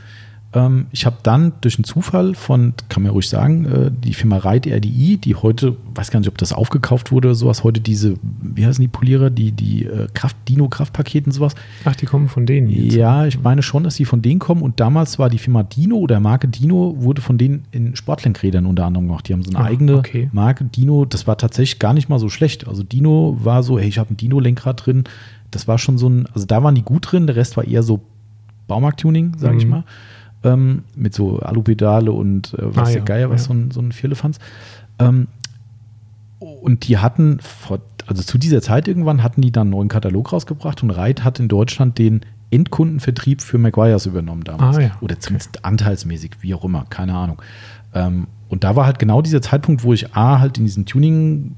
Ähm, 0.57 0.87
ich 0.91 1.05
habe 1.05 1.17
dann 1.23 1.53
durch 1.61 1.77
einen 1.77 1.85
Zufall 1.85 2.35
von, 2.35 2.73
kann 2.89 3.03
man 3.03 3.11
ja 3.11 3.13
ruhig 3.13 3.29
sagen, 3.29 3.67
äh, 3.67 3.91
die 3.93 4.15
Firma 4.15 4.39
Reit 4.39 4.67
RDI, 4.67 5.19
die 5.19 5.35
heute, 5.35 5.77
weiß 5.95 6.11
gar 6.11 6.19
nicht, 6.21 6.31
ob 6.31 6.39
das 6.39 6.55
aufgekauft 6.55 7.13
wurde 7.13 7.29
oder 7.29 7.35
sowas, 7.35 7.63
heute 7.63 7.81
diese, 7.81 8.15
wie 8.41 8.65
heißen 8.65 8.81
die 8.81 8.89
Polierer, 8.89 9.29
die, 9.29 9.53
die 9.53 9.85
äh, 9.85 10.09
Kraft, 10.15 10.37
Dino-Kraftpakete 10.49 11.27
und 11.27 11.33
sowas. 11.33 11.55
Ach, 11.85 11.95
die 11.95 12.07
kommen 12.07 12.29
von 12.29 12.47
denen 12.47 12.71
jetzt. 12.71 12.95
Ja, 12.97 13.27
ich 13.27 13.39
meine 13.43 13.63
schon, 13.63 13.85
dass 13.85 13.97
die 13.97 14.07
von 14.07 14.23
denen 14.23 14.39
kommen. 14.39 14.63
Und 14.63 14.81
damals 14.81 15.19
war 15.19 15.29
die 15.29 15.39
Firma 15.39 15.63
Dino 15.63 15.97
oder 15.97 16.21
Marke 16.21 16.49
Dino, 16.49 16.95
wurde 16.99 17.21
von 17.21 17.37
denen 17.37 17.67
in 17.71 17.95
Sportlenkrädern 17.95 18.65
unter 18.65 18.87
anderem 18.87 19.09
gemacht. 19.09 19.29
Die 19.29 19.35
haben 19.35 19.43
so 19.43 19.51
eine 19.51 19.59
ah, 19.59 19.69
eigene 19.69 19.97
okay. 19.97 20.31
Marke 20.33 20.65
Dino. 20.65 21.05
Das 21.05 21.27
war 21.27 21.37
tatsächlich 21.37 21.79
gar 21.79 21.93
nicht 21.93 22.09
mal 22.09 22.19
so 22.19 22.31
schlecht. 22.31 22.67
Also 22.67 22.83
Dino 22.83 23.37
war 23.43 23.63
so, 23.63 23.79
hey, 23.79 23.89
ich 23.89 23.99
habe 23.99 24.15
ein 24.15 24.17
Dino-Lenkrad 24.17 24.87
drin. 24.87 25.05
Das 25.51 25.69
war 25.69 25.77
schon 25.77 25.99
so 25.99 26.09
ein, 26.09 26.27
also 26.33 26.47
da 26.47 26.63
waren 26.63 26.75
die 26.75 26.83
gut 26.83 27.13
drin, 27.13 27.27
der 27.27 27.37
Rest 27.37 27.59
war 27.59 27.65
eher 27.65 27.83
so 27.83 28.01
Baumarkt-Tuning, 28.69 29.35
sage 29.37 29.55
mhm. 29.55 29.61
ich 29.61 29.67
mal 29.67 29.85
ähm, 30.47 30.85
mit 30.95 31.15
so 31.15 31.41
Alupedale 31.41 32.13
und 32.13 32.55
äh, 32.55 32.75
was 32.75 32.89
ah, 32.89 32.93
der 32.93 32.99
ja, 32.99 33.05
Geier, 33.05 33.31
was 33.31 33.43
ja. 33.43 33.49
so 33.49 33.55
ein, 33.55 33.71
so 33.71 33.81
ein 33.81 33.93
Vierlefanz. 33.93 34.39
Ähm, 34.99 35.27
und 36.39 36.87
die 36.89 36.99
hatten, 36.99 37.41
vor, 37.41 37.81
also 38.07 38.23
zu 38.23 38.39
dieser 38.39 38.63
Zeit 38.63 38.89
irgendwann, 38.89 39.23
hatten 39.23 39.43
die 39.43 39.51
dann 39.51 39.63
einen 39.63 39.71
neuen 39.71 39.89
Katalog 39.89 40.33
rausgebracht 40.33 40.83
und 40.83 40.91
Reit 40.91 41.25
hat 41.25 41.41
in 41.41 41.49
Deutschland 41.49 41.99
den 41.99 42.21
Endkundenvertrieb 42.51 43.43
für 43.43 43.59
Maguires 43.59 44.07
übernommen 44.07 44.45
damals. 44.45 44.77
Ah, 44.77 44.81
ja. 44.81 44.91
Oder 45.01 45.19
zumindest 45.19 45.57
okay. 45.57 45.61
anteilsmäßig, 45.63 46.33
wie 46.41 46.55
auch 46.55 46.65
immer, 46.65 46.85
keine 46.89 47.15
Ahnung. 47.15 47.43
Ähm, 47.93 48.29
und 48.49 48.63
da 48.63 48.77
war 48.77 48.87
halt 48.87 49.01
genau 49.01 49.23
dieser 49.23 49.43
Zeitpunkt, 49.43 49.83
wo 49.83 49.93
ich 49.93 50.15
A, 50.15 50.39
halt 50.39 50.59
in 50.59 50.65
diesem 50.65 50.87
Tuning 50.87 51.57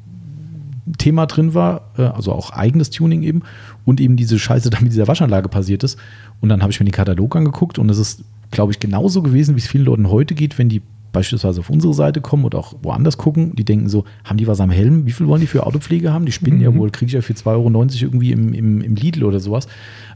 Thema 0.97 1.27
drin 1.27 1.53
war, 1.53 1.91
äh, 1.99 2.03
also 2.03 2.33
auch 2.33 2.51
eigenes 2.51 2.89
Tuning 2.89 3.23
eben 3.23 3.43
und 3.85 4.01
eben 4.01 4.17
diese 4.17 4.39
Scheiße 4.39 4.71
da 4.71 4.81
mit 4.81 4.93
dieser 4.93 5.09
Waschanlage 5.09 5.51
passiert 5.51 5.85
ist. 5.85 5.99
Und 6.41 6.49
dann 6.49 6.63
habe 6.63 6.73
ich 6.73 6.81
mir 6.81 6.87
den 6.87 6.93
Katalog 6.93 7.37
angeguckt 7.37 7.79
und 7.79 7.91
es 7.91 7.99
ist 7.99 8.25
glaube 8.51 8.73
ich, 8.73 8.81
genauso 8.81 9.23
gewesen, 9.23 9.55
wie 9.55 9.61
es 9.61 9.69
vielen 9.69 9.85
Leuten 9.85 10.09
heute 10.09 10.35
geht, 10.35 10.59
wenn 10.59 10.69
die 10.69 10.83
beispielsweise 11.13 11.61
auf 11.61 11.71
unsere 11.71 11.95
Seite 11.95 12.21
kommen 12.21 12.45
oder 12.45 12.59
auch 12.59 12.75
woanders 12.83 13.17
gucken, 13.17 13.55
die 13.57 13.65
denken 13.65 13.89
so, 13.89 14.05
haben 14.25 14.37
die 14.37 14.47
was 14.47 14.61
am 14.61 14.71
Helm? 14.71 15.07
Wie 15.07 15.13
viel 15.13 15.27
wollen 15.27 15.41
die 15.41 15.47
für 15.47 15.67
Autopflege 15.67 16.13
haben? 16.13 16.27
Die 16.27 16.33
spinnen 16.33 16.59
mhm. 16.59 16.65
ja 16.65 16.75
wohl, 16.75 16.91
kriege 16.91 17.09
ich 17.09 17.15
ja 17.15 17.23
für 17.23 17.33
2,90 17.33 17.47
Euro 17.49 17.71
irgendwie 18.03 18.33
im, 18.33 18.53
im, 18.53 18.81
im 18.83 18.95
Lidl 18.95 19.25
oder 19.25 19.41
sowas. 19.41 19.69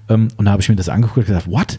Ähm, 0.09 0.29
und 0.37 0.45
da 0.45 0.53
habe 0.53 0.63
ich 0.63 0.69
mir 0.69 0.77
das 0.77 0.89
angeguckt 0.89 1.19
und 1.19 1.27
gesagt, 1.27 1.51
what? 1.51 1.79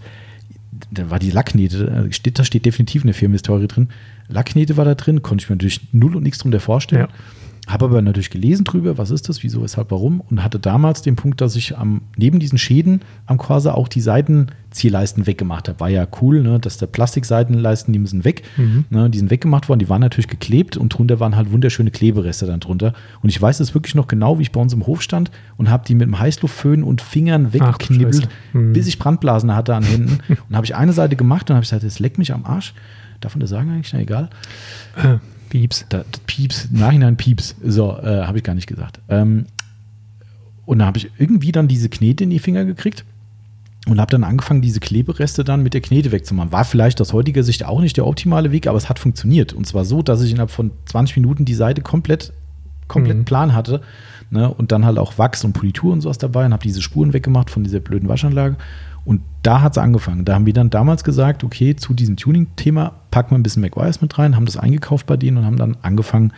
Da 0.91 1.09
war 1.09 1.19
die 1.19 1.31
Lacknähte, 1.31 2.07
äh, 2.09 2.11
steht, 2.11 2.39
da 2.39 2.43
steht 2.43 2.65
definitiv 2.65 3.03
eine 3.03 3.13
Firmenhistorie 3.13 3.67
drin. 3.67 3.89
Lacknähte 4.27 4.77
war 4.77 4.85
da 4.85 4.95
drin, 4.95 5.21
konnte 5.21 5.43
ich 5.43 5.49
mir 5.49 5.55
natürlich 5.55 5.81
null 5.91 6.15
und 6.15 6.23
nichts 6.23 6.39
drunter 6.39 6.59
vorstellen. 6.59 7.07
Ja. 7.09 7.15
Habe 7.65 7.85
aber 7.85 8.01
natürlich 8.01 8.29
gelesen 8.29 8.65
drüber, 8.65 8.97
was 8.97 9.09
ist 9.09 9.29
das, 9.29 9.41
wieso, 9.41 9.63
weshalb, 9.63 9.91
warum 9.91 10.19
und 10.19 10.43
hatte 10.43 10.59
damals 10.59 11.01
den 11.01 11.15
Punkt, 11.15 11.39
dass 11.39 11.55
ich 11.55 11.77
am, 11.77 12.01
neben 12.17 12.39
diesen 12.39 12.57
Schäden 12.57 13.01
am 13.25 13.37
Quasar 13.37 13.77
auch 13.77 13.87
die 13.87 14.01
Seitenziehleisten 14.01 15.25
weggemacht 15.27 15.69
habe. 15.69 15.79
War 15.79 15.87
ja 15.87 16.05
cool, 16.21 16.43
ne, 16.43 16.59
dass 16.59 16.77
der 16.77 16.87
Plastikseitenleisten, 16.87 17.93
die 17.93 17.99
müssen 17.99 18.25
weg, 18.25 18.43
mhm. 18.57 18.83
ne, 18.89 19.09
die 19.09 19.17
sind 19.17 19.31
weggemacht 19.31 19.69
worden, 19.69 19.79
die 19.79 19.87
waren 19.87 20.01
natürlich 20.01 20.27
geklebt 20.27 20.75
und 20.75 20.89
drunter 20.89 21.21
waren 21.21 21.37
halt 21.37 21.53
wunderschöne 21.53 21.89
Klebereste 21.89 22.47
dann 22.47 22.59
drunter. 22.59 22.93
Und 23.21 23.29
ich 23.29 23.41
weiß 23.41 23.61
es 23.61 23.73
wirklich 23.73 23.95
noch 23.95 24.07
genau, 24.07 24.39
wie 24.39 24.41
ich 24.41 24.51
bei 24.51 24.59
uns 24.59 24.73
im 24.73 24.85
Hof 24.85 25.01
stand 25.01 25.31
und 25.55 25.69
habe 25.69 25.85
die 25.87 25.95
mit 25.95 26.07
dem 26.07 26.19
Heißluftföhn 26.19 26.83
und 26.83 27.01
Fingern 27.01 27.53
weggeknibbelt, 27.53 28.27
mhm. 28.51 28.73
bis 28.73 28.87
ich 28.87 28.99
Brandblasen 28.99 29.55
hatte 29.55 29.73
an 29.73 29.83
Händen. 29.83 30.19
und 30.49 30.55
habe 30.55 30.65
ich 30.65 30.75
eine 30.75 30.91
Seite 30.91 31.15
gemacht 31.15 31.49
und 31.49 31.55
habe 31.55 31.63
ich 31.63 31.69
gesagt, 31.69 31.85
das 31.85 31.99
leckt 31.99 32.17
mich 32.17 32.33
am 32.33 32.43
Arsch. 32.43 32.73
Darf 33.21 33.35
man 33.35 33.39
das 33.39 33.51
sagen 33.51 33.71
eigentlich? 33.71 33.93
Na 33.93 34.01
egal. 34.01 34.29
Äh, 34.97 35.19
Pieps. 35.53 35.85
Da, 35.89 36.03
Pieps, 36.25 36.69
Nachhinein 36.71 37.15
Pieps. 37.15 37.55
So, 37.63 37.95
äh, 37.99 38.23
habe 38.23 38.39
ich 38.39 38.43
gar 38.43 38.55
nicht 38.55 38.65
gesagt. 38.65 38.99
Ähm, 39.07 39.45
und 40.65 40.79
da 40.79 40.87
habe 40.87 40.97
ich 40.97 41.11
irgendwie 41.19 41.51
dann 41.51 41.67
diese 41.67 41.89
Knete 41.89 42.23
in 42.23 42.31
die 42.31 42.39
Finger 42.39 42.65
gekriegt 42.65 43.05
und 43.85 44.01
habe 44.01 44.09
dann 44.09 44.23
angefangen, 44.23 44.63
diese 44.63 44.79
Klebereste 44.79 45.43
dann 45.43 45.61
mit 45.61 45.75
der 45.75 45.81
Knete 45.81 46.11
wegzumachen. 46.11 46.51
War 46.51 46.65
vielleicht 46.65 46.99
aus 47.01 47.13
heutiger 47.13 47.43
Sicht 47.43 47.65
auch 47.65 47.81
nicht 47.81 47.97
der 47.97 48.07
optimale 48.07 48.51
Weg, 48.51 48.65
aber 48.65 48.79
es 48.79 48.89
hat 48.89 48.97
funktioniert. 48.97 49.53
Und 49.53 49.67
zwar 49.67 49.85
so, 49.85 50.01
dass 50.01 50.23
ich 50.23 50.31
innerhalb 50.31 50.49
von 50.49 50.71
20 50.85 51.17
Minuten 51.17 51.45
die 51.45 51.53
Seite 51.53 51.83
komplett, 51.83 52.33
komplett 52.87 53.17
mhm. 53.17 53.25
plan 53.25 53.53
hatte. 53.53 53.81
Ne? 54.31 54.51
Und 54.51 54.71
dann 54.71 54.85
halt 54.85 54.97
auch 54.97 55.19
Wachs 55.19 55.43
und 55.43 55.53
Politur 55.53 55.93
und 55.93 56.01
sowas 56.01 56.17
dabei 56.17 56.47
und 56.47 56.53
habe 56.53 56.63
diese 56.63 56.81
Spuren 56.81 57.13
weggemacht 57.13 57.51
von 57.51 57.63
dieser 57.63 57.79
blöden 57.79 58.09
Waschanlage. 58.09 58.55
Und 59.05 59.21
da 59.41 59.61
hat 59.61 59.73
es 59.73 59.77
angefangen. 59.77 60.23
Da 60.25 60.35
haben 60.35 60.45
wir 60.45 60.53
dann 60.53 60.69
damals 60.69 61.03
gesagt, 61.03 61.43
okay, 61.43 61.75
zu 61.75 61.93
diesem 61.93 62.15
Tuning-Thema 62.15 62.93
packen 63.11 63.31
wir 63.31 63.37
ein 63.37 63.43
bisschen 63.43 63.61
McGuire's 63.61 64.01
mit 64.01 64.17
rein, 64.17 64.35
haben 64.35 64.45
das 64.45 64.57
eingekauft 64.57 65.05
bei 65.05 65.17
denen 65.17 65.37
und 65.37 65.45
haben 65.45 65.57
dann 65.57 65.77
angefangen, 65.81 66.31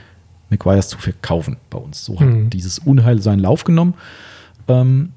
McGuire's 0.50 0.88
zu 0.88 0.98
verkaufen 0.98 1.58
bei 1.70 1.78
uns. 1.78 2.04
So 2.06 2.20
hat 2.20 2.28
mhm. 2.28 2.50
dieses 2.50 2.80
Unheil 2.80 3.22
seinen 3.22 3.40
Lauf 3.40 3.64
genommen. 3.64 3.94
Ähm, 4.68 5.12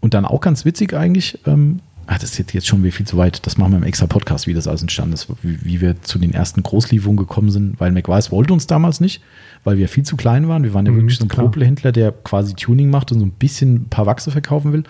und 0.00 0.14
dann 0.14 0.24
auch 0.24 0.40
ganz 0.40 0.64
witzig 0.64 0.94
eigentlich, 0.94 1.38
ähm, 1.46 1.80
ach, 2.06 2.18
das 2.18 2.38
ist 2.38 2.52
jetzt 2.52 2.66
schon 2.66 2.82
wieder 2.82 2.92
viel 2.92 3.06
zu 3.06 3.16
weit, 3.16 3.46
das 3.46 3.56
machen 3.56 3.72
wir 3.72 3.78
im 3.78 3.84
extra 3.84 4.06
Podcast, 4.06 4.46
wie 4.46 4.54
das 4.54 4.66
alles 4.66 4.82
entstanden 4.82 5.14
ist, 5.14 5.28
wie, 5.42 5.64
wie 5.64 5.80
wir 5.80 6.02
zu 6.02 6.18
den 6.18 6.32
ersten 6.32 6.62
Großlieferungen 6.62 7.18
gekommen 7.18 7.50
sind, 7.50 7.78
weil 7.78 7.92
McGuire's 7.92 8.32
wollte 8.32 8.52
uns 8.52 8.66
damals 8.66 9.00
nicht, 9.00 9.22
weil 9.62 9.78
wir 9.78 9.88
viel 9.88 10.04
zu 10.04 10.16
klein 10.16 10.48
waren. 10.48 10.64
Wir 10.64 10.74
waren 10.74 10.86
ja 10.86 10.92
mhm, 10.92 10.96
wirklich 10.96 11.18
so 11.18 11.24
ein 11.24 11.28
Popelhändler, 11.28 11.92
der 11.92 12.12
quasi 12.12 12.54
Tuning 12.54 12.90
macht 12.90 13.12
und 13.12 13.20
so 13.20 13.26
ein 13.26 13.30
bisschen 13.30 13.74
ein 13.74 13.88
paar 13.88 14.06
Wachse 14.06 14.30
verkaufen 14.30 14.72
will. 14.72 14.84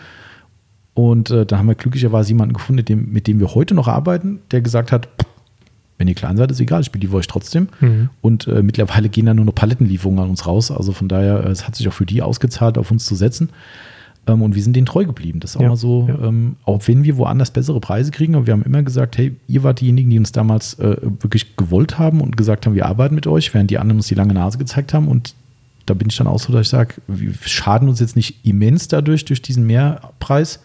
Und 1.00 1.30
äh, 1.30 1.46
dann 1.46 1.60
haben 1.60 1.68
wir 1.68 1.74
glücklicherweise 1.76 2.28
jemanden 2.28 2.52
gefunden, 2.52 2.76
mit 2.76 2.90
dem, 2.90 3.10
mit 3.10 3.26
dem 3.26 3.40
wir 3.40 3.54
heute 3.54 3.74
noch 3.74 3.88
arbeiten, 3.88 4.40
der 4.50 4.60
gesagt 4.60 4.92
hat, 4.92 5.08
wenn 5.96 6.08
ihr 6.08 6.14
klein 6.14 6.36
seid, 6.36 6.50
ist 6.50 6.60
egal, 6.60 6.82
ich 6.82 6.92
beliefere 6.92 7.16
euch 7.16 7.26
trotzdem. 7.26 7.68
Mhm. 7.80 8.10
Und 8.20 8.46
äh, 8.46 8.62
mittlerweile 8.62 9.08
gehen 9.08 9.24
dann 9.24 9.36
nur 9.36 9.46
noch 9.46 9.54
Palettenlieferungen 9.54 10.22
an 10.22 10.28
uns 10.28 10.46
raus. 10.46 10.70
Also 10.70 10.92
von 10.92 11.08
daher, 11.08 11.44
äh, 11.44 11.48
es 11.48 11.66
hat 11.66 11.74
sich 11.74 11.88
auch 11.88 11.94
für 11.94 12.04
die 12.04 12.20
ausgezahlt, 12.20 12.76
auf 12.76 12.90
uns 12.90 13.06
zu 13.06 13.14
setzen. 13.14 13.48
Ähm, 14.26 14.42
und 14.42 14.54
wir 14.54 14.62
sind 14.62 14.76
denen 14.76 14.84
treu 14.84 15.06
geblieben. 15.06 15.40
Das 15.40 15.52
ist 15.52 15.56
auch 15.56 15.62
ja, 15.62 15.68
mal 15.70 15.76
so, 15.76 16.06
ja. 16.06 16.18
ähm, 16.22 16.56
auch 16.66 16.86
wenn 16.86 17.02
wir 17.02 17.16
woanders 17.16 17.50
bessere 17.50 17.80
Preise 17.80 18.10
kriegen, 18.10 18.34
aber 18.34 18.46
wir 18.46 18.52
haben 18.52 18.62
immer 18.62 18.82
gesagt, 18.82 19.16
hey, 19.16 19.34
ihr 19.48 19.62
wart 19.62 19.80
diejenigen, 19.80 20.10
die 20.10 20.18
uns 20.18 20.32
damals 20.32 20.74
äh, 20.80 20.98
wirklich 21.00 21.56
gewollt 21.56 21.98
haben 21.98 22.20
und 22.20 22.36
gesagt 22.36 22.66
haben, 22.66 22.74
wir 22.74 22.84
arbeiten 22.84 23.14
mit 23.14 23.26
euch, 23.26 23.54
während 23.54 23.70
die 23.70 23.78
anderen 23.78 24.00
uns 24.00 24.08
die 24.08 24.14
lange 24.14 24.34
Nase 24.34 24.58
gezeigt 24.58 24.92
haben. 24.92 25.08
Und 25.08 25.34
da 25.86 25.94
bin 25.94 26.10
ich 26.10 26.16
dann 26.16 26.26
auch 26.26 26.38
so, 26.40 26.52
dass 26.52 26.62
ich 26.62 26.68
sage, 26.68 26.96
wir 27.06 27.32
schaden 27.40 27.88
uns 27.88 28.00
jetzt 28.00 28.16
nicht 28.16 28.44
immens 28.44 28.88
dadurch, 28.88 29.24
durch 29.24 29.40
diesen 29.40 29.66
Mehrpreis 29.66 30.60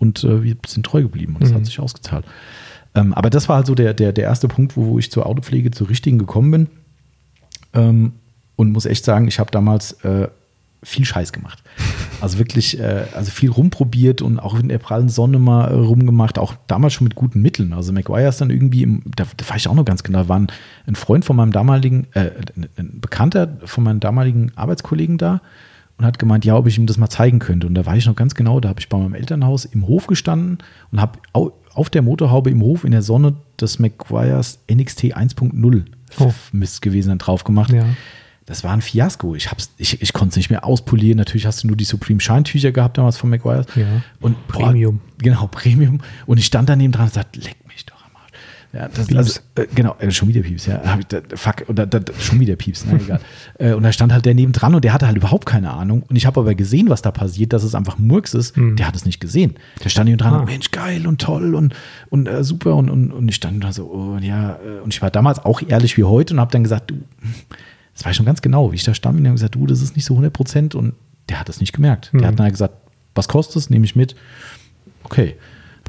und 0.00 0.24
äh, 0.24 0.42
wir 0.42 0.56
sind 0.66 0.84
treu 0.84 1.02
geblieben 1.02 1.34
und 1.34 1.42
das 1.42 1.50
mhm. 1.50 1.56
hat 1.56 1.66
sich 1.66 1.78
ausgezahlt. 1.78 2.24
Ähm, 2.94 3.14
aber 3.14 3.30
das 3.30 3.48
war 3.48 3.56
halt 3.56 3.66
so 3.66 3.76
der, 3.76 3.94
der, 3.94 4.12
der 4.12 4.24
erste 4.24 4.48
Punkt, 4.48 4.76
wo, 4.76 4.86
wo 4.86 4.98
ich 4.98 5.12
zur 5.12 5.26
Autopflege 5.26 5.70
zur 5.70 5.88
richtigen 5.88 6.18
gekommen 6.18 6.50
bin. 6.50 6.66
Ähm, 7.72 8.12
und 8.56 8.72
muss 8.72 8.84
echt 8.84 9.04
sagen, 9.04 9.28
ich 9.28 9.38
habe 9.38 9.50
damals 9.50 9.92
äh, 10.04 10.28
viel 10.82 11.04
Scheiß 11.04 11.32
gemacht. 11.32 11.62
Also 12.22 12.36
wirklich, 12.36 12.78
äh, 12.78 13.06
also 13.14 13.30
viel 13.30 13.48
rumprobiert 13.48 14.20
und 14.20 14.38
auch 14.40 14.60
in 14.60 14.68
der 14.68 14.76
prallen 14.76 15.08
Sonne 15.08 15.38
mal 15.38 15.70
äh, 15.70 15.72
rumgemacht, 15.72 16.38
auch 16.38 16.52
damals 16.66 16.92
schon 16.92 17.06
mit 17.06 17.14
guten 17.14 17.40
Mitteln. 17.40 17.72
Also 17.72 17.94
McGuire 17.94 18.28
ist 18.28 18.42
dann 18.42 18.50
irgendwie, 18.50 18.82
im, 18.82 19.00
da, 19.16 19.24
da 19.38 19.48
war 19.48 19.56
ich 19.56 19.66
auch 19.68 19.74
noch 19.74 19.86
ganz 19.86 20.02
genau, 20.02 20.28
war 20.28 20.38
ein, 20.38 20.48
ein 20.86 20.96
Freund 20.96 21.24
von 21.24 21.34
meinem 21.34 21.50
damaligen, 21.50 22.08
äh, 22.12 22.32
ein 22.76 23.00
Bekannter 23.00 23.56
von 23.64 23.84
meinem 23.84 24.00
damaligen 24.00 24.52
Arbeitskollegen 24.54 25.16
da 25.16 25.40
und 26.00 26.06
hat 26.06 26.18
gemeint, 26.18 26.46
ja, 26.46 26.56
ob 26.56 26.66
ich 26.66 26.78
ihm 26.78 26.86
das 26.86 26.96
mal 26.96 27.10
zeigen 27.10 27.40
könnte. 27.40 27.66
Und 27.66 27.74
da 27.74 27.84
weiß 27.84 27.98
ich 27.98 28.06
noch 28.06 28.16
ganz 28.16 28.34
genau, 28.34 28.58
da 28.58 28.70
habe 28.70 28.80
ich 28.80 28.88
bei 28.88 28.96
meinem 28.96 29.12
Elternhaus 29.12 29.66
im 29.66 29.86
Hof 29.86 30.06
gestanden 30.06 30.56
und 30.90 30.98
habe 30.98 31.18
auf 31.74 31.90
der 31.90 32.00
Motorhaube 32.00 32.48
im 32.48 32.62
Hof 32.62 32.84
in 32.84 32.92
der 32.92 33.02
Sonne 33.02 33.34
das 33.58 33.78
McGuire's 33.78 34.60
NXT 34.72 35.14
1.0 35.14 35.84
oh. 36.18 36.32
Mist 36.52 36.80
gewesen 36.80 37.10
dann 37.10 37.18
drauf 37.18 37.44
gemacht. 37.44 37.70
Ja. 37.70 37.84
Das 38.46 38.64
war 38.64 38.72
ein 38.72 38.80
Fiasko. 38.80 39.34
Ich, 39.34 39.50
ich, 39.76 40.00
ich 40.00 40.12
konnte 40.14 40.30
es 40.30 40.36
nicht 40.36 40.48
mehr 40.48 40.64
auspolieren. 40.64 41.18
Natürlich 41.18 41.44
hast 41.44 41.64
du 41.64 41.68
nur 41.68 41.76
die 41.76 41.84
Supreme 41.84 42.18
Shine 42.18 42.44
Tücher 42.44 42.72
gehabt 42.72 42.96
damals 42.96 43.18
von 43.18 43.28
McGuire's. 43.28 43.66
Ja. 43.76 44.02
Und 44.20 44.48
Premium. 44.48 44.96
Boah, 44.96 45.18
genau, 45.18 45.46
Premium. 45.48 46.00
Und 46.24 46.38
ich 46.38 46.46
stand 46.46 46.70
daneben 46.70 46.92
dran 46.92 47.04
und 47.04 47.12
sagte, 47.12 47.40
leck 47.40 47.58
ja, 48.72 48.88
das, 48.88 49.14
also, 49.14 49.40
äh, 49.56 49.66
genau, 49.74 49.96
äh, 49.98 50.12
schon 50.12 50.28
wieder 50.28 50.42
Pieps, 50.42 50.66
ja. 50.66 50.80
Hab 50.84 51.00
ich, 51.00 51.06
da, 51.06 51.20
fuck, 51.34 51.64
oder 51.66 51.86
da, 51.86 52.00
schon 52.20 52.38
wieder 52.38 52.54
Pieps, 52.54 52.84
na 52.88 52.98
egal. 52.98 53.20
äh, 53.58 53.72
und 53.72 53.82
da 53.82 53.92
stand 53.92 54.12
halt 54.12 54.24
der 54.26 54.34
nebendran 54.34 54.76
und 54.76 54.84
der 54.84 54.92
hatte 54.92 55.08
halt 55.08 55.16
überhaupt 55.16 55.44
keine 55.44 55.72
Ahnung. 55.72 56.04
Und 56.08 56.14
ich 56.14 56.24
habe 56.24 56.38
aber 56.38 56.54
gesehen, 56.54 56.88
was 56.88 57.02
da 57.02 57.10
passiert, 57.10 57.52
dass 57.52 57.64
es 57.64 57.74
einfach 57.74 57.98
Murks 57.98 58.32
ist. 58.32 58.56
Mhm. 58.56 58.76
Der 58.76 58.86
hat 58.86 58.94
es 58.94 59.04
nicht 59.04 59.20
gesehen. 59.20 59.54
Der 59.82 59.88
stand 59.88 60.06
nebendran 60.06 60.34
ah. 60.34 60.38
und 60.40 60.44
Mensch, 60.44 60.70
geil 60.70 61.08
und 61.08 61.20
toll 61.20 61.56
und, 61.56 61.74
und 62.10 62.28
äh, 62.28 62.44
super. 62.44 62.76
Und, 62.76 62.90
und, 62.90 63.10
und 63.10 63.28
ich 63.28 63.34
stand 63.34 63.64
da 63.64 63.72
so, 63.72 63.90
oh, 63.90 64.18
ja. 64.20 64.52
Äh, 64.64 64.80
und 64.84 64.94
ich 64.94 65.02
war 65.02 65.10
damals 65.10 65.40
auch 65.40 65.62
ehrlich 65.66 65.96
wie 65.96 66.04
heute 66.04 66.34
und 66.34 66.40
habe 66.40 66.52
dann 66.52 66.62
gesagt, 66.62 66.92
du, 66.92 67.02
das 67.94 68.04
war 68.04 68.14
schon 68.14 68.26
ganz 68.26 68.40
genau, 68.40 68.70
wie 68.70 68.76
ich 68.76 68.84
da 68.84 68.94
stand. 68.94 69.18
Und 69.18 69.24
habe 69.24 69.34
gesagt, 69.34 69.56
du, 69.56 69.66
das 69.66 69.82
ist 69.82 69.96
nicht 69.96 70.04
so 70.04 70.14
100 70.14 70.32
Prozent. 70.32 70.74
Und 70.76 70.94
der 71.28 71.40
hat 71.40 71.48
es 71.48 71.58
nicht 71.58 71.72
gemerkt. 71.72 72.14
Mhm. 72.14 72.18
Der 72.18 72.28
hat 72.28 72.38
dann 72.38 72.44
halt 72.44 72.54
gesagt, 72.54 72.74
was 73.16 73.26
kostet 73.26 73.56
es? 73.56 73.68
Nehme 73.68 73.84
ich 73.84 73.96
mit. 73.96 74.14
Okay. 75.02 75.34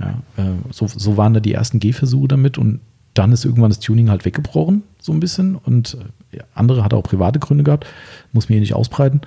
Ja, 0.01 0.43
äh, 0.43 0.49
so, 0.71 0.87
so 0.87 1.15
waren 1.15 1.33
da 1.33 1.39
die 1.39 1.53
ersten 1.53 1.79
Gehversuche 1.79 2.27
damit 2.27 2.57
und 2.57 2.81
dann 3.13 3.31
ist 3.31 3.45
irgendwann 3.45 3.69
das 3.69 3.79
Tuning 3.79 4.09
halt 4.09 4.25
weggebrochen, 4.25 4.83
so 4.99 5.11
ein 5.11 5.19
bisschen. 5.19 5.55
Und 5.55 5.97
äh, 6.31 6.39
andere 6.55 6.83
hat 6.83 6.93
auch 6.93 7.03
private 7.03 7.39
Gründe 7.39 7.63
gehabt, 7.63 7.85
muss 8.31 8.49
mir 8.49 8.55
hier 8.55 8.61
nicht 8.61 8.73
ausbreiten. 8.73 9.21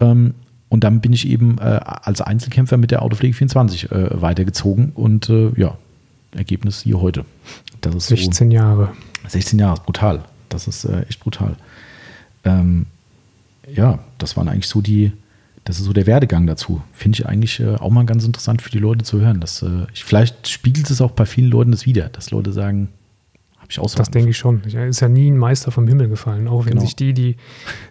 Ähm, 0.00 0.34
und 0.68 0.84
dann 0.84 1.00
bin 1.00 1.12
ich 1.12 1.28
eben 1.28 1.58
äh, 1.58 1.80
als 1.84 2.20
Einzelkämpfer 2.20 2.76
mit 2.76 2.90
der 2.90 3.02
Autopflege 3.02 3.34
24 3.34 3.90
äh, 3.90 4.20
weitergezogen 4.22 4.92
und 4.94 5.28
äh, 5.28 5.50
ja, 5.56 5.76
Ergebnis 6.34 6.82
hier 6.82 7.00
heute. 7.00 7.24
Das 7.80 7.94
ist 7.94 8.06
16 8.06 8.48
so, 8.48 8.54
Jahre. 8.54 8.92
16 9.28 9.58
Jahre, 9.58 9.80
brutal. 9.84 10.24
Das 10.48 10.68
ist 10.68 10.84
äh, 10.84 11.02
echt 11.02 11.20
brutal. 11.20 11.56
Ähm, 12.44 12.86
ja, 13.70 13.98
das 14.18 14.36
waren 14.36 14.48
eigentlich 14.48 14.68
so 14.68 14.80
die, 14.80 15.12
das 15.64 15.78
ist 15.78 15.84
so 15.84 15.92
der 15.92 16.06
Werdegang 16.06 16.46
dazu. 16.46 16.82
Finde 16.92 17.18
ich 17.18 17.26
eigentlich 17.26 17.60
äh, 17.60 17.76
auch 17.76 17.90
mal 17.90 18.04
ganz 18.04 18.24
interessant 18.24 18.62
für 18.62 18.70
die 18.70 18.78
Leute 18.78 19.04
zu 19.04 19.20
hören. 19.20 19.40
Dass, 19.40 19.62
äh, 19.62 19.86
ich, 19.94 20.04
vielleicht 20.04 20.48
spiegelt 20.48 20.90
es 20.90 21.00
auch 21.00 21.12
bei 21.12 21.24
vielen 21.26 21.50
Leuten 21.50 21.70
das 21.70 21.86
wieder, 21.86 22.08
dass 22.08 22.30
Leute 22.30 22.52
sagen, 22.52 22.88
ich 23.68 23.78
auch 23.78 23.88
so 23.88 23.96
Das 23.96 24.10
denke 24.10 24.28
ich 24.30 24.36
schon. 24.36 24.60
Ja, 24.68 24.84
ist 24.84 25.00
ja 25.00 25.08
nie 25.08 25.30
ein 25.30 25.38
Meister 25.38 25.70
vom 25.70 25.88
Himmel 25.88 26.08
gefallen. 26.08 26.46
Auch 26.46 26.64
wenn 26.66 26.72
Genau. 26.72 26.82
sich 26.82 26.94
die, 26.94 27.14
die 27.14 27.36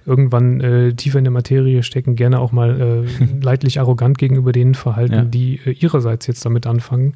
irgendwann 0.05 0.61
äh, 0.61 0.93
tiefer 0.93 1.17
in 1.17 1.24
der 1.24 1.32
Materie 1.32 1.82
stecken, 1.82 2.15
gerne 2.15 2.39
auch 2.39 2.51
mal 2.51 3.05
äh, 3.19 3.26
leidlich 3.41 3.80
arrogant 3.80 4.17
gegenüber 4.19 4.51
denen 4.51 4.76
verhalten, 4.76 5.13
Ja. 5.13 5.24
die 5.24 5.59
äh, 5.65 5.72
ihrerseits 5.72 6.28
jetzt 6.28 6.45
damit 6.45 6.67
anfangen. 6.67 7.13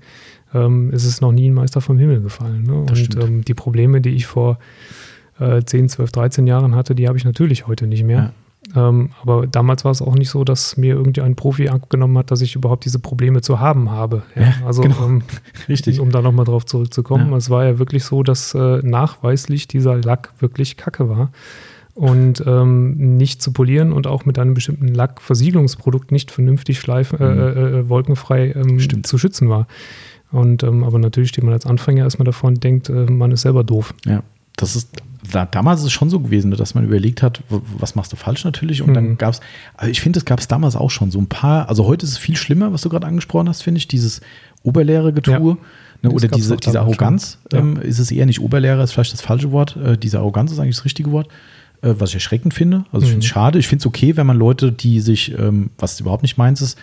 Ähm, 0.54 0.90
es 0.94 1.06
ist 1.06 1.22
noch 1.22 1.32
nie 1.32 1.50
ein 1.50 1.54
Meister 1.54 1.80
vom 1.82 2.00
Himmel 2.00 2.22
gefallen. 2.22 2.64
Ne? 2.64 2.74
Und 2.74 3.16
ähm, 3.22 3.44
die 3.46 3.54
Probleme, 3.54 4.02
die 4.02 4.12
ich 4.12 4.26
vor 4.26 4.58
äh, 5.40 5.62
10, 5.64 5.90
12, 5.90 6.12
13 6.14 6.48
Jahren 6.48 6.74
hatte, 6.76 6.96
die 6.96 7.08
habe 7.08 7.18
ich 7.20 7.26
natürlich 7.26 7.68
heute 7.68 7.86
nicht 7.86 8.04
mehr. 8.04 8.34
Ähm, 8.76 9.10
aber 9.22 9.48
damals 9.48 9.86
war 9.86 9.92
es 9.92 10.02
auch 10.02 10.16
nicht 10.16 10.30
so, 10.30 10.44
dass 10.44 10.76
mir 10.78 10.96
irgendein 10.96 11.36
Profi 11.36 11.70
abgenommen 11.70 12.18
hat, 12.18 12.32
dass 12.32 12.42
ich 12.42 12.56
überhaupt 12.56 12.86
diese 12.86 13.00
Probleme 13.00 13.42
zu 13.42 13.60
haben 13.60 13.92
habe. 13.92 14.24
Ja, 14.36 14.42
Ja, 14.42 14.54
also 14.66 14.82
genau. 14.82 15.06
ähm, 15.06 15.22
Richtig. 15.70 16.00
um 16.00 16.12
da 16.12 16.22
nochmal 16.22 16.46
drauf 16.46 16.66
zurückzukommen, 16.66 17.32
Ja. 17.32 17.38
es 17.38 17.50
war 17.50 17.66
ja 17.66 17.78
wirklich 17.80 18.04
so, 18.04 18.24
dass 18.24 18.54
äh, 18.56 18.80
nachweislich 18.82 19.68
dieser 19.68 19.98
Lack 19.98 20.34
wirklich 20.40 20.78
kacke 20.78 21.10
war 21.10 21.32
und 21.94 22.44
ähm, 22.46 23.16
nicht 23.18 23.42
zu 23.42 23.54
polieren 23.54 23.94
und 23.94 24.08
auch 24.08 24.26
mit 24.26 24.38
einem 24.40 24.54
bestimmten 24.54 24.88
Lackversiegelungsprodukt 24.90 26.12
nicht 26.12 26.32
vernünftig 26.32 26.80
schleifen, 26.80 27.20
äh, 27.20 27.26
äh, 27.26 27.80
äh, 27.80 27.90
wolkenfrei 27.90 28.52
ähm, 28.52 28.76
Mhm. 28.76 29.04
Zu 29.04 29.18
schützen 29.18 29.48
war. 29.50 29.68
Und 30.32 30.64
ähm, 30.64 30.84
aber 30.84 31.00
natürlich 31.00 31.30
steht 31.30 31.44
man 31.44 31.54
als 31.54 31.66
Anfänger 31.66 32.04
erstmal 32.04 32.26
davor 32.26 32.50
und 32.50 32.64
denkt, 32.64 32.90
äh, 32.90 33.06
man 33.10 33.32
ist 33.32 33.42
selber 33.42 33.64
doof. 33.64 33.94
Ja, 34.06 34.24
das 34.58 34.76
ist, 34.76 34.90
da, 35.32 35.46
damals 35.46 35.82
ist 35.82 35.88
es 35.88 35.92
schon 35.94 36.10
so 36.10 36.20
gewesen, 36.20 36.52
dass 36.52 36.76
man 36.76 36.84
überlegt 36.84 37.22
hat, 37.24 37.42
was 37.50 37.96
machst 37.96 38.12
du 38.12 38.16
falsch 38.16 38.44
natürlich. 38.46 38.82
Und 38.82 38.94
dann 38.94 39.06
Mhm. 39.12 39.18
gab 39.18 39.34
es, 39.34 39.42
also 39.76 39.92
ich 39.92 40.02
finde, 40.02 40.20
es 40.20 40.26
gab 40.26 40.40
es 40.40 40.48
damals 40.48 40.76
auch 40.76 40.92
schon 40.92 41.12
so 41.12 41.20
ein 41.20 41.28
paar, 41.28 41.70
also 41.70 41.86
heute 41.86 42.06
ist 42.06 42.12
es 42.14 42.18
viel 42.18 42.36
schlimmer, 42.36 42.72
was 42.74 42.82
du 42.82 42.90
gerade 42.90 43.08
angesprochen 43.08 43.48
hast, 43.50 43.62
finde 43.64 43.78
ich, 43.80 43.88
dieses 43.88 44.22
Oberlehrergetue. 44.64 45.52
Ja. 45.52 45.58
Ne, 46.02 46.12
oder 46.12 46.28
diese, 46.28 46.58
diese 46.58 46.80
Arroganz. 46.80 47.40
Ja. 47.52 47.60
ähm, 47.60 47.78
ist 47.82 48.00
es 48.00 48.12
eher 48.12 48.26
nicht 48.26 48.42
Oberlehrer, 48.42 48.84
ist 48.84 48.92
vielleicht 48.92 49.14
das 49.14 49.22
falsche 49.22 49.52
Wort. 49.52 49.78
Äh, 49.78 49.98
diese 49.98 50.20
Arroganz 50.20 50.52
ist 50.52 50.60
eigentlich 50.60 50.76
das 50.76 50.86
richtige 50.86 51.12
Wort, 51.12 51.30
äh, 51.82 51.94
was 51.98 52.10
ich 52.10 52.16
erschreckend 52.16 52.54
finde. 52.54 52.86
Also 52.92 53.06
ich 53.06 53.12
finde 53.12 53.26
es 53.26 53.32
Mhm. 53.32 53.34
schade. 53.34 53.60
Ich 53.60 53.68
finde 53.68 53.82
es 53.84 53.86
okay, 53.86 54.18
wenn 54.18 54.28
man 54.28 54.38
Leute, 54.38 54.72
die 54.72 55.00
sich, 55.00 55.38
ähm, 55.38 55.70
was 55.78 56.00
überhaupt 56.00 56.24
nicht 56.24 56.38
meins 56.38 56.62
ist, 56.62 56.78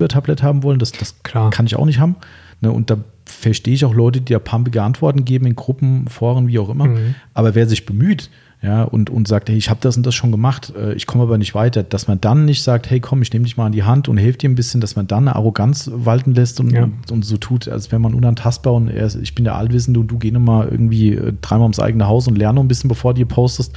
über 0.00 0.08
Tablet 0.08 0.42
haben 0.42 0.62
wollen. 0.62 0.78
Das, 0.78 0.92
das 0.92 1.22
Klar. 1.22 1.50
kann 1.50 1.66
ich 1.66 1.76
auch 1.76 1.84
nicht 1.86 1.98
haben. 2.00 2.16
Ne, 2.60 2.72
und 2.72 2.90
da 2.90 2.96
verstehe 3.26 3.74
ich 3.74 3.84
auch 3.84 3.94
Leute, 3.94 4.20
die 4.20 4.32
da 4.32 4.38
pumpige 4.38 4.82
Antworten 4.82 5.24
geben 5.24 5.46
in 5.46 5.56
Gruppen, 5.56 6.08
Foren, 6.08 6.48
wie 6.48 6.58
auch 6.58 6.68
immer. 6.68 6.86
Mhm. 6.86 7.14
Aber 7.32 7.54
wer 7.54 7.66
sich 7.66 7.86
bemüht, 7.86 8.30
ja, 8.62 8.82
und, 8.82 9.10
und 9.10 9.28
sagt, 9.28 9.50
hey, 9.50 9.56
ich 9.58 9.68
habe 9.68 9.80
das 9.82 9.98
und 9.98 10.06
das 10.06 10.14
schon 10.14 10.30
gemacht, 10.32 10.72
äh, 10.74 10.94
ich 10.94 11.06
komme 11.06 11.24
aber 11.24 11.36
nicht 11.36 11.54
weiter, 11.54 11.82
dass 11.82 12.08
man 12.08 12.18
dann 12.22 12.46
nicht 12.46 12.62
sagt, 12.62 12.88
hey, 12.88 12.98
komm, 12.98 13.20
ich 13.20 13.30
nehme 13.30 13.44
dich 13.44 13.58
mal 13.58 13.66
an 13.66 13.72
die 13.72 13.82
Hand 13.82 14.08
und 14.08 14.16
helfe 14.16 14.38
dir 14.38 14.48
ein 14.48 14.54
bisschen, 14.54 14.80
dass 14.80 14.96
man 14.96 15.06
dann 15.06 15.24
eine 15.28 15.36
Arroganz 15.36 15.90
walten 15.92 16.32
lässt 16.32 16.60
und, 16.60 16.70
Ja. 16.72 16.84
und, 16.84 17.12
und 17.12 17.24
so 17.26 17.36
tut, 17.36 17.68
als 17.68 17.92
wäre 17.92 18.00
man 18.00 18.14
unantastbar 18.14 18.72
und 18.72 18.88
er 18.88 19.04
ist, 19.04 19.16
ich 19.16 19.34
bin 19.34 19.44
der 19.44 19.56
Allwissende 19.56 20.00
und 20.00 20.08
du 20.08 20.18
geh 20.18 20.30
noch 20.30 20.40
mal 20.40 20.66
irgendwie 20.68 21.12
äh, 21.12 21.34
dreimal 21.42 21.64
ums 21.64 21.78
eigene 21.78 22.06
Haus 22.06 22.26
und 22.26 22.36
lerne 22.38 22.54
noch 22.56 22.62
ein 22.64 22.68
bisschen, 22.68 22.88
bevor 22.88 23.12
du 23.12 23.18
dir 23.18 23.26
postest. 23.26 23.74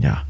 Ja, 0.00 0.22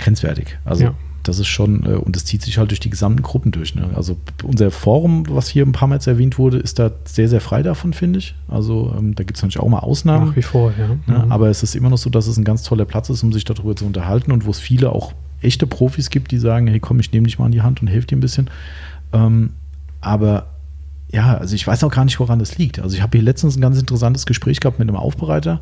grenzwertig. 0.00 0.58
Also 0.64 0.84
Ja. 0.86 0.94
Das 1.24 1.38
ist 1.38 1.48
schon, 1.48 1.84
äh, 1.84 1.94
und 1.94 2.14
das 2.14 2.24
zieht 2.24 2.42
sich 2.42 2.58
halt 2.58 2.70
durch 2.70 2.80
die 2.80 2.90
gesamten 2.90 3.22
Gruppen 3.22 3.50
durch. 3.50 3.74
Ne? 3.74 3.90
Also 3.94 4.16
unser 4.42 4.70
Forum, 4.70 5.24
was 5.28 5.48
hier 5.48 5.64
ein 5.64 5.72
paar 5.72 5.88
Mal 5.88 5.96
jetzt 5.96 6.06
erwähnt 6.06 6.38
wurde, 6.38 6.58
ist 6.58 6.78
da 6.78 6.90
sehr, 7.04 7.28
sehr 7.28 7.40
frei 7.40 7.62
davon, 7.62 7.92
finde 7.92 8.18
ich. 8.18 8.34
Also 8.48 8.94
ähm, 8.96 9.14
da 9.14 9.24
gibt 9.24 9.36
es 9.36 9.42
natürlich 9.42 9.60
auch 9.60 9.68
mal 9.68 9.80
Ausnahmen. 9.80 10.28
Nach 10.28 10.36
wie 10.36 10.42
vor, 10.42 10.72
ja. 10.78 10.88
Ne? 10.88 11.24
Mhm. 11.24 11.32
Aber 11.32 11.48
es 11.48 11.62
ist 11.62 11.74
immer 11.74 11.90
noch 11.90 11.98
so, 11.98 12.10
dass 12.10 12.26
es 12.26 12.36
ein 12.36 12.44
ganz 12.44 12.62
toller 12.62 12.84
Platz 12.84 13.10
ist, 13.10 13.22
um 13.22 13.32
sich 13.32 13.44
darüber 13.44 13.74
zu 13.74 13.86
unterhalten 13.86 14.32
und 14.32 14.46
wo 14.46 14.50
es 14.50 14.60
viele 14.60 14.92
auch 14.92 15.12
echte 15.40 15.66
Profis 15.66 16.10
gibt, 16.10 16.30
die 16.30 16.38
sagen, 16.38 16.66
hey 16.66 16.80
komm, 16.80 17.00
ich 17.00 17.12
nehme 17.12 17.26
dich 17.26 17.38
mal 17.38 17.46
an 17.46 17.52
die 17.52 17.62
Hand 17.62 17.82
und 17.82 17.88
helfe 17.88 18.06
dir 18.06 18.16
ein 18.16 18.20
bisschen. 18.20 18.50
Ähm, 19.12 19.50
aber 20.00 20.46
ja, 21.10 21.36
also 21.36 21.54
ich 21.54 21.66
weiß 21.66 21.84
auch 21.84 21.90
gar 21.92 22.04
nicht, 22.04 22.18
woran 22.18 22.38
das 22.38 22.58
liegt. 22.58 22.80
Also 22.80 22.96
ich 22.96 23.02
habe 23.02 23.16
hier 23.16 23.24
letztens 23.24 23.56
ein 23.56 23.60
ganz 23.60 23.78
interessantes 23.78 24.26
Gespräch 24.26 24.60
gehabt 24.60 24.78
mit 24.78 24.88
einem 24.88 24.96
Aufbereiter, 24.96 25.60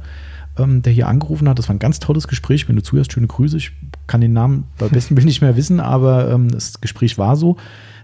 ähm, 0.56 0.82
der 0.82 0.92
hier 0.92 1.08
angerufen 1.08 1.48
hat. 1.48 1.58
Das 1.58 1.68
war 1.68 1.74
ein 1.74 1.78
ganz 1.78 2.00
tolles 2.00 2.26
Gespräch. 2.26 2.68
Wenn 2.68 2.76
du 2.76 2.82
zuhörst, 2.82 3.12
schöne 3.12 3.26
Grüße. 3.26 3.56
Ich 3.56 3.72
kann 4.12 4.20
den 4.20 4.34
Namen 4.34 4.64
bei 4.76 4.88
besten 4.88 5.16
Willen 5.16 5.24
nicht 5.24 5.40
mehr 5.40 5.56
wissen, 5.56 5.80
aber 5.80 6.30
ähm, 6.30 6.50
das 6.50 6.82
Gespräch 6.82 7.16
war 7.16 7.34
so. 7.34 7.56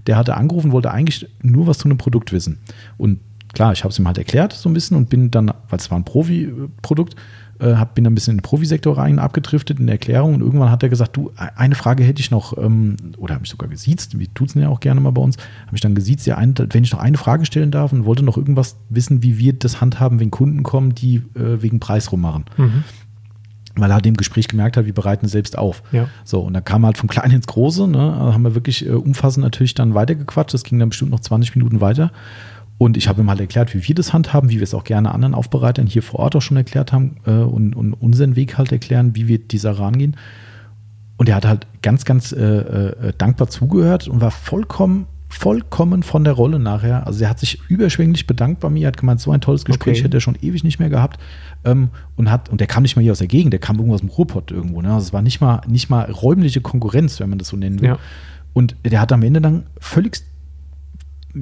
Der 0.07 0.17
hatte 0.17 0.39
angerufen, 0.39 0.73
wollte 0.73 0.91
eigentlich 0.91 1.29
nur 1.43 1.67
was 1.67 1.77
zu 1.77 1.85
einem 1.85 1.99
Produkt 1.99 2.33
wissen. 2.33 2.61
Und 2.97 3.21
klar, 3.53 3.73
ich 3.73 3.85
habe 3.85 3.93
es 3.93 3.99
ihm 3.99 4.07
halt 4.07 4.17
erklärt 4.17 4.55
so 4.55 4.71
ein 4.71 4.73
bisschen 4.73 4.97
und 4.97 5.11
bin 5.11 5.31
dann, 5.31 5.49
weil 5.69 5.79
es 5.79 5.91
war 5.91 5.99
ein 5.99 6.05
Profi-Produkt, 6.05 7.15
äh, 7.61 7.75
hab, 7.75 7.95
bin 7.95 8.05
dann 8.05 8.13
ein 8.13 8.15
bisschen 8.15 8.33
in 8.33 8.39
den 8.39 8.43
Profisektor 8.43 8.97
rein 8.97 9.19
abgedriftet 9.19 9.79
in 9.81 9.87
der 9.87 9.97
Erklärung 9.97 10.37
und 10.37 10.41
irgendwann 10.41 10.71
hat 10.71 10.83
er 10.83 10.89
gesagt, 10.89 11.15
du, 11.15 11.31
eine 11.37 11.75
Frage 11.75 12.05
hätte 12.05 12.23
ich 12.23 12.31
noch, 12.31 12.57
ähm, 12.57 12.97
oder 13.19 13.35
habe 13.35 13.43
mich 13.43 13.51
sogar 13.51 13.69
gesiezt, 13.69 14.19
wie 14.19 14.29
tut 14.29 14.49
es 14.49 14.55
ja 14.55 14.71
auch 14.71 14.81
gerne 14.81 15.03
mal 15.03 15.11
bei 15.11 15.21
uns, 15.21 15.37
habe 15.67 15.77
ich 15.77 15.83
dann 15.83 15.95
gesiezt, 15.95 16.27
ja, 16.27 16.39
ein, 16.39 16.55
wenn 16.57 16.85
ich 16.85 16.93
noch 16.93 17.01
eine 17.01 17.19
Frage 17.19 17.45
stellen 17.45 17.71
darf 17.71 17.93
und 17.93 18.07
wollte 18.07 18.25
noch 18.25 18.39
irgendwas 18.39 18.77
wissen, 18.89 19.23
wie 19.23 19.37
wir 19.37 19.53
das 19.53 19.83
handhaben, 19.83 20.21
wenn 20.21 20.31
Kunden 20.31 20.63
kommen, 20.63 20.95
die 20.95 21.17
äh, 21.35 21.61
wegen 21.61 21.81
Preis 21.81 22.13
rummachen. 22.13 22.47
Mhm. 22.57 22.85
Weil 23.81 23.91
er 23.91 23.95
halt 23.95 24.07
im 24.07 24.16
Gespräch 24.16 24.49
gemerkt 24.49 24.76
hat, 24.76 24.87
wir 24.87 24.95
bereiten 24.95 25.29
selbst 25.29 25.57
auf. 25.57 25.83
Ja. 25.93 26.09
So, 26.24 26.41
und 26.41 26.55
dann 26.55 26.64
kam 26.64 26.85
halt 26.85 26.99
vom 26.99 27.09
Kleinen 27.09 27.35
ins 27.35 27.47
Große, 27.47 27.87
ne? 27.89 28.12
Also 28.14 28.35
haben 28.35 28.43
wir 28.43 28.55
wirklich 28.55 28.87
äh, 28.87 28.91
umfassend 28.91 29.45
natürlich 29.45 29.74
dann 29.74 29.95
weitergequatscht. 29.95 30.55
Das 30.55 30.64
ging 30.64 30.79
dann 30.79 30.91
bestimmt 30.91 31.11
noch 31.11 31.20
20 31.20 31.55
Minuten 31.57 31.81
weiter. 31.81 32.11
Und 32.79 32.97
ich 32.97 33.09
habe 33.09 33.20
ihm 33.20 33.29
halt 33.29 33.41
erklärt, 33.41 33.74
wie 33.74 33.87
wir 33.87 33.95
das 33.95 34.12
handhaben, 34.12 34.51
wie 34.51 34.57
wir 34.57 34.62
es 34.62 34.72
auch 34.72 34.85
gerne 34.85 35.12
anderen 35.12 35.35
Aufbereitern 35.35 35.89
hier 35.89 36.03
vor 36.03 36.20
Ort 36.20 36.37
auch 36.37 36.43
schon 36.43 36.57
erklärt 36.57 36.93
haben 36.93 37.16
äh, 37.26 37.33
und, 37.33 37.74
und 37.74 37.93
unseren 37.95 38.37
Weg 38.37 38.57
halt 38.57 38.70
erklären, 38.70 39.16
wie 39.16 39.26
wir 39.26 39.39
dieser 39.39 39.72
rangehen. 39.72 40.16
Und 41.16 41.29
er 41.29 41.35
hat 41.35 41.45
halt 41.45 41.66
ganz, 41.83 42.05
ganz 42.05 42.31
äh, 42.31 42.39
äh, 42.39 43.12
dankbar 43.18 43.49
zugehört 43.49 44.07
und 44.07 44.20
war 44.20 44.31
vollkommen, 44.31 45.07
vollkommen 45.29 46.05
von 46.05 46.22
der 46.22 46.35
Rolle 46.35 46.61
nachher. 46.61 47.05
Also 47.09 47.24
er 47.24 47.31
hat 47.31 47.41
sich 47.41 47.61
überschwänglich 47.68 48.29
bedankt 48.29 48.61
bei 48.61 48.70
mir, 48.70 48.87
hat 48.87 48.97
gemeint, 48.97 49.20
so 49.20 49.33
ein 49.33 49.41
tolles 49.41 49.64
Gespräch 49.64 49.99
Okay. 49.99 50.05
hätte 50.05 50.18
er 50.18 50.20
schon 50.20 50.39
ewig 50.41 50.62
nicht 50.62 50.79
mehr 50.79 50.89
gehabt. 50.89 51.18
Ähm, 51.65 51.89
und 52.17 52.31
hat, 52.31 52.49
und 52.49 52.61
der 52.61 52.67
kam 52.69 52.83
nicht 52.85 52.95
mal 52.97 53.03
hier 53.03 53.13
aus 53.13 53.19
der 53.19 53.27
Gegend, 53.27 53.53
der 53.53 53.61
kam 53.61 53.77
irgendwo 53.77 53.95
aus 53.95 54.01
dem 54.01 54.09
Ruhrpott 54.11 54.51
irgendwo. 54.51 54.81
Ne? 54.81 54.93
Also 54.93 55.07
es 55.09 55.13
war 55.13 55.23
nicht 55.23 55.41
mal, 55.41 55.61
nicht 55.67 55.91
mal 55.91 56.11
räumliche 56.11 56.61
Konkurrenz, 56.61 57.19
wenn 57.21 57.29
man 57.29 57.39
das 57.39 57.49
so 57.49 57.57
nennen 57.57 57.81
will. 57.81 57.89
Ja. 57.91 57.99
Und 58.53 58.77
der 58.85 59.01
hat 59.01 59.13
am 59.13 59.23
Ende 59.23 59.41
dann 59.41 59.67
völlig, 59.81 60.23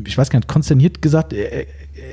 ich 0.05 0.17
weiß 0.19 0.31
gar 0.31 0.39
nicht, 0.39 0.49
konsterniert 0.49 1.01
gesagt, 1.03 1.33
er, 1.33 1.53
er- 1.53 1.67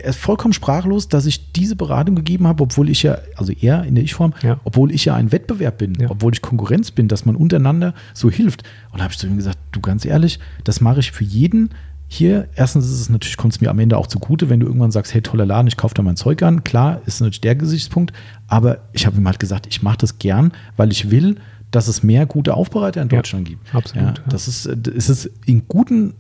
ist 0.06 0.18
vollkommen 0.20 0.54
sprachlos, 0.54 1.10
dass 1.10 1.26
ich 1.26 1.52
diese 1.52 1.76
Beratung 1.76 2.16
gegeben 2.16 2.48
habe, 2.48 2.64
obwohl 2.64 2.90
ich 2.90 3.04
ja, 3.04 3.18
also 3.36 3.52
er 3.52 3.84
in 3.84 3.96
der 3.96 4.04
Ich-Form, 4.06 4.34
Ja. 4.42 4.60
obwohl 4.64 4.92
ich 4.94 5.04
ja 5.06 5.16
ein 5.16 5.32
Wettbewerb 5.34 5.78
bin, 5.78 5.96
Ja. 6.00 6.10
obwohl 6.10 6.32
ich 6.34 6.42
Konkurrenz 6.42 6.92
bin, 6.92 7.10
dass 7.10 7.26
man 7.26 7.36
untereinander 7.36 7.94
so 8.14 8.30
hilft. 8.32 8.64
Und 8.92 9.00
da 9.00 9.04
habe 9.04 9.12
ich 9.14 9.20
zu 9.20 9.28
ihm 9.28 9.36
gesagt, 9.36 9.58
du 9.74 9.82
ganz 9.82 10.06
ehrlich, 10.06 10.40
das 10.64 10.80
mache 10.80 11.02
ich 11.02 11.12
für 11.12 11.24
jeden. 11.26 11.70
Hier, 12.16 12.48
erstens 12.56 12.86
ist 12.86 13.02
es 13.02 13.10
natürlich, 13.10 13.38
kommt 13.38 13.54
es 13.56 13.60
mir 13.62 13.72
am 13.72 13.80
Ende 13.80 13.98
auch 13.98 14.06
zugute, 14.06 14.48
wenn 14.48 14.60
du 14.60 14.68
irgendwann 14.68 14.92
sagst, 14.92 15.16
hey, 15.16 15.22
toller 15.24 15.48
Laden, 15.48 15.66
ich 15.68 15.78
kaufe 15.78 15.96
da 15.96 16.04
mein 16.04 16.16
Zeug 16.16 16.44
an. 16.44 16.64
Klar, 16.64 17.02
ist 17.08 17.22
natürlich 17.22 17.42
der 17.42 17.56
Gesichtspunkt, 17.56 18.14
aber 18.48 18.82
ich 18.92 19.08
habe 19.08 19.18
ihm 19.18 19.26
halt 19.26 19.40
gesagt, 19.40 19.66
ich 19.68 19.82
mache 19.82 19.98
das 19.98 20.20
gern, 20.20 20.52
weil 20.78 20.92
ich 20.92 21.10
will, 21.10 21.38
dass 21.72 21.88
es 21.88 22.04
mehr 22.04 22.28
gute 22.28 22.54
Aufbereiter 22.54 23.02
in 23.02 23.10
Ja, 23.10 23.16
Deutschland 23.18 23.48
gibt. 23.48 23.74
absolut, 23.74 24.04
Ja, 24.06 24.14
ja. 24.14 24.30
das 24.30 24.48
ist, 24.48 24.68
es 24.68 25.10
ist 25.10 25.32
in 25.48 25.68
guten, 25.68 26.14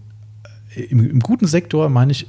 äh, 0.76 0.82
im, 0.86 1.08
im 1.08 1.20
guten 1.20 1.46
Sektor, 1.46 1.90
meine 1.90 2.12
ich, 2.12 2.26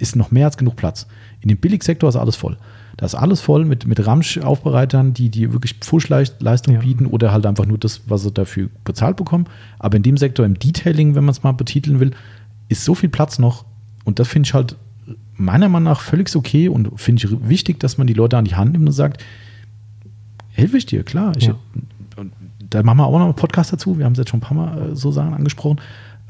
ist 0.00 0.16
noch 0.16 0.32
mehr 0.32 0.46
als 0.46 0.56
genug 0.56 0.74
Platz. 0.74 1.06
In 1.40 1.48
dem 1.48 1.58
Billigsektor 1.58 2.08
ist 2.08 2.16
alles 2.16 2.34
voll. 2.34 2.56
Da 2.96 3.06
ist 3.06 3.14
alles 3.14 3.40
voll 3.40 3.64
mit, 3.66 3.86
mit 3.86 4.04
Ramsch-Aufbereitern, 4.04 5.14
die, 5.14 5.28
die 5.28 5.52
wirklich 5.52 5.74
Pfuschleistung 5.80 6.74
Ja. 6.74 6.80
bieten 6.80 7.06
oder 7.06 7.30
halt 7.30 7.46
einfach 7.46 7.66
nur 7.66 7.78
das, 7.78 8.00
was 8.08 8.22
sie 8.22 8.32
dafür 8.32 8.68
bezahlt 8.84 9.16
bekommen. 9.16 9.46
Aber 9.78 9.96
in 9.96 10.02
dem 10.02 10.16
Sektor, 10.16 10.44
im 10.44 10.58
Detailing, 10.58 11.14
wenn 11.14 11.24
man 11.24 11.32
es 11.32 11.42
mal 11.44 11.52
betiteln 11.52 12.00
will, 12.00 12.10
ist 12.68 12.84
so 12.84 12.94
viel 12.94 13.08
Platz 13.08 13.38
noch. 13.38 13.64
Und 14.04 14.18
das 14.18 14.28
finde 14.28 14.46
ich 14.48 14.54
halt 14.54 14.76
meiner 15.34 15.68
Meinung 15.68 15.84
nach 15.92 16.00
völlig 16.00 16.34
okay 16.34 16.68
und 16.68 16.98
finde 17.00 17.24
ich 17.26 17.48
wichtig, 17.48 17.78
dass 17.80 17.98
man 17.98 18.06
die 18.06 18.14
Leute 18.14 18.36
an 18.38 18.44
die 18.44 18.54
Hand 18.54 18.72
nimmt 18.72 18.86
und 18.86 18.92
sagt, 18.92 19.22
helfe 20.52 20.78
ich 20.78 20.86
dir, 20.86 21.02
klar. 21.04 21.32
Ich, 21.36 21.46
Ja. 21.46 21.56
und 22.16 22.32
da 22.70 22.82
machen 22.82 22.98
wir 22.98 23.06
auch 23.06 23.18
noch 23.18 23.26
einen 23.26 23.34
Podcast 23.34 23.72
dazu. 23.72 23.98
Wir 23.98 24.04
haben 24.06 24.12
es 24.12 24.18
jetzt 24.18 24.30
schon 24.30 24.38
ein 24.38 24.42
paar 24.42 24.56
Mal 24.56 24.92
äh, 24.92 24.96
so 24.96 25.10
Sachen 25.12 25.34
angesprochen. 25.34 25.80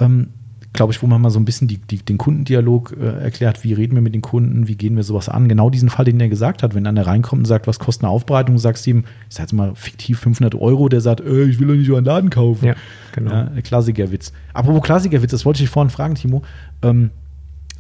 Ähm, 0.00 0.28
Glaube 0.76 0.92
ich, 0.92 1.02
wo 1.02 1.06
man 1.06 1.20
mal 1.20 1.30
so 1.30 1.38
ein 1.38 1.44
bisschen 1.44 1.68
die, 1.68 1.78
die, 1.78 1.98
den 1.98 2.18
Kundendialog 2.18 2.96
äh, 3.00 3.24
erklärt, 3.24 3.64
wie 3.64 3.72
reden 3.72 3.94
wir 3.94 4.02
mit 4.02 4.14
den 4.14 4.22
Kunden, 4.22 4.68
wie 4.68 4.76
gehen 4.76 4.96
wir 4.96 5.02
sowas 5.02 5.28
an. 5.28 5.48
Genau 5.48 5.70
diesen 5.70 5.88
Fall, 5.88 6.04
den 6.04 6.20
er 6.20 6.28
gesagt 6.28 6.62
hat, 6.62 6.74
wenn 6.74 6.86
einer 6.86 7.06
reinkommt 7.06 7.40
und 7.40 7.46
sagt, 7.46 7.66
was 7.66 7.78
kostet 7.78 8.04
eine 8.04 8.12
Aufbereitung, 8.12 8.58
sagst 8.58 8.86
du 8.86 8.90
ihm, 8.90 9.04
ich 9.28 9.34
sag 9.34 9.44
jetzt 9.44 9.52
mal 9.52 9.74
fiktiv 9.74 10.20
500 10.20 10.54
Euro, 10.54 10.88
der 10.88 11.00
sagt, 11.00 11.20
äh, 11.20 11.44
ich 11.44 11.58
will 11.58 11.68
doch 11.68 11.74
nicht 11.74 11.88
über 11.88 11.96
einen 11.96 12.06
Laden 12.06 12.30
kaufen. 12.30 12.66
Ja, 12.66 12.74
genau. 13.12 13.30
Ja, 13.30 13.50
ein 13.54 13.62
Klassikerwitz. 13.62 14.32
Apropos 14.52 14.82
Klassikerwitz, 14.82 15.32
das 15.32 15.44
wollte 15.44 15.62
ich 15.62 15.68
vorhin 15.68 15.90
fragen, 15.90 16.14
Timo. 16.14 16.42
Ähm, 16.82 17.10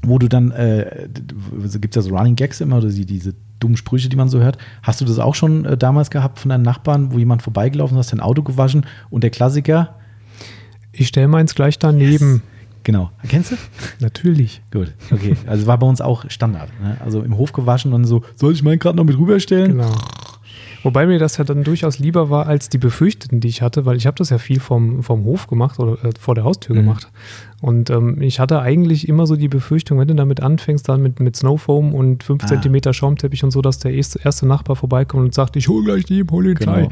wo 0.02 0.18
du 0.18 0.28
dann, 0.28 0.52
äh, 0.52 1.08
gibt 1.80 1.96
es 1.96 2.04
ja 2.04 2.08
so 2.08 2.16
Running 2.16 2.36
Gags 2.36 2.60
immer, 2.60 2.78
oder 2.78 2.88
die, 2.88 3.06
diese 3.06 3.34
dummen 3.58 3.76
Sprüche, 3.76 4.08
die 4.08 4.16
man 4.16 4.28
so 4.28 4.40
hört. 4.40 4.58
Hast 4.82 5.00
du 5.00 5.04
das 5.04 5.18
auch 5.18 5.34
schon 5.34 5.64
äh, 5.64 5.76
damals 5.76 6.10
gehabt 6.10 6.38
von 6.38 6.50
deinen 6.50 6.62
Nachbarn, 6.62 7.12
wo 7.12 7.18
jemand 7.18 7.42
vorbeigelaufen 7.42 7.96
ist, 7.96 8.06
hast 8.06 8.12
dein 8.12 8.20
Auto 8.20 8.42
gewaschen 8.42 8.86
und 9.10 9.22
der 9.24 9.30
Klassiker? 9.30 9.96
Ich 10.92 11.08
stelle 11.08 11.28
meins 11.28 11.54
gleich 11.54 11.78
daneben. 11.78 12.42
Genau. 12.86 13.10
Kennst 13.28 13.50
du? 13.50 13.56
Natürlich. 13.98 14.62
Gut, 14.72 14.92
okay. 15.10 15.34
Also 15.48 15.66
war 15.66 15.76
bei 15.76 15.88
uns 15.88 16.00
auch 16.00 16.30
Standard. 16.30 16.68
Ne? 16.80 16.96
Also 17.04 17.20
im 17.22 17.36
Hof 17.36 17.52
gewaschen 17.52 17.92
und 17.92 18.04
so, 18.04 18.22
soll 18.36 18.52
ich 18.52 18.62
meinen 18.62 18.78
gerade 18.78 18.96
noch 18.96 19.02
mit 19.02 19.18
rüberstellen? 19.18 19.72
Genau. 19.72 19.90
Wobei 20.84 21.04
mir 21.06 21.18
das 21.18 21.36
ja 21.36 21.42
dann 21.42 21.64
durchaus 21.64 21.98
lieber 21.98 22.30
war 22.30 22.46
als 22.46 22.68
die 22.68 22.78
Befürchteten, 22.78 23.40
die 23.40 23.48
ich 23.48 23.60
hatte, 23.60 23.86
weil 23.86 23.96
ich 23.96 24.06
habe 24.06 24.14
das 24.18 24.30
ja 24.30 24.38
viel 24.38 24.60
vom, 24.60 25.02
vom 25.02 25.24
Hof 25.24 25.48
gemacht 25.48 25.80
oder 25.80 25.94
äh, 26.04 26.12
vor 26.16 26.36
der 26.36 26.44
Haustür 26.44 26.76
Mhm. 26.76 26.80
gemacht. 26.80 27.08
Und 27.62 27.88
ähm, 27.88 28.20
ich 28.20 28.38
hatte 28.38 28.60
eigentlich 28.60 29.08
immer 29.08 29.26
so 29.26 29.34
die 29.34 29.48
Befürchtung, 29.48 29.98
wenn 29.98 30.08
du 30.08 30.14
damit 30.14 30.42
anfängst, 30.42 30.88
dann 30.88 31.02
mit, 31.02 31.20
mit 31.20 31.36
Snowfoam 31.36 31.94
und 31.94 32.22
5 32.22 32.44
Ah. 32.44 32.46
Zentimeter 32.48 32.92
Schaumteppich 32.92 33.42
und 33.44 33.50
so, 33.50 33.62
dass 33.62 33.78
der 33.78 33.92
erste, 33.94 34.20
erste 34.22 34.46
Nachbar 34.46 34.76
vorbeikommt 34.76 35.24
und 35.24 35.34
sagt, 35.34 35.56
ich 35.56 35.66
hole 35.68 35.84
gleich 35.84 36.04
die 36.04 36.22
Polizei. 36.22 36.64
Genau. 36.64 36.88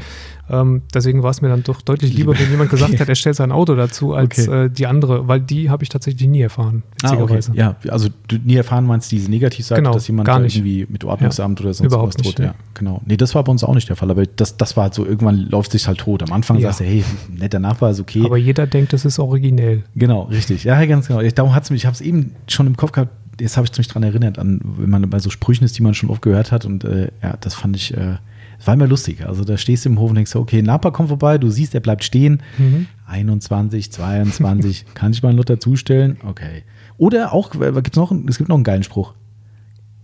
Ähm, 0.49 0.81
deswegen 0.93 1.21
war 1.23 1.29
es 1.31 1.41
mir 1.41 1.49
dann 1.49 1.63
doch 1.63 1.81
deutlich 1.81 2.13
lieber, 2.13 2.33
Lieber. 2.33 2.43
wenn 2.45 2.51
jemand 2.51 2.69
gesagt 2.71 2.99
hat, 2.99 3.07
er 3.09 3.15
stellt 3.15 3.35
sein 3.35 3.51
Auto 3.51 3.75
dazu, 3.75 4.13
als 4.13 4.47
Okay. 4.47 4.65
äh, 4.65 4.69
die 4.69 4.87
andere, 4.87 5.27
weil 5.27 5.39
die 5.41 5.69
habe 5.69 5.83
ich 5.83 5.89
tatsächlich 5.89 6.27
nie 6.27 6.41
erfahren, 6.41 6.83
Ah, 7.03 7.13
okay. 7.13 7.39
Ja, 7.53 7.75
also 7.89 8.09
du 8.27 8.37
nie 8.43 8.55
erfahren 8.55 8.85
meinst 8.85 9.11
diese 9.11 9.29
Negativseite, 9.29 9.81
Genau, 9.81 9.93
dass 9.93 10.07
jemand 10.07 10.27
nicht. 10.41 10.55
irgendwie 10.57 10.87
mit 10.89 11.03
Ordnungsamt 11.03 11.61
oder 11.61 11.73
sonst 11.73 11.87
Überhaupt 11.93 12.15
was 12.15 12.17
nicht, 12.17 12.37
droht. 12.37 12.39
nee. 12.39 12.45
Ja, 12.45 12.55
genau. 12.73 13.01
Nee, 13.05 13.17
das 13.17 13.35
war 13.35 13.43
bei 13.43 13.51
uns 13.51 13.63
auch 13.63 13.73
nicht 13.75 13.87
der 13.89 13.95
Fall, 13.95 14.09
aber 14.11 14.25
das, 14.25 14.57
das 14.57 14.75
war 14.77 14.83
halt 14.85 14.93
so, 14.95 15.05
irgendwann 15.05 15.37
läuft 15.49 15.71
sich 15.71 15.87
halt 15.87 15.99
tot. 15.99 16.23
Am 16.23 16.31
Anfang 16.31 16.57
Ja. 16.57 16.69
sagst 16.69 16.79
du, 16.81 16.83
hey, 16.85 17.03
netter 17.35 17.59
Nachbar 17.59 17.91
ist 17.91 17.99
okay. 17.99 18.23
Aber 18.25 18.37
jeder 18.37 18.65
denkt, 18.67 18.93
das 18.93 19.05
ist 19.05 19.19
originell. 19.19 19.83
Genau, 19.95 20.23
richtig. 20.23 20.54
Ja, 20.63 20.83
ganz 20.85 21.07
genau. 21.07 21.19
Ich, 21.21 21.33
darum 21.33 21.53
hat's 21.53 21.69
mich, 21.69 21.81
ich 21.81 21.85
habe 21.85 21.93
es 21.95 22.01
eben 22.01 22.35
schon 22.47 22.67
im 22.67 22.77
Kopf 22.77 22.91
gehabt, 22.91 23.11
jetzt 23.41 23.57
habe 23.57 23.67
ich 23.69 23.77
mich 23.77 23.87
dran 23.87 24.03
erinnert, 24.03 24.39
an, 24.39 24.59
wenn 24.63 24.89
man 24.89 25.09
bei 25.09 25.19
so 25.19 25.29
Sprüchen 25.29 25.63
ist, 25.65 25.77
die 25.77 25.83
man 25.83 25.93
schon 25.93 26.09
oft 26.09 26.21
gehört 26.21 26.51
hat. 26.51 26.65
Und 26.65 26.83
äh, 26.83 27.11
ja, 27.21 27.35
das 27.41 27.53
fand 27.55 27.75
ich, 27.75 27.93
äh, 27.95 28.17
war 28.63 28.73
immer 28.73 28.87
lustig. 28.87 29.25
Also 29.27 29.43
da 29.43 29.57
stehst 29.57 29.85
du 29.85 29.89
im 29.89 29.99
Hof 29.99 30.09
und 30.09 30.15
denkst, 30.15 30.31
so, 30.31 30.39
okay, 30.39 30.61
Nachbar 30.61 30.91
kommt 30.93 31.09
vorbei, 31.09 31.37
du 31.37 31.49
siehst, 31.49 31.73
er 31.75 31.81
bleibt 31.81 32.03
stehen. 32.03 32.41
Mhm. 32.57 32.87
21, 33.07 33.91
22, 33.91 34.85
kann 34.93 35.11
ich 35.11 35.21
mal 35.21 35.35
Luther 35.35 35.59
zustellen? 35.59 36.17
Okay. 36.25 36.63
Oder 36.97 37.33
auch, 37.33 37.53
äh, 37.55 37.71
gibt's 37.73 37.97
noch, 37.97 38.11
es 38.27 38.37
gibt 38.37 38.47
noch 38.49 38.55
einen 38.55 38.63
geilen 38.63 38.83
Spruch. 38.83 39.13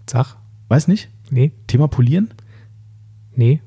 Sag, 0.09 0.35
Weiß 0.67 0.87
nicht? 0.87 1.09
nee, 1.29 1.51
Thema 1.67 1.87
Polieren. 1.87 2.29
nee, 3.35 3.61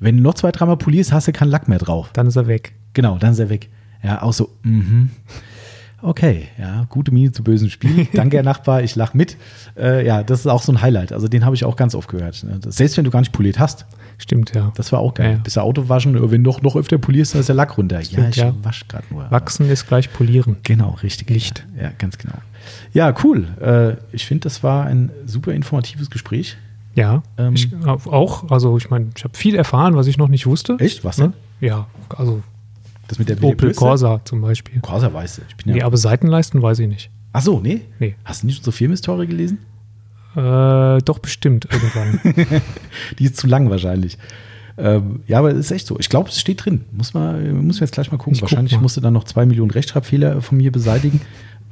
Wenn 0.00 0.16
du 0.16 0.22
noch 0.22 0.34
zwei, 0.34 0.50
dreimal 0.50 0.76
polierst, 0.76 1.12
hast 1.12 1.28
du 1.28 1.32
keinen 1.32 1.50
Lack 1.50 1.68
mehr 1.68 1.78
drauf. 1.78 2.10
dann 2.12 2.26
ist 2.26 2.36
er 2.36 2.46
weg. 2.48 2.72
Genau, 2.94 3.18
dann 3.18 3.32
ist 3.32 3.38
er 3.38 3.48
weg. 3.50 3.68
Ja, 4.02 4.22
auch 4.22 4.32
so, 4.32 4.50
mhm. 4.64 5.10
Okay, 6.02 6.48
ja, 6.58 6.86
gute 6.88 7.12
Miene 7.12 7.32
zu 7.32 7.42
bösem 7.44 7.68
Spiel. 7.70 8.06
Danke, 8.14 8.36
Herr 8.38 8.42
Nachbar, 8.44 8.82
ich 8.82 8.96
lach 8.96 9.14
mit. 9.14 9.36
Äh, 9.76 10.06
ja, 10.06 10.22
das 10.22 10.40
ist 10.40 10.46
auch 10.46 10.62
so 10.62 10.72
ein 10.72 10.80
Highlight. 10.80 11.12
Also 11.12 11.28
den 11.28 11.44
habe 11.44 11.54
ich 11.54 11.64
auch 11.64 11.76
ganz 11.76 11.94
oft 11.94 12.08
gehört. 12.08 12.42
ne. 12.44 12.58
Selbst 12.68 12.96
wenn 12.96 13.04
du 13.04 13.10
gar 13.10 13.20
nicht 13.20 13.32
poliert 13.32 13.58
hast, 13.58 13.86
Stimmt, 14.18 14.54
ja. 14.54 14.70
das 14.76 14.92
war 14.92 14.98
auch 15.00 15.14
geil. 15.14 15.26
Ja, 15.26 15.32
ja. 15.32 15.38
Bis 15.38 15.54
der 15.54 15.62
Auto 15.62 15.88
waschen, 15.88 16.14
äh, 16.16 16.30
wenn 16.30 16.44
du 16.44 16.50
noch, 16.50 16.60
noch 16.62 16.76
öfter 16.76 16.98
polierst, 16.98 17.34
dann 17.34 17.40
ist 17.40 17.48
der 17.48 17.56
Lack 17.56 17.78
runter. 17.78 17.98
ja, 18.00 18.04
Stimmt, 18.04 18.28
ich 18.30 18.36
ja. 18.36 18.54
wasch 18.62 18.86
gerade 18.86 19.04
nur. 19.10 19.30
Wachsen 19.30 19.68
ist 19.70 19.88
gleich 19.88 20.12
polieren. 20.12 20.56
Genau, 20.62 20.96
richtig. 21.02 21.30
Licht. 21.30 21.66
Ja, 21.80 21.90
ganz 21.98 22.18
genau. 22.18 22.34
Ja, 22.92 23.14
cool. 23.24 23.46
Äh, 23.60 23.96
ich 24.14 24.26
finde, 24.26 24.42
das 24.44 24.62
war 24.62 24.84
ein 24.84 25.10
super 25.24 25.52
informatives 25.52 26.10
Gespräch. 26.10 26.56
Ja, 26.94 27.22
Ähm. 27.38 27.54
ich 27.54 27.68
hab 27.86 28.06
auch. 28.08 28.50
Also 28.50 28.76
ich 28.76 28.90
meine, 28.90 29.06
ich 29.16 29.24
habe 29.24 29.36
viel 29.36 29.54
erfahren, 29.54 29.94
was 29.96 30.06
ich 30.06 30.18
noch 30.18 30.28
nicht 30.28 30.46
wusste. 30.46 30.76
Echt? 30.80 31.04
Was 31.04 31.16
Ne? 31.18 31.32
denn? 31.60 31.68
Ja, 31.68 31.86
also 32.16 32.42
Das 33.10 33.18
mit 33.18 33.28
der 33.28 33.36
Opel 33.42 33.56
Bürste? 33.56 33.78
Corsa 33.78 34.20
zum 34.24 34.40
Beispiel. 34.40 34.80
Corsa 34.80 35.12
weißt 35.12 35.38
du. 35.38 35.42
Ich 35.48 35.56
bin 35.56 35.72
Nee, 35.72 35.80
ja. 35.80 35.86
aber 35.86 35.96
Seitenleisten 35.96 36.62
weiß 36.62 36.78
ich 36.78 36.88
nicht. 36.88 37.10
Ach 37.32 37.42
so, 37.42 37.60
nee? 37.60 37.82
Nee. 37.98 38.14
Hast 38.24 38.42
du 38.42 38.46
nicht 38.46 38.58
unsere 38.58 38.72
Firmenhistorie 38.72 39.26
gelesen? 39.26 39.58
Äh, 40.36 40.98
doch 41.02 41.18
bestimmt 41.18 41.66
irgendwann. 41.70 42.20
Die 43.18 43.24
ist 43.24 43.36
zu 43.36 43.48
lang 43.48 43.68
wahrscheinlich. 43.68 44.16
Ähm, 44.78 45.20
ja, 45.26 45.40
aber 45.40 45.50
es 45.50 45.58
ist 45.58 45.70
echt 45.72 45.86
so. 45.86 45.98
Ich 45.98 46.08
glaube, 46.08 46.28
es 46.28 46.40
steht 46.40 46.64
drin. 46.64 46.84
Muss 46.92 47.12
man, 47.12 47.66
muss 47.66 47.80
man 47.80 47.86
jetzt 47.86 47.92
gleich 47.92 48.12
mal 48.12 48.18
gucken. 48.18 48.34
Ich 48.34 48.40
guck 48.40 48.50
wahrscheinlich 48.50 48.74
mal. 48.74 48.82
musste 48.82 49.00
dann 49.00 49.12
noch 49.12 49.24
zwei 49.24 49.44
Millionen 49.44 49.72
Rechtschreibfehler 49.72 50.40
von 50.40 50.56
mir 50.58 50.70
beseitigen. 50.70 51.20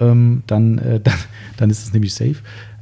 Ähm, 0.00 0.42
dann, 0.48 0.78
äh, 0.78 1.00
dann, 1.04 1.14
dann 1.56 1.70
ist 1.70 1.84
es 1.84 1.92
nämlich 1.92 2.14
safe. 2.14 2.36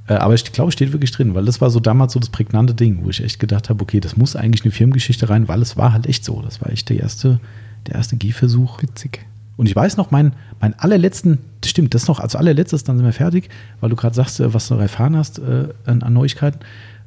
Äh, 0.08 0.14
aber 0.14 0.34
ich 0.34 0.50
glaube, 0.52 0.68
es 0.68 0.74
steht 0.74 0.92
wirklich 0.92 1.10
drin, 1.10 1.34
weil 1.34 1.44
das 1.44 1.60
war 1.60 1.70
so 1.70 1.80
damals 1.80 2.14
so 2.14 2.20
das 2.20 2.30
prägnante 2.30 2.74
Ding, 2.74 3.00
wo 3.04 3.10
ich 3.10 3.22
echt 3.22 3.38
gedacht 3.38 3.68
habe, 3.68 3.82
okay, 3.82 4.00
das 4.00 4.16
muss 4.16 4.34
eigentlich 4.34 4.64
eine 4.64 4.72
Firmengeschichte 4.72 5.28
rein, 5.28 5.48
weil 5.48 5.60
es 5.62 5.76
war 5.76 5.92
halt 5.92 6.06
echt 6.06 6.24
so. 6.24 6.40
Das 6.42 6.60
war 6.62 6.70
echt 6.70 6.88
der 6.88 7.00
erste, 7.00 7.40
der 7.88 7.96
erste 7.96 8.16
Gehversuch. 8.16 8.82
Witzig. 8.82 9.26
Und 9.56 9.66
ich 9.66 9.74
weiß 9.74 9.96
noch, 9.96 10.10
mein, 10.10 10.32
mein 10.60 10.78
allerletzten, 10.78 11.38
das 11.60 11.70
stimmt, 11.70 11.94
das 11.94 12.08
noch 12.08 12.20
als 12.20 12.36
allerletztes, 12.36 12.84
dann 12.84 12.96
sind 12.96 13.06
wir 13.06 13.12
fertig, 13.12 13.48
weil 13.80 13.90
du 13.90 13.96
gerade 13.96 14.14
sagst, 14.14 14.40
äh, 14.40 14.52
was 14.52 14.68
du 14.68 14.74
erfahren 14.74 15.16
hast 15.16 15.38
äh, 15.38 15.68
an, 15.86 16.02
an 16.02 16.12
Neuigkeiten. 16.12 16.60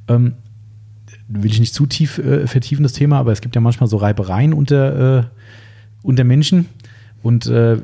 Ähm, 0.08 0.34
will 1.28 1.52
ich 1.52 1.60
nicht 1.60 1.76
zu 1.76 1.86
tief 1.86 2.18
äh, 2.18 2.48
vertiefen, 2.48 2.84
das 2.84 2.94
Thema, 2.94 3.20
aber 3.20 3.32
es 3.32 3.42
gibt 3.42 3.56
ja 3.56 3.62
manchmal 3.62 3.88
so 3.88 3.98
Reibereien 3.98 4.54
unter, 4.54 5.20
äh, 5.20 5.24
unter 6.02 6.24
Menschen. 6.24 6.66
Und 7.22 7.48
äh, 7.48 7.78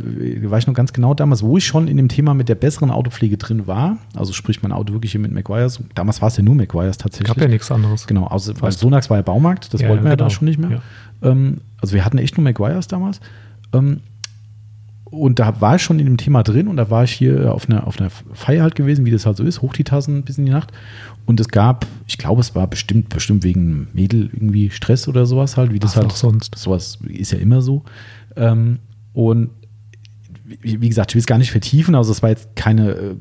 weiß 0.50 0.64
ich 0.64 0.68
noch 0.68 0.74
ganz 0.74 0.94
genau 0.94 1.14
damals, 1.14 1.44
wo 1.44 1.58
ich 1.58 1.66
schon 1.66 1.90
in 1.90 1.98
dem 1.98 2.08
Thema 2.08 2.34
mit 2.34 2.48
der 2.48 2.56
besseren 2.56 2.90
Autopflege 2.90 3.38
drin 3.38 3.68
war, 3.68 3.98
also 4.16 4.32
sprich 4.32 4.64
mein 4.64 4.72
Auto 4.72 4.94
wirklich 4.94 5.12
hier 5.12 5.20
mit 5.20 5.32
McGuire's, 5.32 5.82
damals 5.94 6.22
war 6.22 6.30
es 6.30 6.38
ja 6.38 6.44
nur 6.44 6.56
McGuire's 6.56 6.98
tatsächlich. 6.98 7.28
Gab 7.28 7.42
ja 7.42 7.50
nichts 7.50 7.70
anderes. 7.70 8.08
Genau, 8.08 8.30
weil 8.32 8.56
Fast. 8.56 8.80
Sonax 8.80 9.10
war 9.10 9.18
ja 9.18 9.24
Baumarkt, 9.24 9.74
das 9.74 9.82
Ja, 9.82 9.90
wollten 9.90 10.04
wir 10.04 10.10
ja, 10.10 10.14
ja 10.14 10.18
da 10.18 10.26
genau. 10.26 10.36
schon 10.36 10.48
nicht 10.48 10.60
mehr. 10.60 10.82
Ja. 11.22 11.32
Ähm, 11.32 11.58
also 11.82 11.94
wir 11.94 12.06
hatten 12.06 12.18
echt 12.18 12.38
nur 12.38 12.46
McGuire's 12.46 12.88
damals. 12.88 13.20
Ähm, 13.74 14.00
und 15.04 15.40
da 15.40 15.62
war 15.62 15.76
ich 15.76 15.82
schon 15.82 16.00
in 16.00 16.06
dem 16.06 16.18
Thema 16.18 16.44
drin 16.44 16.68
und 16.68 16.78
da 16.78 16.90
war 16.90 17.04
ich 17.04 17.12
hier 17.12 17.54
auf 17.54 17.70
einer, 17.70 17.88
auf 17.88 18.00
einer 18.00 18.10
Feier 18.10 18.64
halt 18.64 18.76
gewesen, 18.76 19.06
wie 19.06 19.12
das 19.12 19.26
halt 19.26 19.38
so 19.38 19.44
ist, 19.44 19.62
hoch 19.62 19.74
die 19.74 19.84
Tassen 19.84 20.24
bis 20.24 20.38
in 20.38 20.46
die 20.46 20.52
Nacht. 20.52 20.72
Und 21.26 21.40
es 21.40 21.48
gab, 21.50 21.86
ich 22.08 22.18
glaube, 22.18 22.42
es 22.42 22.56
war 22.56 22.68
bestimmt, 22.68 23.10
bestimmt 23.10 23.44
wegen 23.44 23.88
Mädel 23.94 24.30
irgendwie 24.34 24.70
Stress 24.70 25.08
oder 25.08 25.26
sowas 25.26 25.58
halt, 25.58 25.74
wie 25.74 25.80
das 25.80 25.92
Was 25.92 25.98
halt 25.98 26.12
auch 26.12 26.16
sonst. 26.16 26.58
Sowas 26.58 27.00
ist 27.08 27.32
ja 27.32 27.38
immer 27.38 27.62
so. 27.62 27.84
Ähm, 28.36 28.80
und 29.16 29.50
wie, 30.60 30.90
gesagt, 30.90 31.12
ich 31.12 31.16
will 31.16 31.22
es 31.22 31.26
gar 31.26 31.40
nicht 31.40 31.52
vertiefen, 31.52 31.96
also 31.96 32.12
es 32.12 32.22
war 32.22 32.30
jetzt 32.30 32.56
keine 32.56 32.92
äh, 32.92 33.16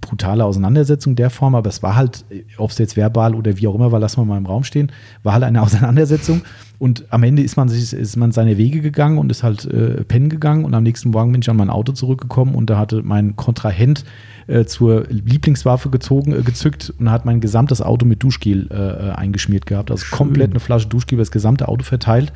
brutale 0.00 0.44
Auseinandersetzung 0.44 1.16
der 1.16 1.30
Form, 1.30 1.54
aber 1.54 1.70
es 1.70 1.82
war 1.82 1.96
halt, 1.96 2.24
ob 2.58 2.70
es 2.70 2.78
jetzt 2.78 2.96
verbal 2.96 3.34
oder 3.34 3.56
wie 3.56 3.66
auch 3.66 3.74
immer 3.74 3.90
war, 3.90 3.98
lassen 3.98 4.20
wir 4.20 4.24
mal 4.26 4.38
im 4.38 4.46
Raum 4.46 4.62
stehen, 4.62 4.92
war 5.22 5.32
halt 5.32 5.44
eine 5.44 5.62
Auseinandersetzung. 5.62 6.42
Und 6.78 7.06
am 7.10 7.22
Ende 7.22 7.42
ist 7.42 7.56
man 7.56 7.68
sich, 7.68 7.92
ist 7.92 8.16
man 8.16 8.32
seine 8.32 8.58
Wege 8.58 8.80
gegangen 8.80 9.18
und 9.18 9.30
ist 9.30 9.42
halt 9.42 9.64
äh, 9.66 10.02
pennen 10.02 10.28
gegangen. 10.28 10.64
Und 10.64 10.74
am 10.74 10.82
nächsten 10.82 11.10
Morgen 11.10 11.30
bin 11.30 11.40
ich 11.40 11.48
an 11.48 11.56
mein 11.56 11.70
Auto 11.70 11.92
zurückgekommen 11.92 12.56
und 12.56 12.68
da 12.70 12.76
hatte 12.76 13.02
mein 13.04 13.36
Kontrahent 13.36 14.04
äh, 14.48 14.64
zur 14.64 15.06
Lieblingswaffe 15.08 15.90
gezogen, 15.90 16.32
äh, 16.32 16.42
gezückt 16.42 16.92
und 16.98 17.10
hat 17.10 17.24
mein 17.24 17.40
gesamtes 17.40 17.80
Auto 17.80 18.04
mit 18.04 18.22
Duschgel 18.22 18.68
äh, 18.70 18.74
äh, 18.74 19.10
eingeschmiert 19.12 19.66
gehabt, 19.66 19.92
also 19.92 20.04
Schön. 20.04 20.18
komplett 20.18 20.50
eine 20.50 20.60
Flasche 20.60 20.88
Duschgel 20.88 21.14
über 21.14 21.22
das 21.22 21.30
gesamte 21.30 21.68
Auto 21.68 21.84
verteilt 21.84 22.32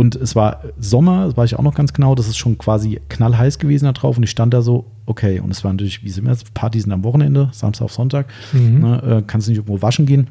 und 0.00 0.16
es 0.16 0.34
war 0.34 0.62
Sommer, 0.78 1.26
das 1.26 1.36
weiß 1.36 1.52
ich 1.52 1.58
auch 1.58 1.62
noch 1.62 1.74
ganz 1.74 1.92
genau, 1.92 2.14
das 2.14 2.26
ist 2.26 2.38
schon 2.38 2.56
quasi 2.58 3.00
knallheiß 3.10 3.58
gewesen 3.58 3.84
da 3.84 3.92
drauf 3.92 4.16
und 4.16 4.22
ich 4.24 4.30
stand 4.30 4.54
da 4.54 4.62
so, 4.62 4.86
okay, 5.06 5.40
und 5.40 5.50
es 5.50 5.62
war 5.62 5.72
natürlich, 5.72 6.02
wie 6.02 6.08
es 6.08 6.16
immer 6.18 6.32
ist, 6.32 6.54
Partys 6.54 6.84
sind 6.84 6.92
am 6.92 7.04
Wochenende, 7.04 7.50
Samstag 7.52 7.84
auf 7.84 7.92
Sonntag, 7.92 8.26
Mhm. 8.52 8.78
ne, 8.80 9.02
äh, 9.18 9.22
kannst 9.26 9.46
du 9.46 9.50
nicht 9.52 9.58
irgendwo 9.58 9.82
waschen 9.82 10.06
gehen, 10.06 10.28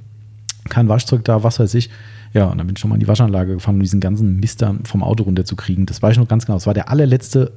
kein 0.69 0.89
Waschzeug 0.89 1.23
da, 1.23 1.43
was 1.43 1.59
weiß 1.59 1.73
ich. 1.75 1.89
Ja, 2.33 2.45
und 2.45 2.57
dann 2.59 2.67
bin 2.67 2.75
ich 2.75 2.79
schon 2.79 2.89
mal 2.89 2.95
in 2.95 2.99
die 2.99 3.07
Waschanlage 3.07 3.53
gefahren, 3.53 3.75
um 3.75 3.81
diesen 3.81 3.99
ganzen 3.99 4.39
Mist 4.39 4.63
vom 4.83 5.03
Auto 5.03 5.23
runterzukriegen. 5.23 5.85
Das 5.87 6.01
weiß 6.01 6.11
ich 6.13 6.19
noch 6.19 6.27
ganz 6.27 6.45
genau. 6.45 6.57
Das 6.57 6.67
war 6.67 6.75
der 6.75 6.89
allerletzte, 6.89 7.53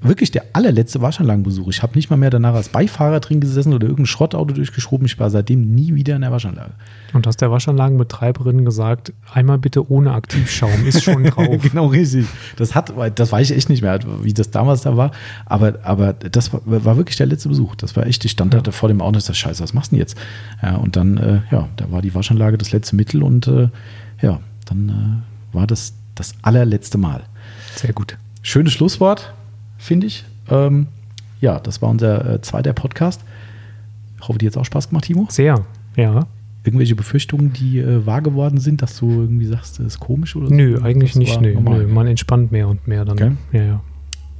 wirklich 0.00 0.30
der 0.30 0.44
allerletzte 0.54 1.02
Waschanlagenbesuch. 1.02 1.68
Ich 1.68 1.82
habe 1.82 1.94
nicht 1.96 2.08
mal 2.08 2.16
mehr 2.16 2.30
danach 2.30 2.54
als 2.54 2.70
Beifahrer 2.70 3.20
drin 3.20 3.40
gesessen 3.40 3.74
oder 3.74 3.84
irgendein 3.86 4.06
Schrottauto 4.06 4.54
durchgeschoben. 4.54 5.04
Ich 5.04 5.18
war 5.18 5.28
seitdem 5.28 5.74
nie 5.74 5.94
wieder 5.94 6.16
in 6.16 6.22
der 6.22 6.32
Waschanlage. 6.32 6.72
Und 7.12 7.26
hast 7.26 7.42
der 7.42 7.50
Waschanlagenbetreiberin 7.50 8.64
gesagt, 8.64 9.12
einmal 9.32 9.58
bitte 9.58 9.90
ohne 9.90 10.12
Aktivschaum, 10.12 10.86
ist 10.86 11.02
schon 11.04 11.24
drauf. 11.30 11.60
genau, 11.62 11.86
richtig. 11.86 12.26
Das 12.56 12.74
hat, 12.74 12.92
das 13.18 13.32
weiß 13.32 13.50
ich 13.50 13.56
echt 13.56 13.68
nicht 13.68 13.82
mehr, 13.82 13.98
wie 14.22 14.32
das 14.32 14.50
damals 14.50 14.80
da 14.80 14.96
war. 14.96 15.10
Aber, 15.44 15.74
aber 15.82 16.14
das 16.14 16.52
war, 16.54 16.62
war 16.64 16.96
wirklich 16.96 17.16
der 17.16 17.26
letzte 17.26 17.48
Besuch. 17.50 17.74
Das 17.76 17.96
war 17.96 18.06
echt, 18.06 18.24
ich 18.24 18.30
stand 18.30 18.54
Ja. 18.54 18.62
da 18.62 18.70
vor 18.70 18.88
dem 18.88 19.00
Auto 19.02 19.16
und 19.16 19.22
dachte, 19.22 19.34
scheiße, 19.34 19.62
was 19.62 19.74
machst 19.74 19.92
du 19.92 19.96
denn 19.96 20.00
jetzt? 20.00 20.16
Ja, 20.62 20.76
und 20.76 20.96
dann, 20.96 21.18
äh, 21.18 21.40
ja, 21.50 21.68
da 21.76 21.90
war 21.92 22.00
die 22.00 22.14
Waschanlage 22.14 22.56
das 22.56 22.72
letzte 22.72 22.96
Mittel 22.96 23.22
und 23.22 23.46
äh, 23.46 23.68
ja, 24.22 24.40
dann 24.64 25.22
äh, 25.52 25.54
war 25.54 25.66
das 25.66 25.92
das 26.14 26.34
allerletzte 26.40 26.96
Mal. 26.96 27.24
Sehr 27.74 27.92
gut. 27.92 28.16
Schönes 28.40 28.72
Schlusswort, 28.72 29.34
finde 29.78 30.06
ich. 30.06 30.24
Ähm, 30.50 30.88
ja, 31.40 31.60
das 31.60 31.82
war 31.82 31.90
unser 31.90 32.34
äh, 32.34 32.40
zweiter 32.40 32.72
Podcast. 32.72 33.22
Ich 34.20 34.28
hoffe, 34.28 34.38
dir 34.38 34.46
hat 34.46 34.54
es 34.54 34.56
auch 34.56 34.64
Spaß 34.64 34.88
gemacht, 34.88 35.04
Timo. 35.04 35.26
Sehr, 35.30 35.64
ja. 35.96 36.26
Irgendwelche 36.64 36.96
Befürchtungen, 36.96 37.52
die 37.52 37.78
äh, 37.78 38.04
wahr 38.06 38.22
geworden 38.22 38.58
sind, 38.58 38.82
dass 38.82 38.98
du 38.98 39.08
irgendwie 39.08 39.46
sagst, 39.46 39.78
das 39.78 39.86
ist 39.86 40.00
komisch 40.00 40.34
oder 40.34 40.48
so? 40.48 40.54
Nö, 40.54 40.80
eigentlich 40.82 41.12
Das 41.12 41.18
nicht. 41.18 41.40
Nö, 41.40 41.54
nö. 41.60 41.86
Man 41.86 42.06
entspannt 42.06 42.50
mehr 42.50 42.68
und 42.68 42.88
mehr 42.88 43.04
dann. 43.04 43.16
Okay. 43.16 43.32
Ja, 43.52 43.62
ja. 43.62 43.80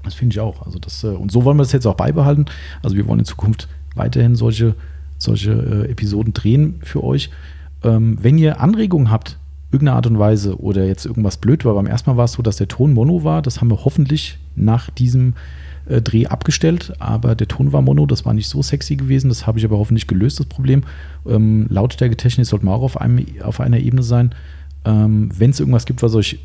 Das 0.03 0.15
finde 0.15 0.35
ich 0.35 0.41
auch. 0.41 0.65
Also 0.65 0.79
das, 0.79 1.05
äh, 1.05 1.09
und 1.09 1.31
so 1.31 1.45
wollen 1.45 1.57
wir 1.57 1.63
es 1.63 1.73
jetzt 1.73 1.87
auch 1.87 1.95
beibehalten. 1.95 2.47
Also 2.83 2.97
wir 2.97 3.07
wollen 3.07 3.21
in 3.21 3.25
Zukunft 3.25 3.69
weiterhin 3.95 4.35
solche, 4.35 4.75
solche 5.19 5.53
äh, 5.53 5.91
Episoden 5.91 6.33
drehen 6.33 6.81
für 6.83 7.05
euch. 7.05 7.31
Ähm, 7.85 8.19
wenn 8.21 8.39
ihr 8.39 8.61
Anregungen 8.61 9.11
habt, 9.11 9.39
irgendeine 9.77 9.97
Art 9.97 10.07
und 10.07 10.19
Weise 10.19 10.59
oder 10.61 10.85
jetzt 10.85 11.07
irgendwas 11.07 11.37
blöd 11.37 11.65
war, 11.65 11.75
beim 11.75 11.87
ersten 11.87 12.11
Mal 12.11 12.17
war 12.17 12.25
es 12.25 12.33
so, 12.33 12.43
dass 12.43 12.57
der 12.57 12.69
Ton 12.69 12.93
Mono 12.93 13.25
war. 13.25 13.43
Das 13.43 13.61
haben 13.61 13.71
wir 13.71 13.85
hoffentlich 13.85 14.39
nach 14.57 14.91
diesem 14.91 15.35
äh, 15.87 16.01
Dreh 16.01 16.27
abgestellt, 16.27 16.95
aber 16.99 17.35
der 17.35 17.49
Ton 17.49 17.73
war 17.73 17.83
Mono, 17.83 18.07
das 18.07 18.25
war 18.25 18.35
nicht 18.35 18.49
so 18.49 18.63
sexy 18.63 18.97
gewesen. 18.97 19.29
Das 19.29 19.47
habe 19.47 19.59
ich 19.59 19.65
aber 19.65 19.79
hoffentlich 19.79 20.07
gelöst, 20.07 20.41
das 20.41 20.47
Problem. 20.47 20.83
Ähm, 21.27 21.67
Lautstärketechnisch 21.69 22.49
sollten 22.49 22.67
wir 22.67 22.73
auch 22.73 22.83
auf, 22.83 23.01
einem, 23.01 23.25
auf 23.43 23.61
einer 23.61 23.79
Ebene 23.79 24.03
sein. 24.03 24.35
Ähm, 24.85 25.31
wenn 25.37 25.51
es 25.51 25.61
irgendwas 25.61 25.85
gibt, 25.85 26.03
was 26.03 26.15
euch 26.15 26.39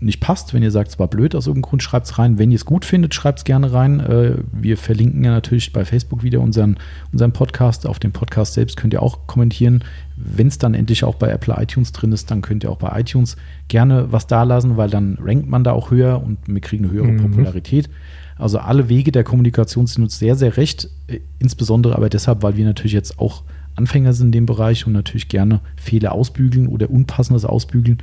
nicht 0.00 0.20
passt, 0.20 0.52
wenn 0.52 0.62
ihr 0.62 0.70
sagt, 0.70 0.90
es 0.90 0.98
war 0.98 1.08
blöd 1.08 1.34
aus 1.34 1.46
irgendeinem 1.46 1.70
Grund, 1.70 1.82
schreibt 1.82 2.06
es 2.06 2.18
rein. 2.18 2.38
Wenn 2.38 2.50
ihr 2.50 2.56
es 2.56 2.64
gut 2.64 2.84
findet, 2.84 3.14
schreibt 3.14 3.38
es 3.40 3.44
gerne 3.44 3.72
rein. 3.72 4.00
Äh, 4.00 4.36
wir 4.52 4.76
verlinken 4.76 5.24
ja 5.24 5.30
natürlich 5.30 5.72
bei 5.72 5.84
Facebook 5.84 6.22
wieder 6.22 6.40
unseren, 6.40 6.76
unseren 7.12 7.32
Podcast. 7.32 7.86
Auf 7.86 7.98
dem 7.98 8.12
Podcast 8.12 8.54
selbst 8.54 8.76
könnt 8.76 8.92
ihr 8.92 9.02
auch 9.02 9.26
kommentieren. 9.26 9.84
Wenn 10.16 10.48
es 10.48 10.58
dann 10.58 10.74
endlich 10.74 11.04
auch 11.04 11.14
bei 11.14 11.30
Apple 11.30 11.54
iTunes 11.58 11.92
drin 11.92 12.12
ist, 12.12 12.30
dann 12.30 12.42
könnt 12.42 12.64
ihr 12.64 12.70
auch 12.70 12.78
bei 12.78 13.00
iTunes 13.00 13.36
gerne 13.68 14.12
was 14.12 14.26
da 14.26 14.42
lassen, 14.42 14.76
weil 14.76 14.90
dann 14.90 15.16
rankt 15.20 15.48
man 15.48 15.64
da 15.64 15.72
auch 15.72 15.90
höher 15.90 16.22
und 16.22 16.38
wir 16.46 16.60
kriegen 16.60 16.84
eine 16.84 16.92
höhere 16.92 17.12
mhm. 17.12 17.18
Popularität. 17.18 17.88
Also 18.36 18.58
alle 18.58 18.88
Wege 18.88 19.12
der 19.12 19.24
Kommunikation 19.24 19.86
sind 19.86 20.02
uns 20.02 20.18
sehr, 20.18 20.34
sehr 20.34 20.56
recht. 20.56 20.88
Äh, 21.06 21.20
insbesondere 21.38 21.96
aber 21.96 22.08
deshalb, 22.08 22.42
weil 22.42 22.56
wir 22.56 22.64
natürlich 22.64 22.92
jetzt 22.92 23.18
auch 23.18 23.42
Anfänger 23.76 24.12
sind 24.12 24.26
in 24.26 24.32
dem 24.32 24.46
Bereich 24.46 24.86
und 24.86 24.92
natürlich 24.92 25.28
gerne 25.28 25.60
Fehler 25.76 26.12
ausbügeln 26.12 26.68
oder 26.68 26.90
Unpassendes 26.90 27.44
ausbügeln. 27.44 27.98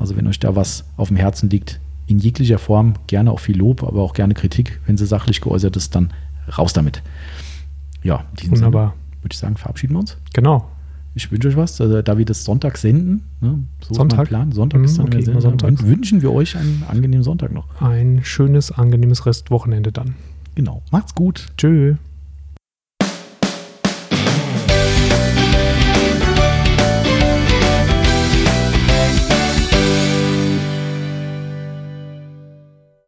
Also 0.00 0.16
wenn 0.16 0.26
euch 0.26 0.40
da 0.40 0.56
was 0.56 0.84
auf 0.96 1.08
dem 1.08 1.16
Herzen 1.16 1.48
liegt, 1.50 1.78
in 2.06 2.18
jeglicher 2.18 2.58
Form, 2.58 2.94
gerne 3.06 3.30
auch 3.30 3.38
viel 3.38 3.56
Lob, 3.56 3.84
aber 3.84 4.02
auch 4.02 4.14
gerne 4.14 4.34
Kritik, 4.34 4.80
wenn 4.86 4.96
sie 4.96 5.06
sachlich 5.06 5.40
geäußert 5.40 5.76
ist, 5.76 5.94
dann 5.94 6.12
raus 6.58 6.72
damit. 6.72 7.02
Ja, 8.02 8.24
Wunderbar. 8.48 8.94
würde 9.22 9.32
ich 9.32 9.38
sagen, 9.38 9.56
verabschieden 9.56 9.94
wir 9.94 10.00
uns. 10.00 10.16
Genau. 10.32 10.68
Ich 11.14 11.30
wünsche 11.30 11.48
euch 11.48 11.56
was, 11.56 11.80
also, 11.80 12.02
da 12.02 12.18
wir 12.18 12.24
das 12.24 12.44
Sonntag 12.44 12.78
senden, 12.78 13.22
ne, 13.40 13.58
so 13.80 13.94
Sonntag? 13.94 14.14
ist 14.14 14.16
mein 14.18 14.26
Plan. 14.26 14.52
Sonntag 14.52 14.82
ist 14.82 14.98
dann 14.98 15.06
okay, 15.06 15.22
Sender, 15.22 15.40
Sonntag. 15.40 15.82
wünschen 15.84 16.22
wir 16.22 16.32
euch 16.32 16.56
einen 16.56 16.84
angenehmen 16.88 17.24
Sonntag 17.24 17.52
noch. 17.52 17.80
Ein 17.80 18.20
schönes, 18.22 18.72
angenehmes 18.72 19.26
Restwochenende 19.26 19.92
dann. 19.92 20.14
Genau. 20.54 20.82
Macht's 20.90 21.14
gut. 21.14 21.48
Tschüss. 21.56 21.96